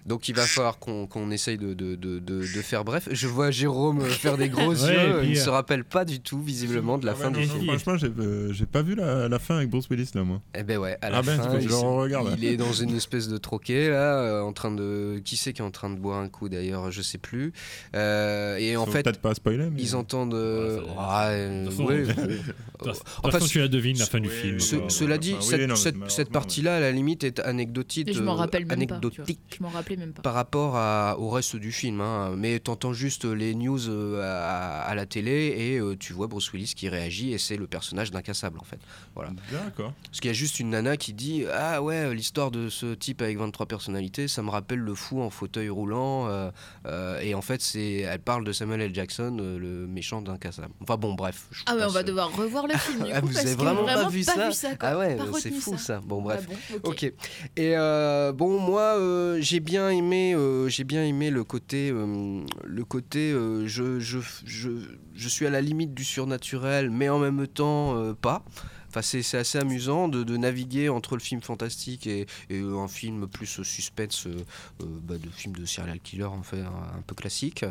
Donc 0.07 0.29
il 0.29 0.35
va 0.35 0.43
falloir 0.43 0.79
qu'on 0.79 1.07
qu'on 1.07 1.31
essaye 1.31 1.57
de, 1.59 1.75
de, 1.75 1.95
de, 1.97 2.19
de- 2.19 2.41
de 2.41 2.45
faire 2.63 2.85
bref. 2.85 3.09
Je 3.11 3.27
vois 3.27 3.51
Jérôme 3.51 4.01
faire 4.03 4.37
des 4.37 4.49
gros 4.49 4.75
Ouais, 4.85 4.93
yeux. 4.95 5.19
puis, 5.21 5.29
il 5.29 5.35
ne 5.35 5.39
euh, 5.39 5.45
se 5.45 5.51
rappelle 5.51 5.85
pas 5.85 6.05
du 6.05 6.21
tout 6.21 6.41
visiblement 6.43 6.99
de 6.99 7.07
la 7.07 7.15
fin 7.15 7.31
non, 7.31 7.41
du 7.41 7.47
non, 7.47 7.55
film. 7.55 7.67
franchement, 7.79 7.97
j'ai 7.97 8.09
euh, 8.19 8.53
j'ai 8.53 8.67
pas 8.67 8.83
vu 8.83 8.95
la, 8.95 9.29
la 9.29 9.39
fin 9.39 9.57
avec 9.57 9.71
Bruce 9.71 9.89
Willis 9.91 10.11
là, 10.15 10.23
moi. 10.25 10.41
Eh 10.55 10.63
ben 10.63 10.79
ouais, 10.79 10.99
à 11.03 11.11
la 11.11 11.19
Ah 11.19 11.23
ben, 11.23 11.37
fin, 11.41 11.59
il, 11.59 11.73
regarde. 11.73 12.35
il 12.39 12.45
est 12.45 12.57
dans 12.57 12.73
une 12.81 12.95
espèce 12.97 13.29
de 13.29 13.39
troquet 13.39 13.89
là, 13.91 14.15
euh, 14.21 14.41
en 14.43 14.53
train 14.53 14.71
de. 14.71 15.21
Qui 15.25 15.37
c'est 15.37 15.53
qui 15.53 15.63
est 15.63 15.65
en 15.65 15.71
train 15.71 15.91
de 15.91 15.99
boire 15.99 16.19
un 16.21 16.29
coup 16.29 16.49
d'ailleurs 16.49 16.91
Je 16.91 17.03
sais 17.03 17.19
plus. 17.19 17.53
Euh, 17.95 18.57
et 18.57 18.77
en 18.77 18.87
fait, 18.87 19.03
peut-être 19.03 19.21
pas 19.21 19.35
spoiler, 19.35 19.69
mais. 19.71 19.81
ils 19.81 19.97
entendent. 19.97 20.35
euh, 20.35 20.81
ah, 20.99 21.29
euh, 21.29 21.67
ouais, 21.79 22.05
de 22.17 22.27
bon. 22.27 22.43
toute 22.79 22.87
façon, 22.89 23.03
Enfin, 23.23 23.39
tu 23.41 23.59
la 23.59 23.69
devines 23.69 23.99
la 23.99 24.07
fin 24.07 24.21
du 24.21 24.29
oui, 24.29 24.35
film. 24.35 24.61
ce- 24.61 24.77
bah, 24.77 24.85
cela 24.89 25.15
bah, 25.15 25.19
dit, 25.19 25.33
bah, 25.33 25.39
oui, 25.43 25.77
cette, 25.77 26.11
cette 26.11 26.31
partie-là, 26.31 26.77
à 26.77 26.81
la 26.81 26.93
limite, 26.93 27.25
est 27.25 27.41
anecdotique. 27.41 28.13
Je 28.13 28.23
m'en 28.23 28.33
euh, 28.33 28.37
rappelle 28.37 28.67
même 28.67 28.79
pas. 28.79 28.85
tu 28.85 28.87
vois. 28.87 29.09
anecdotique 29.09 29.41
Je 29.59 29.63
m'en 29.63 29.69
rappelais 29.69 29.97
même 29.97 30.13
pas. 30.13 30.23
par 30.23 30.35
rapport 30.35 30.77
à- 30.77 31.17
au 31.19 31.29
reste 31.31 31.57
du 31.57 31.73
film. 31.73 32.01
hein. 32.01 32.35
Mais 32.37 32.59
t'entends 32.59 32.93
juste 32.93 33.25
les 33.25 33.55
news 33.55 33.89
euh, 33.89 34.21
à, 34.23 34.81
à 34.83 34.95
la 34.95 35.07
télé 35.07 35.55
et 35.57 35.79
euh, 35.79 35.97
tu 35.99 36.13
vois 36.13 36.27
Bruce 36.27 36.53
Willis 36.53 36.73
qui 36.77 36.89
réagit 36.89 37.33
et 37.33 37.39
c'est 37.39 37.57
le 37.57 37.67
personnage 37.67 38.11
d'incassable 38.11 38.59
en 38.61 38.65
fait. 38.65 38.79
Voilà. 39.15 39.31
D'accord. 39.53 39.93
Parce 40.05 40.21
qu'il 40.21 40.29
y 40.29 40.31
a 40.31 40.35
juste 40.35 40.61
une 40.61 40.71
nana 40.71 40.97
qui 40.97 41.13
dit 41.13 41.45
Ah 41.53 41.83
ouais, 41.83 42.15
l'histoire 42.15 42.51
de 42.51 42.69
ce 42.69 42.95
type 42.95 43.23
avec 43.23 43.39
23 43.39 43.67
personnalités, 43.67 44.29
ça 44.29 44.43
me 44.43 44.51
rappelle 44.51 44.79
le 44.81 44.95
fou 44.95 45.21
en 45.21 45.31
fauteuil 45.31 45.69
roulant. 45.69 46.29
euh, 46.29 46.51
euh, 46.87 47.21
et 47.21 47.35
en 47.35 47.43
fait, 47.43 47.61
c'est, 47.61 47.99
elle 47.99 48.21
parle 48.21 48.45
de 48.45 48.53
Samuel 48.53 48.81
L. 48.81 48.95
Jackson, 48.95 49.37
euh, 49.41 49.59
le 49.59 49.87
méchant 49.87 50.23
d'incassable. 50.23 50.73
Enfin 50.81 50.97
bon, 50.97 51.15
bref. 51.15 51.47
je 51.51 51.63
Ah 51.67 51.75
mais 51.77 51.83
on 51.85 51.93
passe, 51.93 52.00
va 52.01 52.03
devoir 52.03 52.37
revoir 52.37 52.67
le 52.67 52.75
film 52.75 53.05
du 53.05 53.13
ah, 53.13 53.21
coup 53.21 53.29
vous 53.29 53.33
parce 53.33 53.45
avez 53.45 53.55
que 53.55 53.61
vraiment, 53.61 53.83
vraiment 53.83 54.05
pas 54.05 54.09
vu 54.09 54.23
ça. 54.23 54.51
Ah 54.81 54.99
ouais, 54.99 55.19
c'est 55.39 55.51
fou 55.51 55.77
ça. 55.77 56.01
Bon 56.01 56.23
bref. 56.23 56.47
Ah 56.49 56.55
bon, 56.83 56.91
ok. 56.91 57.01
Ok. 57.01 57.13
Et 57.57 57.77
euh, 57.77 58.33
bon, 58.33 58.59
moi, 58.59 58.97
euh, 58.99 59.39
j'ai 59.41 59.61
bien 59.61 59.91
aimé, 59.91 60.35
euh, 60.35 60.69
j'ai 60.69 60.85
bien 60.85 61.05
aimé 61.05 61.31
le 61.31 61.45
côté, 61.45 61.93
le 61.93 62.85
côté, 62.85 63.33
je, 63.33 64.01
je, 64.01 64.19
je, 64.45 64.71
je 65.15 65.29
suis 65.29 65.47
à 65.47 65.51
la 65.51 65.61
limite 65.61 65.95
du 65.95 66.05
surnaturel, 66.05 66.91
mais 66.91 67.09
en 67.09 67.19
même 67.19 67.47
temps 67.47 68.15
pas. 68.21 68.45
Enfin, 68.91 69.03
c'est 69.03 69.39
assez 69.39 69.57
amusant 69.59 70.09
de, 70.09 70.23
de 70.25 70.37
naviguer 70.37 70.89
entre 70.89 71.15
le 71.15 71.21
film 71.21 71.41
fantastique 71.43 72.07
et, 72.07 72.27
et, 72.51 72.59
euh, 72.61 72.77
un 72.79 72.89
film 72.89 73.29
plus 73.29 73.63
suspense, 73.63 74.27
euh, 74.27 74.35
euh, 74.83 74.85
bah, 75.03 75.15
de 75.17 75.31
film 75.31 75.55
de 75.55 75.65
serial 75.65 76.01
killer, 76.01 76.25
en 76.25 76.43
fait, 76.43 76.61
un, 76.61 76.99
un 76.99 77.03
peu 77.07 77.15
classique. 77.15 77.65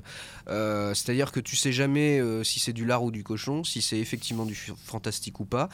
Euh, 0.47 0.93
C'est-à-dire 0.93 1.31
que 1.31 1.39
tu 1.41 1.55
sais 1.55 1.71
jamais 1.73 2.19
euh, 2.19 2.43
si 2.43 2.59
c'est 2.59 2.73
du 2.73 2.85
lard 2.85 3.03
ou 3.03 3.11
du 3.11 3.23
cochon, 3.23 3.63
si 3.63 3.81
c'est 3.81 3.99
effectivement 3.99 4.45
du 4.45 4.55
fantastique 4.85 5.39
ou 5.39 5.45
pas. 5.45 5.69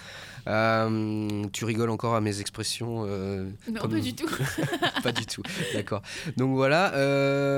Tu 1.54 1.66
rigoles 1.66 1.90
encore 1.90 2.16
à 2.16 2.22
mes 2.22 2.40
expressions. 2.42 3.06
Non, 3.06 3.82
comme- 3.82 3.92
pas 3.92 4.00
du 4.00 4.14
tout. 4.14 4.30
pas 5.04 5.12
du 5.12 5.26
tout, 5.26 5.44
d'accord. 5.74 6.02
Donc 6.38 6.56
voilà, 6.56 6.92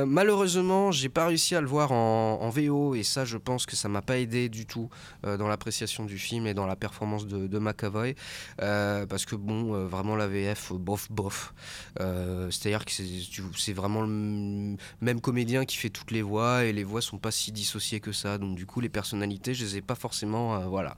malheureusement, 0.05 0.91
j'ai 0.91 1.09
pas 1.09 1.27
réussi 1.27 1.55
à 1.55 1.61
le 1.61 1.67
voir 1.67 1.91
en, 1.91 2.39
en 2.41 2.49
VO 2.49 2.95
et 2.95 3.03
ça, 3.03 3.25
je 3.25 3.37
pense 3.37 3.65
que 3.65 3.75
ça 3.75 3.87
m'a 3.89 4.01
pas 4.01 4.17
aidé 4.17 4.49
du 4.49 4.65
tout 4.65 4.89
dans 5.23 5.47
l'appréciation 5.47 6.05
du 6.05 6.17
film 6.17 6.47
et 6.47 6.53
dans 6.53 6.65
la 6.67 6.75
performance 6.75 7.27
de, 7.27 7.47
de 7.47 7.59
McAvoy 7.77 8.15
euh, 8.61 9.05
parce 9.05 9.25
que 9.25 9.35
bon, 9.35 9.75
euh, 9.75 9.87
vraiment 9.87 10.15
la 10.15 10.27
VF, 10.27 10.71
euh, 10.71 10.77
bof, 10.77 11.11
bof. 11.11 11.53
C'est-à-dire 11.97 12.85
que 12.85 12.91
c'est 12.91 13.73
vraiment 13.73 14.01
le 14.01 14.77
même 15.01 15.21
comédien 15.21 15.65
qui 15.65 15.77
fait 15.77 15.89
toutes 15.89 16.11
les 16.11 16.21
voix 16.21 16.63
et 16.63 16.73
les 16.73 16.83
voix 16.83 17.01
sont 17.01 17.17
pas 17.17 17.31
si 17.31 17.51
dissociées 17.51 17.99
que 17.99 18.11
ça. 18.11 18.37
Donc 18.37 18.55
du 18.55 18.65
coup, 18.65 18.79
les 18.79 18.89
personnalités, 18.89 19.53
je 19.53 19.63
les 19.63 19.77
ai 19.77 19.81
pas 19.81 19.95
forcément, 19.95 20.59
voilà. 20.67 20.95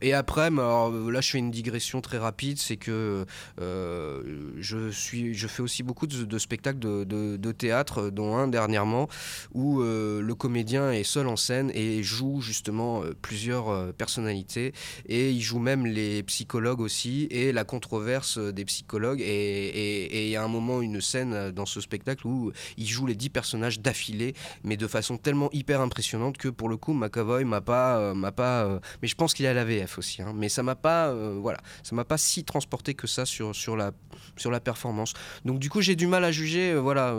Et 0.00 0.12
après, 0.12 0.46
alors, 0.46 0.90
là, 0.90 1.20
je 1.20 1.30
fais 1.30 1.38
une 1.38 1.50
digression 1.50 2.00
très 2.00 2.18
rapide, 2.18 2.58
c'est 2.58 2.76
que 2.76 3.24
je, 3.58 4.90
suis, 4.90 5.34
je 5.34 5.46
fais 5.46 5.62
aussi 5.62 5.82
beaucoup 5.82 6.06
de, 6.06 6.38
spectacles 6.38 6.78
de, 6.78 7.52
théâtre, 7.52 8.10
dont 8.10 8.36
un 8.36 8.48
dernièrement, 8.48 9.08
où 9.52 9.80
le 9.82 10.34
comédien 10.34 10.92
est 10.92 11.04
seul 11.04 11.28
en 11.28 11.36
scène 11.36 11.70
et 11.74 12.02
joue 12.02 12.40
justement 12.40 13.02
plusieurs 13.22 13.92
personnalités. 13.94 14.72
Et 15.06 15.30
il 15.30 15.40
joue 15.40 15.53
même 15.58 15.86
les 15.86 16.22
psychologues 16.24 16.80
aussi 16.80 17.26
et 17.30 17.52
la 17.52 17.64
controverse 17.64 18.38
des 18.38 18.64
psychologues. 18.64 19.20
Et 19.20 20.24
il 20.26 20.30
y 20.30 20.36
a 20.36 20.42
un 20.44 20.48
moment, 20.48 20.80
une 20.80 21.00
scène 21.00 21.50
dans 21.50 21.66
ce 21.66 21.80
spectacle 21.80 22.26
où 22.26 22.52
il 22.76 22.86
joue 22.86 23.06
les 23.06 23.14
10 23.14 23.30
personnages 23.30 23.80
d'affilée, 23.80 24.34
mais 24.62 24.76
de 24.76 24.86
façon 24.86 25.16
tellement 25.16 25.50
hyper 25.52 25.80
impressionnante 25.80 26.38
que 26.38 26.48
pour 26.48 26.68
le 26.68 26.76
coup, 26.76 26.92
McAvoy 26.92 27.44
m'a 27.44 27.60
pas, 27.60 27.98
euh, 27.98 28.14
m'a 28.14 28.32
pas. 28.32 28.64
euh, 28.64 28.80
mais 29.02 29.08
je 29.08 29.14
pense 29.14 29.34
qu'il 29.34 29.46
à 29.46 29.54
la 29.54 29.64
VF 29.64 29.98
aussi. 29.98 30.22
hein, 30.22 30.32
mais 30.34 30.48
ça 30.48 30.62
m'a 30.62 30.74
pas, 30.76 31.08
euh, 31.08 31.38
voilà, 31.40 31.58
ça 31.82 31.94
m'a 31.94 32.04
pas 32.04 32.18
si 32.18 32.44
transporté 32.44 32.94
que 32.94 33.06
ça 33.06 33.26
sur 33.26 33.54
sur 33.54 33.76
la 33.76 33.92
sur 34.36 34.50
la 34.50 34.60
performance. 34.60 35.12
Donc 35.44 35.58
du 35.58 35.70
coup, 35.70 35.80
j'ai 35.80 35.96
du 35.96 36.06
mal 36.06 36.24
à 36.24 36.32
juger, 36.32 36.74
voilà, 36.74 37.14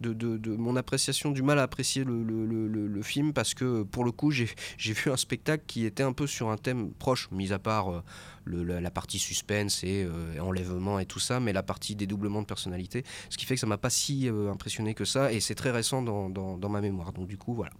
de, 0.00 0.12
de- 0.12 0.56
mon 0.56 0.76
appréciation, 0.76 1.30
du 1.30 1.42
mal 1.42 1.58
à 1.58 1.62
apprécier 1.62 2.04
le, 2.04 2.22
le- 2.22 2.46
le- 2.46 3.02
film 3.02 3.32
parce 3.32 3.54
que 3.54 3.82
pour 3.82 4.04
le 4.04 4.10
coup, 4.12 4.30
j'ai 4.30 4.48
vu 4.78 5.10
un 5.10 5.16
spectacle 5.16 5.64
qui 5.66 5.84
était 5.84 6.02
un 6.02 6.12
peu 6.12 6.26
sur 6.26 6.50
un 6.50 6.56
thème 6.56 6.90
proche, 6.98 7.28
mis 7.30 7.52
à 7.52 7.58
part 7.58 7.65
euh, 7.68 8.02
le- 8.46 8.62
la, 8.64 8.80
la 8.80 8.90
partie 8.90 9.18
suspense 9.18 9.84
et 9.84 10.04
euh, 10.04 10.40
enlèvement 10.40 10.98
et 10.98 11.04
tout 11.04 11.18
ça, 11.18 11.38
mais 11.40 11.52
la 11.52 11.62
partie 11.62 11.94
dédoublement 11.96 12.40
de 12.40 12.46
personnalité, 12.46 13.04
ce 13.28 13.36
qui 13.36 13.44
fait 13.44 13.54
que 13.56 13.60
ça 13.60 13.66
m'a 13.66 13.76
pas 13.76 13.90
si 13.90 14.28
euh, 14.28 14.50
impressionné 14.50 14.94
que 14.94 15.04
ça 15.04 15.32
et 15.32 15.40
c'est 15.40 15.54
très 15.54 15.70
récent 15.70 16.00
dans, 16.02 16.30
dans- 16.30 16.56
dans 16.56 16.68
ma 16.70 16.80
mémoire. 16.80 17.12
Donc 17.12 17.26
du 17.26 17.36
coup, 17.36 17.54
voilà. 17.54 17.72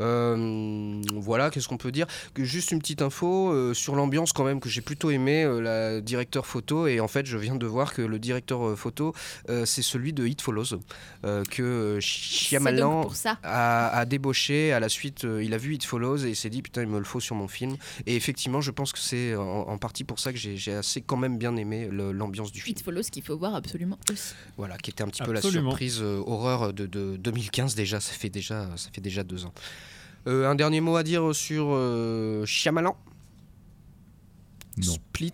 Euh, 0.00 1.00
voilà, 1.14 1.50
qu'est-ce 1.50 1.68
qu'on 1.68 1.76
peut 1.76 1.92
dire? 1.92 2.06
Que 2.34 2.44
Juste 2.44 2.70
une 2.72 2.78
petite 2.78 3.02
info 3.02 3.72
sur 3.74 3.94
l'ambiance 3.94 4.32
quand 4.32 4.44
même 4.44 4.60
que 4.60 4.68
j'ai 4.68 4.80
plutôt 4.80 5.10
aimé, 5.10 5.44
la 5.62 6.00
directeur 6.00 6.46
photo. 6.46 6.86
Et 6.86 7.00
en 7.00 7.08
fait 7.08 7.26
je 7.26 7.38
viens 7.38 7.56
de 7.56 7.66
voir 7.66 7.94
que 7.94 8.02
le 8.02 8.18
directeur 8.18 8.76
photo 8.78 9.14
c'est 9.64 9.82
celui 9.82 10.12
de 10.12 10.26
It 10.26 10.42
Follows 10.42 10.78
que 11.50 11.98
Shyamalan 12.00 13.02
a, 13.42 13.88
a 13.98 14.04
débauché. 14.04 14.72
À 14.72 14.80
la 14.80 14.88
suite 14.88 15.24
il 15.40 15.54
a 15.54 15.58
vu 15.58 15.74
It 15.74 15.84
Follows 15.84 16.18
et 16.24 16.30
il 16.30 16.36
s'est 16.36 16.50
dit 16.50 16.60
putain 16.62 16.82
il 16.82 16.88
me 16.88 16.98
le 16.98 17.04
faut 17.04 17.20
sur 17.20 17.36
mon 17.36 17.48
film. 17.48 17.76
Et 18.06 18.16
effectivement 18.16 18.60
je 18.60 18.70
pense 18.70 18.92
que 18.92 18.98
c'est 18.98 19.34
en, 19.36 19.42
en 19.68 19.78
partie 19.78 19.93
pour 20.02 20.18
ça 20.18 20.32
que 20.32 20.38
j'ai 20.38 20.72
assez 20.72 21.00
quand 21.02 21.16
même 21.16 21.38
bien 21.38 21.54
aimé 21.54 21.88
l'ambiance 21.92 22.50
du 22.50 22.60
film 22.60 22.72
It 22.76 22.82
Follows 22.82 23.02
qu'il 23.12 23.22
faut 23.22 23.36
voir 23.38 23.54
absolument 23.54 23.98
aussi. 24.10 24.34
voilà 24.56 24.76
qui 24.78 24.90
était 24.90 25.04
un 25.04 25.06
petit 25.08 25.22
peu 25.22 25.30
la 25.32 25.40
surprise 25.40 26.00
euh, 26.02 26.20
horreur 26.26 26.72
de, 26.72 26.86
de 26.86 27.16
2015 27.16 27.76
déjà 27.76 28.00
ça 28.00 28.12
fait 28.12 28.30
déjà 28.30 28.76
ça 28.76 28.90
fait 28.92 29.00
déjà 29.00 29.22
deux 29.22 29.44
ans 29.44 29.54
Euh, 30.26 30.48
un 30.50 30.54
dernier 30.56 30.80
mot 30.80 30.96
à 30.96 31.02
dire 31.04 31.34
sur 31.34 31.66
euh, 31.70 32.44
Shyamalan? 32.46 32.96
Non. 34.76 34.92
Split? 34.94 35.32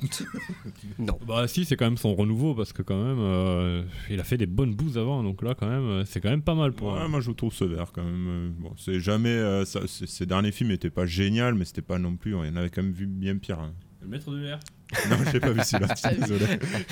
Non. 0.99 1.19
Bah 1.27 1.49
si, 1.49 1.65
c'est 1.65 1.75
quand 1.77 1.87
même 1.87 1.97
son 1.97 2.15
renouveau 2.15 2.55
parce 2.55 2.75
que 2.75 2.83
quand 2.83 3.03
même, 3.03 3.19
euh, 3.21 3.83
il 4.11 4.21
a 4.21 4.25
fait 4.25 4.37
des 4.37 4.45
bonnes 4.47 4.75
bouses 4.75 4.99
avant, 4.99 5.23
donc 5.23 5.43
là 5.43 5.55
quand 5.55 5.67
même, 5.69 6.05
c'est 6.05 6.21
quand 6.21 6.29
même 6.29 6.43
pas 6.43 6.55
mal 6.55 6.73
pour. 6.75 6.93
Ouais, 6.93 7.09
moi 7.09 7.21
je 7.21 7.31
trouve 7.31 7.55
sévère 7.55 7.91
quand 7.93 8.05
même. 8.05 8.53
Bon, 8.59 8.73
c'est 8.77 9.01
jamais. 9.01 9.31
euh, 9.31 9.65
ça, 9.65 9.81
ces 9.87 10.27
derniers 10.27 10.53
films 10.53 10.69
n'étaient 10.71 10.91
pas 10.91 11.07
géniaux, 11.07 11.55
mais 11.55 11.65
c'était 11.65 11.81
pas 11.81 11.99
non 11.99 12.17
plus. 12.17 12.35
On 12.35 12.41
en 12.41 12.57
avait 12.57 12.69
quand 12.69 12.83
même 12.83 12.93
vu 12.93 13.07
bien 13.07 13.39
pire. 13.39 13.61
hein. 13.61 13.73
Le 14.03 14.09
maître 14.09 14.31
de 14.31 14.37
l'air. 14.39 14.61
Non, 15.09 15.17
j'ai 15.31 15.39
pas 15.39 15.51
vu 15.51 15.61
celui-là. 15.63 15.95
Désolé. 16.19 16.47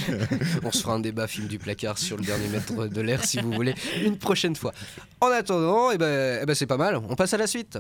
On 0.63 0.71
se 0.71 0.83
fera 0.83 0.95
un 0.95 1.01
débat 1.01 1.27
film 1.27 1.49
du 1.49 1.59
placard 1.59 1.99
sur 1.99 2.17
le 2.17 2.23
dernier 2.25 2.47
mètre 2.49 2.87
de 2.87 3.01
l'air 3.01 3.25
si 3.25 3.41
vous 3.41 3.51
voulez 3.53 3.75
une 4.05 4.17
prochaine 4.19 4.55
fois. 4.55 4.73
En 5.21 5.27
attendant, 5.29 5.91
eh 5.91 5.99
ben, 5.99 6.39
eh 6.43 6.47
ben, 6.47 6.55
c'est 6.55 6.67
pas 6.67 6.77
mal. 6.77 6.95
On 6.97 7.17
passe 7.17 7.35
à 7.35 7.39
la 7.39 7.49
suite. 7.49 7.79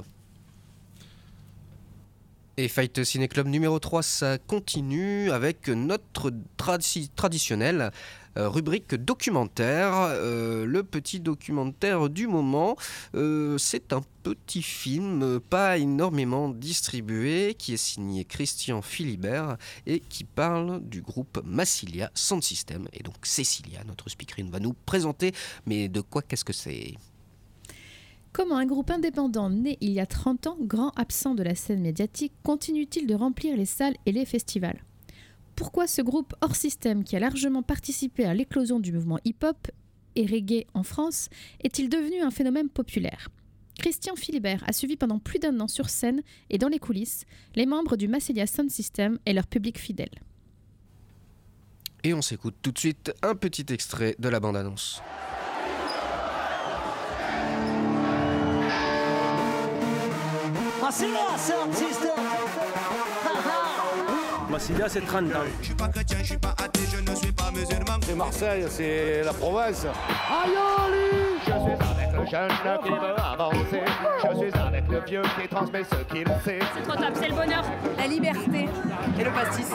Et 2.56 2.66
Fight 2.66 3.04
Ciné 3.04 3.28
Club 3.28 3.46
numéro 3.46 3.78
3, 3.78 4.02
ça 4.02 4.38
continue 4.38 5.30
avec 5.30 5.68
notre 5.68 6.32
tradi- 6.58 7.08
traditionnelle 7.14 7.80
euh, 7.82 7.90
rubrique 8.36 8.94
documentaire. 8.94 9.92
Euh, 9.94 10.66
le 10.66 10.82
petit 10.82 11.20
documentaire 11.20 12.08
du 12.08 12.26
moment, 12.26 12.76
euh, 13.14 13.58
c'est 13.58 13.92
un 13.92 14.02
petit 14.22 14.62
film 14.62 15.22
euh, 15.22 15.40
pas 15.40 15.78
énormément 15.78 16.48
distribué 16.48 17.54
qui 17.58 17.74
est 17.74 17.78
signé 17.78 18.24
Christian 18.24 18.82
Philibert 18.82 19.56
et 19.86 20.00
qui 20.00 20.24
parle 20.24 20.80
du 20.82 21.02
groupe 21.02 21.40
Massilia 21.44 22.10
Sound 22.14 22.42
System. 22.42 22.88
Et 22.92 23.02
donc 23.02 23.14
Cécilia, 23.22 23.82
notre 23.84 24.08
speakerine, 24.08 24.50
va 24.50 24.60
nous 24.60 24.74
présenter. 24.86 25.32
Mais 25.66 25.88
de 25.88 26.00
quoi 26.00 26.22
qu'est-ce 26.22 26.44
que 26.44 26.52
c'est? 26.52 26.94
Comment 28.32 28.56
un 28.56 28.66
groupe 28.66 28.90
indépendant 28.90 29.50
né 29.50 29.78
il 29.80 29.90
y 29.90 30.00
a 30.00 30.06
30 30.06 30.46
ans, 30.46 30.56
grand 30.60 30.90
absent 30.90 31.34
de 31.34 31.42
la 31.42 31.54
scène 31.54 31.80
médiatique, 31.80 32.32
continue-t-il 32.44 33.06
de 33.06 33.14
remplir 33.14 33.56
les 33.56 33.66
salles 33.66 33.96
et 34.06 34.12
les 34.12 34.26
festivals? 34.26 34.84
Pourquoi 35.58 35.88
ce 35.88 36.02
groupe 36.02 36.36
hors 36.40 36.54
système 36.54 37.02
qui 37.02 37.16
a 37.16 37.18
largement 37.18 37.64
participé 37.64 38.24
à 38.24 38.32
l'éclosion 38.32 38.78
du 38.78 38.92
mouvement 38.92 39.18
hip-hop 39.24 39.66
et 40.14 40.24
reggae 40.24 40.66
en 40.72 40.84
France 40.84 41.28
est-il 41.64 41.88
devenu 41.88 42.20
un 42.20 42.30
phénomène 42.30 42.68
populaire? 42.68 43.28
Christian 43.76 44.14
Philibert 44.14 44.62
a 44.68 44.72
suivi 44.72 44.96
pendant 44.96 45.18
plus 45.18 45.40
d'un 45.40 45.58
an 45.58 45.66
sur 45.66 45.90
scène 45.90 46.22
et 46.48 46.58
dans 46.58 46.68
les 46.68 46.78
coulisses 46.78 47.24
les 47.56 47.66
membres 47.66 47.96
du 47.96 48.06
Massilia 48.06 48.46
Sound 48.46 48.70
System 48.70 49.18
et 49.26 49.32
leur 49.32 49.48
public 49.48 49.80
fidèle. 49.80 50.22
Et 52.04 52.14
on 52.14 52.22
s'écoute 52.22 52.54
tout 52.62 52.70
de 52.70 52.78
suite 52.78 53.12
un 53.22 53.34
petit 53.34 53.66
extrait 53.70 54.14
de 54.20 54.28
la 54.28 54.38
bande-annonce. 54.38 55.02
Massilia 60.80 61.36
Sound 61.36 61.74
System. 61.74 63.17
Massilia, 64.58 64.88
c'est 64.88 65.06
30 65.06 65.22
ans. 65.36 65.46
Je 65.60 65.66
suis 65.66 65.74
pas 65.74 65.86
chrétien, 65.86 66.18
je 66.18 66.24
suis 66.24 66.36
pas 66.36 66.52
athée, 66.58 66.82
je 66.92 67.08
ne 67.08 67.14
suis 67.14 67.30
pas 67.30 67.48
musulman. 67.52 68.00
C'est 68.02 68.14
Marseille, 68.16 68.64
c'est 68.68 69.22
la 69.22 69.32
province. 69.32 69.86
Aïoli 69.86 71.38
Je 71.42 71.52
suis 71.52 71.52
avec 71.52 72.12
le 72.12 72.26
jeune 72.26 72.50
qui 72.82 72.90
veut 72.90 73.20
avancer. 73.22 73.82
Je 74.16 74.36
suis 74.36 74.60
avec 74.60 74.88
le 74.88 75.00
vieux 75.06 75.22
qui 75.40 75.48
transmet 75.48 75.84
ce 75.84 76.12
qu'il 76.12 76.26
sait. 76.44 76.58
C'est 76.74 76.82
trop 76.82 76.96
top, 76.96 77.12
c'est 77.14 77.28
le 77.28 77.34
bonheur. 77.36 77.62
La 77.96 78.08
liberté 78.08 78.68
et 79.16 79.24
le 79.24 79.30
pastis. 79.30 79.68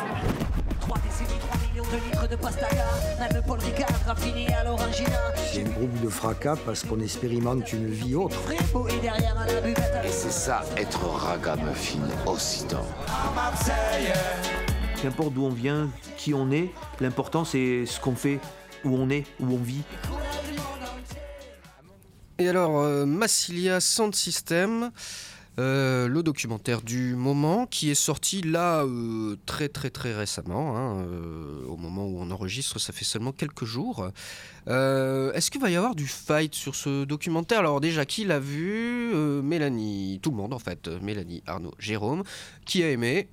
3 0.81 0.97
décennies, 0.97 1.39
3 1.39 1.57
millions 1.61 1.89
de 1.89 2.05
litres 2.05 2.27
de 2.27 2.35
pastaga. 2.35 2.83
Même 3.21 3.41
Paul 3.47 3.59
Ricard 3.59 3.87
raffiné 4.05 4.53
à 4.53 4.65
l'orangina. 4.65 5.17
C'est 5.37 5.61
un 5.61 5.69
groupe 5.69 6.01
de 6.01 6.09
fracas 6.09 6.57
parce 6.65 6.83
qu'on 6.83 6.99
expérimente 6.99 7.71
une 7.71 7.87
vie 7.87 8.15
autre. 8.15 8.35
Est 8.51 9.01
derrière 9.01 9.39
à 9.39 9.47
la 9.47 9.61
buvette. 9.61 9.93
Et 10.03 10.11
c'est 10.11 10.33
ça, 10.33 10.61
être 10.75 11.05
ragamuffin 11.05 11.99
occident. 12.25 12.85
À 13.07 13.33
Marseille. 13.33 14.11
Qu'importe 15.03 15.33
d'où 15.33 15.43
on 15.43 15.49
vient, 15.49 15.89
qui 16.15 16.33
on 16.33 16.49
est, 16.49 16.71
l'important 17.01 17.43
c'est 17.43 17.85
ce 17.85 17.99
qu'on 17.99 18.15
fait, 18.15 18.39
où 18.85 18.95
on 18.95 19.09
est, 19.09 19.25
où 19.41 19.53
on 19.53 19.57
vit. 19.57 19.81
Et 22.39 22.47
alors, 22.47 22.79
euh, 22.79 23.05
Massilia 23.05 23.81
Sound 23.81 24.15
System, 24.15 24.91
euh, 25.59 26.07
le 26.07 26.23
documentaire 26.23 26.81
du 26.81 27.17
moment 27.17 27.65
qui 27.65 27.91
est 27.91 27.95
sorti 27.95 28.41
là 28.43 28.85
euh, 28.85 29.35
très 29.45 29.67
très 29.67 29.89
très 29.89 30.15
récemment, 30.15 30.77
hein, 30.77 31.05
au 31.67 31.75
moment 31.75 32.05
où 32.05 32.21
on 32.21 32.31
enregistre, 32.31 32.79
ça 32.79 32.93
fait 32.93 33.03
seulement 33.03 33.33
quelques 33.33 33.65
jours. 33.65 34.09
Est-ce 34.67 35.51
qu'il 35.51 35.59
va 35.59 35.69
y 35.69 35.75
avoir 35.75 35.95
du 35.95 36.07
fight 36.07 36.55
sur 36.55 36.75
ce 36.75 37.03
documentaire? 37.03 37.59
Alors 37.59 37.81
déjà, 37.81 38.05
qui 38.05 38.23
l'a 38.23 38.39
vu? 38.39 39.13
Mélanie, 39.43 40.21
tout 40.23 40.31
le 40.31 40.37
monde 40.37 40.53
en 40.53 40.59
fait, 40.59 40.87
Mélanie, 41.01 41.43
Arnaud, 41.45 41.73
Jérôme, 41.77 42.23
qui 42.63 42.83
a 42.83 42.89
aimé 42.89 43.27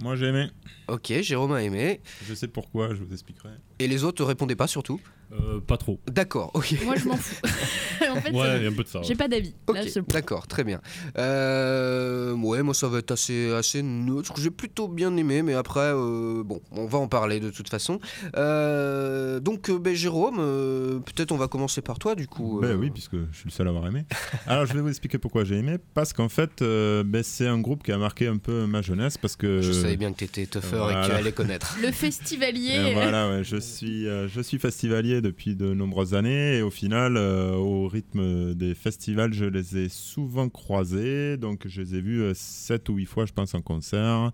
Moi 0.00 0.14
j'ai 0.16 0.26
aimé. 0.26 0.48
Ok, 0.86 1.12
Jérôme 1.20 1.52
a 1.52 1.62
aimé. 1.62 2.00
Je 2.26 2.34
sais 2.34 2.48
pourquoi, 2.48 2.94
je 2.94 3.02
vous 3.02 3.12
expliquerai. 3.12 3.50
Et 3.78 3.88
les 3.88 4.04
autres 4.04 4.24
répondaient 4.24 4.56
pas 4.56 4.68
surtout 4.68 5.00
Euh, 5.32 5.60
pas 5.60 5.76
trop. 5.76 6.00
D'accord, 6.10 6.50
ok. 6.54 6.74
Moi, 6.84 6.94
je 6.96 7.04
m'en 7.06 7.16
fous. 7.16 7.34
en 8.10 8.20
fait, 8.20 8.30
Ouais, 8.32 8.56
il 8.58 8.62
y 8.62 8.66
a 8.66 8.70
un 8.70 8.72
peu 8.72 8.82
de 8.82 8.88
ça, 8.88 9.00
J'ai 9.02 9.10
ouais. 9.10 9.14
pas 9.16 9.28
d'avis. 9.28 9.54
Là, 9.72 9.82
Ok, 9.82 9.88
c'est- 9.88 10.08
d'accord, 10.12 10.46
très 10.46 10.64
bien. 10.64 10.80
Euh, 11.18 12.32
ouais, 12.34 12.62
moi 12.62 12.72
ça 12.74 12.88
va 12.88 12.98
être 12.98 13.10
assez, 13.10 13.52
assez 13.52 13.82
neutre. 13.82 14.32
J'ai 14.38 14.50
plutôt 14.50 14.88
bien 14.88 15.14
aimé, 15.16 15.42
mais 15.42 15.54
après, 15.54 15.92
euh, 15.94 16.42
bon, 16.44 16.60
on 16.72 16.86
va 16.86 16.98
en 16.98 17.08
parler 17.08 17.40
de 17.40 17.50
toute 17.50 17.68
façon. 17.68 18.00
Euh, 18.36 19.40
donc, 19.40 19.70
ben, 19.70 19.94
Jérôme, 19.94 20.38
euh, 20.40 20.98
peut-être 21.00 21.32
on 21.32 21.36
va 21.36 21.48
commencer 21.48 21.82
par 21.82 21.98
toi 21.98 22.14
du 22.14 22.26
coup. 22.26 22.60
Ben 22.62 22.76
oui, 22.76 22.90
puisque 22.90 23.16
je 23.32 23.36
suis 23.36 23.46
le 23.46 23.50
seul 23.50 23.66
à 23.66 23.70
avoir 23.70 23.86
aimé. 23.86 24.04
Alors 24.46 24.66
je 24.66 24.72
vais 24.72 24.80
vous 24.80 24.88
expliquer 24.88 25.18
pourquoi 25.18 25.44
j'ai 25.44 25.56
aimé. 25.56 25.76
Parce 25.94 26.12
qu'en 26.12 26.28
fait, 26.28 26.62
euh, 26.62 27.02
ben, 27.04 27.22
c'est 27.22 27.46
un 27.46 27.58
groupe 27.60 27.82
qui 27.82 27.92
a 27.92 27.98
marqué 27.98 28.26
un 28.26 28.38
peu 28.38 28.66
ma 28.66 28.82
jeunesse. 28.82 29.18
Parce 29.18 29.36
que 29.36 29.60
Je 29.60 29.72
savais 29.72 29.96
bien 29.96 30.12
que 30.12 30.18
t'étais 30.18 30.46
tougher 30.46 30.86
et 30.90 30.94
que 30.94 31.06
tu 31.06 31.12
allais 31.12 31.32
connaître. 31.32 31.76
Le 31.82 31.90
festivalier. 31.92 32.88
Et 32.90 32.94
voilà, 32.94 33.28
ouais, 33.28 33.44
je, 33.44 33.56
suis, 33.56 34.06
euh, 34.06 34.28
je 34.28 34.40
suis 34.40 34.58
festivalier 34.58 35.17
depuis 35.20 35.56
de 35.56 35.74
nombreuses 35.74 36.14
années 36.14 36.58
et 36.58 36.62
au 36.62 36.70
final, 36.70 37.16
euh, 37.16 37.54
au 37.54 37.88
rythme 37.88 38.54
des 38.54 38.74
festivals, 38.74 39.32
je 39.32 39.44
les 39.44 39.76
ai 39.76 39.88
souvent 39.88 40.48
croisés. 40.48 41.36
Donc, 41.36 41.66
je 41.66 41.82
les 41.82 41.96
ai 41.96 42.00
vus 42.00 42.22
euh, 42.22 42.32
sept 42.34 42.88
ou 42.88 42.94
huit 42.94 43.06
fois, 43.06 43.26
je 43.26 43.32
pense, 43.32 43.54
en 43.54 43.60
concert. 43.60 44.32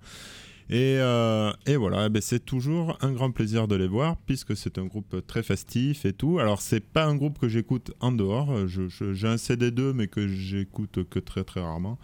Et, 0.71 0.97
euh, 0.99 1.53
et 1.67 1.77
voilà, 1.77 2.07
eh 2.07 2.09
ben, 2.09 2.23
c'est 2.23 2.45
toujours 2.45 2.97
un 3.03 3.12
grand 3.12 3.31
plaisir 3.31 3.69
de 3.69 3.77
les 3.77 3.87
voir 3.87 4.17
puisque 4.27 4.57
c'est 4.57 4.79
un 4.79 4.87
groupe 4.87 5.25
très 5.27 5.43
festif 5.43 6.05
et 6.07 6.12
tout. 6.15 6.39
Alors, 6.39 6.61
c'est 6.62 6.81
pas 6.81 7.05
un 7.05 7.15
groupe 7.17 7.39
que 7.39 7.49
j'écoute 7.49 7.93
en 8.01 8.12
dehors. 8.12 8.67
Je- 8.67 8.89
je- 8.89 9.12
J'ai 9.12 9.29
un 9.29 9.37
CD 9.37 9.71
2 9.71 9.93
mais 9.93 10.07
que 10.07 10.27
j'écoute 10.27 11.01
que 11.11 11.19
très 11.19 11.45
très 11.45 11.61
rarement. 11.61 11.99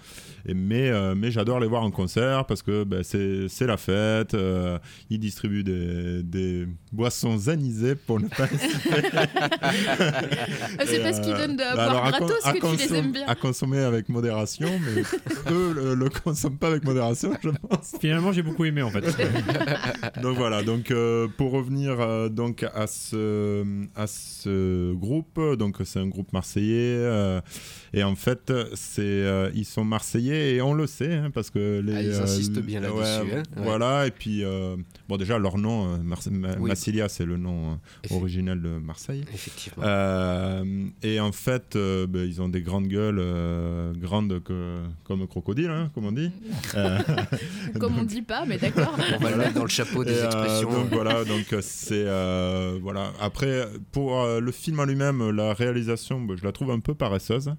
Et, 0.47 0.55
mais 0.55 0.91
euh, 0.91 1.15
mais 1.17 1.31
j'adore 1.31 1.59
les 1.61 1.67
voir 1.67 1.83
en 1.83 1.91
concert 1.91 2.45
parce 2.47 2.63
que 2.63 2.85
ben, 2.85 3.03
c'est 3.03 3.67
la 3.67 3.77
fête. 3.79 4.35
euh, 4.35 4.79
ils 5.09 5.19
distribuent 5.19 5.65
des, 5.65 6.23
des 6.23 6.67
boissons 6.93 7.49
anisées 7.49 7.95
pour 7.95 8.21
ne 8.21 8.29
pas. 8.29 8.47
Ah, 10.79 10.85
c'est 10.87 11.03
parce 11.03 11.21
qu'ils 11.21 11.35
donnent 11.37 11.57
de 11.57 11.77
bah 11.77 11.89
boire 11.91 12.11
gratos 12.11 12.43
que 12.45 12.77
tu 12.77 12.89
les 12.89 12.99
aimes 12.99 13.13
bien. 13.13 13.27
À 13.27 13.35
consommer 13.35 13.79
avec 13.79 14.09
modération, 14.09 14.69
mais 14.85 15.03
eux 15.53 15.73
le, 15.75 15.95
le 15.95 16.09
consomment 16.11 16.59
pas 16.59 16.69
avec 16.69 16.85
modération, 16.85 17.33
je 17.43 17.51
pense. 17.51 17.95
Finalement, 18.01 18.33
j'ai 18.33 18.43
beaucoup 18.51 18.64
aimé 18.64 18.82
en 18.82 18.90
fait. 18.90 19.01
donc 20.22 20.36
voilà, 20.36 20.62
donc 20.62 20.90
euh, 20.90 21.28
pour 21.36 21.53
revenir 21.53 22.01
euh, 22.01 22.28
donc 22.28 22.64
à 22.74 22.86
ce 22.86 23.64
à 23.96 24.07
ce 24.07 24.92
groupe, 24.94 25.40
donc 25.59 25.76
c'est 25.84 25.98
un 25.98 26.07
groupe 26.09 26.32
marseillais 26.32 26.96
euh, 26.98 27.40
et 27.92 28.03
en 28.03 28.14
fait 28.16 28.53
c'est 28.74 29.01
euh, 29.03 29.51
ils 29.55 29.64
sont 29.64 29.84
marseillais 29.84 30.55
et 30.55 30.62
on 30.62 30.74
le 30.74 30.86
sait 30.86 31.14
hein, 31.14 31.30
parce 31.32 31.51
que 31.51 31.80
les 31.80 31.94
Ah, 31.94 32.03
ils 32.03 32.11
euh, 32.11 32.22
insistent 32.22 32.61
bien 32.61 32.82
ouais, 32.82 32.88
là-dessus, 32.88 33.32
hein. 33.34 33.42
Ouais. 33.57 33.62
Voilà 33.62 34.07
et 34.07 34.11
puis 34.11 34.44
euh, 34.44 34.76
bon 35.09 35.16
déjà 35.16 35.38
leur 35.38 35.59
nom 35.59 35.98
Oui. 36.59 36.68
Massilia 36.68 37.09
c'est 37.09 37.24
le 37.26 37.36
nom 37.36 37.72
euh, 38.11 38.14
original 38.16 38.61
de 38.61 38.68
Marseille. 38.78 39.24
Effectivement. 39.32 39.82
Euh, 39.86 40.64
et 41.03 41.20
en 41.20 41.32
fait 41.32 41.76
euh, 41.76 42.07
ben, 42.07 42.26
ils 42.26 42.40
ont 42.42 42.48
des 42.48 42.62
grandes 42.62 42.88
gueules 42.88 43.18
euh, 43.20 43.92
grandes 43.94 44.42
que, 44.42 44.80
comme 45.05 45.26
crocodile 45.26 45.70
hein, 45.70 45.90
comme 45.94 46.07
on 46.07 46.12
dit. 46.12 46.30
Euh, 46.74 46.98
Comme 47.78 47.98
on 47.98 48.03
dit 48.05 48.22
pas, 48.22 48.39
mais 48.47 48.59
d'accord. 48.59 48.97
On 49.14 49.22
va 49.22 49.30
le 49.30 49.36
mettre 49.36 49.55
dans 49.55 49.62
le 49.62 49.68
chapeau 49.68 50.05
des 50.05 50.12
et, 50.12 50.18
euh, 50.18 50.26
expressions. 50.26 50.70
donc 50.70 50.88
voilà, 50.93 51.24
donc 51.24 51.53
euh, 51.53 51.61
c'est 51.62 52.05
euh, 52.07 52.78
voilà. 52.82 53.12
Après, 53.20 53.66
pour 53.93 54.20
euh, 54.20 54.41
le 54.41 54.53
film 54.53 54.80
en 54.80 54.84
lui-même, 54.84 55.30
la 55.30 55.55
réalisation, 55.55 56.20
bah, 56.20 56.34
je 56.38 56.45
la 56.45 56.53
trouve 56.53 56.70
un 56.70 56.80
peu 56.80 56.95
paresseuse. 56.95 57.53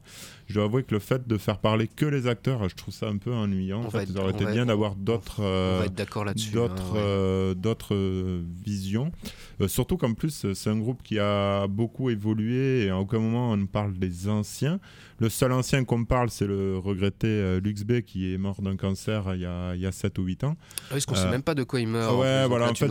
Je 0.52 0.56
dois 0.56 0.66
avouer 0.66 0.84
que 0.84 0.94
le 0.94 1.00
fait 1.00 1.26
de 1.30 1.38
faire 1.38 1.60
parler 1.60 1.88
que 1.88 2.06
les 2.06 2.28
acteurs, 2.28 2.68
je 2.68 2.76
trouve 2.76 2.94
ça 2.94 3.08
un 3.08 3.16
peu 3.16 3.32
ennuyant. 3.34 3.86
En 3.86 3.90
fait, 3.90 4.04
il 4.10 4.18
aurait 4.20 4.32
été 4.32 4.44
va 4.44 4.52
bien 4.52 4.66
d'avoir 4.66 4.96
d'autres, 4.96 5.42
euh, 5.42 5.84
être 5.84 5.94
d'accord 5.94 6.26
là-dessus, 6.26 6.52
d'autres, 6.52 6.92
hein, 6.92 6.94
ouais. 6.94 7.00
euh, 7.00 7.76
euh, 7.92 8.42
visions. 8.66 9.14
Euh, 9.62 9.70
surtout 9.70 9.96
qu'en 9.96 10.14
plus, 10.14 10.52
c'est 10.54 10.70
un 10.70 10.78
groupe 10.78 11.04
qui 11.04 11.20
a 11.20 11.68
beaucoup 11.68 12.10
évolué 12.10 12.84
et 12.84 12.90
à 12.90 12.98
aucun 12.98 13.20
moment 13.20 13.52
on 13.52 13.58
ne 13.58 13.66
parle 13.66 13.94
des 13.94 14.28
anciens. 14.28 14.82
Le 15.20 15.30
seul 15.30 15.54
ancien 15.54 15.86
qu'on 15.86 16.04
parle, 16.04 16.30
c'est 16.32 16.48
le 16.48 16.78
regretté 16.80 17.60
Lux 17.62 17.84
B 17.84 18.02
qui 18.02 18.34
est 18.34 18.38
mort 18.40 18.62
d'un 18.62 18.76
cancer 18.76 19.36
il 19.36 19.42
y 19.42 19.46
a, 19.46 19.76
il 19.76 19.80
y 19.82 19.86
a 19.86 19.92
7 19.92 20.18
ou 20.18 20.24
8 20.24 20.44
ans. 20.46 20.58
Ah 20.60 20.86
parce 20.90 21.06
qu'on 21.06 21.16
sait 21.16 21.30
même 21.30 21.44
pas 21.44 21.54
de 21.54 21.64
quoi 21.64 21.80
il 21.80 21.88
meurt, 21.88 22.12
Ouais, 22.18 22.48
voilà. 22.48 22.66
là, 22.66 22.72
en 22.72 22.76
fait, 22.76 22.88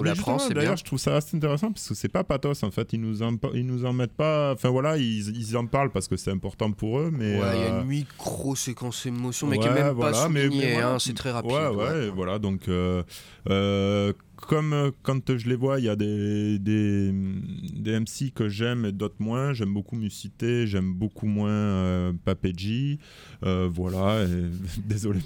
D'ailleurs, 0.54 0.76
je 0.76 0.84
trouve 0.84 0.98
ça 0.98 1.16
assez 1.16 1.36
intéressant 1.36 1.72
parce 1.72 1.88
que 1.88 1.94
c'est 1.94 2.08
pas 2.08 2.22
pathos 2.22 2.62
en 2.62 2.70
fait. 2.70 2.92
Ils 2.92 3.00
nous 3.00 3.22
en, 3.22 3.36
ils 3.52 3.66
nous 3.66 3.84
en 3.84 3.92
mettent 3.92 4.16
pas. 4.16 4.52
Enfin 4.54 4.70
voilà, 4.70 4.96
ils, 4.96 5.36
ils 5.36 5.56
en 5.56 5.66
parlent 5.66 5.90
parce 5.90 6.06
que 6.08 6.16
c'est 6.16 6.30
important 6.30 6.70
pour 6.70 7.00
eux, 7.00 7.10
mais. 7.12 7.40
Ouais, 7.40 7.49
il 7.54 7.60
y 7.60 7.64
a 7.64 7.74
euh, 7.74 7.80
une 7.80 7.86
micro-séquence 7.86 9.06
émotion, 9.06 9.46
mais 9.46 9.58
qui 9.58 9.66
est 9.66 9.70
ouais, 9.70 9.82
même 9.82 9.94
voilà, 9.94 10.12
pas 10.12 10.24
soulignée, 10.24 10.76
hein, 10.76 10.98
c'est 10.98 11.14
très 11.14 11.30
rapide. 11.30 11.52
Ouais, 11.52 11.68
ouais, 11.68 12.08
voilà. 12.10 12.38
Donc, 12.38 12.68
euh, 12.68 13.02
euh, 13.48 14.12
comme 14.46 14.72
euh, 14.72 14.90
quand 15.02 15.36
je 15.36 15.48
les 15.48 15.54
vois, 15.54 15.78
il 15.78 15.84
y 15.84 15.88
a 15.88 15.96
des, 15.96 16.58
des, 16.58 17.12
des 17.12 18.00
MC 18.00 18.32
que 18.34 18.48
j'aime 18.48 18.84
et 18.84 18.92
d'autres 18.92 19.16
moins. 19.18 19.52
J'aime 19.52 19.72
beaucoup 19.72 19.96
Musité, 19.96 20.66
j'aime 20.66 20.92
beaucoup 20.92 21.26
moins 21.26 21.50
euh, 21.50 22.12
Papéji. 22.24 22.98
Euh, 23.44 23.68
voilà, 23.72 24.22
et, 24.24 24.50
désolé. 24.84 25.20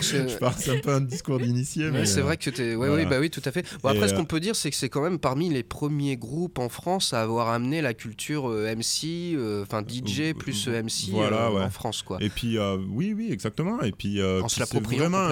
C'est- 0.00 0.28
je 0.28 0.38
pars, 0.38 0.56
c'est 0.58 0.76
un 0.76 0.80
peu 0.80 0.90
un 0.90 1.00
discours 1.00 1.38
d'initié. 1.38 1.86
Ouais, 1.86 1.90
mais, 1.90 2.06
c'est 2.06 2.20
euh, 2.20 2.24
vrai 2.24 2.36
que 2.36 2.50
t'es. 2.50 2.74
Ouais, 2.74 2.88
voilà. 2.88 3.04
oui, 3.04 3.08
bah 3.08 3.18
oui, 3.20 3.30
tout 3.30 3.42
à 3.44 3.52
fait. 3.52 3.66
Bon, 3.82 3.90
Et, 3.90 3.96
après, 3.96 4.08
ce 4.08 4.14
qu'on 4.14 4.24
peut 4.24 4.40
dire, 4.40 4.56
c'est 4.56 4.70
que 4.70 4.76
c'est 4.76 4.88
quand 4.88 5.02
même 5.02 5.18
parmi 5.18 5.48
les 5.50 5.62
premiers 5.62 6.16
groupes 6.16 6.58
en 6.58 6.68
France 6.68 7.12
à 7.12 7.22
avoir 7.22 7.48
amené 7.48 7.80
la 7.82 7.94
culture 7.94 8.48
MC, 8.48 9.36
enfin 9.62 9.82
DJ 9.86 10.34
plus 10.34 10.68
MC 10.68 11.10
voilà, 11.10 11.52
ouais. 11.52 11.62
en 11.62 11.70
France, 11.70 12.02
quoi. 12.02 12.18
Et 12.20 12.28
puis, 12.28 12.58
oui, 12.90 13.14
oui, 13.16 13.28
exactement. 13.30 13.80
Et 13.82 13.92
puis, 13.92 14.20
c'est 14.48 14.80
vraiment, 14.80 15.28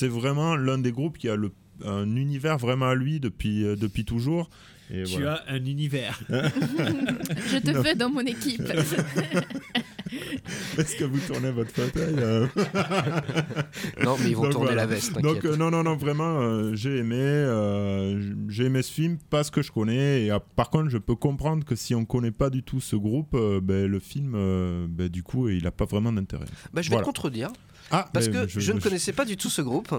vraiment 0.00 0.56
l'un 0.56 0.78
des 0.78 0.92
groupes 0.92 1.18
qui 1.18 1.28
a 1.28 1.36
le, 1.36 1.50
un 1.86 2.16
univers 2.16 2.58
vraiment 2.58 2.88
à 2.88 2.94
lui 2.94 3.20
depuis, 3.20 3.64
euh, 3.64 3.76
depuis 3.76 4.04
toujours. 4.04 4.48
Et 4.92 5.04
Tu 5.04 5.12
voilà. 5.12 5.42
as 5.46 5.52
un 5.54 5.64
univers. 5.64 6.20
Je 6.28 7.58
te 7.58 7.70
Non. 7.70 7.82
fais 7.82 7.94
dans 7.94 8.10
mon 8.10 8.20
équipe. 8.20 8.62
Est-ce 10.78 10.96
que 10.96 11.04
vous 11.04 11.18
tournez 11.20 11.50
votre 11.50 11.70
fauteuil 11.70 12.14
euh 12.18 12.46
Non, 14.04 14.16
mais 14.20 14.30
ils 14.30 14.36
vont 14.36 14.42
Donc, 14.42 14.52
tourner 14.52 14.66
voilà. 14.68 14.82
la 14.82 14.86
veste, 14.86 15.18
Donc 15.20 15.44
euh, 15.46 15.56
non, 15.56 15.70
non, 15.70 15.82
non, 15.82 15.96
vraiment, 15.96 16.40
euh, 16.40 16.74
j'ai 16.74 16.98
aimé, 16.98 17.16
euh, 17.18 18.34
j'ai 18.48 18.64
aimé 18.66 18.82
ce 18.82 18.92
film 18.92 19.16
parce 19.30 19.50
que 19.50 19.62
je 19.62 19.72
connais. 19.72 20.24
Et 20.24 20.30
euh, 20.32 20.38
par 20.56 20.68
contre, 20.70 20.90
je 20.90 20.98
peux 20.98 21.14
comprendre 21.14 21.64
que 21.64 21.74
si 21.76 21.94
on 21.94 22.04
connaît 22.04 22.30
pas 22.30 22.50
du 22.50 22.62
tout 22.62 22.80
ce 22.80 22.96
groupe, 22.96 23.34
euh, 23.34 23.60
ben, 23.62 23.86
le 23.86 23.98
film, 24.00 24.34
euh, 24.34 24.86
ben, 24.88 25.08
du 25.08 25.22
coup, 25.22 25.48
il 25.48 25.66
a 25.66 25.70
pas 25.70 25.86
vraiment 25.86 26.12
d'intérêt. 26.12 26.44
Bah, 26.74 26.82
je 26.82 26.88
vais 26.90 26.96
Voilà. 26.96 27.02
te 27.04 27.06
contredire. 27.06 27.48
Ah, 27.92 28.08
parce 28.12 28.28
que 28.28 28.48
je- 28.48 28.58
je, 28.58 28.72
ne 28.72 28.78
je- 28.78 28.82
connaissais 28.84 29.12
pas 29.12 29.24
du 29.24 29.36
tout 29.36 29.50
ce 29.50 29.62
groupe. 29.62 29.94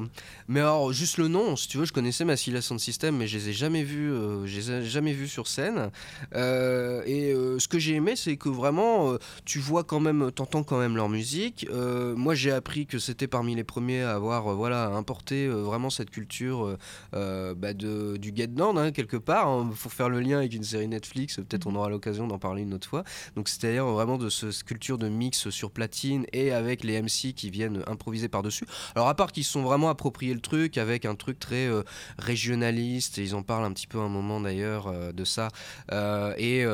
Mais 0.47 0.59
alors, 0.59 0.91
juste 0.91 1.17
le 1.17 1.27
nom, 1.27 1.55
si 1.55 1.67
tu 1.67 1.77
veux, 1.77 1.85
je 1.85 1.93
connaissais 1.93 2.25
Massilia 2.25 2.61
Sound 2.61 2.79
System, 2.79 3.15
mais 3.17 3.27
je 3.27 3.37
les 3.37 3.49
ai 3.49 3.53
jamais 3.53 3.83
vus, 3.83 4.11
euh, 4.11 4.45
je 4.47 4.55
les 4.57 4.71
ai 4.71 4.83
jamais 4.83 5.13
vus 5.13 5.27
sur 5.27 5.47
scène. 5.47 5.91
Euh, 6.35 7.01
et 7.05 7.33
euh, 7.33 7.59
ce 7.59 7.67
que 7.67 7.79
j'ai 7.79 7.93
aimé, 7.95 8.15
c'est 8.15 8.37
que 8.37 8.49
vraiment, 8.49 9.11
euh, 9.13 9.17
tu 9.45 9.59
vois 9.59 9.83
quand 9.83 9.99
même, 9.99 10.31
t'entends 10.31 10.63
quand 10.63 10.79
même 10.79 10.95
leur 10.95 11.09
musique. 11.09 11.67
Moi, 12.15 12.35
j'ai 12.35 12.51
appris 12.51 12.85
que 12.85 12.99
c'était 12.99 13.27
parmi 13.27 13.55
les 13.55 13.63
premiers 13.63 14.01
à 14.01 14.15
avoir, 14.15 14.55
voilà, 14.55 14.87
importé 14.87 15.47
vraiment 15.47 15.89
cette 15.89 16.09
culture 16.09 16.77
bah, 17.11 17.73
de, 17.73 18.17
du 18.17 18.31
get 18.35 18.47
down, 18.47 18.77
hein, 18.77 18.91
quelque 18.91 19.17
part. 19.17 19.47
hein. 19.47 19.69
Faut 19.75 19.89
faire 19.89 20.09
le 20.09 20.19
lien 20.19 20.37
avec 20.39 20.53
une 20.53 20.63
série 20.63 20.87
Netflix. 20.87 21.35
Peut-être 21.37 21.67
on 21.67 21.75
aura 21.75 21.89
l'occasion 21.89 22.27
d'en 22.27 22.39
parler 22.39 22.63
une 22.63 22.73
autre 22.73 22.87
fois. 22.87 23.03
Donc, 23.35 23.49
c'est-à-dire 23.49 23.85
vraiment 23.85 24.17
de 24.17 24.29
ce, 24.29 24.51
cette 24.51 24.63
culture 24.65 24.97
de 24.97 25.09
mix 25.09 25.49
sur 25.49 25.71
platine 25.71 26.25
et 26.33 26.51
avec 26.51 26.83
les 26.83 27.01
MC 27.01 27.33
qui 27.33 27.49
viennent 27.49 27.82
improviser 27.87 28.29
par-dessus. 28.29 28.65
Alors, 28.95 29.07
à 29.07 29.15
part 29.15 29.31
qu'ils 29.31 29.43
se 29.43 29.51
sont 29.51 29.63
vraiment 29.63 29.89
approprié 29.89 30.33
le 30.33 30.39
truc 30.39 30.77
avec 30.77 31.05
un 31.05 31.15
truc 31.15 31.39
très 31.39 31.67
euh, 31.67 31.83
régionaliste, 32.17 33.17
et 33.17 33.23
ils 33.23 33.35
en 33.35 33.43
parlent 33.43 33.65
un 33.65 33.73
petit 33.73 33.87
peu 33.87 33.99
un 33.99 34.09
moment 34.09 34.39
d'ailleurs 34.39 34.87
euh, 34.87 35.11
de 35.11 35.23
ça, 35.23 35.49
euh, 35.91 36.33
et, 36.37 36.65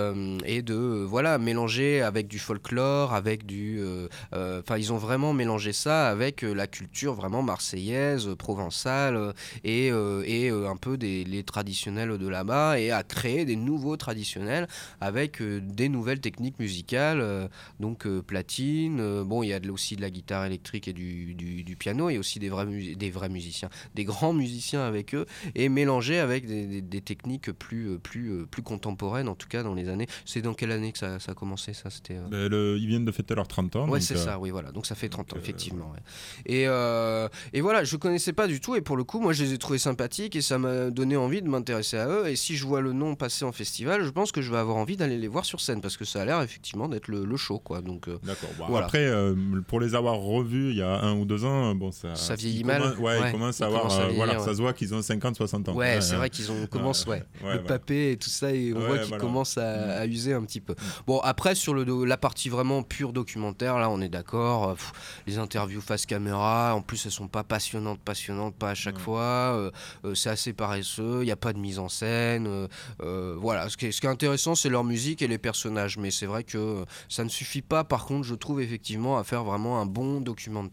et 0.45 0.62
de 0.62 0.76
voilà 1.07 1.38
mélanger 1.38 2.01
avec 2.01 2.28
du 2.28 2.39
folklore, 2.39 3.14
avec 3.14 3.45
du. 3.45 3.82
Enfin, 4.34 4.78
ils 4.78 4.93
ont 4.93 4.97
vraiment 4.97 5.34
mélangé 5.34 5.74
ça 5.74 6.10
avec 6.10 6.41
la 6.41 6.68
culture 6.68 7.14
vraiment 7.14 7.41
marseillaise, 7.41 8.30
provençale, 8.38 9.34
et, 9.64 9.88
et 9.88 10.49
un 10.49 10.76
peu 10.76 10.97
des 10.97 11.43
traditionnels 11.43 12.18
de 12.18 12.28
là-bas, 12.28 12.80
et 12.80 12.91
à 12.91 13.03
créer 13.03 13.45
des 13.45 13.55
nouveaux 13.55 13.97
traditionnels 13.97 14.68
avec 15.01 15.41
des 15.41 15.89
nouvelles 15.89 16.22
techniques 16.22 16.60
musicales, 16.60 17.49
donc 17.80 18.07
platine. 18.22 19.24
bon, 19.24 19.43
il 19.43 19.49
y 19.49 19.53
a 19.53 19.60
aussi 19.72 19.95
de 19.95 20.01
la 20.01 20.10
guitare 20.10 20.45
électrique 20.45 20.88
et 20.88 20.93
du, 20.93 20.99
du- 21.00 21.64
du 21.64 21.76
piano, 21.76 22.10
et 22.10 22.18
aussi 22.18 22.39
des 22.39 22.50
vrais, 22.50 22.66
des 22.66 23.10
vrais 23.12 23.30
musiciens, 23.30 23.70
des 23.95 24.04
grands 24.06 24.34
musiciens 24.34 24.82
avec 24.82 25.14
eux, 25.16 25.26
et 25.56 25.70
mélangé 25.70 26.20
avec 26.20 26.45
des, 26.47 26.66
des- 26.68 26.82
des 26.82 27.02
techniques 27.02 27.52
plus, 27.52 27.89
euh, 27.89 27.97
plus, 27.97 28.30
euh, 28.32 28.45
plus 28.45 28.62
contemporaines, 28.64 29.28
en 29.30 29.36
tout 29.36 29.47
cas 29.47 29.64
dans 29.64 29.74
les 29.74 29.89
années. 29.89 30.08
C'est 30.26 30.41
dans 30.41 30.54
quelle 30.54 30.72
année 30.72 30.91
que 30.91 30.97
ça, 30.97 31.20
ça 31.20 31.32
a 31.32 31.36
commencé 31.36 31.74
ça? 31.74 31.89
C'était. 31.89 32.16
euh, 32.16 32.28
Ben, 32.30 32.47
le- 32.47 32.78
ils 32.80 32.88
viennent 32.88 33.06
de 33.06 33.12
fêter 33.12 33.36
leurs 33.36 33.47
30 33.47 33.76
ans. 33.76 33.88
Ouais, 33.89 34.00
c'est 34.02 34.16
euh, 34.16 34.24
ça, 34.26 34.39
oui, 34.39 34.50
voilà. 34.50 34.72
Donc 34.72 34.86
ça 34.86 34.95
fait 34.95 35.10
30 35.10 35.34
ans, 35.34 35.38
effectivement. 35.38 35.91
ouais. 35.91 36.00
Et, 36.45 36.64
et 37.54 37.62
voilà, 37.62 37.84
je 37.84 37.95
connaissais 37.97 38.34
pas 38.34 38.47
du 38.47 38.60
tout, 38.60 38.76
et 38.76 38.82
pour 38.82 38.97
le 38.97 39.04
coup, 39.04 39.20
moi, 39.20 39.34
je 39.34 39.43
les 39.43 39.54
ai 39.54 39.58
trouvés 39.58 39.80
sympathiques, 39.80 40.36
et 40.36 40.41
ça 40.41 40.58
m'a 40.58 40.89
donné 40.89 41.16
envie 41.18 41.41
de 41.41 41.47
m'intéresser 41.50 41.97
à 41.97 42.08
eux. 42.08 42.28
Et 42.28 42.36
si 42.36 42.56
je 42.56 42.66
vois 42.66 42.82
le 42.82 42.93
nom 42.93 43.16
passer 43.16 43.45
en 43.45 43.52
festival, 43.52 44.04
je 44.04 44.10
pense 44.10 44.32
que 44.32 44.41
je 44.41 44.52
vais 44.52 44.58
avoir 44.58 44.78
envie 44.78 44.97
d'aller 44.97 45.18
les 45.18 45.28
voir 45.28 45.45
sur 45.45 45.62
scène, 45.62 45.82
parce 45.82 45.97
que 45.97 46.06
ça 46.06 46.22
a 46.22 46.26
l'air 46.26 46.41
effectivement 46.41 46.88
d'être 46.88 47.08
le, 47.08 47.26
le 47.26 47.38
show, 47.38 47.60
quoi. 47.60 47.82
Donc, 47.82 48.08
D'accord. 48.24 48.50
Bon, 48.58 48.66
voilà. 48.68 48.86
Après, 48.86 49.10
pour 49.68 49.80
les 49.80 49.95
avoir 49.95 50.16
revus 50.18 50.72
il 50.72 50.76
y 50.80 50.84
a 50.84 51.02
un 51.02 51.14
ou 51.18 51.26
deux 51.26 51.46
ans, 51.46 51.74
bon, 51.76 51.92
ça, 51.92 52.16
Ça 52.16 52.36
vieillit 52.36 52.64
mal. 52.64 52.82
commencent- 52.82 52.98
Ouais, 52.98 53.20
Ouais, 53.20 53.30
ils 53.30 53.32
commencent 53.32 53.62
à 53.62 53.66
avoir. 53.68 53.86
à 53.86 53.94
euh, 53.94 53.98
vieillir, 54.06 54.16
voilà, 54.16 54.40
ouais. 54.40 54.46
ça 54.46 54.54
se 54.56 54.62
voit 54.62 54.74
qu'ils 54.74 54.94
ont 54.94 55.02
50, 55.02 55.36
60 55.36 55.70
ans. 55.70 55.74
Ouais, 55.76 56.00
c'est 56.02 56.16
vrai 56.16 56.30
qu'ils 56.30 56.52
ont 56.52 56.66
commencent, 56.68 57.06
ouais, 57.08 57.24
le 57.44 57.64
papé 57.64 58.12
et 58.12 58.18
tout 58.18 58.30
ça, 58.30 58.52
et 58.52 58.74
on 58.74 58.80
voit 58.80 58.98
qu'ils 59.00 59.08
voilà. 59.10 59.22
commencent 59.24 59.58
à, 59.58 60.00
à 60.00 60.06
user 60.06 60.34
un 60.34 60.44
petit 60.44 60.62
peu. 60.62 60.76
Bon, 61.08 61.20
après 61.20 61.56
sur 61.56 61.74
le 61.74 61.84
la 62.06 62.18
partie 62.18 62.50
vraiment 62.50 62.84
pure 62.84 63.14
documentaire, 63.14 63.78
là, 63.80 63.90
on 63.90 64.00
est 64.02 64.10
d'accord. 64.10 64.70
euh, 64.70 64.76
les 65.28 65.38
interviews 65.38 65.82
face 65.82 66.06
caméra, 66.06 66.74
en 66.76 66.82
plus, 66.82 67.06
elles 67.06 67.12
sont 67.12 67.28
pas 67.28 67.44
passionnantes, 67.44 68.00
passionnantes, 68.00 68.56
pas 68.56 68.70
à 68.72 68.76
chaque 68.76 69.00
fois. 69.00 69.20
euh, 69.20 69.72
c'est 70.14 70.30
assez 70.30 70.54
paresseux. 70.54 71.20
Il 71.22 71.26
n'y 71.26 71.32
a 71.32 71.36
pas 71.36 71.54
de 71.54 71.60
mise 71.60 71.80
en 71.80 71.90
scène. 71.90 72.68
euh, 73.02 73.36
voilà. 73.40 73.70
Ce 73.70 73.78
qui 73.78 73.88
est, 73.88 73.92
ce 73.92 74.02
qui 74.02 74.08
est 74.08 74.10
intéressant, 74.10 74.56
c'est 74.56 74.70
leur 74.70 74.84
musique 74.84 75.22
et 75.22 75.28
les 75.28 75.38
personnages. 75.38 75.98
Mais 75.98 76.12
c'est 76.12 76.26
vrai 76.26 76.44
que 76.44 76.86
ça 77.08 77.24
ne 77.24 77.30
suffit 77.30 77.62
pas. 77.62 77.84
Par 77.84 78.06
contre, 78.06 78.26
je 78.26 78.36
trouve 78.36 78.62
effectivement 78.62 79.18
à 79.18 79.24
faire 79.24 79.44
vraiment 79.44 79.82
un 79.82 79.86
bon 79.86 80.22
documentaire. 80.22 80.68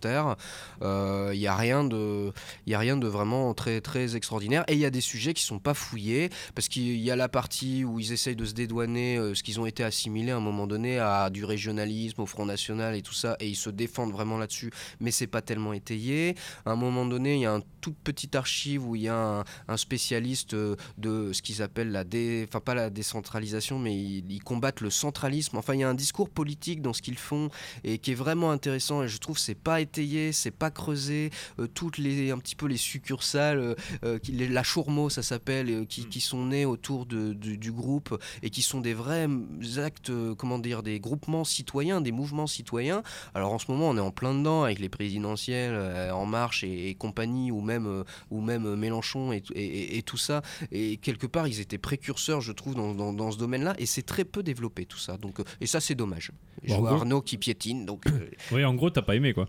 Euh, 0.83 1.31
Il 1.33 1.39
n'y 1.39 1.47
a 1.47 1.57
rien 1.57 1.85
de, 1.85 2.33
a 2.71 2.79
rien 2.79 2.97
de 2.97 3.07
vraiment 3.07 3.55
très 3.55 3.81
très 3.81 4.17
extraordinaire. 4.17 4.65
Et 4.69 4.75
il 4.75 4.79
y 4.79 4.85
a 4.85 4.91
des 4.91 5.01
sujets 5.01 5.35
qui 5.35 5.43
sont 5.43 5.59
pas 5.59 5.75
fouillés 5.75 6.31
parce 6.55 6.69
qu'il 6.69 6.97
y 6.97 7.11
a 7.11 7.17
la 7.17 7.29
partie 7.29 7.85
où 7.85 7.99
ils 7.99 8.13
essayent 8.13 8.37
de 8.37 8.45
se 8.45 8.55
dédouaner 8.55 9.17
euh, 9.17 9.35
ce 9.35 9.43
qu'ils 9.43 9.61
ont 9.61 9.67
été 9.67 9.83
assimilés 9.85 10.33
à 10.33 10.37
un 10.37 10.41
moment 10.41 10.67
donné 10.67 10.99
à 10.99 11.31
du 11.31 11.45
régionalisme, 11.45 12.21
au 12.23 12.27
Front 12.27 12.47
National 12.47 12.95
et 12.95 13.03
tout 13.03 13.15
ça, 13.15 13.37
et 13.41 13.49
ils 13.49 13.57
se 13.57 13.71
défendent 13.71 14.13
vraiment 14.13 14.39
là-dessus. 14.39 14.71
Mais 15.01 15.11
c'est 15.11 15.27
pas 15.27 15.43
tellement 15.43 15.73
étayé. 15.73 16.35
À 16.65 16.73
un 16.73 16.77
moment 16.77 17.07
donné, 17.07 17.35
il 17.35 17.41
y 17.41 17.47
a 17.47 17.53
un 17.53 17.63
toute 17.81 17.97
petite 17.97 18.35
archive 18.35 18.87
où 18.87 18.97
il 18.97 19.03
y 19.03 19.09
a 19.09 19.45
un, 19.69 19.77
spécialiste 19.77 20.55
euh, 20.55 20.77
de 20.99 21.33
ce 21.33 21.43
qu'ils 21.43 21.63
appellent 21.63 21.93
la 21.93 22.05
dé, 22.05 22.47
enfin 22.49 22.61
pas 22.61 22.75
la 22.75 22.91
décentralisation, 22.91 23.79
mais 23.79 23.95
ils, 23.95 24.25
ils 24.31 24.43
combattent 24.43 24.81
le 24.81 24.91
centralisme. 24.91 25.57
Enfin, 25.57 25.75
il 25.75 25.81
y 25.81 25.85
a 25.85 25.89
un 25.89 25.95
discours 25.95 26.31
politique 26.31 26.83
dans 26.83 26.93
ce 26.93 27.03
qu'ils 27.03 27.19
font 27.19 27.51
et 27.85 27.99
qui 27.99 28.13
est 28.13 28.15
vraiment 28.15 28.51
intéressant. 28.51 29.03
Et 29.03 29.09
je 29.09 29.19
trouve 29.19 29.39
c'est 29.39 29.55
pas 29.55 29.81
étayé, 29.87 30.33
c'est 30.33 30.51
pas 30.51 30.71
creusé, 30.71 31.31
euh, 31.59 31.67
toutes 31.67 31.99
les 31.99 32.31
un 32.31 32.39
petit 32.39 32.57
peu 32.57 32.67
les 32.67 32.77
succursales, 32.77 33.59
euh, 33.59 33.75
euh, 34.05 34.19
qui- 34.19 34.33
les- 34.33 34.49
la 34.49 34.63
Chourmeau 34.63 35.09
ça 35.11 35.23
s'appelle, 35.23 35.71
euh, 35.71 35.85
qui, 35.85 36.07
qui 36.07 36.21
sont 36.21 36.45
nées 36.47 36.65
autour 36.67 37.07
de- 37.07 37.33
du, 37.33 37.57
du 37.57 37.73
groupe 37.73 38.21
et 38.43 38.51
qui 38.51 38.63
sont 38.63 38.81
des 38.81 38.95
vrais 38.95 39.29
mm, 39.29 39.61
actes, 39.79 40.11
comment 40.37 40.59
dire, 40.59 40.83
des 40.83 40.99
groupements 41.01 41.45
citoyens, 41.45 42.01
des 42.01 42.13
mouvements 42.13 42.47
citoyens. 42.47 43.03
Alors 43.35 43.53
en 43.53 43.59
ce 43.59 43.71
moment 43.71 43.89
on 43.91 43.97
est 43.97 44.01
en 44.01 44.11
plein 44.11 44.35
dedans 44.35 44.65
avec 44.65 44.79
les 44.79 44.89
présidentielles, 44.89 45.75
euh, 45.75 46.11
En 46.13 46.27
Marche 46.27 46.65
et, 46.65 46.89
et 46.91 46.95
compagnie, 46.95 47.51
ou 47.51 47.61
même 47.61 47.87
euh, 47.87 48.05
ou 48.31 48.41
même 48.41 48.75
Mélenchon 48.77 49.33
et, 49.33 49.43
et- 49.55 49.65
et- 49.65 49.99
et 49.99 50.03
tout 50.03 50.17
ça. 50.17 50.43
Et 50.73 50.97
quelque 50.97 51.27
part 51.27 51.47
ils 51.49 51.61
étaient 51.61 51.79
précurseurs, 51.79 52.41
je 52.41 52.53
trouve, 52.53 52.75
dans, 52.75 52.95
dans- 52.95 53.13
dans 53.13 53.31
ce 53.31 53.39
domaine-là, 53.39 53.75
et 53.79 53.87
c'est 53.87 54.03
très 54.03 54.25
peu 54.25 54.43
développé 54.43 54.85
tout 54.87 54.99
ça. 54.99 55.17
Donc 55.17 55.39
et 55.61 55.67
ça 55.67 55.81
c'est 55.81 55.95
dommage. 55.95 56.33
Je 56.63 56.69
Bon, 56.69 56.77
en 56.77 56.81
vois 56.81 56.91
gros- 56.91 56.99
Arnaud 57.01 57.23
qui 57.23 57.37
piétine, 57.39 57.85
donc. 57.87 58.05
Oui, 58.53 58.65
en 58.65 58.75
gros, 58.75 58.91
t'as 58.91 59.03
pas 59.03 59.15
aimé 59.17 59.33
quoi. 59.35 59.49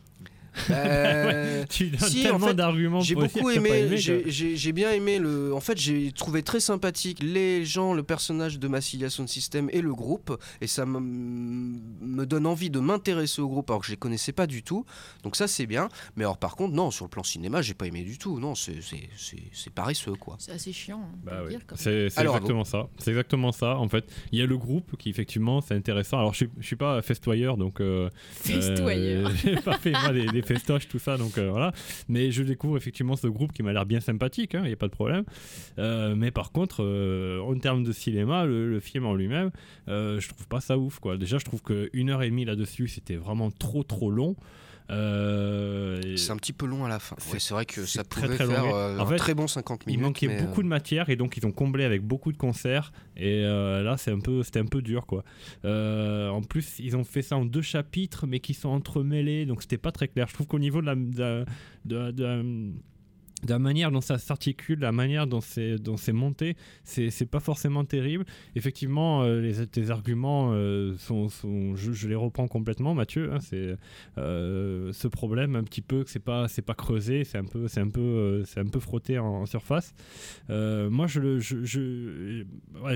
Euh, 0.69 1.61
Ouais, 1.61 1.65
tu 1.69 1.87
donnes 1.89 1.99
si, 2.09 2.23
tellement 2.23 2.45
en 2.45 2.49
fait, 2.49 2.53
d'arguments 2.53 2.99
J'ai 3.01 3.15
beaucoup 3.15 3.49
aimé, 3.49 3.69
aimé, 3.79 3.97
j'ai- 3.97 4.71
bien 4.71 4.91
aimé 4.91 5.17
le. 5.19 5.53
En 5.53 5.59
fait, 5.59 5.77
j'ai 5.77 6.11
trouvé 6.11 6.43
très 6.43 6.59
sympathique 6.59 7.19
les 7.23 7.65
gens, 7.65 7.93
le 7.93 8.03
personnage 8.03 8.59
de 8.59 8.67
Massilia 8.67 9.09
Sound 9.09 9.27
System 9.29 9.69
et 9.73 9.81
le 9.81 9.93
groupe, 9.93 10.37
et 10.61 10.67
ça 10.67 10.85
me, 10.85 10.99
me 10.99 12.25
donne 12.25 12.45
envie 12.45 12.69
de 12.69 12.79
m'intéresser 12.79 13.41
au 13.41 13.47
groupe 13.47 13.69
alors 13.69 13.81
que 13.81 13.87
je 13.87 13.91
les 13.91 13.97
connaissais 13.97 14.31
pas 14.33 14.47
du 14.47 14.63
tout. 14.63 14.85
Donc 15.23 15.35
ça 15.35 15.47
c'est 15.47 15.65
bien. 15.65 15.89
Mais 16.15 16.23
alors 16.23 16.37
par 16.37 16.55
contre, 16.55 16.73
non, 16.75 16.91
sur 16.91 17.05
le 17.05 17.09
plan 17.09 17.23
cinéma, 17.23 17.61
j'ai 17.61 17.73
pas 17.73 17.87
aimé 17.87 18.03
du 18.03 18.17
tout. 18.17 18.39
Non, 18.39 18.55
c'est 18.55 18.81
c'est- 18.81 19.09
c'est- 19.17 19.37
c'est 19.53 19.73
paresseux 19.73 20.13
quoi. 20.13 20.35
C'est 20.39 20.51
assez 20.51 20.73
chiant. 20.73 21.01
hein, 21.03 21.17
Bah 21.23 21.41
oui. 21.47 21.55
C'est 21.75 22.05
exactement 22.07 22.63
ça. 22.63 22.87
C'est 22.99 23.11
exactement 23.11 23.51
ça. 23.51 23.77
En 23.77 23.87
fait, 23.89 24.05
il 24.31 24.39
y 24.39 24.41
a 24.41 24.45
le 24.45 24.57
groupe 24.57 24.95
qui 24.97 25.09
effectivement 25.09 25.61
c'est 25.61 25.73
intéressant. 25.75 26.17
Alors 26.19 26.33
je 26.33 26.37
suis, 26.45 26.49
je 26.59 26.65
suis 26.65 26.75
pas 26.75 27.01
festoyeur 27.01 27.57
donc. 27.57 27.81
euh, 27.81 28.09
Festoyeur. 28.31 29.27
euh, 29.29 29.33
J'ai 29.43 29.55
pas 29.55 29.77
fait 29.77 29.91
moi 29.91 30.11
des, 30.13 30.25
des 30.27 30.41
festoches 30.47 30.87
tout 30.87 30.99
ça 30.99 31.17
donc 31.17 31.37
euh, 31.37 31.49
voilà. 31.49 31.71
Mais 32.07 32.31
je 32.31 32.43
découvre 32.43 32.77
effectivement 32.77 33.15
ce 33.15 33.27
groupe 33.27 33.53
qui 33.53 33.63
m'a 33.63 33.73
l'air 33.73 33.85
bien 33.85 33.99
sympathique. 33.99 34.51
Il 34.53 34.61
n'y 34.61 34.73
a 34.73 34.77
pas 34.77 34.87
de 34.87 34.91
problème. 34.91 35.23
Euh, 35.79 36.15
mais 36.15 36.31
par 36.31 36.51
contre, 36.51 36.83
euh, 36.83 37.39
en 37.41 37.57
termes 37.57 37.83
de 37.83 37.91
cinéma, 37.91 38.45
le, 38.45 38.69
le 38.69 38.79
film 38.79 39.05
en 39.05 39.13
lui-même, 39.13 39.51
je 39.87 40.27
trouve 40.27 40.47
pas 40.47 40.61
ça 40.61 40.77
ouf 40.77 40.99
quoi. 40.99 41.17
Déjà, 41.17 41.37
je 41.37 41.45
trouve 41.45 41.61
que 41.61 41.89
une 41.93 42.09
heure 42.09 42.23
et 42.23 42.29
demie 42.29 42.45
là-dessus, 42.45 42.87
c'était 42.87 43.15
vraiment 43.15 43.51
trop 43.51 43.83
trop 43.83 44.11
long. 44.11 44.35
Euh, 44.89 46.15
C'est 46.15 46.31
un 46.31 46.37
petit 46.37 46.53
peu 46.53 46.65
long 46.65 46.85
à 46.85 46.89
la 46.89 46.99
fin. 46.99 47.15
Ouais, 47.31 47.39
c'est 47.39 47.53
vrai 47.53 47.65
que 47.65 47.85
ça 47.85 48.03
très, 48.03 48.21
pouvait 48.23 48.35
très 48.37 48.47
faire 48.47 48.63
long. 48.63 48.75
euh, 48.75 48.97
En 48.97 49.03
un 49.03 49.05
fait, 49.07 49.17
très 49.17 49.33
bon 49.33 49.47
50 49.47 49.85
minutes. 49.85 49.99
Il 49.99 50.03
manquait 50.03 50.27
mais, 50.27 50.41
beaucoup 50.41 50.61
euh, 50.61 50.63
de 50.63 50.69
matière 50.69 51.09
et 51.09 51.15
donc 51.15 51.37
ils 51.37 51.45
ont 51.45 51.51
comblé 51.51 51.83
avec 51.83 52.03
beaucoup 52.03 52.31
de 52.31 52.37
concerts 52.37 52.91
et 53.15 53.43
euh, 53.43 53.83
là 53.83 53.97
c'est 53.97 54.11
un 54.11 54.19
peu 54.19 54.43
c'était 54.43 54.59
un 54.59 54.65
peu 54.65 54.81
dur 54.81 55.05
quoi. 55.05 55.23
Euh, 55.65 56.29
en 56.29 56.41
plus 56.41 56.79
ils 56.79 56.95
ont 56.95 57.03
fait 57.03 57.21
ça 57.21 57.35
en 57.37 57.45
deux 57.45 57.61
chapitres 57.61 58.27
mais 58.27 58.39
qui 58.39 58.53
sont 58.53 58.69
entremêlés 58.69 59.45
donc 59.45 59.61
c'était 59.61 59.77
pas 59.77 59.91
très 59.91 60.07
clair. 60.07 60.27
Je 60.29 60.33
trouve 60.33 60.47
qu'au 60.47 60.59
niveau 60.59 60.81
de 60.81 60.85
la, 60.85 60.95
de, 61.85 62.71
la 63.47 63.59
manière 63.59 63.91
dont 63.91 64.01
ça 64.01 64.17
s'articule, 64.17 64.79
la 64.79 64.91
manière 64.91 65.27
dont 65.27 65.41
c'est 65.41 65.75
dont 65.75 65.97
c'est 65.97 66.13
monté, 66.13 66.55
c'est 66.83 67.29
pas 67.29 67.39
forcément 67.39 67.85
terrible. 67.85 68.25
Effectivement, 68.55 69.23
euh, 69.23 69.41
les 69.41 69.67
tes 69.67 69.89
arguments 69.91 70.51
euh, 70.53 70.95
sont, 70.97 71.27
je, 71.75 72.07
les 72.07 72.15
reprends 72.15 72.47
complètement, 72.47 72.93
Mathieu. 72.93 73.31
hein, 73.33 73.39
c'est 73.39 73.75
euh, 74.17 74.91
ce 74.93 75.07
problème 75.07 75.55
un 75.55 75.63
petit 75.63 75.81
peu 75.81 76.03
que 76.03 76.09
c'est 76.09 76.19
pas 76.19 76.47
pas 76.65 76.73
creusé, 76.73 77.23
c'est 77.23 77.37
un 77.37 77.45
peu 77.45 78.79
frotté 78.79 79.19
en, 79.19 79.45
surface. 79.45 79.93
Moi, 80.49 81.07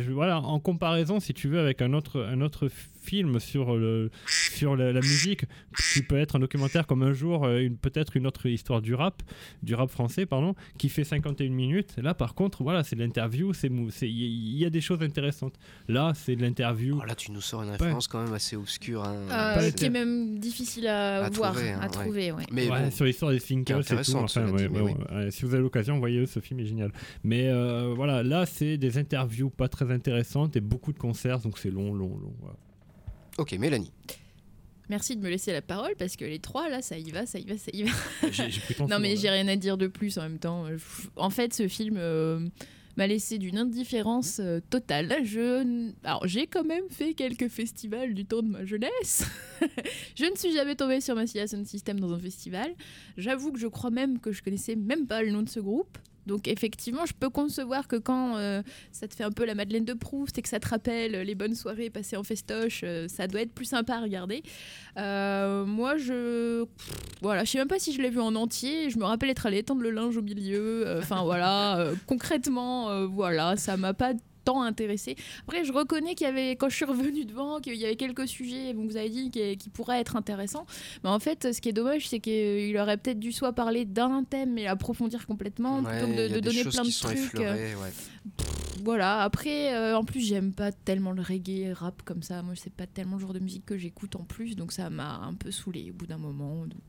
voilà 0.10 0.42
en 0.42 0.60
comparaison, 0.60 1.20
si 1.20 1.34
tu 1.34 1.48
veux, 1.48 1.60
avec 1.60 1.82
un 1.82 1.94
autre 1.94 2.70
film 3.02 3.40
sur 3.40 3.76
le 3.78 4.10
sur 4.28 4.76
la, 4.76 4.92
la 4.94 5.00
musique 5.02 5.46
qui 5.94 6.02
peut 6.04 6.18
être 6.18 6.36
un 6.36 6.40
documentaire 6.40 6.86
comme 6.88 7.04
un 7.04 7.14
jour 7.14 7.46
euh, 7.46 7.60
une 7.60 7.78
peut-être 7.78 8.16
une 8.18 8.28
autre 8.28 8.46
histoire 8.48 8.82
du 8.82 8.94
rap 8.94 9.24
du 9.64 9.74
rap 9.76 9.90
français 9.90 10.26
pardon 10.26 10.54
qui 10.78 10.88
fait 10.90 11.04
51 11.04 11.50
minutes 11.50 11.96
là 12.02 12.14
par 12.14 12.36
contre 12.36 12.64
voilà 12.64 12.84
c'est 12.84 12.96
de 12.96 13.02
l'interview 13.02 13.54
c'est 13.54 13.70
mou- 13.70 13.90
c'est- 13.90 14.10
il 14.10 14.56
y, 14.58 14.66
a 14.66 14.70
des 14.70 14.82
choses 14.82 15.02
intéressantes 15.02 15.56
là 15.88 16.14
c'est 16.16 16.36
de 16.36 16.42
l'interview 16.42 16.94
alors 16.96 17.06
là, 17.08 17.16
tu 17.16 17.32
nous 17.32 17.42
sors 17.42 17.64
une 17.64 17.72
référence 17.72 18.08
quand 18.08 18.24
même 18.24 18.34
assez 18.34 18.56
obscure. 18.56 19.04
hein. 19.04 19.16
Euh, 19.32 19.56
C'est- 19.62 19.76
qui 19.76 19.86
est 19.86 19.90
même 19.90 20.40
difficile 20.40 20.88
à, 20.88 21.26
À 21.26 21.30
voir, 21.30 21.54
trouver, 21.54 21.72
hein, 21.72 21.80
à 21.80 21.86
ouais. 21.86 21.90
trouver. 21.90 22.32
ouais. 22.32 22.44
Mais 22.52 22.70
Ouais, 22.70 22.84
bon, 22.84 22.92
sur 22.92 23.06
l'histoire 23.06 23.32
des 23.32 23.40
qui 23.40 23.44
est 23.46 23.48
Thinkers 23.48 23.80
et 23.80 24.02
tout. 24.04 24.12
Enfin, 24.16 24.28
cela 24.28 24.52
ouais, 24.52 24.68
dit, 24.68 24.74
mais 24.74 24.82
ouais, 24.82 24.96
oui. 25.10 25.16
ouais, 25.16 25.32
si 25.32 25.46
vous 25.46 25.54
avez 25.54 25.64
l'occasion, 25.64 25.98
voyez 26.00 26.26
ce 26.26 26.40
film 26.40 26.60
est 26.60 26.66
génial. 26.66 26.92
Mais 27.24 27.48
euh, 27.48 27.94
voilà, 27.96 28.22
là 28.24 28.46
c'est 28.46 28.78
des 28.78 28.98
interviews 28.98 29.50
pas 29.50 29.68
très 29.68 29.92
intéressantes 29.92 30.56
et 30.56 30.62
beaucoup 30.62 30.94
de 30.94 31.00
concerts, 31.00 31.40
donc 31.40 31.58
c'est 31.58 31.72
long, 31.72 31.94
long, 31.94 32.18
long. 32.18 32.34
voilà. 32.40 32.56
Ok, 33.42 33.54
Mélanie. 33.54 33.92
Merci 34.88 35.16
de 35.16 35.22
me 35.24 35.28
laisser 35.28 35.52
la 35.52 35.64
parole 35.64 35.96
parce 35.98 36.16
que 36.16 36.26
les 36.26 36.38
trois 36.38 36.70
là, 36.70 36.84
ça 36.84 37.00
y 37.00 37.10
va, 37.10 37.26
ça 37.26 37.40
y 37.40 37.46
va, 37.46 37.58
ça 37.58 37.72
y 37.74 37.82
va. 37.82 37.92
Non 38.88 39.00
mais 39.00 39.16
j'ai 39.16 39.32
rien 39.32 39.48
à 39.48 39.56
dire 39.56 39.78
de 39.78 39.88
plus 39.88 40.20
en 40.20 40.22
même 40.22 40.38
temps. 40.38 40.68
En 41.16 41.32
fait, 41.32 41.56
ce 41.56 41.68
film 41.68 41.96
euh, 41.98 42.40
m'a 42.98 43.08
laissé 43.08 43.40
d'une 43.40 43.58
indifférence 43.58 44.40
euh, 44.40 44.60
totale. 44.70 45.12
Je, 45.24 45.92
alors 46.04 46.28
j'ai 46.28 46.46
quand 46.46 46.64
même 46.64 46.88
fait 46.92 47.16
quelques 47.16 47.48
festivals 47.48 48.14
du 48.14 48.26
temps 48.26 48.44
de 48.44 48.50
ma 48.50 48.64
jeunesse. 48.64 49.26
je 50.16 50.26
ne 50.26 50.36
suis 50.36 50.54
jamais 50.54 50.76
tombée 50.76 51.02
sur 51.02 51.16
Massilia 51.16 51.48
Sound 51.48 51.66
System 51.66 52.00
dans 52.00 52.14
un 52.14 52.20
festival. 52.20 52.76
J'avoue 53.18 53.52
que 53.52 53.60
je 53.60 53.68
crois 53.68 53.90
même 53.90 54.20
que 54.20 54.32
je 54.32 54.44
connaissais 54.44 54.76
même 54.76 55.08
pas 55.08 55.24
le 55.24 55.32
nom 55.32 55.42
de 55.42 55.50
ce 55.50 55.60
groupe. 55.60 55.98
Donc 56.28 56.48
effectivement, 56.48 57.06
je 57.06 57.14
peux 57.14 57.30
concevoir 57.30 57.88
que 57.88 57.96
quand 57.96 58.38
euh, 58.38 58.62
ça 58.92 59.08
te 59.08 59.16
fait 59.16 59.24
un 59.24 59.32
peu 59.32 59.46
la 59.46 59.56
Madeleine 59.56 59.86
de 59.86 59.94
Proust 59.94 60.38
et 60.38 60.42
que 60.42 60.50
ça 60.50 60.60
te 60.60 60.68
rappelle 60.68 61.12
les 61.12 61.36
bonnes 61.36 61.56
soirées 61.56 61.90
passées 61.90 62.18
en 62.18 62.24
festoche, 62.24 62.82
euh, 62.84 63.08
ça 63.08 63.28
doit 63.28 63.42
être 63.42 63.54
plus 63.54 63.66
sympa 63.66 63.96
à 63.96 64.02
regarder. 64.02 64.44
Euh, 64.98 65.66
moi, 65.66 65.98
je 65.98 66.66
voilà, 67.22 67.44
je 67.44 67.52
sais 67.52 67.58
même 67.58 67.68
pas 67.68 67.80
si 67.80 67.94
je 67.94 68.02
l'ai 68.02 68.10
vu 68.10 68.20
en 68.20 68.36
entier. 68.36 68.90
Je 68.90 68.98
me 68.98 69.04
rappelle 69.04 69.30
être 69.30 69.46
allée 69.46 69.60
étendre 69.60 69.82
le 69.82 69.92
linge 69.92 70.18
au 70.18 70.22
milieu. 70.22 70.88
Euh, 70.88 71.00
Enfin 71.02 71.24
voilà, 71.24 71.80
euh, 71.80 71.96
concrètement, 72.06 72.90
euh, 72.90 73.06
voilà, 73.08 73.58
ça 73.58 73.76
m'a 73.76 73.94
pas 73.94 74.14
tant 74.44 74.62
intéressé. 74.62 75.16
Après, 75.48 75.64
je 75.64 75.72
reconnais 75.72 76.16
qu'il 76.16 76.28
y 76.28 76.30
avait, 76.30 76.52
quand 76.52 76.70
je 76.70 76.76
suis 76.76 76.86
revenue 76.86 77.26
devant, 77.26 77.60
qu'il 77.60 77.76
y 77.76 77.86
avait 77.86 77.96
quelques 77.96 78.28
sujets, 78.28 78.74
bon, 78.74 78.86
vous 78.86 78.98
avez 78.98 79.10
dit, 79.10 79.32
qui, 79.32 79.58
qui 79.58 79.70
pourraient 79.70 80.00
être 80.00 80.16
intéressants. 80.16 80.66
Mais 81.04 81.10
en 81.10 81.20
fait, 81.20 81.54
ce 81.54 81.62
qui 81.62 81.70
est 81.70 81.74
dommage, 81.74 82.08
c'est 82.08 82.20
qu'il 82.20 82.78
aurait 82.78 82.98
peut-être 82.98 83.20
dû 83.20 83.32
soit 83.32 83.54
parler 83.54 83.86
d'un 83.86 84.24
thème 84.24 84.58
et 84.58 84.64
l'approfondir 84.64 85.26
complètement, 85.28 85.80
Ouais, 85.80 86.00
plutôt 86.00 86.14
que 86.14 86.34
de, 86.34 86.40
donner 86.40 86.64
plein 86.64 86.84
de 86.84 87.00
trucs. 87.00 87.18
effleurées, 87.18 87.76
ouais. 87.76 87.92
Voilà, 88.84 89.22
après, 89.22 89.76
euh, 89.76 89.98
en 89.98 90.04
plus, 90.04 90.22
j'aime 90.22 90.54
pas 90.54 90.72
tellement 90.72 91.12
le 91.12 91.22
reggae 91.22 91.74
rap 91.74 92.02
comme 92.04 92.24
ça. 92.24 92.42
Moi, 92.42 92.54
c'est 92.56 92.74
pas 92.74 92.88
tellement 92.88 93.18
le 93.18 93.22
genre 93.22 93.34
de 93.34 93.40
musique 93.40 93.66
que 93.66 93.78
j'écoute 93.78 94.16
en 94.16 94.24
plus, 94.24 94.56
donc 94.56 94.72
ça 94.72 94.90
m'a 94.90 95.18
un 95.18 95.34
peu 95.34 95.52
saoulé 95.52 95.92
au 95.92 95.94
bout 95.94 96.08
d'un 96.08 96.18
moment. 96.18 96.66
Donc... 96.66 96.82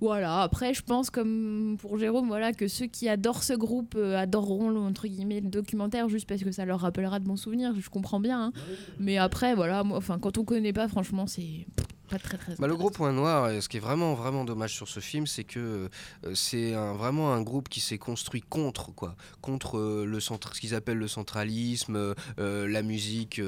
Voilà, 0.00 0.42
après, 0.42 0.74
je 0.74 0.82
pense, 0.82 1.08
comme 1.08 1.76
pour 1.80 1.98
Jérôme, 1.98 2.26
voilà, 2.26 2.52
que 2.52 2.68
ceux 2.68 2.86
qui 2.86 3.08
adorent 3.08 3.42
ce 3.42 3.54
groupe 3.54 3.94
euh, 3.96 4.18
adoreront 4.18 4.68
le, 4.68 4.78
entre 4.78 5.06
guillemets, 5.06 5.40
le 5.40 5.48
documentaire 5.48 6.08
juste 6.08 6.28
parce 6.28 6.42
que 6.42 6.52
ça 6.52 6.64
leur 6.64 6.80
rappellera 6.80 7.20
de 7.20 7.24
bons 7.24 7.36
souvenirs. 7.36 7.72
Je 7.78 7.88
comprends 7.88 8.20
bien. 8.20 8.46
hein. 8.46 8.52
Mais 8.98 9.16
après, 9.16 9.54
voilà, 9.54 9.82
moi, 9.84 9.96
enfin, 9.96 10.18
quand 10.18 10.36
on 10.36 10.44
connaît 10.44 10.72
pas, 10.74 10.88
franchement, 10.88 11.26
c'est 11.26 11.66
pas 12.08 12.18
très 12.18 12.36
très. 12.38 12.54
Bah, 12.58 12.66
le 12.66 12.76
gros 12.76 12.90
point 12.90 13.12
noir, 13.12 13.50
ce 13.62 13.68
qui 13.68 13.78
est 13.78 13.80
vraiment 13.80 14.14
vraiment 14.14 14.44
dommage 14.44 14.74
sur 14.74 14.88
ce 14.88 15.00
film, 15.00 15.26
c'est 15.26 15.44
que 15.44 15.88
euh, 16.24 16.34
c'est 16.34 16.74
un- 16.74 16.92
vraiment 16.94 17.32
un 17.32 17.42
groupe 17.42 17.68
qui 17.68 17.80
s'est 17.80 17.98
construit 17.98 18.42
contre 18.42 18.92
quoi, 18.94 19.16
contre 19.40 19.78
euh, 19.78 20.04
le 20.06 20.20
centre, 20.20 20.54
ce 20.54 20.60
qu'ils 20.60 20.74
appellent 20.74 20.98
le 20.98 21.08
centralisme, 21.08 22.14
euh, 22.38 22.68
la 22.68 22.82
musique, 22.82 23.40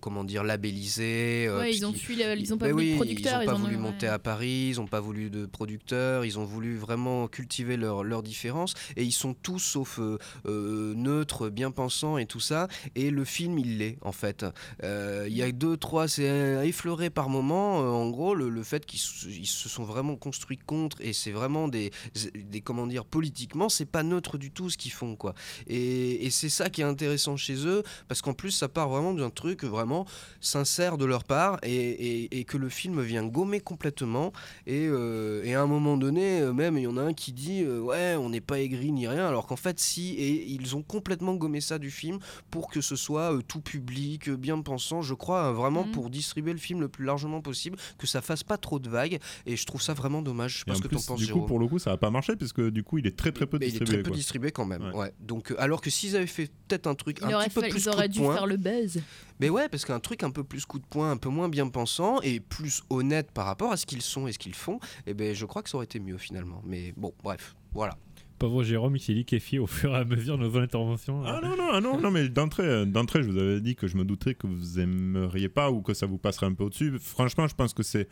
comment 0.00 0.24
dire, 0.24 0.44
labellisée. 0.44 1.48
Ouais, 1.50 1.72
ils 1.74 1.84
ont 1.86 1.90
puisqu'ils- 1.92 2.06
fui 2.06 2.16
la- 2.16 2.34
ils 2.34 2.52
ont 2.54 2.58
pas 2.58 2.70
voulu 2.72 2.90
de 2.92 2.96
producteurs, 2.96 3.42
Ils 3.42 3.48
ont 3.48 3.52
pas 3.52 3.58
voulu 3.58 3.76
monter 3.76 4.06
à 4.08 4.18
Paris, 4.18 4.66
ils 4.70 4.80
ont 4.80 4.86
pas 4.86 5.00
voulu 5.00 5.30
de 5.30 5.46
producteurs, 5.46 6.24
ils 6.24 6.38
ont 6.38 6.44
voulu 6.44 6.76
vraiment 6.76 7.28
cultiver 7.28 7.76
leurs 7.76 8.02
leurs 8.04 8.22
différences 8.22 8.74
et 8.96 9.04
ils 9.04 9.12
sont 9.12 9.34
tous 9.34 9.58
sauf 9.60 10.00
neutres, 10.46 11.48
bien 11.48 11.70
pensants 11.70 12.18
et 12.18 12.26
tout 12.26 12.40
ça. 12.40 12.68
Et 12.94 13.10
le 13.10 13.24
film, 13.24 13.58
il 13.58 13.78
l'est 13.78 13.98
en 14.02 14.12
fait. 14.12 14.44
Il 14.82 15.34
y 15.36 15.42
a 15.42 15.50
deux, 15.52 15.76
trois, 15.76 16.08
c'est 16.08 16.66
effleuré 16.66 17.10
par 17.10 17.28
moment. 17.28 17.67
Euh, 17.82 17.90
en 17.90 18.10
gros, 18.10 18.34
le, 18.34 18.48
le 18.48 18.62
fait 18.62 18.84
qu'ils 18.86 19.00
se- 19.00 19.68
sont 19.68 19.84
vraiment 19.84 20.16
construits 20.16 20.58
contre 20.58 20.96
et 21.00 21.12
c'est 21.12 21.30
vraiment 21.32 21.68
des, 21.68 21.90
des 22.34 22.60
comment 22.60 22.86
dire 22.86 23.04
politiquement, 23.04 23.68
c'est 23.68 23.84
pas 23.86 24.02
neutre 24.02 24.38
du 24.38 24.50
tout 24.50 24.70
ce 24.70 24.76
qu'ils 24.76 24.92
font 24.92 25.16
quoi. 25.16 25.34
Et, 25.66 26.26
et 26.26 26.30
c'est 26.30 26.48
ça 26.48 26.70
qui 26.70 26.80
est 26.80 26.84
intéressant 26.84 27.36
chez 27.36 27.66
eux 27.66 27.82
parce 28.08 28.22
qu'en 28.22 28.32
plus 28.34 28.50
ça 28.50 28.68
part 28.68 28.88
vraiment 28.88 29.12
d'un 29.14 29.30
truc 29.30 29.64
vraiment 29.64 30.06
sincère 30.40 30.98
de 30.98 31.04
leur 31.04 31.24
part 31.24 31.58
et, 31.62 31.74
et- 31.74 32.38
et 32.38 32.44
que 32.44 32.56
le 32.56 32.68
film 32.68 33.00
vient 33.02 33.24
gommer 33.26 33.60
complètement. 33.60 34.32
Et, 34.66 34.86
euh, 34.88 35.42
et 35.44 35.54
à 35.54 35.62
un 35.62 35.66
moment 35.66 35.96
donné, 35.96 36.40
euh, 36.40 36.52
même 36.52 36.76
il 36.78 36.82
y 36.84 36.86
en 36.86 36.96
a 36.96 37.02
un 37.02 37.12
qui 37.14 37.32
dit 37.32 37.62
euh, 37.62 37.80
ouais 37.80 38.14
on 38.16 38.30
n'est 38.30 38.40
pas 38.40 38.60
aigri 38.60 38.92
ni 38.92 39.06
rien 39.08 39.26
alors 39.26 39.46
qu'en 39.46 39.56
fait 39.56 39.78
si 39.80 40.10
et 40.14 40.46
ils 40.50 40.76
ont 40.76 40.82
complètement 40.82 41.34
gommé 41.34 41.60
ça 41.60 41.78
du 41.78 41.90
film 41.90 42.18
pour 42.50 42.68
que 42.70 42.80
ce 42.80 42.96
soit 42.96 43.34
euh, 43.34 43.42
tout 43.46 43.60
public, 43.60 44.30
bien 44.30 44.60
pensant, 44.60 45.02
je 45.02 45.14
crois 45.14 45.46
euh, 45.48 45.52
vraiment 45.52 45.84
Mhm. 45.84 45.92
pour 45.92 46.10
distribuer 46.10 46.52
le 46.52 46.58
film 46.58 46.80
le 46.80 46.88
plus 46.88 47.04
largement 47.04 47.40
possible 47.40 47.57
possible, 47.58 47.76
que 47.98 48.06
ça 48.06 48.20
fasse 48.22 48.44
pas 48.44 48.56
trop 48.56 48.78
de 48.78 48.88
vagues. 48.88 49.18
Et 49.46 49.56
je 49.56 49.66
trouve 49.66 49.82
ça 49.82 49.94
vraiment 49.94 50.22
dommage. 50.22 50.52
Je 50.52 50.58
sais 50.60 50.64
pas 50.64 50.72
en 50.72 50.76
ce 50.76 50.82
que 50.82 50.88
plus, 50.88 50.96
t'en 50.98 51.14
penses, 51.14 51.18
du 51.20 51.26
coup, 51.26 51.32
Jérôme. 51.34 51.46
pour 51.48 51.58
le 51.58 51.66
coup, 51.66 51.78
ça 51.78 51.90
va 51.90 51.96
pas 51.96 52.10
marcher 52.10 52.36
puisque 52.36 52.60
du 52.70 52.82
coup, 52.84 52.98
il 52.98 53.06
est 53.06 53.16
très 53.16 53.32
très 53.32 53.46
peu 53.46 53.58
Mais 53.60 53.66
il 53.66 53.68
est 53.68 53.70
distribué. 53.72 53.94
très 53.96 54.02
peu 54.02 54.10
quoi. 54.10 54.16
distribué 54.16 54.50
quand 54.52 54.64
même. 54.64 54.90
Ouais. 54.94 55.12
Donc, 55.20 55.50
euh, 55.50 55.56
alors 55.58 55.80
que 55.80 55.90
s'ils 55.90 56.16
avaient 56.16 56.26
fait 56.26 56.50
peut-être 56.68 56.86
un 56.86 56.94
truc 56.94 57.18
Il 57.22 57.34
un 57.34 57.40
petit 57.44 57.50
peu 57.50 57.60
plus 57.62 57.78
ils 57.78 57.82
coup 57.84 57.88
auraient 57.90 58.08
de 58.08 58.12
dû 58.12 58.20
poing, 58.20 58.34
faire 58.34 58.46
le 58.46 58.56
buzz. 58.56 59.00
mais 59.40 59.48
ouais, 59.50 59.68
parce 59.68 59.84
qu'un 59.84 60.00
truc 60.00 60.22
un 60.22 60.30
peu 60.30 60.44
plus 60.44 60.64
coup 60.64 60.78
de 60.78 60.86
poing, 60.86 61.10
un 61.10 61.16
peu 61.16 61.28
moins 61.28 61.48
bien 61.48 61.68
pensant 61.68 62.20
et 62.22 62.40
plus 62.40 62.82
honnête 62.90 63.30
par 63.32 63.46
rapport 63.46 63.72
à 63.72 63.76
ce 63.76 63.86
qu'ils 63.86 64.02
sont 64.02 64.28
et 64.28 64.32
ce 64.32 64.38
qu'ils 64.38 64.54
font, 64.54 64.78
et 65.06 65.14
ben 65.14 65.34
je 65.34 65.44
crois 65.46 65.62
que 65.62 65.70
ça 65.70 65.76
aurait 65.76 65.84
été 65.86 65.98
mieux 66.00 66.18
finalement. 66.18 66.62
Mais 66.64 66.92
bon, 66.96 67.12
bref, 67.22 67.56
voilà. 67.72 67.96
Pauvre 68.38 68.62
Jérôme, 68.62 68.96
il 68.96 69.00
s'est 69.00 69.12
liquéfié 69.12 69.58
au 69.58 69.66
fur 69.66 69.92
et 69.92 69.96
à 69.96 70.04
mesure 70.04 70.38
de 70.38 70.44
nos 70.44 70.56
interventions. 70.56 71.22
Ah 71.24 71.40
non, 71.42 71.56
non, 71.56 71.68
ah 71.72 71.80
non, 71.80 72.00
non, 72.00 72.10
mais 72.10 72.28
d'entrée, 72.28 72.64
euh, 72.64 72.84
d'entrée, 72.84 73.22
je 73.22 73.30
vous 73.30 73.38
avais 73.38 73.60
dit 73.60 73.74
que 73.74 73.86
je 73.86 73.96
me 73.96 74.04
douterais 74.04 74.34
que 74.34 74.46
vous 74.46 74.78
aimeriez 74.78 75.48
pas 75.48 75.70
ou 75.70 75.82
que 75.82 75.94
ça 75.94 76.06
vous 76.06 76.18
passerait 76.18 76.46
un 76.46 76.54
peu 76.54 76.64
au-dessus. 76.64 76.98
Franchement, 77.00 77.48
je 77.48 77.54
pense 77.54 77.74
que 77.74 77.82
c'est, 77.82 78.08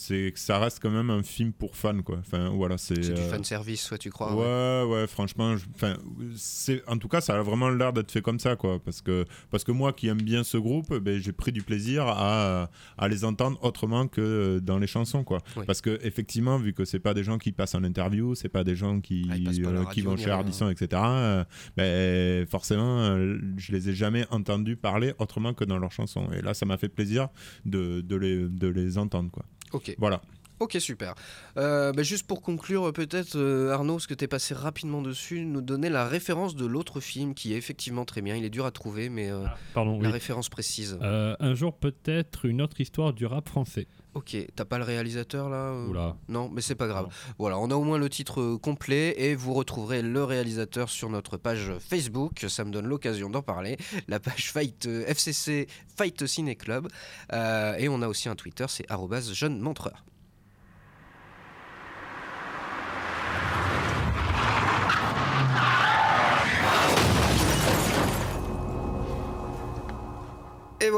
c'est 0.00 0.30
que 0.32 0.38
ça 0.38 0.60
reste 0.60 0.78
quand 0.80 0.90
même 0.90 1.10
un 1.10 1.24
film 1.24 1.52
pour 1.52 1.74
fans, 1.74 2.02
quoi. 2.02 2.18
Enfin, 2.20 2.50
voilà, 2.50 2.78
c'est. 2.78 2.94
Du 3.00 3.10
euh, 3.10 3.28
fan 3.30 3.42
service, 3.42 3.82
soit 3.82 3.98
tu 3.98 4.10
crois. 4.10 4.32
Ouais, 4.32 4.88
ouais, 4.92 5.06
franchement, 5.08 5.56
je- 5.56 5.66
enfin, 5.74 5.96
c'est, 6.36 6.82
en 6.88 6.98
tout 6.98 7.08
cas, 7.08 7.20
ça 7.20 7.36
a 7.36 7.42
vraiment 7.42 7.68
l'air 7.68 7.92
d'être 7.92 8.12
fait 8.12 8.22
comme 8.22 8.38
ça, 8.38 8.54
quoi. 8.54 8.78
Parce 8.78 9.02
que, 9.02 9.24
parce 9.50 9.64
que 9.64 9.72
moi, 9.72 9.92
qui 9.92 10.06
aime 10.06 10.22
bien 10.22 10.44
ce 10.44 10.56
groupe, 10.56 10.94
ben, 10.98 11.18
j'ai 11.20 11.32
pris 11.32 11.50
du 11.50 11.62
plaisir 11.62 12.04
à, 12.06 12.70
à 12.96 13.08
les 13.08 13.24
entendre 13.24 13.58
autrement 13.64 14.06
que 14.06 14.60
dans 14.60 14.78
les 14.78 14.86
chansons, 14.86 15.24
quoi. 15.24 15.38
Oui. 15.56 15.64
Parce 15.66 15.80
que 15.80 15.98
effectivement, 16.04 16.58
vu 16.58 16.72
que 16.72 16.84
c'est 16.84 17.00
pas 17.00 17.12
des 17.12 17.24
gens 17.24 17.38
qui 17.38 17.50
passent 17.50 17.74
en 17.74 17.82
interview, 17.82 18.36
c'est 18.36 18.48
pas 18.48 18.62
des 18.62 18.76
gens 18.76 19.00
qui, 19.00 19.26
Ah, 19.30 19.34
euh, 19.34 19.84
qui 19.86 20.02
vont 20.02 20.16
chez. 20.16 20.30
Ardisson, 20.30 20.68
etc. 20.70 21.02
euh, 21.04 21.44
ben, 21.76 22.46
forcément, 22.46 23.00
euh, 23.00 23.36
je 23.56 23.72
les 23.72 23.88
ai 23.88 23.94
jamais 23.94 24.26
entendus 24.30 24.76
parler 24.76 25.12
autrement 25.18 25.54
que 25.54 25.64
dans 25.64 25.78
leurs 25.78 25.90
chansons. 25.92 26.28
Et 26.32 26.40
là, 26.42 26.54
ça 26.54 26.66
m'a 26.66 26.76
fait 26.76 26.88
plaisir 26.88 27.28
de, 27.64 28.00
de 28.00 28.14
les, 28.16 28.48
de 28.48 28.68
les 28.68 28.96
entendre, 28.98 29.30
quoi. 29.32 29.44
Ok. 29.72 29.94
Voilà. 29.98 30.20
Ok, 30.60 30.76
super. 30.80 31.14
Euh, 31.56 31.92
bah, 31.92 32.02
juste 32.02 32.26
pour 32.26 32.42
conclure, 32.42 32.92
peut-être, 32.92 33.36
euh, 33.36 33.70
Arnaud, 33.72 33.94
parce 33.94 34.06
que 34.08 34.14
tu 34.14 34.24
es 34.24 34.28
passé 34.28 34.54
rapidement 34.54 35.02
dessus, 35.02 35.44
nous 35.44 35.60
donner 35.60 35.88
la 35.88 36.06
référence 36.06 36.56
de 36.56 36.66
l'autre 36.66 37.00
film 37.00 37.34
qui 37.34 37.52
est 37.52 37.56
effectivement 37.56 38.04
très 38.04 38.22
bien. 38.22 38.34
Il 38.34 38.44
est 38.44 38.50
dur 38.50 38.66
à 38.66 38.72
trouver, 38.72 39.08
mais 39.08 39.30
euh, 39.30 39.44
Pardon, 39.74 40.00
la 40.00 40.08
oui. 40.08 40.12
référence 40.12 40.48
précise. 40.48 40.98
Un 41.00 41.54
jour, 41.54 41.74
peut-être, 41.74 42.44
une 42.44 42.60
autre 42.60 42.80
histoire 42.80 43.12
du 43.12 43.24
rap 43.26 43.48
français. 43.48 43.86
Ok, 44.14 44.36
t'as 44.56 44.64
pas 44.64 44.78
le 44.78 44.84
réalisateur 44.84 45.48
là 45.48 45.72
Oula. 45.86 46.16
Non, 46.28 46.50
mais 46.52 46.60
c'est 46.60 46.74
pas 46.74 46.88
grave. 46.88 47.06
Voilà, 47.38 47.58
on 47.58 47.70
a 47.70 47.76
au 47.76 47.84
moins 47.84 47.98
le 47.98 48.08
titre 48.08 48.56
complet 48.56 49.14
et 49.16 49.36
vous 49.36 49.54
retrouverez 49.54 50.02
le 50.02 50.24
réalisateur 50.24 50.88
sur 50.88 51.08
notre 51.08 51.36
page 51.36 51.72
Facebook. 51.78 52.44
Ça 52.48 52.64
me 52.64 52.72
donne 52.72 52.86
l'occasion 52.86 53.30
d'en 53.30 53.42
parler. 53.42 53.76
La 54.08 54.18
page 54.18 54.50
Fight 54.50 54.86
FCC 54.86 55.68
Fight 55.96 56.26
Ciné 56.26 56.56
Club. 56.56 56.88
Et 57.32 57.88
on 57.88 58.02
a 58.02 58.08
aussi 58.08 58.28
un 58.28 58.34
Twitter, 58.34 58.64
c'est 58.68 58.86
jeune 59.34 59.60
montreur. 59.60 60.04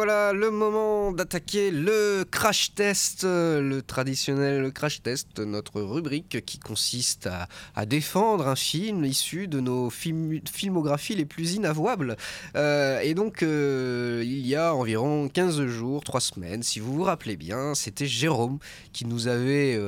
Voilà 0.01 0.33
le 0.33 0.51
moment 0.51 1.13
d'attaquer 1.13 1.71
le 1.71 2.25
crash 2.25 2.75
test, 2.75 3.25
euh, 3.25 3.61
le 3.61 3.83
traditionnel 3.83 4.73
crash 4.73 5.03
test, 5.03 5.41
notre 5.41 5.83
rubrique 5.83 6.43
qui 6.47 6.59
consiste 6.59 7.27
à, 7.27 7.49
à 7.75 7.85
défendre 7.85 8.49
un 8.49 8.57
film 8.57 9.05
issu 9.05 9.47
de 9.47 9.61
nos 9.61 9.91
film- 9.91 10.41
filmographies 10.51 11.17
les 11.17 11.27
plus 11.27 11.53
inavouables. 11.53 12.17
Euh, 12.57 13.01
et 13.01 13.13
donc, 13.13 13.43
euh, 13.43 14.23
il 14.25 14.47
y 14.47 14.57
a 14.57 14.75
environ 14.75 15.29
15 15.29 15.67
jours, 15.67 16.03
3 16.03 16.23
semaines, 16.23 16.63
si 16.63 16.81
vous 16.81 16.95
vous 16.95 17.03
rappelez 17.05 17.37
bien, 17.37 17.75
c'était 17.75 18.07
Jérôme 18.07 18.59
qui 18.95 19.05
nous 19.05 19.29
avait 19.29 19.79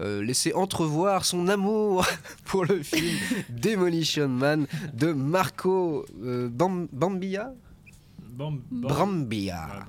euh, 0.00 0.22
laissé 0.22 0.54
entrevoir 0.54 1.26
son 1.26 1.46
amour 1.46 2.06
pour 2.46 2.64
le 2.64 2.82
film 2.82 3.18
Demolition 3.50 4.28
Man 4.28 4.66
de 4.94 5.12
Marco 5.12 6.06
euh, 6.24 6.48
Bam- 6.48 6.88
Bambia. 8.38 9.84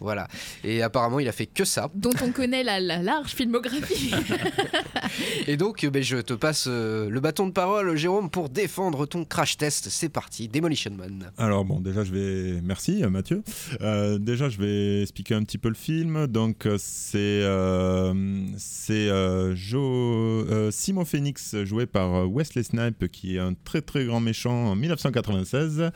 Voilà. 0.00 0.28
Et 0.64 0.82
apparemment, 0.82 1.18
il 1.20 1.28
a 1.28 1.32
fait 1.32 1.46
que 1.46 1.64
ça. 1.64 1.90
Dont 1.94 2.10
on 2.22 2.30
connaît 2.32 2.62
la, 2.62 2.80
la 2.80 3.02
large 3.02 3.30
filmographie. 3.34 4.12
Et 5.46 5.56
donc, 5.56 5.84
ben, 5.86 6.02
je 6.02 6.18
te 6.18 6.32
passe 6.34 6.66
euh, 6.68 7.08
le 7.08 7.20
bâton 7.20 7.46
de 7.46 7.52
parole, 7.52 7.96
Jérôme, 7.96 8.30
pour 8.30 8.48
défendre 8.48 9.06
ton 9.06 9.24
crash 9.24 9.56
test. 9.56 9.88
C'est 9.90 10.08
parti, 10.08 10.48
Demolition 10.48 10.90
Man. 10.92 11.30
Alors 11.38 11.64
bon, 11.64 11.80
déjà 11.80 12.04
je 12.04 12.12
vais, 12.12 12.60
merci 12.62 13.02
euh, 13.02 13.10
Mathieu. 13.10 13.42
Euh, 13.80 14.18
déjà 14.18 14.48
je 14.48 14.58
vais 14.58 15.02
expliquer 15.02 15.34
un 15.34 15.42
petit 15.42 15.58
peu 15.58 15.68
le 15.68 15.74
film. 15.74 16.26
Donc 16.26 16.66
c'est 16.78 17.18
euh, 17.42 18.12
c'est 18.58 19.08
euh, 19.08 19.54
Jo- 19.54 20.44
euh, 20.50 20.70
Simon 20.70 21.04
Phoenix 21.04 21.56
joué 21.64 21.86
par 21.86 22.28
Wesley 22.30 22.62
Snipes 22.62 23.08
qui 23.08 23.36
est 23.36 23.40
un 23.40 23.54
très 23.54 23.80
très 23.82 24.04
grand 24.04 24.20
méchant 24.20 24.70
en 24.72 24.76
1996 24.76 25.90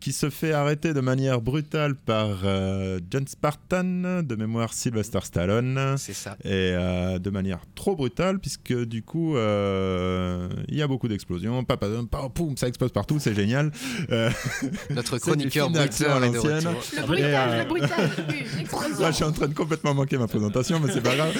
qui 0.00 0.12
se 0.12 0.30
fait 0.30 0.52
arrêter 0.52 0.94
de 0.94 1.00
manière 1.00 1.40
brutale 1.40 1.94
par 1.94 2.40
euh, 2.44 3.00
John 3.10 3.26
Spartan 3.42 4.22
de 4.22 4.36
mémoire 4.36 4.72
Sylvester 4.72 5.18
Stallone. 5.24 5.96
C'est 5.98 6.12
ça. 6.12 6.36
Et 6.44 6.48
euh, 6.52 7.18
de 7.18 7.28
manière 7.28 7.58
trop 7.74 7.96
brutale 7.96 8.38
puisque 8.38 8.72
du 8.84 9.02
coup 9.02 9.36
euh, 9.36 10.48
il 10.68 10.76
y 10.76 10.82
a 10.82 10.86
beaucoup 10.86 11.08
d'explosions. 11.08 11.64
Pa, 11.64 11.76
pa, 11.76 11.88
pa, 12.08 12.28
poum, 12.32 12.56
ça 12.56 12.68
explose 12.68 12.92
partout, 12.92 13.18
c'est 13.18 13.34
génial. 13.34 13.72
Euh, 14.12 14.30
Notre 14.90 15.18
chroniqueur 15.18 15.76
à 15.76 15.86
est 15.86 16.00
de 16.00 16.38
retour. 16.38 16.72
Le 16.96 17.02
bruitage, 17.04 17.58
le 17.58 17.68
bruitage. 17.68 19.00
Là, 19.00 19.10
je 19.10 19.16
suis 19.16 19.24
en 19.24 19.32
train 19.32 19.48
de 19.48 19.54
complètement 19.54 19.94
manquer 19.94 20.18
ma 20.18 20.28
présentation, 20.28 20.78
mais 20.78 20.92
c'est 20.92 21.00
pas 21.00 21.16
grave. 21.16 21.34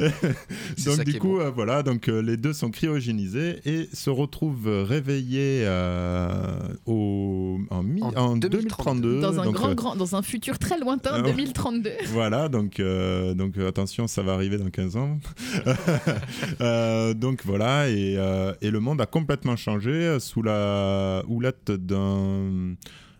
Donc 0.86 1.04
du 1.04 1.20
coup, 1.20 1.38
euh, 1.38 1.52
voilà, 1.54 1.84
donc 1.84 2.08
euh, 2.08 2.20
les 2.20 2.36
deux 2.36 2.52
sont 2.52 2.70
cryogénisés 2.70 3.60
et 3.64 3.88
se 3.92 4.10
retrouvent 4.10 4.68
réveillés 4.68 5.62
euh, 5.64 6.58
au, 6.86 7.58
en, 7.70 7.82
mi- 7.84 8.02
En 8.02 8.12
en 8.16 8.36
2032. 8.36 8.48
2032. 8.48 9.20
Dans 9.20 9.40
un 9.40 9.44
donc, 9.44 9.54
grand, 9.54 9.74
grand, 9.74 9.96
dans 9.96 10.16
un 10.16 10.22
futur 10.22 10.58
très 10.58 10.78
lointain. 10.78 11.27
2032. 11.32 11.90
voilà, 12.12 12.48
donc, 12.48 12.80
euh, 12.80 13.34
donc 13.34 13.56
euh, 13.58 13.68
attention, 13.68 14.06
ça 14.06 14.22
va 14.22 14.32
arriver 14.34 14.58
dans 14.58 14.70
15 14.70 14.96
ans. 14.96 15.18
Euh, 16.60 17.14
donc 17.14 17.42
voilà, 17.44 17.88
et, 17.88 18.16
euh, 18.16 18.52
et 18.60 18.70
le 18.70 18.80
monde 18.80 19.00
a 19.00 19.06
complètement 19.06 19.56
changé 19.56 20.18
sous 20.20 20.42
la 20.42 21.22
houlette 21.28 21.70
d'un 21.70 22.74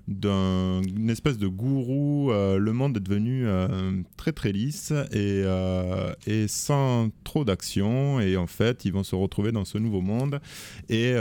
d'un- 0.09 0.81
d'une 0.81 1.11
espèce 1.11 1.37
de 1.37 1.47
gourou, 1.49 2.31
le 2.33 2.73
monde 2.73 2.97
est 2.97 3.01
devenu 3.01 3.45
très 4.17 4.33
très 4.33 4.53
lisse 4.53 4.91
et, 5.13 5.45
et 6.27 6.49
sans 6.49 7.11
trop 7.25 7.45
d'action. 7.45 8.19
Et 8.19 8.39
en 8.39 8.47
fait, 8.47 8.87
ils 8.87 8.93
vont 8.93 9.05
se 9.05 9.15
retrouver 9.15 9.53
dans 9.53 9.67
ce 9.67 9.77
nouveau 9.77 10.01
monde. 10.01 10.41
Et, 10.89 11.13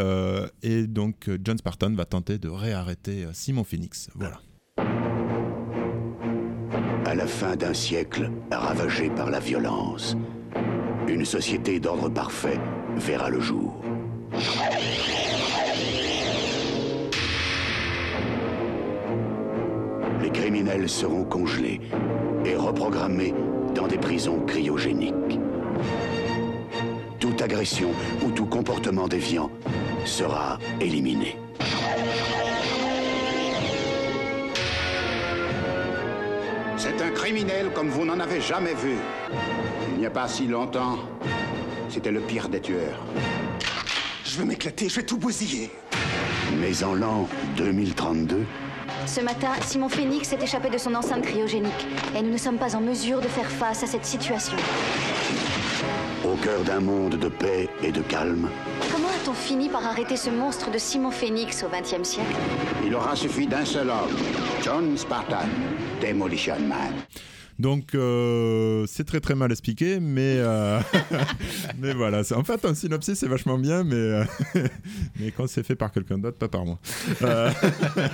et 0.63 0.87
donc, 0.87 1.29
John 1.43 1.57
Spartan 1.57 1.91
va 1.95 2.05
tenter 2.05 2.37
de 2.37 2.47
réarrêter 2.47 3.25
Simon 3.33 3.65
Phoenix. 3.65 4.09
Voilà. 4.15 4.39
À 7.07 7.15
la 7.15 7.25
fin 7.25 7.55
d'un 7.55 7.73
siècle 7.73 8.29
ravagé 8.51 9.09
par 9.09 9.29
la 9.29 9.39
violence, 9.39 10.17
une 11.07 11.23
société 11.23 11.79
d'ordre 11.79 12.09
parfait 12.09 12.59
verra 12.97 13.29
le 13.29 13.39
jour. 13.39 13.81
Les 20.21 20.29
criminels 20.31 20.89
seront 20.89 21.23
congelés 21.23 21.79
et 22.43 22.55
reprogrammés 22.55 23.33
dans 23.73 23.87
des 23.87 23.97
prisons 23.97 24.41
cryogéniques. 24.41 25.39
Toute 27.21 27.41
agression 27.41 27.91
ou 28.25 28.31
tout 28.31 28.47
comportement 28.47 29.07
déviant 29.07 29.49
sera 30.03 30.59
éliminé. 30.81 31.37
C'est 36.77 37.01
un 37.01 37.09
criminel 37.09 37.71
comme 37.73 37.89
vous 37.89 38.05
n'en 38.05 38.19
avez 38.19 38.39
jamais 38.39 38.75
vu. 38.75 38.95
Il 39.93 39.99
n'y 39.99 40.05
a 40.05 40.11
pas 40.11 40.27
si 40.27 40.45
longtemps, 40.47 40.99
c'était 41.89 42.11
le 42.11 42.19
pire 42.21 42.49
des 42.49 42.61
tueurs. 42.61 43.03
Je 44.23 44.37
vais 44.37 44.45
m'éclater, 44.45 44.87
je 44.87 44.97
vais 44.97 45.03
tout 45.03 45.17
bousiller. 45.17 45.71
Mais 46.59 46.83
en 46.83 46.93
l'an 46.93 47.27
2032, 47.57 48.45
Ce 49.07 49.21
matin, 49.21 49.49
Simon 49.65 49.89
Phoenix 49.89 50.29
s'est 50.29 50.39
échappé 50.41 50.69
de 50.69 50.77
son 50.77 50.93
enceinte 50.93 51.23
cryogénique 51.23 51.87
et 52.15 52.21
nous 52.21 52.31
ne 52.31 52.37
sommes 52.37 52.57
pas 52.57 52.75
en 52.75 52.81
mesure 52.81 53.21
de 53.21 53.27
faire 53.27 53.49
face 53.49 53.83
à 53.83 53.87
cette 53.87 54.05
situation. 54.05 54.55
au 56.25 56.35
cœur 56.43 56.61
d'un 56.63 56.79
monde 56.79 57.15
de 57.15 57.27
paix 57.29 57.69
et 57.83 57.91
de 57.91 58.01
calme, 58.01 58.49
A-t-on 59.27 59.33
fini 59.33 59.67
par 59.67 59.85
arrêter 59.85 60.15
ce 60.15 60.29
monstre 60.29 60.71
de 60.71 60.77
Simon 60.77 61.11
Phoenix 61.11 61.61
au 61.61 61.67
XXe 61.67 62.07
siècle 62.07 62.31
Il 62.85 62.95
aura 62.95 63.13
suffi 63.13 63.45
d'un 63.45 63.65
seul 63.65 63.89
homme, 63.89 64.15
John 64.63 64.97
Spartan, 64.97 65.49
Demolition 66.01 66.55
Man. 66.59 66.93
Donc 67.59 67.95
euh, 67.95 68.85
c'est 68.87 69.03
très 69.03 69.19
très 69.19 69.33
mal 69.35 69.51
expliqué, 69.51 69.99
mais 69.99 70.35
euh, 70.37 70.79
mais 71.79 71.93
voilà. 71.93 72.23
c'est- 72.23 72.35
En 72.35 72.43
fait, 72.43 72.63
un 72.65 72.73
synopsis 72.75 73.17
c'est 73.17 73.27
vachement 73.27 73.57
bien, 73.57 73.83
mais 73.83 73.95
euh, 73.95 74.23
mais 75.19 75.31
quand 75.31 75.47
c'est 75.47 75.63
fait 75.63 75.75
par 75.75 75.91
quelqu'un 75.91 76.17
d'autre, 76.17 76.37
pas 76.37 76.47
par 76.47 76.65
moi. 76.65 76.79
Euh, 77.21 77.49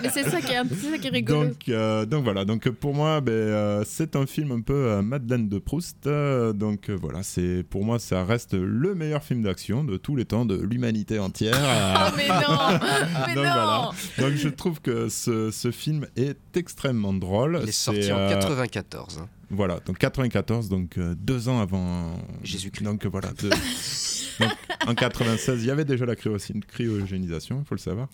Mais 0.01 0.09
c'est 0.09 0.23
ça 0.29 0.39
qui 0.41 0.53
est, 0.53 0.61
c'est 0.81 0.91
ça 0.91 0.97
qui 0.97 1.07
est 1.07 1.11
rigolo. 1.11 1.45
donc, 1.45 1.69
euh, 1.69 2.05
donc 2.05 2.23
voilà, 2.23 2.45
donc 2.45 2.69
pour 2.69 2.93
moi, 2.93 3.19
ben, 3.21 3.31
euh, 3.33 3.83
c'est 3.85 4.15
un 4.15 4.25
film 4.25 4.51
un 4.51 4.61
peu 4.61 4.73
euh, 4.73 5.01
Madeleine 5.01 5.49
de 5.49 5.59
Proust. 5.59 6.07
euh, 6.07 6.53
donc 6.53 6.89
euh, 6.89 6.97
voilà, 6.99 7.21
c'est 7.23 7.63
pour 7.69 7.83
moi, 7.83 7.99
ça 7.99 8.23
reste 8.23 8.53
le 8.53 8.95
meilleur 8.95 9.23
film 9.23 9.43
d'action 9.43 9.83
de 9.83 9.97
tous 9.97 10.15
les 10.15 10.25
temps 10.25 10.45
de 10.45 10.55
l'humanité 10.55 11.19
entière. 11.19 11.57
euh. 11.59 11.93
Oh, 12.07 12.13
mais 12.15 12.27
non 12.29 12.79
Mais 13.27 13.35
donc 13.35 13.43
non 13.45 13.51
voilà, 13.51 13.89
donc 14.19 14.33
je 14.35 14.49
trouve 14.49 14.79
que 14.81 15.09
ce, 15.09 15.51
ce 15.51 15.71
film 15.71 16.05
est 16.15 16.37
extrêmement 16.55 17.13
drôle. 17.13 17.59
Il 17.63 17.69
est 17.69 17.71
sorti 17.73 18.11
en 18.11 18.17
euh, 18.19 18.29
94. 18.29 19.19
hein. 19.21 19.27
Voilà, 19.55 19.79
donc 19.85 19.97
94, 19.99 20.67
donc 20.69 20.97
euh, 20.97 21.13
deux 21.15 21.47
ans 21.47 21.59
avant 21.61 22.15
Jésus-Christ. 22.43 22.83
Donc 22.85 23.05
voilà. 23.05 23.31
deux- 23.39 23.49
donc, 24.39 24.51
en 24.87 24.95
96, 24.95 25.61
il 25.63 25.67
y 25.67 25.71
avait 25.71 25.85
déjà 25.85 26.05
la 26.05 26.15
cryogé- 26.15 26.59
cryogénisation, 26.65 27.59
il 27.59 27.65
faut 27.65 27.75
le 27.75 27.79
savoir. 27.79 28.07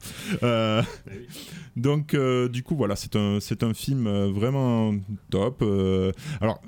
Euh, 0.43 0.83
donc 1.75 2.13
euh, 2.13 2.49
du 2.49 2.61
coup 2.63 2.75
voilà, 2.75 2.95
c'est 2.95 3.15
un 3.15 3.39
c'est 3.39 3.63
un 3.63 3.73
film 3.73 4.07
euh, 4.07 4.29
vraiment 4.29 4.93
top. 5.29 5.61
euh, 5.61 6.11
alors 6.41 6.61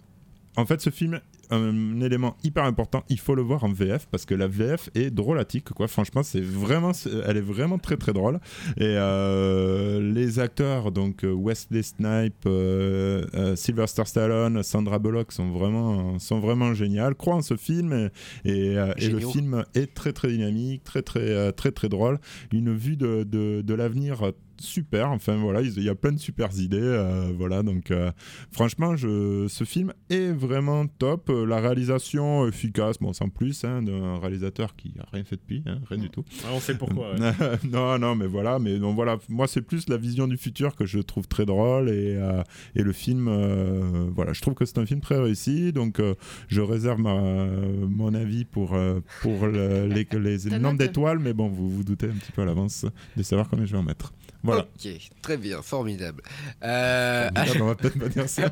en 0.56 0.66
fait, 0.66 0.82
ce 0.82 0.90
film 0.90 1.20
un 1.52 2.02
élément 2.02 2.36
hyper 2.44 2.64
important, 2.64 3.04
il 3.10 3.20
faut 3.20 3.36
le 3.36 3.42
voir 3.42 3.64
en 3.64 3.72
VF 3.72 4.08
parce 4.10 4.26
que 4.26 4.34
la 4.34 4.48
VF 4.48 4.90
est 4.96 5.12
drôlatique 5.12 5.70
quoi. 5.72 5.88
Franchement, 5.88 6.24
c'est 6.24 6.42
vraiment, 6.42 6.92
elle 7.26 7.38
est 7.38 7.42
vraiment 7.42 7.78
très 7.78 7.98
très 7.98 8.14
drôle. 8.14 8.40
Et 8.78 8.96
euh, 8.98 10.00
les 10.14 10.40
acteurs 10.40 10.92
donc 10.92 11.24
euh, 11.24 11.34
Wesley 11.34 11.84
Snipe, 11.84 12.46
euh, 12.46 13.26
euh, 13.34 13.56
Sylvester 13.56 14.04
Stallone, 14.06 14.64
Sandra 14.64 15.00
Bullock 15.00 15.32
sont 15.32 15.52
vraiment 15.52 16.18
sont 16.20 16.40
vraiment 16.40 16.74
géniales. 16.74 17.16
Crois 17.16 17.36
en 17.36 17.42
ce 17.42 17.56
film 17.58 18.10
et, 18.46 18.50
et, 18.50 18.78
et 18.98 19.10
le 19.10 19.20
film 19.20 19.64
est 19.76 19.94
très 19.94 20.14
très 20.14 20.30
dynamique, 20.30 20.84
très 20.84 21.02
très 21.02 21.52
très 21.54 21.72
très 21.72 21.90
drôle. 21.90 22.20
Une 22.52 22.74
vue 22.76 22.98
de, 22.98 23.24
de, 23.24 23.62
de 23.62 23.74
l'avenir 23.74 24.32
super. 24.62 25.10
Enfin 25.12 25.36
voilà, 25.38 25.62
il 25.62 25.84
y 25.84 25.90
a 25.90 25.96
plein 25.96 26.12
de 26.12 26.20
super 26.20 26.50
idées. 26.58 26.80
euh, 26.82 27.32
voilà 27.38 27.64
donc 27.64 27.92
euh, 27.92 28.12
franchement, 28.52 28.96
je, 28.96 29.48
ce 29.50 29.64
film 29.64 29.94
est 30.10 30.32
vraiment 30.32 30.88
top. 30.88 31.30
Euh, 31.30 31.46
La 31.46 31.60
réalisation 31.60 32.48
efficace, 32.48 32.98
bon 33.00 33.14
sans 33.14 33.30
plus, 33.30 33.64
hein, 33.64 33.82
d'un 33.82 34.20
réalisateur 34.20 34.76
qui 34.76 34.94
a 35.00 35.06
rien 35.12 35.24
fait 35.24 35.36
depuis, 35.36 35.64
hein, 35.66 35.80
rien 35.90 35.98
du 36.02 36.10
tout. 36.10 36.24
Ah, 36.46 36.50
on 36.54 36.60
sait 36.60 36.76
pourquoi, 36.78 37.14
ouais. 37.14 37.32
non, 37.72 37.98
non, 38.00 38.16
mais 38.16 38.28
voilà, 38.28 38.60
mais 38.60 38.80
donc 38.80 38.96
voilà, 38.96 39.18
moi 39.30 39.48
c'est 39.48 39.62
plus 39.62 39.90
la 39.90 39.98
vision 39.98 40.28
du 40.28 40.38
futur 40.38 40.76
que 40.76 40.86
je 40.86 41.00
trouve 41.00 41.28
très 41.28 41.46
drôle 41.46 41.90
et, 41.90 42.16
euh, 42.16 42.42
et 42.76 42.84
le 42.84 42.92
film, 42.92 43.28
euh, 43.28 44.08
voilà, 44.14 44.34
je 44.34 44.42
trouve 44.42 44.54
que 44.54 44.66
c'est 44.66 44.78
un 44.78 44.86
film 44.86 45.02
très 45.02 45.20
réussi, 45.20 45.74
donc 45.74 46.00
euh, 46.00 46.16
je 46.48 46.62
réserve 46.62 47.00
ma, 47.00 47.20
mon 47.22 48.14
avis 48.14 48.46
pour, 48.46 48.74
euh, 48.74 49.00
pour 49.22 49.48
le- 49.48 49.88
les, 49.88 50.08
les 50.20 50.38
Ta 50.50 50.60
nombres 50.60 50.78
d'étoiles, 50.78 51.20
mais 51.20 51.34
bon, 51.34 51.48
vous 51.50 51.70
vous 51.70 51.84
doutez 51.84 52.08
un 52.08 52.14
petit 52.16 52.32
peu 52.32 52.42
à 52.42 52.46
l'avance 52.46 52.86
de 53.18 53.24
savoir 53.24 53.50
combien 53.50 53.66
je 53.66 53.72
vais 53.72 53.78
en 53.78 53.84
mettre. 53.84 54.14
Voilà. 54.44 54.62
Ok, 54.64 54.92
très 55.22 55.38
bien, 55.38 55.62
formidable. 55.62 56.24
Euh, 56.64 57.30
Formidable, 57.36 57.62
on 57.62 57.66
va 57.68 57.76
peut-être 57.76 58.00
pas 58.00 58.10
dire 58.10 58.28
ça. 58.30 58.50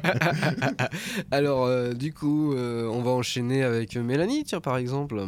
Alors, 1.31 1.65
euh, 1.65 1.93
du 1.93 2.13
coup, 2.13 2.53
euh, 2.53 2.85
on 2.87 3.01
va 3.01 3.11
enchaîner 3.11 3.63
avec 3.63 3.95
Mélanie, 3.95 4.43
tiens, 4.43 4.61
par 4.61 4.77
exemple. 4.77 5.19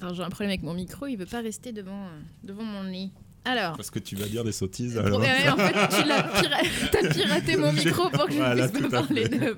Alors 0.00 0.14
j'ai 0.14 0.22
un 0.24 0.30
problème 0.30 0.50
avec 0.50 0.62
mon 0.64 0.74
micro, 0.74 1.06
il 1.06 1.16
veut 1.16 1.26
pas 1.26 1.40
rester 1.42 1.70
devant, 1.70 2.06
euh, 2.06 2.20
devant 2.42 2.64
mon 2.64 2.82
nez. 2.84 3.10
Alors. 3.44 3.76
Parce 3.76 3.90
que 3.90 4.00
tu 4.00 4.16
vas 4.16 4.26
dire 4.26 4.42
des 4.44 4.50
sottises. 4.52 4.98
Alors. 4.98 5.20
ouais, 5.20 5.48
en 5.48 5.56
fait, 5.56 5.72
tu 6.00 6.08
l'as 6.08 6.22
pira- 6.24 6.62
t'as 6.90 7.08
piraté 7.08 7.56
mon 7.56 7.72
micro 7.84 8.08
pour 8.10 8.26
que 8.26 8.32
je 8.32 8.38
Voilà, 8.38 8.68
puisse 8.68 8.84
à 8.86 8.88
parler 8.88 9.26
fait. 9.28 9.54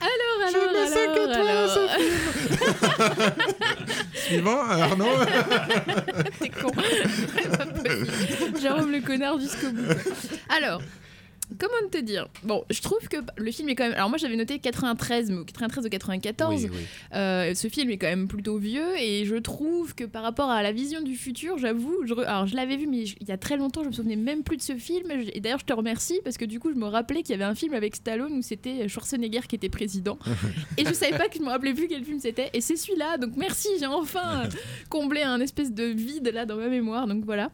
Alors, 0.00 0.38
alors, 0.48 0.72
mets 0.72 0.86
cinq 0.88 1.08
alors, 1.08 1.30
à 1.30 1.50
alors. 1.50 1.90
Suivant, 4.14 4.60
Arnaud. 4.60 5.06
T'es 6.40 6.50
con. 6.50 6.72
Jérôme 8.60 8.92
le 8.92 9.00
connard 9.00 9.38
jusqu'au 9.38 9.70
bout. 9.70 9.82
Alors, 10.48 10.82
comment 11.58 11.88
te 11.90 11.98
dire? 11.98 12.28
Bon, 12.42 12.64
je 12.70 12.80
trouve 12.82 13.06
que 13.08 13.16
le 13.36 13.50
film 13.50 13.68
est 13.68 13.74
quand 13.74 13.84
même. 13.84 13.94
Alors, 13.94 14.08
moi 14.08 14.18
j'avais 14.18 14.36
noté 14.36 14.58
93, 14.58 15.30
mais 15.30 15.44
93 15.44 15.86
ou 15.86 15.88
94. 15.88 16.64
Oui, 16.64 16.70
oui. 16.72 16.78
Euh, 17.14 17.54
ce 17.54 17.68
film 17.68 17.90
est 17.90 17.98
quand 17.98 18.06
même 18.08 18.28
plutôt 18.28 18.58
vieux 18.58 18.96
et 18.98 19.24
je 19.24 19.36
trouve 19.36 19.94
que 19.94 20.04
par 20.04 20.22
rapport 20.22 20.50
à 20.50 20.62
la 20.62 20.72
vision 20.72 21.00
du 21.02 21.14
futur, 21.16 21.58
j'avoue, 21.58 22.02
je 22.04 22.14
alors 22.14 22.46
je 22.46 22.56
l'avais 22.56 22.76
vu, 22.76 22.86
mais 22.86 23.06
je- 23.06 23.16
il 23.20 23.28
y 23.28 23.32
a 23.32 23.38
très 23.38 23.56
longtemps, 23.56 23.82
je 23.82 23.88
me 23.88 23.92
souvenais 23.92 24.16
même 24.16 24.42
plus 24.42 24.56
de 24.56 24.62
ce 24.62 24.76
film. 24.76 25.10
Et 25.32 25.40
d'ailleurs, 25.40 25.58
je 25.60 25.64
te 25.64 25.72
remercie 25.72 26.20
parce 26.24 26.36
que 26.36 26.44
du 26.44 26.58
coup, 26.60 26.70
je 26.72 26.76
me 26.78 26.86
rappelais 26.86 27.22
qu'il 27.22 27.30
y 27.30 27.34
avait 27.34 27.44
un 27.50 27.54
film 27.54 27.74
avec 27.74 27.96
Stallone 27.96 28.32
où 28.32 28.42
c'était 28.42 28.88
Schwarzenegger 28.88 29.40
qui 29.48 29.56
était 29.56 29.68
président. 29.68 30.18
et 30.78 30.84
je 30.84 30.92
savais 30.92 31.16
pas 31.16 31.28
que 31.28 31.38
je 31.38 31.42
me 31.42 31.48
rappelais 31.48 31.74
plus 31.74 31.88
quel 31.88 32.04
film 32.04 32.18
c'était. 32.20 32.50
Et 32.54 32.60
c'est 32.60 32.76
celui-là, 32.76 33.18
donc 33.18 33.32
merci, 33.36 33.68
j'ai 33.78 33.86
enfin 33.86 34.42
comblé 34.90 35.22
un 35.22 35.40
espèce 35.40 35.72
de 35.72 35.84
vide 35.84 36.30
là 36.34 36.44
dans 36.46 36.56
ma 36.56 36.68
mémoire. 36.68 37.06
Donc 37.06 37.24
voilà. 37.24 37.50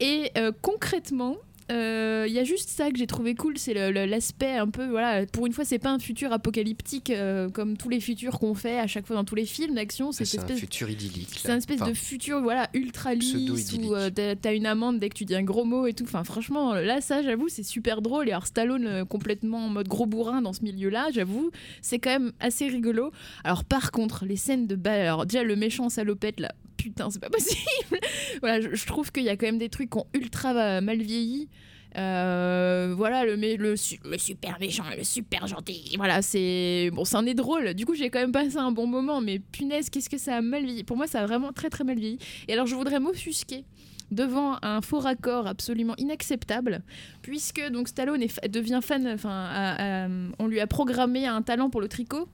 Et 0.00 0.30
euh, 0.38 0.52
concrètement. 0.62 1.36
Euh, 1.70 2.26
Il 2.28 2.32
y 2.34 2.38
a 2.38 2.44
juste 2.44 2.68
ça 2.70 2.90
que 2.90 2.98
j'ai 2.98 3.06
trouvé 3.06 3.34
cool, 3.34 3.58
c'est 3.58 3.74
l'aspect 4.06 4.56
un 4.56 4.68
peu, 4.68 4.86
voilà, 4.86 5.26
pour 5.26 5.46
une 5.46 5.52
fois, 5.52 5.64
c'est 5.64 5.78
pas 5.78 5.90
un 5.90 5.98
futur 5.98 6.32
apocalyptique 6.32 7.10
euh, 7.10 7.48
comme 7.48 7.76
tous 7.76 7.88
les 7.88 8.00
futurs 8.00 8.38
qu'on 8.38 8.54
fait 8.54 8.78
à 8.78 8.86
chaque 8.86 9.06
fois 9.06 9.16
dans 9.16 9.24
tous 9.24 9.34
les 9.34 9.46
films 9.46 9.74
d'action. 9.74 10.12
C'est 10.12 10.22
un 10.22 10.42
espèce 10.42 10.58
futur 10.60 10.90
idyllique. 10.90 11.28
c'est 11.40 11.50
un 11.50 11.56
espèce 11.58 11.80
Enfin, 11.80 11.90
de 11.90 11.96
futur 11.96 12.40
voilà 12.40 12.68
ultra 12.74 13.14
lisse 13.14 13.72
où 13.72 13.94
euh, 13.94 14.10
t'as- 14.10 14.52
une 14.54 14.66
amende 14.66 14.98
dès 15.00 15.08
que 15.08 15.14
tu 15.14 15.24
dis 15.24 15.34
un 15.34 15.42
gros 15.42 15.64
mot 15.64 15.86
et 15.86 15.92
tout. 15.92 16.04
Enfin 16.04 16.22
franchement 16.24 16.74
là 16.74 17.00
ça 17.00 17.22
j'avoue 17.22 17.48
c'est 17.48 17.62
super 17.64 18.00
drôle 18.02 18.28
et 18.28 18.32
alors 18.32 18.46
Stallone 18.46 18.86
euh, 18.86 19.04
complètement 19.04 19.66
en 19.66 19.68
mode 19.70 19.88
gros 19.88 20.06
bourrin 20.06 20.40
dans 20.42 20.52
ce 20.52 20.62
milieu-là 20.62 21.08
j'avoue 21.12 21.50
c'est 21.82 21.98
quand 21.98 22.10
même 22.10 22.32
assez 22.40 22.68
rigolo. 22.68 23.10
Alors 23.42 23.64
par 23.64 23.90
contre 23.90 24.24
les 24.24 24.36
scènes 24.36 24.66
de 24.66 24.76
balle 24.76 25.00
alors 25.00 25.26
déjà 25.26 25.42
le 25.42 25.56
méchant 25.56 25.88
salopette 25.88 26.38
là 26.40 26.52
putain 26.84 27.10
c'est 27.10 27.20
pas 27.20 27.30
possible. 27.30 27.98
voilà 28.40 28.60
je, 28.60 28.86
trouve 28.86 29.10
qu'il 29.10 29.24
y 29.24 29.28
a 29.28 29.36
quand 29.36 29.46
même 29.46 29.58
des 29.58 29.68
trucs 29.68 29.90
qui 29.90 29.98
ont 29.98 30.06
ultra 30.14 30.80
mal 30.80 31.00
vieilli. 31.00 31.48
Euh, 31.96 32.92
voilà 32.96 33.24
le, 33.24 33.76
super 33.76 34.58
méchant, 34.58 34.84
le 34.96 35.04
super 35.04 35.46
gentil. 35.46 35.94
Voilà, 35.96 36.22
c'est 36.22 36.90
bon, 36.92 37.04
c'en 37.04 37.24
est 37.26 37.34
drôle. 37.34 37.74
Du 37.74 37.86
coup, 37.86 37.94
j'ai 37.94 38.10
quand 38.10 38.18
même 38.18 38.32
passé 38.32 38.56
un 38.56 38.72
bon 38.72 38.86
moment, 38.86 39.20
mais 39.20 39.38
punaise, 39.38 39.90
qu'est-ce 39.90 40.10
que 40.10 40.18
ça 40.18 40.36
a 40.36 40.40
mal 40.42 40.64
vieilli. 40.64 40.84
Pour 40.84 40.96
moi, 40.96 41.06
ça 41.06 41.20
a 41.20 41.26
vraiment 41.26 41.52
très 41.52 41.70
très 41.70 41.84
mal 41.84 41.98
vieilli. 41.98 42.18
Et 42.48 42.52
alors, 42.52 42.66
je 42.66 42.74
voudrais 42.74 43.00
m'offusquer 43.00 43.64
devant 44.10 44.58
un 44.62 44.80
faux 44.80 44.98
raccord 44.98 45.46
absolument 45.46 45.94
inacceptable, 45.96 46.82
puisque 47.22 47.62
donc 47.70 47.88
Stallone 47.88 48.24
devient 48.48 48.80
fan. 48.82 49.06
Enfin, 49.06 50.32
on 50.38 50.46
lui 50.48 50.60
a 50.60 50.66
programmé 50.66 51.26
un 51.26 51.42
talent 51.42 51.70
pour 51.70 51.80
le 51.80 51.88
tricot. 51.88 52.28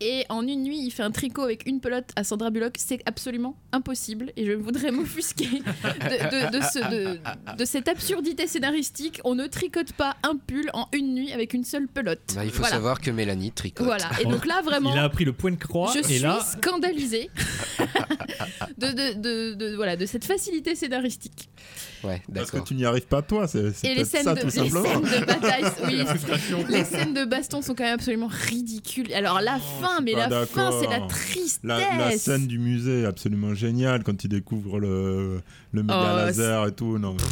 Et 0.00 0.24
en 0.30 0.46
une 0.46 0.64
nuit, 0.64 0.80
il 0.84 0.90
fait 0.90 1.04
un 1.04 1.12
tricot 1.12 1.42
avec 1.42 1.64
une 1.66 1.80
pelote 1.80 2.10
à 2.16 2.24
Sandra 2.24 2.50
Bullock. 2.50 2.74
C'est 2.76 3.00
absolument 3.06 3.56
impossible. 3.70 4.32
Et 4.36 4.44
je 4.46 4.52
voudrais 4.52 4.90
m'offusquer 4.92 5.46
de, 5.48 6.48
de- 6.50 6.58
de 6.58 6.60
ce- 6.64 6.90
de- 6.90 7.56
de 7.56 7.64
cette 7.64 7.86
absurdité 7.86 8.46
scénaristique. 8.48 9.20
On 9.24 9.36
ne 9.36 9.46
tricote 9.46 9.92
pas 9.92 10.16
un 10.24 10.36
pull 10.36 10.70
en 10.74 10.88
une 10.92 11.14
nuit 11.14 11.32
avec 11.32 11.54
une 11.54 11.62
seule 11.64 11.86
pelote. 11.86 12.32
bah, 12.34 12.44
il 12.44 12.50
faut 12.50 12.58
Voilà. 12.58 12.74
savoir 12.74 13.00
que 13.00 13.10
Mélanie 13.12 13.52
tricote. 13.52 13.86
Voilà. 13.86 14.10
Et 14.20 14.24
donc 14.24 14.44
là, 14.44 14.60
vraiment. 14.62 14.92
Il 14.92 14.98
a 14.98 15.04
appris 15.04 15.24
le 15.24 15.32
point 15.32 15.52
de 15.52 15.56
croix 15.56 15.92
Je 15.94 16.00
et 16.00 16.02
suis 16.02 16.18
là. 16.18 16.40
scandalisée 16.40 17.30
de, 18.78 18.86
de, 18.88 19.12
de- 19.20 19.54
de- 19.54 19.76
voilà, 19.76 19.96
de 19.96 20.06
cette 20.06 20.24
facilité 20.24 20.74
scénaristique. 20.74 21.48
Ouais, 22.04 22.20
Parce 22.34 22.50
que 22.50 22.58
tu 22.58 22.74
n'y 22.74 22.84
arrives 22.84 23.06
pas 23.06 23.22
toi, 23.22 23.46
c'est 23.46 23.72
c'est 23.72 23.86
Et 23.86 23.90
les 23.90 23.94
peut-être 23.96 24.08
scènes, 24.08 24.24
ça 24.24 24.34
de, 24.34 24.40
tout 24.40 24.46
les 24.46 24.52
simplement. 24.52 24.82
scènes 25.04 25.20
de 25.20 25.24
bataille, 25.24 25.64
oui, 25.84 26.04
les 26.68 26.84
scènes 26.84 27.14
de 27.14 27.24
baston 27.24 27.62
sont 27.62 27.76
quand 27.76 27.84
même 27.84 27.94
absolument 27.94 28.28
ridicules. 28.28 29.12
Alors 29.14 29.40
la 29.40 29.60
fin, 29.60 29.91
mais 30.02 30.12
la 30.14 30.46
fin, 30.46 30.70
c'est 30.80 30.86
la 30.88 31.00
tristesse. 31.00 31.60
La, 31.64 31.78
la 31.96 32.10
scène 32.16 32.46
du 32.46 32.58
musée 32.58 33.04
absolument 33.04 33.54
géniale 33.54 34.02
quand 34.04 34.24
il 34.24 34.28
découvre 34.28 34.78
le, 34.80 35.40
le 35.72 35.82
méga 35.82 36.12
Oh, 36.14 36.16
laser 36.26 36.66
et 36.68 36.72
tout. 36.72 36.98
Non, 36.98 37.14
mais, 37.14 37.22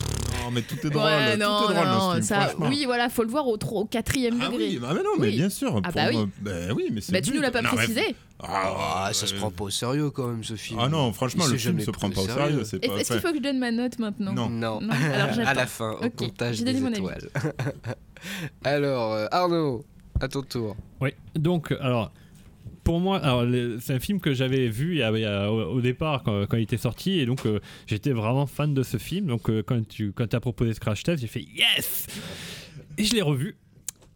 non, 0.45 0.51
mais 0.53 0.63
tout 0.63 0.77
est 0.87 0.91
drôle. 0.91 1.05
Ouais, 1.05 1.33
tout 1.35 1.41
non, 1.41 1.71
est 1.71 1.75
drôle 1.75 1.87
non, 1.87 2.11
film, 2.13 2.23
ça, 2.23 2.51
oui, 2.59 2.83
voilà, 2.85 3.09
faut 3.09 3.23
le 3.23 3.31
voir 3.31 3.47
au, 3.49 3.57
tro- 3.57 3.81
au 3.81 3.85
quatrième 3.85 4.39
Ah 4.41 4.49
degré. 4.49 4.69
oui, 4.69 4.79
bah, 4.81 4.89
mais 4.95 5.03
non, 5.03 5.11
mais 5.19 5.29
Oui. 5.29 5.37
bien 5.37 5.49
sûr. 5.49 5.81
Ah 5.85 5.91
bah 5.93 6.11
moi, 6.13 6.23
oui. 6.25 6.29
ben 6.41 6.73
oui, 6.77 6.85
mais 6.93 7.01
c'est 7.01 7.13
Bah, 7.13 7.21
tu 7.21 7.31
but. 7.31 7.37
nous 7.37 7.43
l'as 7.43 7.51
pas 7.51 7.63
Non, 7.63 7.71
mais- 7.73 7.77
précisé. 7.79 8.15
Ah, 8.43 9.11
ça 9.13 9.27
se 9.27 9.35
prend 9.35 9.51
pas 9.51 9.65
au 9.65 9.71
sérieux 9.71 10.09
quand 10.11 10.27
même 10.29 10.43
ce 10.43 10.55
film. 10.55 10.81
Ah 10.83 10.89
non, 10.89 11.13
franchement, 11.13 11.45
Il 11.47 11.53
le 11.53 11.59
film 11.59 11.79
se 11.81 11.91
prend 11.91 12.09
pas 12.11 12.23
au 12.23 12.27
sérieux. 12.27 12.65
c'est 12.65 12.83
Est- 12.83 12.89
pas- 12.89 12.97
Est-ce 12.97 13.13
qu'il 13.13 13.21
faut 13.21 13.29
que 13.33 13.37
je 13.37 13.43
donne 13.43 13.59
ma 13.59 13.71
note 13.71 13.99
maintenant 13.99 14.33
Non. 14.33 14.49
Non. 14.49 14.81
alors 15.13 15.39
à 15.47 15.55
la 15.55 15.67
fin, 15.67 15.93
au 16.03 16.09
comptage 16.11 16.63
des 16.63 16.77
étoiles. 16.79 17.29
alors, 18.65 19.13
euh, 19.15 19.27
Arnaud, 19.31 19.85
à 20.21 20.29
ton 20.29 20.43
tour. 20.43 20.77
Oui, 21.01 21.11
donc, 21.35 21.73
alors, 21.81 22.13
pour 22.85 23.01
moi, 23.01 23.21
c'est 23.81 23.95
un 23.95 24.01
film 24.01 24.21
que 24.21 24.33
j'avais 24.33 24.69
vu 24.69 25.03
au, 25.05 25.81
départ 25.81 26.23
quand, 26.23 26.55
il 26.55 26.63
était 26.63 26.77
sorti, 26.77 27.19
et 27.19 27.27
donc 27.27 27.47
euh, 27.47 27.61
j'étais 27.87 28.13
vraiment 28.13 28.47
fan 28.47 28.75
de 28.75 28.83
ce 28.83 28.97
film. 28.97 29.27
Donc, 29.27 29.51
euh, 29.51 29.63
quand 29.63 29.87
tu 29.89 30.13
as 30.17 30.41
proposé 30.41 30.75
ce 30.75 30.81
crash 30.81 31.03
test, 31.03 31.21
j'ai 31.21 31.29
fait 31.29 31.43
yes 31.43 32.07
Et 32.99 33.05
je 33.05 33.15
l'ai 33.15 33.23
revu. 33.23 33.57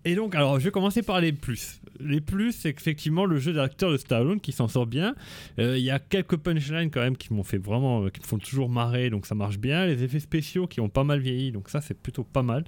Et 0.06 0.14
donc, 0.14 0.34
alors, 0.34 0.58
je 0.60 0.64
vais 0.64 0.70
commencer 0.70 1.02
par 1.02 1.20
les 1.20 1.32
plus. 1.32 1.80
Les 1.98 2.20
plus, 2.20 2.52
c'est 2.52 2.74
qu'effectivement, 2.74 3.24
le 3.24 3.38
jeu 3.38 3.52
d'acteur 3.52 3.90
de 3.90 3.96
Stallone 3.96 4.40
qui 4.40 4.52
s'en 4.52 4.68
sort 4.68 4.86
bien. 4.86 5.14
Euh, 5.58 5.78
Il 5.78 5.84
y 5.84 5.90
a 5.90 5.98
quelques 5.98 6.36
punchlines 6.36 6.90
quand 6.90 7.00
même 7.00 7.16
qui 7.16 7.32
m'ont 7.32 7.44
fait 7.44 7.58
vraiment, 7.58 8.08
qui 8.08 8.20
me 8.20 8.26
font 8.26 8.38
toujours 8.38 8.68
marrer, 8.68 9.08
donc 9.08 9.26
ça 9.26 9.34
marche 9.34 9.58
bien. 9.58 9.86
Les 9.86 10.02
effets 10.02 10.20
spéciaux 10.20 10.66
qui 10.66 10.80
ont 10.80 10.90
pas 10.90 11.04
mal 11.04 11.20
vieilli, 11.20 11.52
donc 11.52 11.70
ça, 11.70 11.80
c'est 11.80 11.98
plutôt 11.98 12.24
pas 12.24 12.42
mal. 12.42 12.64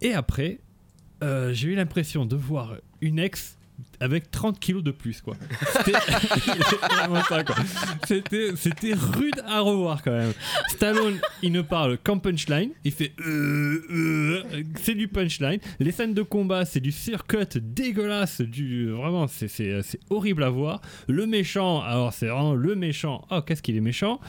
Et 0.00 0.12
après, 0.14 0.60
j'ai 1.22 1.68
eu 1.68 1.74
l'impression 1.74 2.26
de 2.26 2.36
voir 2.36 2.76
une 3.00 3.18
ex 3.18 3.55
avec 4.00 4.30
30 4.30 4.58
kilos 4.58 4.82
de 4.82 4.90
plus 4.90 5.20
quoi. 5.22 5.36
C'était. 8.06 8.56
C'était 8.56 8.94
rude 8.94 9.42
à 9.46 9.60
revoir 9.60 10.02
quand 10.02 10.12
même. 10.12 10.32
Stallone, 10.68 11.18
il 11.42 11.52
ne 11.52 11.62
parle 11.62 11.98
qu'en 11.98 12.18
punchline, 12.18 12.70
il 12.84 12.92
fait 12.92 13.12
euh, 13.20 13.84
euh, 13.90 14.42
c'est 14.82 14.94
du 14.94 15.08
punchline. 15.08 15.60
Les 15.80 15.92
scènes 15.92 16.14
de 16.14 16.22
combat, 16.22 16.64
c'est 16.64 16.80
du 16.80 16.92
circuit 16.92 17.36
dégueulasse, 17.60 18.40
du 18.40 18.90
vraiment 18.90 19.26
c'est 19.26 19.48
c'est 19.48 19.82
c'est 19.82 20.00
horrible 20.10 20.42
à 20.42 20.50
voir. 20.50 20.80
Le 21.08 21.26
méchant, 21.26 21.80
alors 21.82 22.12
c'est 22.12 22.26
vraiment 22.26 22.54
le 22.54 22.74
méchant. 22.74 23.26
Oh, 23.30 23.40
qu'est-ce 23.42 23.62
qu'il 23.62 23.76
est 23.76 23.80
méchant. 23.80 24.20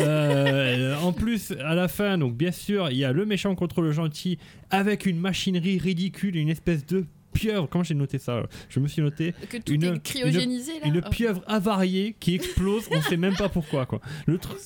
Euh, 0.00 0.96
en 0.96 1.12
plus 1.12 1.52
à 1.64 1.74
la 1.74 1.88
fin, 1.88 2.18
donc 2.18 2.36
bien 2.36 2.52
sûr, 2.52 2.90
il 2.90 2.98
y 2.98 3.04
a 3.04 3.12
le 3.12 3.26
méchant 3.26 3.54
contre 3.54 3.80
le 3.80 3.92
gentil 3.92 4.38
avec 4.70 5.06
une 5.06 5.18
machinerie 5.18 5.78
ridicule, 5.78 6.36
une 6.36 6.48
espèce 6.48 6.86
de 6.86 7.06
pieuvre, 7.34 7.68
comment 7.68 7.84
j'ai 7.84 7.94
noté 7.94 8.18
ça 8.18 8.42
Je 8.68 8.80
me 8.80 8.88
suis 8.88 9.02
noté 9.02 9.34
Que 9.50 9.58
tout 9.58 9.74
est 9.74 10.02
cryogénisé, 10.02 10.72
là 10.80 10.86
une 10.86 11.02
Oh. 11.04 11.10
pieuvre 11.10 11.42
avariée 11.46 12.16
qui 12.18 12.34
explose, 12.34 12.84
on 12.90 13.02
sait 13.02 13.16
même 13.18 13.34
pas 13.36 13.48
pourquoi 13.48 13.84
quoi. 13.86 14.00
Le 14.26 14.38
truc. 14.38 14.56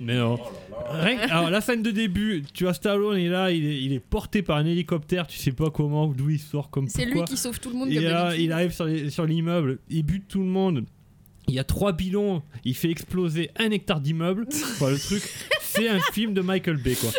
Mais 0.00 0.16
non. 0.16 0.38
Alors 1.30 1.50
la 1.50 1.60
scène 1.60 1.82
de 1.82 1.90
début, 1.90 2.42
tu 2.54 2.64
vois 2.64 2.72
Stallone 2.74 3.18
est 3.18 3.28
là, 3.28 3.50
il 3.50 3.64
est, 3.66 3.82
il 3.82 3.92
est 3.92 4.00
porté 4.00 4.42
par 4.42 4.56
un 4.56 4.64
hélicoptère, 4.64 5.26
tu 5.26 5.36
sais 5.38 5.52
pas 5.52 5.70
comment, 5.70 6.06
d'où 6.08 6.30
il 6.30 6.38
sort, 6.40 6.70
comme 6.70 6.88
C'est 6.88 7.04
lui 7.04 7.22
qui 7.24 7.36
sauve 7.36 7.60
tout 7.60 7.70
le 7.70 7.76
monde 7.76 7.90
Et 7.90 7.96
comme 7.96 8.04
là, 8.04 8.34
il 8.36 8.52
arrive 8.52 8.72
sur 8.72 8.86
les- 8.86 9.10
sur 9.10 9.26
l'immeuble, 9.26 9.78
il 9.90 10.02
bute 10.02 10.28
tout 10.28 10.40
le 10.40 10.46
monde. 10.46 10.84
Il 11.48 11.54
y 11.54 11.58
a 11.58 11.64
trois 11.64 11.92
bidons, 11.92 12.42
il 12.64 12.74
fait 12.74 12.90
exploser 12.90 13.50
un 13.56 13.70
hectare 13.70 14.00
d'immeuble. 14.00 14.46
Enfin, 14.48 14.90
le 14.90 14.98
truc, 14.98 15.22
c'est 15.74 15.88
un 15.88 16.00
film 16.12 16.34
de 16.34 16.40
Michael 16.40 16.76
Bay 16.76 16.94
quoi. 16.94 17.10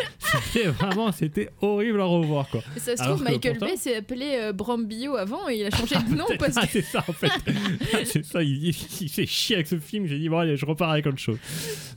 C'était 0.52 0.68
vraiment, 0.68 1.12
c'était 1.12 1.50
horrible 1.60 2.00
à 2.00 2.04
revoir 2.04 2.48
quoi. 2.48 2.60
Ça 2.76 2.96
se 2.96 3.02
trouve, 3.02 3.22
Michael 3.22 3.58
Bay 3.58 3.76
s'est 3.76 3.96
appelé 3.96 4.36
euh, 4.40 4.52
Brambio 4.52 5.16
avant 5.16 5.48
et 5.48 5.56
il 5.60 5.66
a 5.66 5.70
changé 5.70 5.96
de 5.96 6.14
nom 6.16 6.24
parce 6.38 6.54
Ah, 6.56 6.66
que. 6.66 6.72
c'est 6.72 6.82
ça 6.82 7.04
en 7.06 7.12
fait. 7.12 7.30
Ah, 7.92 7.98
c'est 8.04 8.24
ça, 8.24 8.42
il, 8.42 8.68
il, 8.68 9.08
fait 9.08 9.26
chier 9.26 9.56
avec 9.56 9.66
ce 9.66 9.78
film. 9.78 10.06
J'ai 10.06 10.18
dit, 10.18 10.28
bon, 10.28 10.38
allez, 10.38 10.56
je 10.56 10.66
repars 10.66 10.90
avec 10.90 11.06
autre 11.06 11.18
chose. 11.18 11.38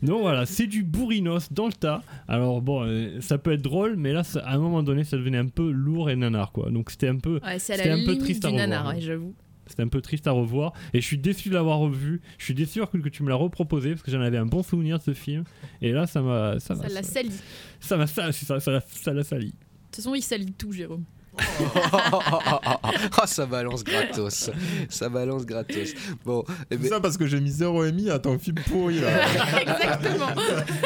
Donc 0.01 0.21
voilà, 0.21 0.45
c'est 0.45 0.67
du 0.67 0.83
bourrinos 0.83 1.51
dans 1.51 1.67
le 1.67 1.73
tas. 1.73 2.03
Alors 2.27 2.61
bon, 2.61 2.83
euh, 2.85 3.19
ça 3.21 3.37
peut 3.37 3.53
être 3.53 3.61
drôle, 3.61 3.95
mais 3.97 4.13
là, 4.13 4.23
ça- 4.23 4.39
à 4.45 4.53
un 4.55 4.59
moment 4.59 4.83
donné, 4.83 5.03
ça 5.03 5.17
devenait 5.17 5.37
un 5.37 5.47
peu 5.47 5.69
lourd 5.71 6.09
et 6.09 6.15
nanar 6.15 6.51
quoi. 6.51 6.69
Donc 6.69 6.91
c'était 6.91 7.07
un 7.07 7.17
peu. 7.17 7.39
Ouais, 7.43 7.59
c'est 7.59 7.73
à 7.73 7.77
c'était 7.77 7.89
la 7.89 7.95
un 7.95 8.05
peu 8.05 8.17
triste 8.17 8.45
à 8.45 8.49
revoir. 8.49 8.67
nanar, 8.67 8.87
ouais, 8.93 9.01
j'avoue. 9.01 9.33
C'était 9.69 9.83
un 9.83 9.87
peu 9.87 10.01
triste 10.01 10.27
à 10.27 10.31
revoir 10.31 10.73
et 10.93 11.01
je 11.01 11.05
suis 11.05 11.17
déçu 11.17 11.49
de 11.49 11.53
l'avoir 11.55 11.79
revu. 11.79 12.21
Je 12.37 12.45
suis 12.45 12.53
déçu 12.53 12.81
que, 12.81 13.09
tu 13.09 13.23
me 13.23 13.29
l'as 13.29 13.35
reproposé 13.35 13.91
parce 13.91 14.01
que 14.03 14.11
j'en 14.11 14.21
avais 14.21 14.37
un 14.37 14.45
bon 14.45 14.63
souvenir 14.63 14.97
de 14.99 15.03
ce 15.03 15.13
film 15.13 15.43
et 15.81 15.91
là 15.91 16.07
ça 16.07 16.21
m'a 16.21 16.59
ça 16.59 16.73
l'a 16.75 17.03
sali. 17.03 17.29
De 17.29 17.33
ça 17.79 17.97
m'a 17.97 18.07
ça 18.07 18.31
ça 18.31 18.59
ça 18.59 18.71
l'a- 18.71 18.81
ça 18.81 19.13
l'a 19.13 19.23
sali. 19.23 19.53
toute 19.91 19.95
façon, 19.97 20.15
il 20.15 20.21
salit 20.21 20.51
tout, 20.53 20.71
Jérôme. 20.71 21.03
Ah, 23.19 23.27
ça 23.27 23.45
balance 23.45 23.83
gratos. 23.83 24.49
Ça 24.89 25.09
balance 25.09 25.45
gratos. 25.45 25.93
Bon, 26.25 26.43
eh 26.69 26.75
ben- 26.77 26.83
C'est 26.83 26.89
ça 26.89 26.99
parce 26.99 27.17
que 27.17 27.25
j'ai 27.27 27.39
mis 27.39 27.49
0 27.51 27.85
et 27.85 27.91
demi 27.91 28.09
à 28.09 28.19
ton 28.19 28.37
film 28.39 28.57
pourri 28.69 28.99
là. 28.99 29.09
Exactement. 29.61 30.27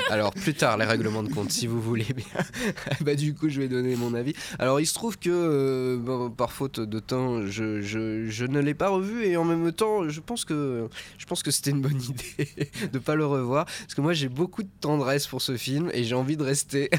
Alors 0.10 0.32
plus 0.34 0.54
tard 0.54 0.78
les 0.78 0.86
règlements 0.86 1.24
de 1.24 1.30
compte 1.32 1.52
si 1.52 1.68
vous 1.68 1.82
voulez 1.82 2.06
bien. 2.16 2.26
bah 3.02 3.16
du 3.16 3.34
coup 3.34 3.50
je 3.50 3.60
vais 3.62 3.68
donner 3.68 3.96
mon 3.96 4.14
avis. 4.14 4.34
Alors 4.60 4.80
il 4.80 4.86
se 4.86 4.94
trouve 4.94 5.18
que 5.18 5.30
euh, 5.32 5.98
bon, 5.98 6.30
par 6.30 6.52
faute 6.52 6.80
de 6.80 7.00
temps 7.00 7.46
je, 7.48 7.82
je, 7.82 8.26
je 8.30 8.46
ne 8.46 8.60
l'ai 8.60 8.74
pas 8.74 8.90
revu 8.90 9.26
et 9.26 9.38
en 9.38 9.44
même 9.44 9.72
temps 9.72 10.08
je 10.10 10.20
pense 10.20 10.46
que 10.46 10.88
je 11.18 11.26
pense 11.26 11.44
que 11.44 11.52
c'était 11.52 11.72
une 11.72 11.82
bonne 11.82 12.02
idée 12.02 12.70
de 12.92 13.00
pas 13.00 13.16
le 13.16 13.26
revoir 13.26 13.66
parce 13.66 13.94
que 13.96 14.02
moi 14.02 14.14
j'ai 14.14 14.30
beaucoup 14.30 14.64
de 14.64 14.70
tendresse 14.80 15.28
pour 15.28 15.42
ce 15.42 15.58
film 15.58 15.90
et 15.94 16.04
j'ai 16.04 16.16
envie 16.16 16.38
de 16.38 16.44
rester 16.44 16.90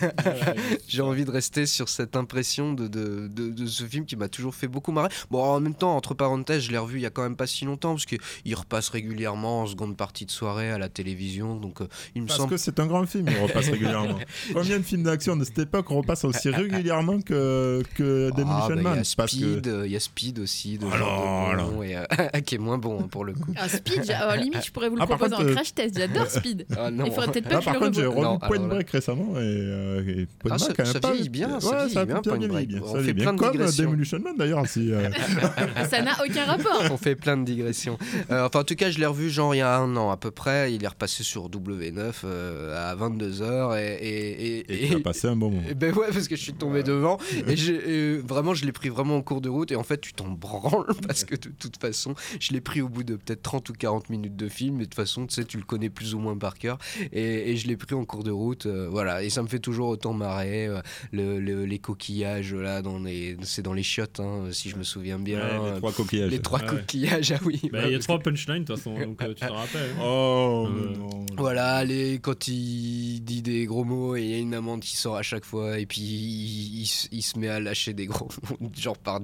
j'ai 0.89 1.03
envie 1.03 1.25
de 1.25 1.31
rester 1.31 1.67
sur 1.67 1.89
cette 1.89 2.17
impression 2.17 2.73
de, 2.73 2.87
de, 2.89 3.29
de, 3.29 3.42
de 3.51 3.67
ce 3.67 3.85
film 3.85 4.05
qui 4.07 4.17
m'a 4.17 4.29
toujours 4.29 4.55
fait 4.55 4.69
beaucoup 4.69 4.93
marrer. 4.93 5.09
Bon 5.31 5.43
en 5.43 5.61
même 5.61 5.75
temps 5.75 5.97
entre 5.97 6.15
parenthèses 6.15 6.63
je 6.63 6.71
l'ai 6.73 6.79
revu 6.79 6.99
il 6.99 7.03
y 7.03 7.07
a 7.07 7.11
quand 7.11 7.23
même 7.23 7.37
pas 7.37 7.47
si 7.47 7.65
longtemps 7.65 7.93
parce 7.95 8.07
qu'il 8.07 8.55
repasse 8.55 8.89
régulièrement 8.89 9.63
en 9.63 9.67
seconde 9.67 9.97
partie 9.97 10.27
de 10.27 10.31
soirée 10.31 10.71
à 10.71 10.79
la 10.79 10.89
télévision 10.89 11.57
donc 11.57 11.81
euh, 11.81 11.89
il 12.15 12.23
me 12.23 12.27
Parce 12.27 12.39
semble 12.39 12.51
que 12.51 12.57
c'est 12.57 12.79
un 12.81 12.87
grand 12.87 13.07
film, 13.07 13.27
il 13.29 13.39
repasse 13.39 13.69
régulièrement. 13.71 14.19
Combien 14.53 14.79
de 14.79 14.83
films 14.83 15.03
d'action 15.05 15.37
de 15.37 15.45
cette 15.45 15.59
époque 15.59 15.89
repassent 15.89 16.25
aussi 16.25 16.49
régulièrement 16.51 17.21
que, 17.21 17.83
que 17.95 18.31
Ah, 18.33 18.37
Demolition 18.37 18.69
bah, 18.69 18.75
Il 18.77 18.83
Man 18.83 18.97
y 18.97 19.01
a 19.01 19.15
parce 19.17 19.33
que- 19.33 19.39
Speed, 19.39 19.67
euh, 19.69 19.87
il 19.87 19.93
y 19.93 19.97
a 19.97 20.01
Speed 20.01 20.39
aussi, 20.39 20.79
de 20.79 20.87
Alors, 20.87 21.85
et, 21.85 21.97
euh, 21.97 22.05
qui 22.47 22.55
est 22.57 22.59
moins 22.59 22.79
bon 22.79 23.01
hein, 23.01 23.09
pour 23.11 23.25
le 23.25 23.33
coup. 23.35 23.53
Ah, 23.57 23.69
Speed, 23.69 24.05
limite, 24.39 24.65
je 24.67 24.71
pourrais 24.73 24.89
vous 24.89 24.97
le 24.97 25.03
Ah, 25.03 25.07
proposer 25.07 25.35
contre, 25.37 25.51
en 25.51 25.55
crash 25.55 25.75
test. 25.75 25.97
J'adore 25.99 26.27
Speed. 26.29 26.67
Ah, 26.79 26.91
non. 26.91 27.05
Il 27.07 27.13
faudrait 27.13 27.33
peut-être 27.33 27.45
pas 27.49 27.51
Là, 27.51 27.57
que 27.59 27.61
je 27.63 27.65
par 27.67 27.75
le 27.75 27.81
contre, 27.81 27.95
j'ai 27.99 28.07
revu 28.07 28.39
Point 28.49 28.67
Break 28.69 28.91
récemment 28.91 29.35
et, 29.37 29.41
euh, 29.41 30.01
et 30.23 30.27
Point 30.41 30.53
Ah, 30.55 30.59
ça- 30.59 30.73
Break 30.73 30.87
ça 30.87 31.01
pas- 31.01 31.13
vieillit 31.13 31.29
bien, 31.29 31.61
ça 31.61 31.77
vieillit 31.77 31.93
ça 31.95 32.05
bien, 32.05 32.23
Point 32.23 32.39
Break. 32.49 32.71
On 32.83 32.87
Ça 32.87 32.93
fait 32.95 32.99
vieillit 33.03 33.13
bien. 33.15 33.25
Plein 33.37 33.49
de 33.49 33.53
Comme 33.53 33.59
digressions. 33.59 33.85
Demolition 33.85 34.19
Man 34.21 34.35
d'ailleurs. 34.37 34.67
Si, 34.67 34.93
euh, 34.93 35.09
Ça 35.91 36.03
n'a 36.03 36.13
aucun 36.25 36.45
rapport. 36.45 36.83
On 36.91 36.97
fait 36.97 37.17
plein 37.17 37.37
de 37.37 37.45
digressions. 37.45 37.99
Euh, 38.31 38.47
enfin, 38.47 38.61
en 38.61 38.65
tout 38.65 38.75
cas, 38.75 38.91
je 38.91 38.99
l'ai 38.99 39.07
revu 39.07 39.31
genre 39.31 39.55
il 39.55 39.59
y 39.59 39.61
a 39.63 39.77
un 39.77 39.97
an 39.97 40.11
à 40.11 40.17
peu 40.17 40.31
près. 40.31 40.73
Il 40.75 40.83
est 40.85 40.89
repassé 40.89 41.23
sur 41.23 41.49
W9 41.49 42.13
euh, 42.25 42.91
à 42.93 42.97
22h 42.97 43.79
et, 43.79 43.95
et, 43.95 44.59
et, 44.73 44.85
et 44.85 44.89
tu 44.89 44.97
as 44.97 45.01
passé 45.01 45.29
un 45.29 45.37
bon 45.37 45.51
moment. 45.51 45.63
et 45.69 45.75
ben 45.75 45.95
ouais, 45.95 46.09
parce 46.13 46.29
que 46.29 46.37
je 46.37 46.43
suis 46.43 46.53
tombé 46.55 46.83
devant 46.83 47.19
et, 47.49 48.17
vraiment, 48.19 48.55
je 48.55 48.65
l'ai 48.65 48.73
pris 48.73 48.89
vraiment 48.89 49.17
en 49.17 49.23
cours 49.23 49.41
de 49.41 49.49
route. 49.49 49.73
Et 49.73 49.77
en 49.77 49.83
fait, 49.83 50.01
tu 50.01 50.13
t'en 50.13 50.29
branles 50.29 50.87
parce 51.07 51.25
que 51.25 51.35
de 51.35 51.49
toute 51.59 51.77
façon, 51.79 52.15
je 52.41 52.53
l'ai 52.53 52.61
pris 52.61 52.81
au 52.81 52.89
bout 52.89 53.05
de 53.05 53.17
peut-être 53.17 53.43
30 53.43 53.69
ou 53.71 53.73
40 53.73 54.11
minutes 54.11 54.37
de 54.37 54.49
film. 54.49 54.77
Et 54.77 54.81
de 54.81 54.85
toute 54.85 54.95
façon, 54.95 55.27
tu 55.27 55.35
sais, 55.35 55.45
tu 55.45 55.57
le 55.59 55.65
connais 55.65 55.91
plus 55.91 56.15
ou 56.15 56.19
moins 56.19 56.37
par 56.37 56.55
cœur. 56.59 56.79
Et, 57.13 57.51
et 57.53 57.57
je 57.57 57.67
l'ai 57.69 57.77
pris 57.77 57.95
en 57.95 58.05
cours 58.05 58.25
de 58.25 58.31
route. 58.31 58.67
euh, 58.67 58.89
voilà, 58.91 59.23
et 59.23 59.31
ça 59.31 59.43
me 59.43 59.49
fait 59.49 59.59
toujours 59.59 59.89
autant 59.89 60.13
marrer. 60.13 60.67
euh, 60.67 60.81
le, 61.13 61.41
le- 61.41 61.65
les 61.65 61.79
coquillages 61.79 62.55
là, 62.55 62.83
dans 62.83 62.99
les, 62.99 63.22
c'est 63.43 63.63
dans 63.63 63.73
les 63.73 63.83
chiottes, 63.83 64.21
hein, 64.21 64.45
si 64.53 64.71
je 64.71 64.77
me 64.77 64.83
souviens 64.85 65.19
bien. 65.19 65.41
Ouais, 65.61 65.71
les 65.73 65.79
trois 65.79 65.93
coquillages. 65.93 66.31
Les 66.31 66.39
trois 66.41 66.61
Ouais. 66.61 66.67
coquillages, 66.67 67.33
ah 67.33 67.39
oui. 67.45 67.61
Bah, 67.73 67.79
ouais, 67.81 67.87
il 67.89 67.93
y 67.93 67.95
a 67.95 67.99
trois 67.99 68.19
punchlines 68.19 68.65
de 68.65 68.67
toute 68.67 68.77
façon, 68.77 68.99
donc 68.99 69.21
euh, 69.23 69.35
tu 69.35 69.47
t'en 69.47 69.55
rappelles. 69.55 69.91
hein. 69.99 70.01
Oh, 70.03 70.69
Euh, 70.71 70.97
non. 70.97 71.27
Voilà, 71.39 71.85
les, 71.85 72.19
quand 72.19 72.47
il 72.49 73.21
dit 73.25 73.43
des 73.43 73.65
gros 73.67 73.85
mots 73.85 74.17
et 74.17 74.23
il 74.23 74.29
y 74.31 74.35
a 74.35 74.39
une 74.39 74.55
amende 74.55 74.81
qui 74.81 74.97
sort 74.97 75.17
à 75.17 75.23
chaque 75.23 75.45
fois 75.45 75.79
et 75.79 75.87
puis 75.87 76.01
il, 76.03 76.81
il 76.83 76.87
se- 76.87 77.09
il 77.11 77.23
se 77.23 77.39
met 77.39 77.49
à 77.49 77.59
lâcher 77.59 77.95
des 77.95 78.07
gros 78.07 78.29
mots, 78.61 78.71
genre 78.77 78.99
par 78.99 79.21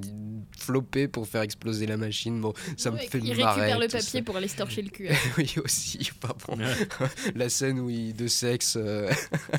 flopper 0.56 1.08
pour 1.08 1.26
faire 1.26 1.42
exploser 1.42 1.86
la 1.86 1.96
machine. 1.96 2.40
Bon, 2.40 2.52
ça 2.76 2.90
me 2.90 2.96
fait 2.98 3.18
il 3.22 3.36
marrer. 3.36 3.60
récupère 3.60 3.78
le 3.78 3.86
papier 3.88 4.00
ça. 4.20 4.22
pour 4.22 4.36
aller 4.36 4.48
se 4.48 4.56
torcher 4.56 4.82
le 4.82 4.88
cul. 4.90 5.08
oui, 5.38 5.54
aussi. 5.64 5.98
Pas 6.20 6.34
bon. 6.46 6.56
la 7.34 7.48
scène 7.48 7.78
où 7.80 7.90
il 7.90 8.14
de 8.14 8.26
sexe. 8.26 8.76
euh, 8.80 9.10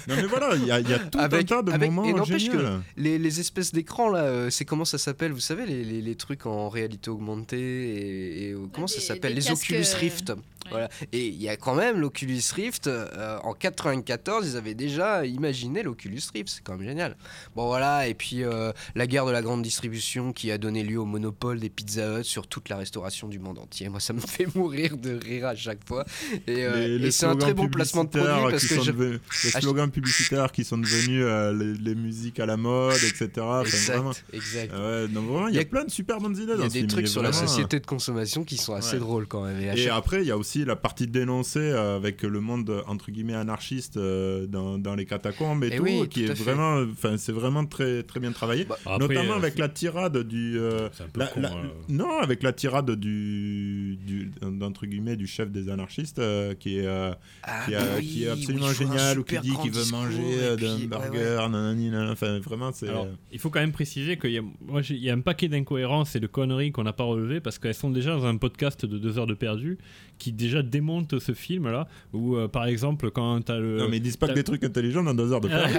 Non 0.07 0.15
mais 0.15 0.23
voilà, 0.25 0.55
il 0.55 0.65
y 0.65 0.71
a, 0.71 0.79
il 0.79 0.89
y 0.89 0.93
a 0.93 0.99
tout 0.99 1.17
un 1.19 1.23
avec, 1.23 1.47
tas 1.47 1.61
de 1.61 1.71
avec- 1.71 1.91
moments 1.91 2.05
et 2.09 2.13
n'empêche 2.13 2.49
que 2.49 2.79
les, 2.97 3.17
les 3.19 3.39
espèces 3.39 3.71
d'écrans 3.71 4.09
là, 4.09 4.18
euh, 4.23 4.49
c'est 4.49 4.65
comment 4.65 4.85
ça 4.85 4.97
s'appelle 4.97 5.31
Vous 5.31 5.39
savez 5.39 5.65
les, 5.65 5.83
les- 5.83 6.01
les 6.01 6.15
trucs 6.15 6.45
en 6.45 6.69
réalité 6.69 7.09
augmentée 7.09 7.57
et, 7.59 8.49
et, 8.49 8.51
euh, 8.53 8.67
comment 8.73 8.87
ça 8.87 9.01
s'appelle 9.01 9.33
Les 9.33 9.41
casques, 9.41 9.63
Oculus 9.63 9.85
euh, 9.93 9.97
Rift. 9.97 10.33
Voilà. 10.71 10.87
Et 11.13 11.25
il 11.27 11.41
y 11.41 11.49
a 11.49 11.57
quand 11.57 11.73
même 11.73 11.99
l'Oculus 11.99 12.41
Rift. 12.53 12.85
euh, 12.87 13.39
en 13.43 13.53
94, 13.53 14.47
ils 14.47 14.55
avaient 14.57 14.75
déjà 14.75 15.25
imaginé 15.25 15.81
l'Oculus 15.81 16.21
Rift. 16.33 16.49
C'est 16.49 16.61
quand 16.63 16.77
même 16.77 16.87
génial. 16.87 17.15
Bon 17.55 17.65
voilà. 17.65 18.07
Et 18.07 18.13
puis 18.13 18.43
euh, 18.43 18.71
la 18.93 19.07
guerre 19.07 19.25
de 19.25 19.31
la 19.31 19.41
grande 19.41 19.63
distribution 19.63 20.31
qui 20.31 20.51
a 20.51 20.57
donné 20.59 20.83
lieu 20.83 20.99
au 20.99 21.05
monopole 21.05 21.59
des 21.59 21.69
Pizza 21.69 22.19
Hut 22.19 22.23
sur 22.23 22.45
toute 22.45 22.69
la 22.69 22.77
restauration 22.77 23.27
du 23.27 23.39
monde 23.39 23.57
entier. 23.57 23.89
Moi, 23.89 23.99
ça 23.99 24.13
me 24.13 24.19
fait 24.19 24.45
mourir 24.55 24.95
de 24.97 25.15
rire 25.15 25.47
à 25.47 25.55
chaque 25.55 25.79
fois. 25.87 26.05
Et, 26.45 26.63
euh, 26.65 27.09
c'est 27.09 27.25
un 27.25 27.35
très 27.35 27.53
bon 27.55 27.67
placement 27.69 28.03
de 28.03 28.09
produit 28.09 28.27
parce 28.51 28.61
qui 28.63 28.69
que 28.69 28.75
sont 28.75 28.83
je- 28.83 28.91
devenus- 28.91 29.19
les 29.45 29.51
Ah, 29.55 29.61
slogans 29.61 29.89
publicitaires 29.89 30.51
qui 30.51 30.63
sont 30.63 30.77
devenus 30.77 31.23
euh, 31.25 31.51
les, 31.53 31.73
les 31.73 31.95
musiques 31.95 32.39
à 32.39 32.45
la 32.45 32.57
mode, 32.57 32.93
etc. 33.03 33.29
Enfin, 33.37 34.08
Exact, 34.11 34.29
vraiment. 34.33 34.33
exact. 34.33 34.73
Ouais, 34.73 35.07
donc 35.13 35.25
vraiment, 35.29 35.47
il 35.47 35.55
y 35.55 35.59
a 35.59 35.65
plein 35.65 35.83
de 35.85 35.89
super 35.91 36.19
bonnes 36.19 36.35
idées 36.37 36.43
Il 36.43 36.55
y 36.55 36.57
dans 36.57 36.63
a 36.63 36.67
des 36.67 36.79
film. 36.79 36.87
trucs 36.87 37.07
sur 37.07 37.21
la 37.21 37.31
vraiment- 37.31 37.47
société 37.47 37.79
de 37.79 37.85
consommation 37.85 38.43
qui 38.43 38.57
sont 38.57 38.73
assez 38.73 38.93
Ouais. 38.95 38.99
drôles 38.99 39.27
quand 39.27 39.43
même. 39.45 39.59
Et 39.59 39.75
chaque- 39.77 39.91
après, 39.93 40.21
il 40.21 40.27
y 40.27 40.31
a 40.31 40.37
aussi 40.37 40.65
la 40.65 40.75
partie 40.75 41.07
dénoncée 41.07 41.59
euh, 41.59 41.95
avec 41.95 42.23
le 42.23 42.39
monde 42.39 42.83
entre 42.87 43.11
guillemets 43.11 43.33
anarchiste 43.35 43.97
euh, 43.97 44.45
dans, 44.47 44.77
dans 44.77 44.95
les 44.95 45.05
catacombes 45.05 45.63
et 45.63 45.69
Eh 45.73 45.77
tout, 45.77 45.83
oui, 45.83 46.07
qui 46.09 46.25
tout 46.25 46.31
est 46.31 46.35
vraiment, 46.35 46.83
enfin, 46.91 47.17
c'est 47.17 47.31
vraiment 47.31 47.65
très 47.65 48.03
très 48.03 48.19
bien 48.19 48.31
travaillé, 48.31 48.65
Après, 48.85 48.97
notamment 48.99 49.33
euh, 49.33 49.37
avec 49.37 49.57
la 49.57 49.69
tirade 49.69 50.17
du, 50.23 50.57
euh, 50.59 50.89
la- 51.15 51.27
con, 51.27 51.41
la- 51.41 51.51
euh. 51.53 51.63
non, 51.89 52.19
avec 52.19 52.43
la 52.43 52.53
tirade 52.53 52.91
du, 52.91 53.97
du 54.05 54.31
d'entre 54.41 54.85
guillemets 54.85 55.15
du 55.15 55.27
chef 55.27 55.49
des 55.51 55.69
anarchistes 55.69 56.19
euh, 56.19 56.53
qui 56.55 56.77
est 56.79 56.85
euh, 56.85 57.11
Ah, 57.43 57.65
qui, 57.65 57.75
a- 57.75 57.81
oui, 57.97 58.05
qui 58.07 58.23
est 58.23 58.27
oui, 58.27 58.31
absolument 58.33 58.67
un 58.67 58.73
génial 58.73 59.19
ou 59.19 59.23
qui 59.23 59.39
dit 59.39 59.53
qu'il 59.61 59.71
veut 59.71 59.91
manger 59.91 60.21
et 60.21 60.39
euh, 60.43 60.55
d'un 60.55 60.77
burger, 60.87 61.47
nanani, 61.49 61.89
nanana. 61.89 62.11
enfin 62.11 62.39
vraiment 62.39 62.71
c'est 62.73 62.87
il 63.31 63.39
faut 63.39 63.49
quand 63.49 63.59
même 63.59 63.71
préciser 63.71 63.98
qu'il 64.17 64.31
y 64.31 64.93
y 65.05 65.09
a 65.09 65.13
un 65.13 65.19
paquet 65.21 65.47
d'incohérences 65.47 66.15
et 66.15 66.19
de 66.19 66.27
conneries 66.27 66.71
qu'on 66.71 66.83
n'a 66.83 66.93
pas 66.93 67.03
relevées 67.03 67.39
parce 67.39 67.59
qu'elles 67.59 67.73
sont 67.73 67.89
déjà 67.89 68.11
dans 68.11 68.25
un 68.25 68.37
podcast 68.37 68.85
de 68.85 68.97
deux 68.97 69.17
heures 69.19 69.27
de 69.27 69.33
perdu 69.33 69.77
qui 70.17 70.31
déjà 70.33 70.61
démonte 70.61 71.17
ce 71.19 71.31
film-là. 71.33 71.87
Où, 72.11 72.35
euh, 72.35 72.47
par 72.49 72.65
exemple, 72.65 73.09
quand 73.11 73.41
tu 73.45 73.51
as 73.51 73.59
le. 73.59 73.77
non 73.77 73.87
mais 73.89 73.97
ils 73.97 74.01
disent 74.01 74.17
pas 74.17 74.27
que 74.27 74.31
t'as- 74.33 74.39
des 74.39 74.43
trucs 74.43 74.63
intelligents 74.63 75.03
dans 75.03 75.13
deux 75.13 75.31
heures 75.31 75.41
de 75.41 75.47
perdu. 75.49 75.73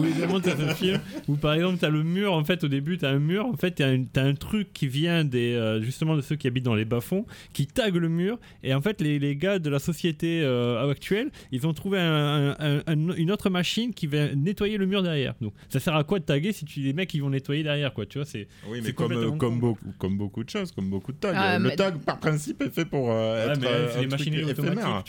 où 0.00 0.04
il 0.04 0.14
démonte 0.14 0.44
ce 0.46 0.74
film 0.74 1.00
où 1.28 1.36
par 1.36 1.54
exemple 1.54 1.78
tu 1.78 1.84
as 1.84 1.90
le 1.90 2.02
mur 2.02 2.32
en 2.32 2.44
fait 2.44 2.64
au 2.64 2.68
début 2.68 2.98
tu 2.98 3.04
as 3.06 3.10
un 3.10 3.18
mur 3.18 3.46
en 3.46 3.56
fait 3.56 3.74
tu 3.76 3.82
as, 3.82 4.22
un 4.22 4.34
truc 4.34 4.72
qui 4.72 4.86
vient 4.88 5.24
des 5.24 5.54
euh, 5.54 5.80
justement 5.82 6.16
de 6.16 6.20
ceux 6.20 6.36
qui 6.36 6.46
habitent 6.46 6.64
dans 6.64 6.74
les 6.74 6.84
bas-fonds 6.84 7.24
qui 7.52 7.66
tague 7.66 7.96
le 7.96 8.08
mur 8.08 8.38
et 8.62 8.74
en 8.74 8.80
fait 8.80 9.00
les, 9.00 9.18
les 9.18 9.36
gars 9.36 9.58
de 9.58 9.70
la 9.70 9.78
société 9.78 10.42
euh, 10.42 10.90
actuelle 10.90 11.30
ils 11.52 11.66
ont 11.66 11.72
trouvé 11.72 11.98
un- 11.98 12.56
un- 12.58 12.82
un- 12.86 13.14
une 13.16 13.30
autre 13.30 13.50
machine 13.50 13.92
qui 13.94 14.06
va 14.06 14.34
nettoyer 14.34 14.76
le 14.76 14.86
mur 14.86 15.02
derrière 15.02 15.34
donc 15.40 15.52
ça 15.68 15.80
sert 15.80 15.94
à 15.94 16.04
quoi 16.04 16.18
de 16.18 16.24
taguer 16.24 16.52
si 16.52 16.64
tu 16.64 16.80
les 16.80 16.92
mecs 17.00 17.10
qui 17.10 17.20
vont 17.20 17.30
nettoyer 17.30 17.62
derrière, 17.62 17.92
quoi. 17.92 18.06
Tu 18.06 18.18
vois, 18.18 18.24
c'est. 18.26 18.46
Oui, 18.66 18.78
mais 18.80 18.86
c'est 18.86 18.92
comme, 18.92 19.12
euh, 19.12 19.30
comme, 19.32 19.58
beaucoup, 19.60 19.92
comme 19.98 20.16
beaucoup 20.18 20.44
de 20.44 20.50
choses, 20.50 20.72
comme 20.72 20.88
beaucoup 20.90 21.12
de 21.12 21.16
tags. 21.18 21.32
Ah, 21.34 21.58
le 21.58 21.74
tag, 21.74 21.98
par 21.98 22.18
principe, 22.20 22.62
est 22.62 22.70
fait 22.70 22.84
pour 22.84 23.10
euh, 23.10 23.46
Ouais, 23.46 23.52
être 23.52 23.60
mais 23.60 23.66
euh, 23.66 23.92
c'est 23.92 24.00
des 24.00 24.06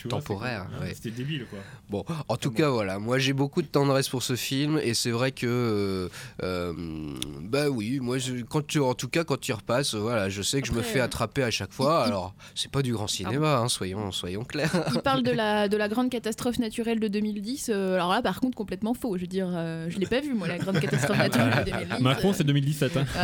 vois. 0.07 0.19
Temporaire, 0.19 0.67
ouais. 0.81 0.93
C'était 0.93 1.11
débile, 1.11 1.45
quoi. 1.49 1.59
Bon, 1.89 2.03
en 2.27 2.37
tout 2.37 2.51
cas, 2.51 2.69
voilà, 2.69 2.99
moi 2.99 3.19
j'ai 3.19 3.33
beaucoup 3.33 3.61
de 3.61 3.67
tendresse 3.67 4.07
pour 4.07 4.23
ce 4.23 4.35
film 4.37 4.79
et 4.81 4.93
c'est 4.93 5.11
vrai 5.11 5.31
que, 5.33 6.09
euh, 6.41 7.13
bah 7.41 7.69
oui, 7.69 7.99
moi, 7.99 8.17
je- 8.17 8.43
quand 8.43 8.65
tu, 8.65 8.79
en 8.79 8.93
tout 8.93 9.09
cas, 9.09 9.23
quand 9.23 9.39
tu 9.39 9.51
repasses, 9.53 9.93
voilà, 9.95 10.29
je 10.29 10.41
sais 10.41 10.61
que 10.61 10.67
je 10.67 10.73
me 10.73 10.81
fais 10.81 10.99
attraper 10.99 11.43
à 11.43 11.51
chaque 11.51 11.71
fois. 11.73 12.03
Alors, 12.05 12.33
c'est 12.55 12.71
pas 12.71 12.81
du 12.81 12.93
grand 12.93 13.07
cinéma, 13.07 13.57
hein, 13.57 13.67
soyons, 13.67 14.11
soyons 14.11 14.43
clairs. 14.43 14.71
Il 14.93 15.01
parle 15.01 15.23
de 15.23 15.31
la, 15.41 15.67
de 15.67 15.77
la 15.77 15.87
grande 15.89 16.09
catastrophe 16.09 16.59
naturelle 16.59 16.99
de 16.99 17.07
2010. 17.07 17.69
euh, 17.73 17.95
alors 17.95 18.11
là, 18.11 18.21
par 18.21 18.39
contre, 18.39 18.55
complètement 18.55 18.93
faux. 18.93 19.17
Je 19.17 19.21
veux 19.21 19.27
dire, 19.27 19.47
je 19.47 19.97
l'ai 19.99 20.05
pas 20.05 20.21
vu, 20.21 20.33
moi, 20.33 20.47
la 20.47 20.57
grande 20.57 20.79
catastrophe 20.81 21.17
naturelle 21.17 21.65
de 21.65 21.71
2010. 21.71 21.80
Macron, 21.99 22.33
c'est 22.33 22.43
2017. 22.43 22.97
Hein. 22.97 23.05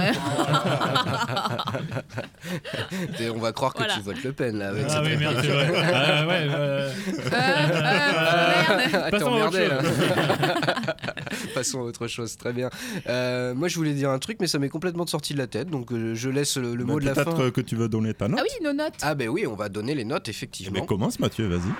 Et 3.20 3.30
on 3.30 3.40
va 3.40 3.52
croire 3.52 3.74
que 3.74 3.80
Voilà. 3.80 3.96
tu 3.96 4.02
votes 4.02 4.24
Le 4.24 4.32
Pen 4.34 4.58
là. 4.58 4.70
Avec 4.70 4.86
Ah 4.90 5.02
oui, 5.04 5.18
merde, 5.18 5.38
c'est 5.42 5.48
vrai. 5.48 5.72
Ah 5.94 6.28
ouais, 6.28 6.48
euh, 6.50 6.92
Ah, 7.32 8.78
merde. 8.78 8.92
t'es 9.06 9.12
Passons 9.12 9.34
à 9.34 9.48
autre 9.48 9.58
chose. 9.58 9.72
Passons 11.54 11.80
à 11.80 11.84
autre 11.84 12.08
chose, 12.08 12.38
très 12.38 12.54
bien. 12.54 12.70
Euh, 13.08 13.54
moi, 13.54 13.68
je 13.68 13.76
voulais 13.76 13.94
dire 13.94 14.10
un 14.10 14.20
truc, 14.20 14.38
mais 14.40 14.48
ça 14.48 14.60
m'est 14.60 14.70
complètement 14.70 15.06
sorti 15.08 15.34
de 15.34 15.40
la 15.40 15.48
tête, 15.48 15.70
donc 15.70 15.92
euh, 15.92 16.16
je 16.16 16.30
laisse 16.30 16.58
le, 16.58 16.76
mot 16.84 17.00
de 17.00 17.06
la 17.06 17.16
fin. 17.16 17.24
Peut-être 17.26 17.42
euh, 17.42 17.52
que 17.52 17.62
tu 17.62 17.76
veux 17.76 17.90
donner 17.90 18.14
ta 18.14 18.28
note. 18.28 18.40
Ah 18.42 18.44
oui, 18.44 18.66
nos 18.66 18.74
notes. 18.74 18.94
Ah 19.02 19.16
ben 19.16 19.30
oui, 19.30 19.46
on 19.48 19.56
va 19.56 19.70
donner 19.70 19.96
les 19.96 20.06
notes 20.06 20.30
effectivement. 20.30 20.80
Mais 20.80 20.86
commence, 20.86 21.20
Mathieu, 21.20 21.48
vas-y. 21.48 21.72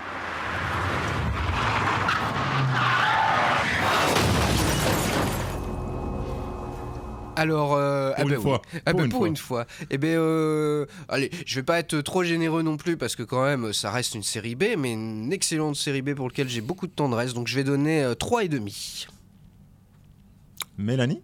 Alors, 7.38 7.76
euh, 7.76 8.10
Pour 8.14 8.18
ah 8.18 8.24
une 8.24 8.36
oui. 8.36 8.42
fois. 8.42 8.62
Ah 8.86 8.92
Pour 8.92 9.00
ben 9.00 9.06
une 9.06 9.12
pour 9.12 9.20
fois. 9.20 9.28
une 9.28 9.38
fois. 9.38 9.66
Eh 9.92 9.98
ben, 10.00 10.18
euh, 10.18 10.86
allez, 11.08 11.30
je 11.46 11.56
vais 11.56 11.64
pas 11.64 11.78
être 11.80 12.02
trop 12.02 12.24
généreux 12.24 12.64
non 12.64 12.78
plus 12.78 12.98
parce 12.98 13.16
que 13.16 13.22
quand 13.24 13.44
même, 13.46 13.74
ça 13.74 13.92
reste 13.92 14.16
une 14.16 14.24
série 14.24 14.56
B, 14.56 14.64
mais 14.78 14.94
une 14.94 15.32
excellente 15.32 15.76
série 15.76 16.02
B 16.02 16.16
pour 16.16 16.28
laquelle 16.28 16.50
j'ai 16.50 16.62
beaucoup 16.62 16.88
de 16.88 16.92
tendresse. 16.92 17.34
Donc, 17.36 17.48
je 17.48 17.56
vais 17.56 17.64
donner 17.64 18.04
euh, 18.04 18.16
3 18.16 18.44
et 18.46 18.48
demi. 18.48 19.06
Mélanie? 20.80 21.22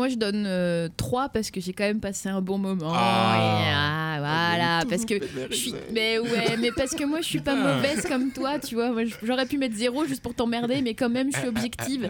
Moi, 0.00 0.08
je 0.08 0.14
donne 0.16 0.90
3 0.96 1.28
parce 1.28 1.50
que 1.50 1.60
j'ai 1.60 1.74
quand 1.74 1.84
même 1.84 2.00
passé 2.00 2.30
un 2.30 2.40
bon 2.40 2.56
moment. 2.56 2.90
Ah. 2.94 3.36
Et, 3.36 3.70
ah, 3.70 4.16
voilà, 4.18 4.80
parce 4.88 5.04
que 5.04 5.14
je 5.50 5.54
suis. 5.54 5.74
Mais 5.92 6.18
ouais, 6.18 6.56
mais 6.58 6.70
parce 6.74 6.92
que 6.94 7.04
moi, 7.04 7.18
je 7.20 7.26
suis 7.26 7.40
pas 7.40 7.54
mauvaise 7.54 8.06
comme 8.08 8.30
toi, 8.32 8.58
tu 8.58 8.76
vois. 8.76 8.92
Moi, 8.92 9.02
j'aurais 9.22 9.44
pu 9.44 9.58
mettre 9.58 9.76
0 9.76 10.06
juste 10.06 10.22
pour 10.22 10.34
t'emmerder, 10.34 10.80
mais 10.80 10.94
quand 10.94 11.10
même, 11.10 11.28
je 11.30 11.38
suis 11.38 11.48
objective. 11.48 12.08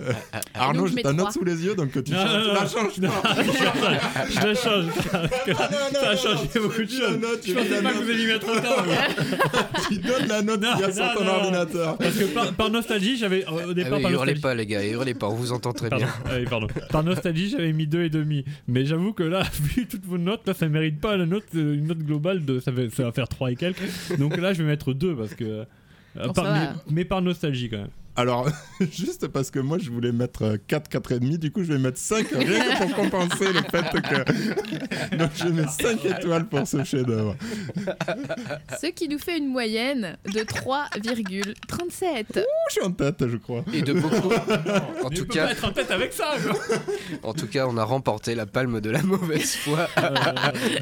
Arnaud, 0.55 0.87
j'ai 0.87 0.95
mets 0.95 1.03
ta 1.03 1.13
note 1.13 1.33
sous 1.33 1.43
les 1.45 1.65
yeux, 1.65 1.75
donc 1.75 1.91
tu 1.91 2.13
Non, 2.13 2.19
changes, 2.25 2.33
non, 2.33 2.55
tu 2.55 2.55
la 2.55 2.69
changes 2.69 2.99
Non, 3.01 3.11
pas. 3.23 3.35
je 4.31 4.47
la 4.47 4.55
change. 4.55 4.85
Ça 5.93 6.11
a 6.11 6.17
changé 6.17 6.49
beaucoup 6.61 6.83
de 6.85 6.91
choses. 6.91 7.19
tu 7.43 7.51
Je 7.51 7.55
pensais 7.57 7.71
la 7.71 7.83
pas 7.83 7.91
que 7.91 7.95
note. 7.97 8.05
vous 8.05 8.11
alliez 8.11 8.27
mettre 8.27 8.49
autant. 8.49 8.85
moi. 8.85 8.95
Tu 9.89 9.99
donnes 9.99 10.29
la 10.29 10.43
note 10.43 10.61
qu'il 10.61 10.81
y 10.81 10.85
a 10.85 10.93
sur 10.93 11.15
ton 11.15 11.27
ordinateur. 11.27 11.99
Parce 11.99 12.15
que 12.15 12.25
par, 12.27 12.53
par 12.53 12.71
nostalgie, 12.71 13.17
j'avais 13.17 13.45
au 13.47 13.71
Ah 13.71 13.75
départ 13.75 13.97
oui, 13.99 14.03
par 14.03 14.13
hurlez 14.13 14.35
nostalgie. 14.35 14.41
pas, 14.41 14.55
les 14.55 14.67
gars, 14.67 14.85
hurlez 14.85 15.15
pas, 15.15 15.27
on 15.29 15.35
vous 15.35 15.51
entend 15.51 15.73
très 15.73 15.89
Pardon. 15.89 16.05
bien. 16.05 16.15
Ah 16.27 16.31
oui, 16.39 16.45
pardon. 16.49 16.69
Par 16.91 17.03
nostalgie, 17.03 17.51
j'avais 17.51 17.73
mis 17.73 17.80
deux 17.87 18.03
et 18.05 18.11
demi. 18.11 18.45
Mais 18.69 18.85
j'avoue 18.85 19.13
que 19.13 19.23
là, 19.23 19.43
vu 19.63 19.87
toutes 19.87 20.05
vos 20.05 20.19
notes, 20.19 20.47
là, 20.47 20.55
ça 20.55 20.69
mérite 20.69 21.01
pas 21.01 21.17
la 21.17 21.27
note, 21.27 21.45
euh, 21.55 21.75
une 21.75 21.87
note 21.87 21.99
globale 21.99 22.45
de, 22.45 22.59
ça, 22.61 22.71
va, 22.71 22.89
faire 22.89 23.29
3 23.29 23.53
et 23.53 23.57
quelques. 23.57 23.83
Donc 24.19 24.37
là, 24.37 24.53
je 24.53 24.63
vais 24.63 24.69
mettre 24.69 24.93
2 24.93 25.15
parce 25.17 25.35
que. 25.35 25.45
euh, 25.45 25.65
par- 26.35 26.45
mais 26.91 27.05
par 27.05 27.23
nostalgie 27.23 27.69
quand 27.71 27.79
même. 27.79 27.89
Alors, 28.21 28.47
juste 28.93 29.29
parce 29.29 29.51
que 29.51 29.59
moi 29.61 29.79
je 29.79 29.91
voulais 29.91 30.13
mettre 30.13 30.43
euh, 30.43 30.57
4, 30.67 30.91
4,5, 30.91 31.39
du 31.39 31.51
coup 31.51 31.65
je 31.65 31.73
vais 31.73 31.79
mettre 31.79 31.97
5 31.97 32.27
rien 32.33 32.77
que 32.77 32.85
pour 32.85 32.95
compenser 32.95 33.47
le 33.51 33.63
fait 33.63 33.83
que. 34.03 35.17
Donc 35.17 35.31
je 35.37 35.49
mets 35.49 35.67
5 35.67 36.05
étoiles 36.05 36.47
pour 36.47 36.67
ce 36.69 36.85
chef-d'œuvre. 36.85 37.35
Ce 38.79 38.89
qui 38.89 39.09
nous 39.09 39.19
fait 39.19 39.39
une 39.39 39.47
moyenne 39.47 40.19
de 40.27 40.41
3,37. 40.41 42.25
Je 42.35 42.43
suis 42.69 42.83
en 42.83 42.93
tête, 42.93 43.27
je 43.27 43.39
crois. 43.39 43.65
Et 43.73 43.81
de 43.81 43.95
beaucoup. 43.95 44.35
En 45.03 45.09
Mais 45.09 45.17
tout 45.17 45.27
cas, 45.27 45.47
pas 45.47 45.53
être 45.53 45.65
en 45.65 45.73
tête 45.73 45.91
avec 45.91 46.13
ça, 46.13 46.35
en 47.23 47.33
tout 47.33 47.47
cas, 47.47 47.67
on 47.67 47.77
a 47.79 47.85
remporté 47.85 48.35
la 48.35 48.45
palme 48.45 48.81
de 48.83 48.91
la 48.91 49.03
mauvaise 49.03 49.57
foi 49.57 49.89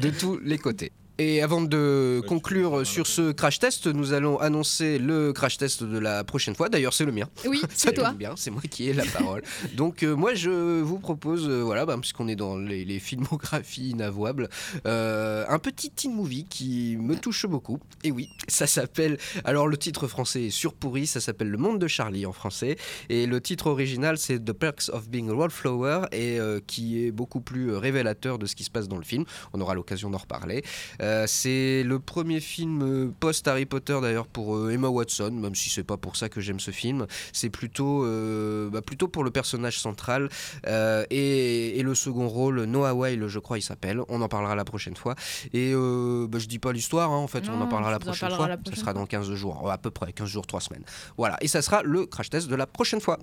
de 0.01 0.09
tous 0.09 0.39
les 0.43 0.57
côtés. 0.57 0.91
Et 1.19 1.41
avant 1.41 1.61
de 1.61 2.21
conclure 2.27 2.87
sur 2.87 3.05
ce 3.05 3.33
crash 3.33 3.59
test, 3.59 3.87
nous 3.87 4.13
allons 4.13 4.39
annoncer 4.39 4.97
le 4.99 5.33
crash 5.33 5.57
test 5.57 5.83
de 5.83 5.97
la 5.99 6.23
prochaine 6.23 6.55
fois. 6.55 6.69
D'ailleurs, 6.69 6.93
c'est 6.93 7.03
le 7.03 7.11
mien. 7.11 7.27
Oui, 7.45 7.61
c'est 7.75 7.91
toi. 7.91 8.13
bien, 8.13 8.35
c'est 8.37 8.51
moi 8.51 8.61
qui 8.61 8.87
ai 8.87 8.93
la 8.93 9.03
parole. 9.03 9.43
Donc 9.75 10.03
euh, 10.03 10.15
moi 10.15 10.33
je 10.33 10.79
vous 10.79 10.97
propose, 10.97 11.49
euh, 11.49 11.61
voilà, 11.61 11.85
bah, 11.85 11.97
puisqu'on 11.99 12.29
est 12.29 12.37
dans 12.37 12.57
les, 12.57 12.85
les 12.85 12.99
filmographies 12.99 13.89
inavouables, 13.89 14.47
euh, 14.87 15.43
un 15.49 15.59
petit 15.59 15.91
teen 15.91 16.13
movie 16.15 16.45
qui 16.49 16.95
me 16.97 17.15
touche 17.15 17.45
beaucoup. 17.45 17.79
Et 18.05 18.11
oui, 18.11 18.29
ça 18.47 18.65
s'appelle, 18.65 19.17
alors 19.43 19.67
le 19.67 19.75
titre 19.75 20.07
français 20.07 20.45
est 20.45 20.49
surpourri, 20.49 21.05
ça 21.05 21.19
s'appelle 21.19 21.49
Le 21.49 21.57
Monde 21.57 21.79
de 21.79 21.87
Charlie 21.87 22.25
en 22.25 22.31
français, 22.31 22.77
et 23.09 23.25
le 23.25 23.41
titre 23.41 23.67
original 23.67 24.17
c'est 24.17 24.39
The 24.39 24.53
Perks 24.53 24.89
of 24.93 25.09
Being 25.09 25.29
a 25.29 25.33
Wallflower, 25.33 26.03
et 26.13 26.39
euh, 26.39 26.59
qui 26.65 27.03
est 27.05 27.11
beaucoup 27.11 27.41
plus 27.41 27.75
révélateur 27.75 28.39
de 28.39 28.45
ce 28.45 28.55
qui 28.55 28.63
se 28.63 28.71
passe 28.71 28.87
dans 28.87 28.97
le 28.97 29.03
film. 29.03 29.25
On 29.51 29.59
aura 29.59 29.73
l'occasion 29.73 30.09
d'en 30.09 30.17
reparler. 30.17 30.63
Euh, 31.09 31.25
c'est 31.27 31.83
le 31.83 31.99
premier 31.99 32.39
film 32.39 32.81
euh, 32.83 33.11
post-Harry 33.19 33.65
Potter 33.65 33.97
d'ailleurs 34.01 34.27
pour 34.27 34.55
euh, 34.55 34.69
Emma 34.69 34.89
Watson, 34.89 35.31
même 35.31 35.55
si 35.55 35.69
c'est 35.69 35.83
pas 35.83 35.97
pour 35.97 36.15
ça 36.15 36.29
que 36.29 36.39
j'aime 36.39 36.59
ce 36.59 36.71
film. 36.71 37.07
C'est 37.33 37.49
plutôt, 37.49 38.05
euh, 38.05 38.69
bah, 38.69 38.81
plutôt 38.81 39.07
pour 39.07 39.23
le 39.23 39.31
personnage 39.31 39.79
central 39.79 40.29
euh, 40.67 41.05
et, 41.09 41.79
et 41.79 41.83
le 41.83 41.95
second 41.95 42.27
rôle, 42.27 42.63
Noah 42.63 42.93
Weil, 42.93 43.27
je 43.27 43.39
crois, 43.39 43.57
il 43.57 43.61
s'appelle. 43.61 44.01
On 44.07 44.21
en 44.21 44.27
parlera 44.27 44.55
la 44.55 44.65
prochaine 44.65 44.95
fois. 44.95 45.15
Et 45.53 45.71
euh, 45.73 46.27
bah, 46.29 46.37
je 46.39 46.47
dis 46.47 46.59
pas 46.59 46.71
l'histoire, 46.71 47.11
hein, 47.11 47.17
en 47.17 47.27
fait, 47.27 47.49
on 47.49 47.59
en 47.59 47.67
parlera 47.67 47.91
la 47.91 47.99
prochaine 47.99 48.31
fois. 48.31 48.47
la 48.47 48.57
ça 48.69 48.75
sera 48.75 48.93
dans 48.93 49.05
15 49.05 49.33
jours, 49.33 49.69
à 49.71 49.77
peu 49.77 49.89
près, 49.89 50.13
15 50.13 50.27
jours, 50.27 50.45
3 50.45 50.61
semaines. 50.61 50.83
Voilà, 51.17 51.37
et 51.41 51.47
ça 51.47 51.61
sera 51.61 51.81
le 51.83 52.05
crash 52.05 52.29
test 52.29 52.47
de 52.47 52.55
la 52.55 52.67
prochaine 52.67 53.01
fois. 53.01 53.17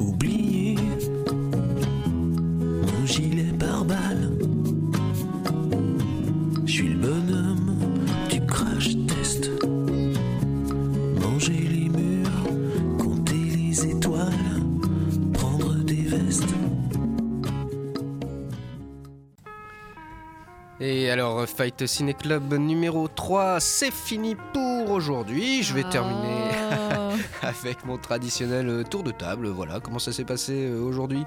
Oubliez 0.00 0.76
mon 2.82 3.06
gilet 3.06 3.52
pare-balles. 3.58 4.53
Je 6.66 6.72
suis 6.72 6.88
le 6.88 6.96
bonhomme 6.96 7.78
du 8.30 8.44
crash 8.46 8.90
test. 9.06 9.50
Manger 11.20 11.52
les 11.52 11.88
murs, 11.88 12.44
compter 12.98 13.34
les 13.34 13.86
étoiles, 13.90 14.62
prendre 15.34 15.74
des 15.84 16.02
vestes. 16.02 16.48
Et 20.80 21.10
alors, 21.10 21.46
Fight 21.48 21.86
Ciné 21.86 22.14
Club 22.14 22.54
numéro 22.54 23.08
3, 23.08 23.60
c'est 23.60 23.92
fini 23.92 24.36
pour 24.52 24.90
aujourd'hui. 24.90 25.62
Je 25.62 25.74
vais 25.74 25.84
terminer 25.84 26.50
Ah. 26.72 27.10
avec 27.42 27.84
mon 27.84 27.98
traditionnel 27.98 28.84
tour 28.90 29.02
de 29.02 29.10
table. 29.10 29.48
Voilà, 29.48 29.80
comment 29.80 29.98
ça 29.98 30.12
s'est 30.12 30.24
passé 30.24 30.66
euh, 30.66 30.80
aujourd'hui? 30.82 31.24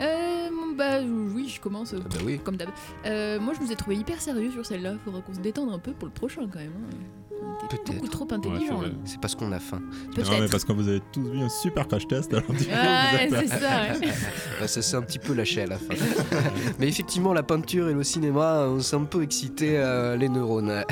Euh, 0.00 0.31
bah 0.76 1.00
oui, 1.34 1.48
je 1.48 1.60
commence. 1.60 1.94
euh, 1.94 1.98
bah 1.98 2.18
oui. 2.24 2.40
Comme 2.42 2.56
d'hab. 2.56 2.68
Euh, 3.06 3.38
moi, 3.40 3.54
je 3.58 3.64
nous 3.64 3.72
ai 3.72 3.76
trouvé 3.76 3.96
hyper 3.96 4.20
sérieux 4.20 4.50
sur 4.50 4.64
celle-là. 4.66 4.94
Faudra 5.04 5.20
qu'on 5.20 5.34
se 5.34 5.40
détende 5.40 5.70
un 5.72 5.78
peu 5.78 5.92
pour 5.92 6.06
le 6.08 6.14
prochain 6.14 6.42
quand 6.52 6.58
même. 6.58 6.72
hein. 6.90 6.96
On 7.44 7.66
était 7.74 7.92
beaucoup 7.92 8.08
trop 8.08 8.26
intelligents. 8.30 8.80
là. 8.82 8.88
C'est 9.04 9.20
parce 9.20 9.34
qu'on 9.34 9.50
a 9.52 9.58
faim. 9.58 9.82
Peut-être. 10.14 10.30
Non, 10.30 10.38
mais 10.40 10.48
parce 10.48 10.64
que 10.64 10.72
vous 10.72 10.88
avez 10.88 11.00
tous 11.12 11.22
vu 11.28 11.40
un 11.40 11.48
super 11.48 11.86
crash 11.88 12.06
test, 12.06 12.32
alors 12.32 12.44
du 12.50 12.56
coup, 12.58 12.64
vous 12.64 12.70
Ouais, 12.70 13.24
êtes- 13.24 13.48
c'est 13.48 13.58
ça. 13.58 13.82
ouais. 14.00 14.08
Bah, 14.60 14.68
ça 14.68 14.80
s'est 14.82 14.96
un 14.96 15.02
petit 15.02 15.18
peu 15.18 15.32
lâché 15.34 15.62
à 15.62 15.66
la 15.66 15.78
fin. 15.78 15.94
Mais 16.78 16.88
effectivement, 16.88 17.32
la 17.32 17.42
peinture 17.42 17.88
et 17.88 17.94
le 17.94 18.04
cinéma, 18.04 18.66
on 18.68 18.80
s'est 18.80 18.96
un 18.96 19.04
peu 19.04 19.22
excité 19.22 19.76
euh, 19.78 20.16
les 20.16 20.28
neurones. 20.28 20.84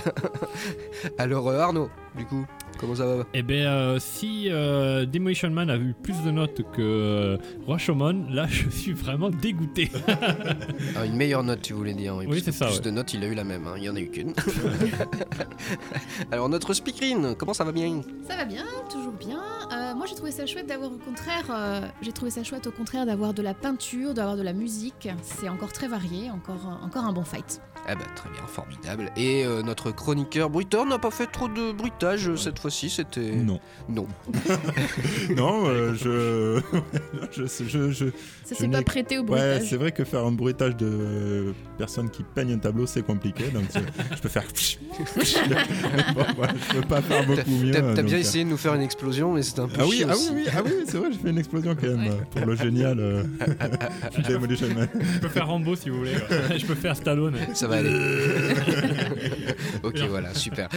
Alors, 1.18 1.48
euh, 1.48 1.60
Arnaud, 1.60 1.88
du 2.16 2.24
coup, 2.24 2.44
comment 2.80 2.94
ça 2.94 3.04
va 3.06 3.24
Eh 3.34 3.42
ben, 3.42 3.66
euh, 3.66 3.98
si 4.00 4.48
euh, 4.50 5.04
Demolition 5.06 5.50
Man 5.50 5.68
a 5.70 5.76
eu 5.76 5.94
plus 6.02 6.22
de 6.24 6.30
notes 6.30 6.62
que 6.72 6.80
euh, 6.80 7.36
Rashomon, 7.68 8.26
là, 8.30 8.46
je 8.48 8.68
suis 8.70 8.92
vraiment 8.92 9.30
dégoûté. 9.30 9.90
Ah, 10.96 11.04
Une 11.06 11.14
meilleure 11.16 11.42
note, 11.44 11.62
tu 11.62 11.72
voulais 11.74 11.92
dire. 11.94 12.16
Oui, 12.16 12.26
parce 12.26 12.38
c'est 12.40 12.44
que 12.50 12.56
ça, 12.56 12.66
Plus 12.66 12.76
ouais. 12.76 12.80
de 12.82 12.90
notes, 12.90 13.14
il 13.14 13.22
a 13.22 13.26
eu 13.28 13.34
la 13.34 13.44
même. 13.44 13.66
hein. 13.66 13.74
Il 13.76 13.84
y 13.84 13.88
en 13.90 13.96
a 13.96 14.00
eu 14.00 14.08
qu'une. 14.10 14.32
Alors, 16.32 16.48
notre 16.48 16.74
speakerine, 16.74 17.34
comment 17.36 17.54
ça 17.54 17.64
va 17.64 17.72
bien? 17.72 18.00
Ça 18.28 18.36
va 18.36 18.44
bien, 18.44 18.64
toujours 18.90 19.12
bien. 19.12 19.40
Euh, 19.72 19.94
moi 19.94 20.06
j'ai 20.08 20.14
trouvé 20.16 20.30
ça 20.32 20.46
chouette 20.46 20.66
d'avoir 20.66 20.90
au 20.92 20.96
contraire, 20.96 21.44
euh, 21.50 21.80
j'ai 22.02 22.12
trouvé 22.12 22.30
ça 22.30 22.42
chouette 22.42 22.66
au 22.66 22.72
contraire 22.72 23.06
d'avoir 23.06 23.34
de 23.34 23.42
la 23.42 23.54
peinture, 23.54 24.14
d'avoir 24.14 24.36
de 24.36 24.42
la 24.42 24.52
musique. 24.52 25.08
C'est 25.22 25.48
encore 25.48 25.72
très 25.72 25.86
varié, 25.88 26.30
encore, 26.30 26.80
encore 26.82 27.04
un 27.04 27.12
bon 27.12 27.22
fight. 27.24 27.60
Ah 27.88 27.94
bah 27.94 28.04
très 28.16 28.28
bien, 28.30 28.42
formidable. 28.46 29.10
Et 29.16 29.44
euh, 29.44 29.62
notre 29.62 29.90
chroniqueur 29.90 30.50
bruiteur 30.50 30.86
n'a 30.86 30.98
pas 30.98 31.10
fait 31.10 31.26
trop 31.26 31.48
de 31.48 31.72
bruitage 31.72 32.34
cette 32.36 32.58
fois-ci. 32.58 32.69
Fois-ci, 32.70 32.88
c'était. 32.90 33.32
Non. 33.32 33.58
Non. 33.88 34.06
non, 35.36 35.66
euh, 35.66 35.94
je... 35.94 36.60
je, 37.32 37.64
je, 37.64 37.90
je, 37.90 38.04
Ça 38.44 38.54
s'est 38.54 38.68
pas 38.68 38.82
prêté 38.82 39.18
au 39.18 39.22
Ouais, 39.22 39.26
bruitage. 39.26 39.68
c'est 39.68 39.76
vrai 39.76 39.92
que 39.92 40.04
faire 40.04 40.24
un 40.24 40.32
bruitage 40.32 40.76
de 40.76 41.52
personnes 41.78 42.10
qui 42.10 42.22
peignent 42.22 42.54
un 42.54 42.58
tableau, 42.58 42.86
c'est 42.86 43.02
compliqué. 43.02 43.44
Donc 43.48 43.64
je, 43.74 44.20
peux 44.20 44.28
faire. 44.28 44.44
Bon, 46.14 46.24
voilà, 46.36 46.54
je 46.68 46.74
peux 46.76 46.86
pas 46.86 47.02
faire 47.02 47.26
beaucoup 47.26 47.50
mieux. 47.50 47.72
T'as 47.72 47.80
donc, 47.80 48.04
bien 48.06 48.16
euh, 48.16 48.20
essayé 48.20 48.44
de 48.44 48.50
nous 48.50 48.56
faire 48.56 48.74
une 48.74 48.82
explosion, 48.82 49.32
mais 49.34 49.42
c'était 49.42 49.60
un 49.60 49.68
peu 49.68 49.76
Ah 49.80 49.86
oui, 49.86 49.96
chiant 49.98 50.08
ah 50.10 50.14
oui, 50.16 50.22
aussi. 50.22 50.32
oui, 50.34 50.44
ah 50.54 50.60
oui, 50.64 50.72
c'est 50.86 50.96
vrai, 50.98 51.08
j'ai 51.12 51.18
fait 51.18 51.30
une 51.30 51.38
explosion 51.38 51.74
quand 51.74 51.86
même 51.86 52.06
euh, 52.10 52.16
pour 52.30 52.46
le 52.46 52.56
génial 52.56 52.98
euh, 53.00 53.22
Demolition 54.28 54.68
Man. 54.74 54.88
Je 55.14 55.18
peux 55.18 55.28
faire 55.28 55.46
Rambo 55.46 55.76
si 55.76 55.90
vous 55.90 55.98
voulez. 55.98 56.12
ouais. 56.12 56.58
Je 56.58 56.66
peux 56.66 56.74
faire 56.74 56.96
Stallone. 56.96 57.34
Ça 57.54 57.66
va 57.66 57.76
aller. 57.76 57.90
ok, 59.82 59.98
voilà, 60.08 60.34
super. 60.34 60.68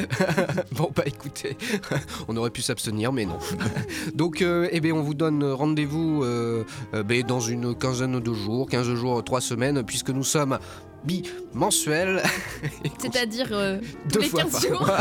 bon, 0.72 0.92
bah 0.96 1.04
écoutez, 1.06 1.58
on 2.28 2.38
aurait 2.38 2.50
pu 2.50 2.62
s'abstenir, 2.62 3.12
mais 3.14 3.26
non. 3.26 3.38
Donc, 4.16 4.42
euh, 4.42 4.68
eh 4.72 4.80
bien, 4.80 4.94
on 4.94 5.02
vous 5.02 5.14
donne 5.14 5.44
rendez-vous 5.44 6.24
euh, 6.24 6.64
euh, 6.94 7.04
ben, 7.04 7.24
dans 7.24 7.40
une 7.40 7.76
quinzaine 7.76 8.20
de 8.20 8.34
jours, 8.34 8.68
15 8.70 8.94
jours, 8.96 9.24
3 9.24 9.42
semaines, 9.42 9.84
puisque 9.84 10.10
nous 10.10 10.24
sommes 10.24 10.58
bi-mensuels. 11.04 12.24
C'est-à-dire 12.98 13.48
euh, 13.52 13.80
tous 14.10 14.14
Deux 14.16 14.20
les 14.22 14.30
fois 14.30 14.42
15 14.44 14.52
par 14.52 14.62
jours. 14.62 14.82
mois. 14.82 14.98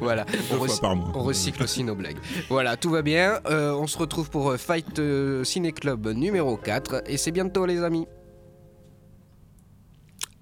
voilà, 0.00 0.24
Deux 0.24 0.38
on, 0.52 0.56
fois 0.58 0.66
recy- 0.66 0.80
par 0.80 0.96
mois. 0.96 1.10
on 1.14 1.22
recycle 1.22 1.62
aussi 1.62 1.84
nos 1.84 1.94
blagues. 1.94 2.18
Voilà, 2.48 2.76
tout 2.76 2.90
va 2.90 3.02
bien. 3.02 3.38
Euh, 3.46 3.72
on 3.72 3.86
se 3.86 3.96
retrouve 3.98 4.28
pour 4.30 4.54
Fight 4.56 5.00
Ciné 5.44 5.72
Club 5.72 6.06
numéro 6.08 6.56
4 6.56 7.04
et 7.06 7.16
c'est 7.16 7.30
bientôt 7.32 7.64
les 7.66 7.82
amis. 7.82 8.06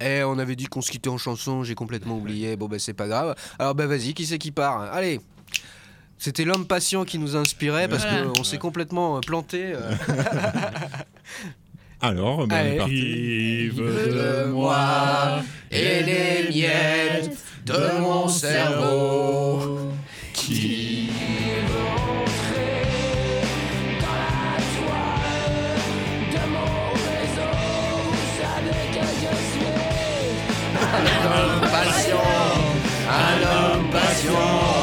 Eh, 0.05 0.23
on 0.23 0.37
avait 0.39 0.55
dit 0.55 0.65
qu'on 0.65 0.81
se 0.81 0.91
quittait 0.91 1.09
en 1.09 1.17
chanson, 1.17 1.63
j'ai 1.63 1.75
complètement 1.75 2.17
oublié. 2.17 2.55
Bon, 2.57 2.67
ben 2.67 2.77
c'est 2.79 2.93
pas 2.93 3.07
grave. 3.07 3.35
Alors, 3.59 3.73
ben 3.75 3.85
vas-y, 3.87 4.13
qui 4.13 4.25
c'est 4.25 4.37
qui 4.37 4.51
part? 4.51 4.81
Allez 4.93 5.19
c'était 6.19 6.45
l'homme 6.45 6.65
patient 6.67 7.03
qui 7.03 7.17
nous 7.19 7.35
a 7.35 7.39
inspiré 7.39 7.89
parce 7.89 8.03
Voilà. 8.05 8.27
qu'on 8.27 8.45
s'est 8.45 8.57
complètement 8.57 9.17
euh, 9.17 9.19
planté. 9.19 9.73
euh. 9.75 9.91
Alors, 12.01 12.47
ben, 12.47 12.55
on 12.55 12.55
est 12.55 12.59
Allez. 12.69 12.77
parti. 12.77 12.93
Vive 12.93 13.81
de 13.81 14.45
moi 14.51 15.41
et 15.69 16.03
les 16.03 16.49
miettes 16.49 17.37
de 17.65 17.99
mon 17.99 18.27
cerveau. 18.29 19.79
Un 30.93 31.25
homme 31.25 31.61
patient, 31.61 32.17
un 33.09 33.41
homme 33.41 33.89
patient. 33.89 34.82